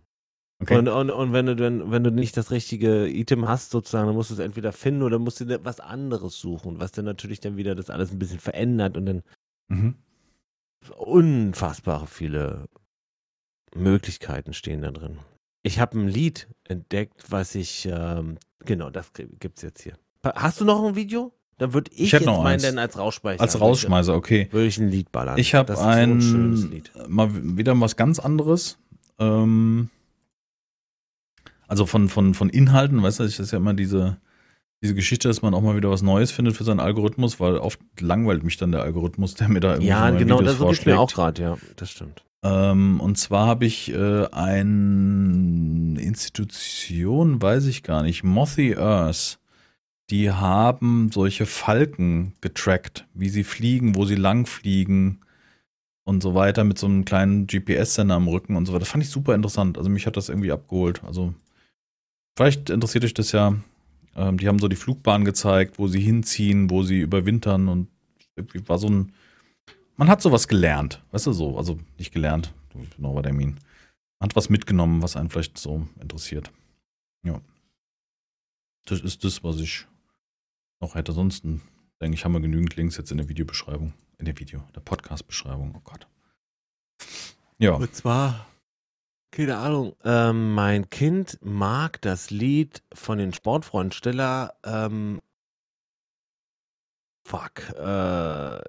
Okay. 0.62 0.78
Und, 0.78 0.88
und, 0.88 1.10
und 1.12 1.34
wenn, 1.34 1.46
du, 1.46 1.58
wenn, 1.60 1.92
wenn 1.92 2.04
du 2.04 2.12
nicht 2.12 2.38
das 2.38 2.52
richtige 2.52 3.08
Item 3.08 3.48
hast, 3.48 3.72
sozusagen, 3.72 4.08
dann 4.08 4.16
musst 4.16 4.30
du 4.30 4.36
es 4.36 4.40
entweder 4.40 4.72
finden 4.72 5.04
oder 5.04 5.20
musst 5.20 5.40
du 5.40 5.46
dir 5.46 5.64
was 5.66 5.80
anderes 5.80 6.40
suchen, 6.40 6.80
was 6.80 6.92
dann 6.92 7.06
natürlich 7.06 7.40
dann 7.40 7.58
wieder 7.58 7.76
das 7.76 7.90
alles 7.90 8.12
ein 8.12 8.20
bisschen 8.20 8.40
verändert 8.40 8.96
und 8.96 9.06
dann 9.06 9.24
mhm. 9.68 9.96
unfassbare 10.96 12.08
viele 12.08 12.70
Möglichkeiten 13.76 14.54
stehen 14.54 14.82
da 14.82 14.92
drin. 14.92 15.18
Ich 15.64 15.80
habe 15.80 15.98
ein 15.98 16.08
Lied 16.08 16.48
entdeckt, 16.66 17.26
was 17.30 17.56
ich, 17.56 17.88
ähm, 17.92 18.38
genau, 18.64 18.90
das 18.90 19.12
gibt's 19.14 19.62
jetzt 19.64 19.82
hier. 19.82 19.98
Hast 20.24 20.62
du 20.62 20.66
noch 20.66 20.84
ein 20.86 20.96
Video? 20.96 21.34
Dann 21.58 21.74
würde 21.74 21.92
ich, 21.94 22.02
Ich 22.02 22.12
jetzt 22.12 22.26
noch 22.26 22.44
meinen 22.44 22.62
denn 22.62 22.80
als 22.80 22.98
Rausspeicher. 22.98 23.42
Als 23.42 23.60
Rausschmeißer, 23.60 24.16
okay. 24.16 24.48
Würde 24.52 24.68
ich 24.68 24.78
ein 24.78 24.90
Lied 24.90 25.12
ballern. 25.12 25.38
Ich 25.38 25.54
habe 25.56 25.78
ein 25.80 26.22
schönes 26.22 26.64
ein, 26.64 26.72
Lied. 26.72 26.92
mal 27.08 27.30
wieder 27.58 27.80
was 27.80 27.96
ganz 27.96 28.20
anderes. 28.20 28.78
Ähm, 29.20 29.90
also 31.74 31.88
von, 31.88 32.08
von, 32.08 32.36
von 32.36 32.50
Inhalten, 32.50 33.02
weißt 33.02 33.20
du, 33.20 33.24
das 33.24 33.40
ist 33.40 33.50
ja 33.50 33.58
immer 33.58 33.74
diese, 33.74 34.18
diese 34.84 34.94
Geschichte, 34.94 35.28
dass 35.28 35.42
man 35.42 35.56
auch 35.56 35.62
mal 35.64 35.76
wieder 35.76 35.90
was 35.90 36.04
Neues 36.04 36.30
findet 36.30 36.56
für 36.56 36.64
seinen 36.64 36.80
Algorithmus, 36.80 37.40
weil 37.40 37.58
oft 37.58 37.80
langweilt 38.00 38.44
mich 38.44 38.58
dann 38.58 38.72
der 38.72 38.84
Algorithmus, 38.84 39.34
der 39.34 39.50
mir 39.50 39.60
da 39.60 39.70
irgendwie 39.72 39.88
Ja, 39.88 40.12
genau, 40.12 40.40
Videos 40.40 40.60
das 40.60 40.68
geht's 40.68 40.86
mir 40.86 40.94
vorschlägt. 40.94 40.98
auch 41.00 41.12
gerade, 41.12 41.42
ja, 41.42 41.58
das 41.76 41.90
stimmt. 41.90 42.24
Ähm, 42.44 43.02
und 43.02 43.18
zwar 43.18 43.48
habe 43.48 43.66
ich 43.66 43.92
äh, 43.92 44.28
eine 44.32 46.00
Institution, 46.00 47.42
weiß 47.42 47.66
ich 47.66 47.82
gar 47.82 48.04
nicht, 48.04 48.24
Mothy 48.24 48.76
Earth. 48.76 49.40
Die 50.12 50.30
haben 50.30 51.10
solche 51.12 51.48
Falken 51.48 52.34
getrackt, 52.42 53.08
wie 53.16 53.30
sie 53.30 53.44
fliegen, 53.44 53.96
wo 53.96 54.06
sie 54.06 54.14
lang 54.14 54.46
fliegen 54.46 55.22
und 56.04 56.22
so 56.22 56.36
weiter 56.36 56.66
mit 56.66 56.78
so 56.78 56.86
einem 56.86 57.04
kleinen 57.04 57.48
GPS-Sender 57.48 58.14
am 58.14 58.28
Rücken 58.28 58.58
und 58.58 58.68
so 58.68 58.74
weiter. 58.74 58.82
Das 58.82 58.90
fand 58.90 59.04
ich 59.04 59.10
super 59.10 59.34
interessant. 59.34 59.80
Also 59.80 59.90
mich 59.90 60.06
hat 60.06 60.18
das 60.18 60.30
irgendwie 60.30 60.52
abgeholt. 60.52 61.02
Also 61.04 61.34
vielleicht 62.36 62.70
interessiert 62.70 63.06
euch 63.06 63.14
das 63.14 63.32
ja. 63.32 63.56
Ähm, 64.16 64.38
die 64.38 64.48
haben 64.48 64.60
so 64.60 64.68
die 64.68 64.76
Flugbahn 64.76 65.26
gezeigt, 65.26 65.80
wo 65.80 65.88
sie 65.88 66.00
hinziehen, 66.00 66.70
wo 66.70 66.84
sie 66.84 67.00
überwintern 67.00 67.68
und 67.68 67.88
irgendwie 68.36 68.68
war 68.68 68.78
so 68.78 68.88
ein 68.88 69.14
man 69.96 70.08
hat 70.08 70.22
sowas 70.22 70.48
gelernt, 70.48 71.02
weißt 71.12 71.28
du 71.28 71.34
so, 71.34 71.58
also 71.58 71.80
nicht 71.98 72.12
gelernt, 72.12 72.54
know 72.98 73.14
what 73.14 73.28
I 73.28 73.32
mean. 73.32 73.60
Man 74.20 74.30
hat 74.30 74.36
was 74.36 74.50
mitgenommen, 74.50 75.02
was 75.02 75.16
einen 75.16 75.30
vielleicht 75.30 75.58
so 75.58 75.88
interessiert. 76.02 76.52
Ja. 77.24 77.40
Das 78.86 79.02
ist 79.02 79.24
das, 79.24 79.44
was 79.44 79.60
ich 79.60 79.86
noch 80.82 80.96
hätte. 80.96 81.14
Sonst 81.14 81.44
denke 81.44 82.16
ich, 82.16 82.26
haben 82.26 82.34
wir 82.34 82.42
genügend 82.42 82.76
Links 82.76 82.98
jetzt 82.98 83.12
in 83.12 83.18
der 83.18 83.30
Videobeschreibung, 83.30 83.94
in 84.18 84.26
der 84.26 84.38
Video, 84.40 84.64
der 84.76 84.82
Podcast-Beschreibung. 84.82 85.74
Oh 85.76 85.82
Gott. 85.84 86.08
Ja, 87.60 87.74
Und 87.74 87.96
zwar, 87.96 88.48
keine 89.34 89.58
Ahnung, 89.58 89.96
ähm, 90.04 90.54
mein 90.54 90.90
Kind 90.92 91.40
mag 91.42 92.00
das 92.02 92.30
Lied 92.30 92.84
von 92.94 93.18
den 93.18 93.34
Sportfreundsteller, 93.34 94.54
ähm, 94.64 95.22
fuck, 97.28 97.70
äh, 97.80 98.60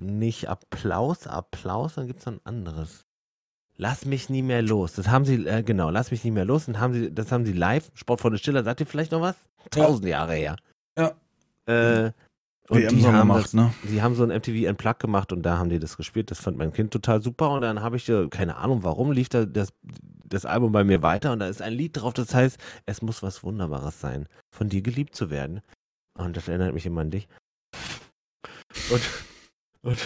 nicht 0.00 0.48
Applaus, 0.48 1.26
Applaus, 1.26 1.96
dann 1.96 2.06
gibt's 2.06 2.26
noch 2.26 2.34
ein 2.34 2.40
anderes. 2.44 3.06
Lass 3.76 4.04
mich 4.04 4.30
nie 4.30 4.42
mehr 4.42 4.62
los. 4.62 4.92
Das 4.92 5.08
haben 5.08 5.24
sie, 5.24 5.46
äh, 5.46 5.64
genau, 5.64 5.90
lass 5.90 6.12
mich 6.12 6.22
nie 6.22 6.30
mehr 6.30 6.44
los. 6.44 6.68
Und 6.68 6.78
haben 6.78 6.94
sie, 6.94 7.12
das 7.12 7.32
haben 7.32 7.44
sie 7.44 7.52
live. 7.52 7.90
Sportfreunde 7.94 8.38
Stiller, 8.38 8.62
sagt 8.62 8.78
ihr 8.78 8.86
vielleicht 8.86 9.10
noch 9.10 9.20
was? 9.20 9.34
Tausend 9.70 10.06
Jahre 10.06 10.34
her. 10.34 10.56
Ja. 10.96 11.16
Äh, 11.66 12.12
und 12.68 12.78
WM 12.78 12.96
die 12.96 13.06
haben 13.06 13.18
gemacht, 13.18 13.44
das, 13.44 13.52
ne? 13.54 13.74
die 13.84 14.00
haben 14.00 14.14
so 14.14 14.22
ein 14.24 14.30
MTV 14.30 14.68
Unplugged 14.68 15.00
gemacht 15.00 15.32
und 15.32 15.42
da 15.42 15.58
haben 15.58 15.68
die 15.68 15.78
das 15.78 15.96
gespielt. 15.96 16.30
Das 16.30 16.40
fand 16.40 16.56
mein 16.56 16.72
Kind 16.72 16.92
total 16.92 17.22
super. 17.22 17.50
Und 17.50 17.60
dann 17.60 17.82
habe 17.82 17.96
ich, 17.96 18.08
äh, 18.08 18.28
keine 18.28 18.56
Ahnung 18.56 18.82
warum, 18.82 19.12
lief 19.12 19.28
da 19.28 19.44
das, 19.44 19.72
das 20.26 20.46
Album 20.46 20.72
bei 20.72 20.84
mir 20.84 21.02
weiter 21.02 21.32
und 21.32 21.40
da 21.40 21.46
ist 21.46 21.60
ein 21.60 21.74
Lied 21.74 21.96
drauf, 21.96 22.14
das 22.14 22.34
heißt, 22.34 22.58
es 22.86 23.02
muss 23.02 23.22
was 23.22 23.42
Wunderbares 23.44 24.00
sein, 24.00 24.26
von 24.50 24.68
dir 24.68 24.82
geliebt 24.82 25.14
zu 25.14 25.30
werden. 25.30 25.60
Und 26.18 26.36
das 26.36 26.48
erinnert 26.48 26.74
mich 26.74 26.86
immer 26.86 27.02
an 27.02 27.10
dich. 27.10 27.28
Und, 28.90 29.02
und 29.82 29.98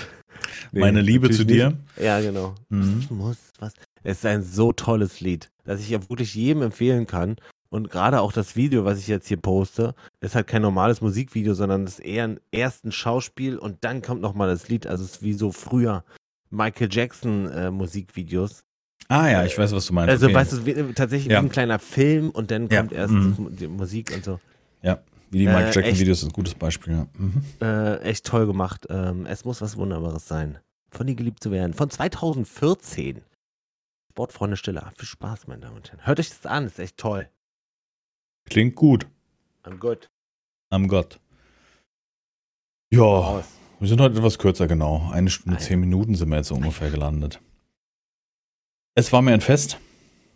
Nee, 0.73 0.81
Meine 0.81 1.01
Liebe 1.01 1.31
zu 1.31 1.45
dir. 1.45 1.71
nicht. 1.71 1.81
Ja, 2.01 2.21
genau. 2.21 2.55
Mhm. 2.69 2.99
Es 2.99 3.11
muss 3.11 3.37
was. 3.59 3.73
Es 4.03 4.19
ist 4.19 4.27
ein 4.27 4.43
so 4.43 4.73
tolles 4.73 5.21
Lied, 5.21 5.51
dass 5.65 5.81
ich 5.81 5.91
ja 5.91 6.01
wirklich 6.09 6.35
jedem 6.35 6.63
empfehlen 6.63 7.07
kann. 7.07 7.37
Und 7.71 7.91
gerade 7.91 8.21
auch 8.21 8.33
das 8.33 8.57
Video, 8.57 8.85
was 8.85 8.99
ich 8.99 9.09
jetzt 9.09 9.29
hier 9.29 9.37
poste, 9.37 9.95
ist 10.21 10.35
halt 10.35 10.47
kein 10.47 10.63
normales 10.63 11.01
Musikvideo, 11.01 11.53
sondern 11.55 11.85
es 11.85 11.99
ist 11.99 12.05
eher 12.05 12.25
ein 12.25 12.41
erst 12.51 12.85
ein 12.85 12.93
Schauspiel 12.93 13.59
und 13.59 13.85
dann 13.85 14.01
kommt 14.01 14.23
nochmal 14.23 14.49
das 14.49 14.69
Lied. 14.69 14.87
Also 14.87 15.05
es 15.05 15.17
ist 15.17 15.23
wie 15.23 15.35
so 15.35 15.53
früher 15.53 16.05
Michael 16.51 16.89
Jackson 16.91 17.51
äh, 17.51 17.71
Musikvideos. 17.71 18.65
Ah 19.09 19.29
ja, 19.29 19.45
ich 19.45 19.57
weiß, 19.57 19.73
was 19.73 19.87
du 19.87 19.93
meinst. 19.93 20.11
Also 20.11 20.27
okay. 20.27 20.35
weißt 20.35 20.53
du, 20.53 20.67
wie, 20.67 20.93
tatsächlich 20.95 21.31
Ja. 21.33 21.43
wie 21.43 21.47
ein 21.47 21.51
kleiner 21.51 21.79
Film 21.79 22.31
und 22.31 22.51
dann 22.51 22.69
Ja, 22.69 22.81
kommt 22.81 22.93
erst 22.93 23.13
mhm. 23.13 23.57
die 23.57 23.67
Musik 23.67 24.13
und 24.15 24.25
so. 24.25 24.41
Wie 25.31 25.41
die 25.41 25.45
Äh, 25.45 25.53
Mike 25.53 25.65
Jackson 25.67 25.83
echt? 25.85 26.01
Videos 26.01 26.19
ist 26.23 26.29
ein 26.29 26.33
gutes 26.33 26.55
Beispiel. 26.55 26.93
Ja. 26.95 27.07
Mhm. 27.19 27.43
Äh, 27.61 27.97
echt 27.99 28.25
toll 28.25 28.47
gemacht. 28.47 28.87
Ähm, 28.89 29.27
es 29.27 29.45
muss 29.45 29.61
was 29.61 29.77
Wunderbares 29.77 30.27
sein. 30.27 30.59
Von 30.91 31.07
dir 31.07 31.15
geliebt 31.15 31.43
zu 31.43 31.51
werden. 31.51 31.75
Von 31.75 31.91
2014. 31.91 33.21
Sportfreunde 34.11 34.57
Stille. 34.57 34.83
Viel 34.97 35.07
Spaß, 35.07 35.47
meine 35.47 35.61
Damen 35.61 35.77
und 35.77 35.91
Herren. 35.91 36.07
Hört 36.07 36.19
euch 36.19 36.31
das 36.31 36.47
an, 36.47 36.67
ist 36.67 36.79
echt 36.79 36.97
toll. 36.97 37.29
Klingt 38.49 38.75
gut. 38.75 39.07
I'm 39.65 39.77
good. 39.79 40.09
Am 40.71 40.89
Gott. 40.89 41.19
Ja, 42.91 43.43
wir 43.81 43.89
sind 43.89 44.01
heute 44.01 44.19
etwas 44.19 44.39
kürzer, 44.39 44.67
genau. 44.67 45.11
Eine 45.13 45.31
Stunde, 45.31 45.57
Alter. 45.57 45.69
zehn 45.69 45.81
Minuten 45.81 46.15
sind 46.15 46.29
wir 46.31 46.37
jetzt 46.37 46.49
so 46.49 46.55
ungefähr 46.55 46.91
gelandet. 46.91 47.41
Es 48.95 49.13
war 49.13 49.23
mir 49.23 49.33
ein 49.33 49.41
Fest. 49.41 49.79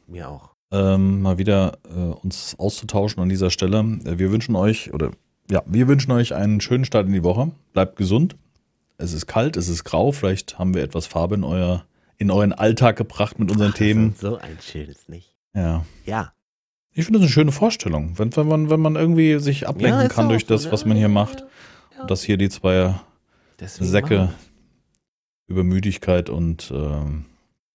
Mir 0.07 0.29
auch. 0.29 0.51
ähm, 0.71 1.23
mal 1.23 1.39
wieder 1.39 1.79
äh, 1.85 1.99
uns 1.99 2.55
auszutauschen 2.59 3.23
an 3.23 3.29
dieser 3.29 3.51
Stelle. 3.51 3.79
Äh, 4.05 4.19
wir 4.19 4.31
wünschen 4.31 4.55
euch, 4.57 4.93
oder 4.93 5.11
ja, 5.51 5.63
wir 5.67 5.89
wünschen 5.89 6.13
euch 6.13 6.35
einen 6.35 6.61
schönen 6.61 6.85
Start 6.85 7.07
in 7.07 7.13
die 7.13 7.25
Woche. 7.25 7.51
Bleibt 7.73 7.97
gesund. 7.97 8.37
Es 8.99 9.13
ist 9.13 9.27
kalt, 9.27 9.57
es 9.57 9.69
ist 9.69 9.85
grau. 9.85 10.13
Vielleicht 10.13 10.59
haben 10.59 10.75
wir 10.75 10.83
etwas 10.83 11.07
Farbe 11.07 11.35
in, 11.35 11.45
euer, 11.45 11.85
in 12.19 12.31
euren 12.31 12.53
Alltag 12.53 12.97
gebracht 12.97 13.39
mit 13.39 13.51
unseren 13.51 13.73
Ach, 13.73 13.77
Themen. 13.79 14.15
So 14.19 14.37
ein 14.37 14.59
schönes 14.61 15.09
nicht. 15.09 15.35
Ja. 15.55 15.85
Ja. 16.07 16.33
Ich 16.95 17.05
finde 17.07 17.21
das 17.21 17.27
eine 17.27 17.33
schöne 17.33 17.53
Vorstellung, 17.53 18.19
wenn, 18.19 18.37
wenn, 18.37 18.47
man, 18.47 18.71
wenn 18.71 18.81
man 18.81 18.97
irgendwie 18.97 19.39
sich 19.39 19.67
ablenken 19.67 20.03
ja, 20.03 20.09
kann 20.09 20.29
durch 20.29 20.45
das, 20.45 20.71
was 20.71 20.85
man 20.85 20.97
hier 20.97 21.09
macht. 21.09 21.45
Ja. 21.95 22.03
Und 22.03 22.11
dass 22.11 22.23
hier 22.23 22.37
die 22.37 22.51
zwei 22.51 22.95
Deswegen 23.59 23.89
Säcke 23.89 24.35
über 25.47 25.65
Müdigkeit 25.65 26.29
und 26.29 26.71
ähm, 26.75 27.25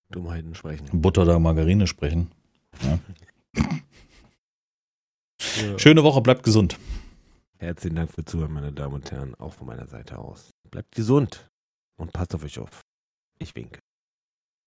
Dummheiten 0.09 0.53
sprechen. 0.55 0.87
Butter 0.91 1.25
der 1.25 1.39
Margarine 1.39 1.87
sprechen. 1.87 2.31
Ja. 5.59 5.77
Schöne 5.77 6.03
Woche, 6.03 6.21
bleibt 6.21 6.43
gesund. 6.43 6.77
Herzlichen 7.57 7.95
Dank 7.95 8.11
für 8.11 8.23
Zuhören, 8.23 8.53
meine 8.53 8.71
Damen 8.71 8.95
und 8.95 9.11
Herren. 9.11 9.33
Auch 9.35 9.53
von 9.53 9.67
meiner 9.67 9.87
Seite 9.87 10.17
aus. 10.19 10.51
Bleibt 10.69 10.93
gesund 10.93 11.49
und 11.97 12.13
passt 12.13 12.35
auf 12.35 12.43
euch 12.43 12.59
auf. 12.59 12.81
Ich 13.39 13.55
winke. 13.55 13.79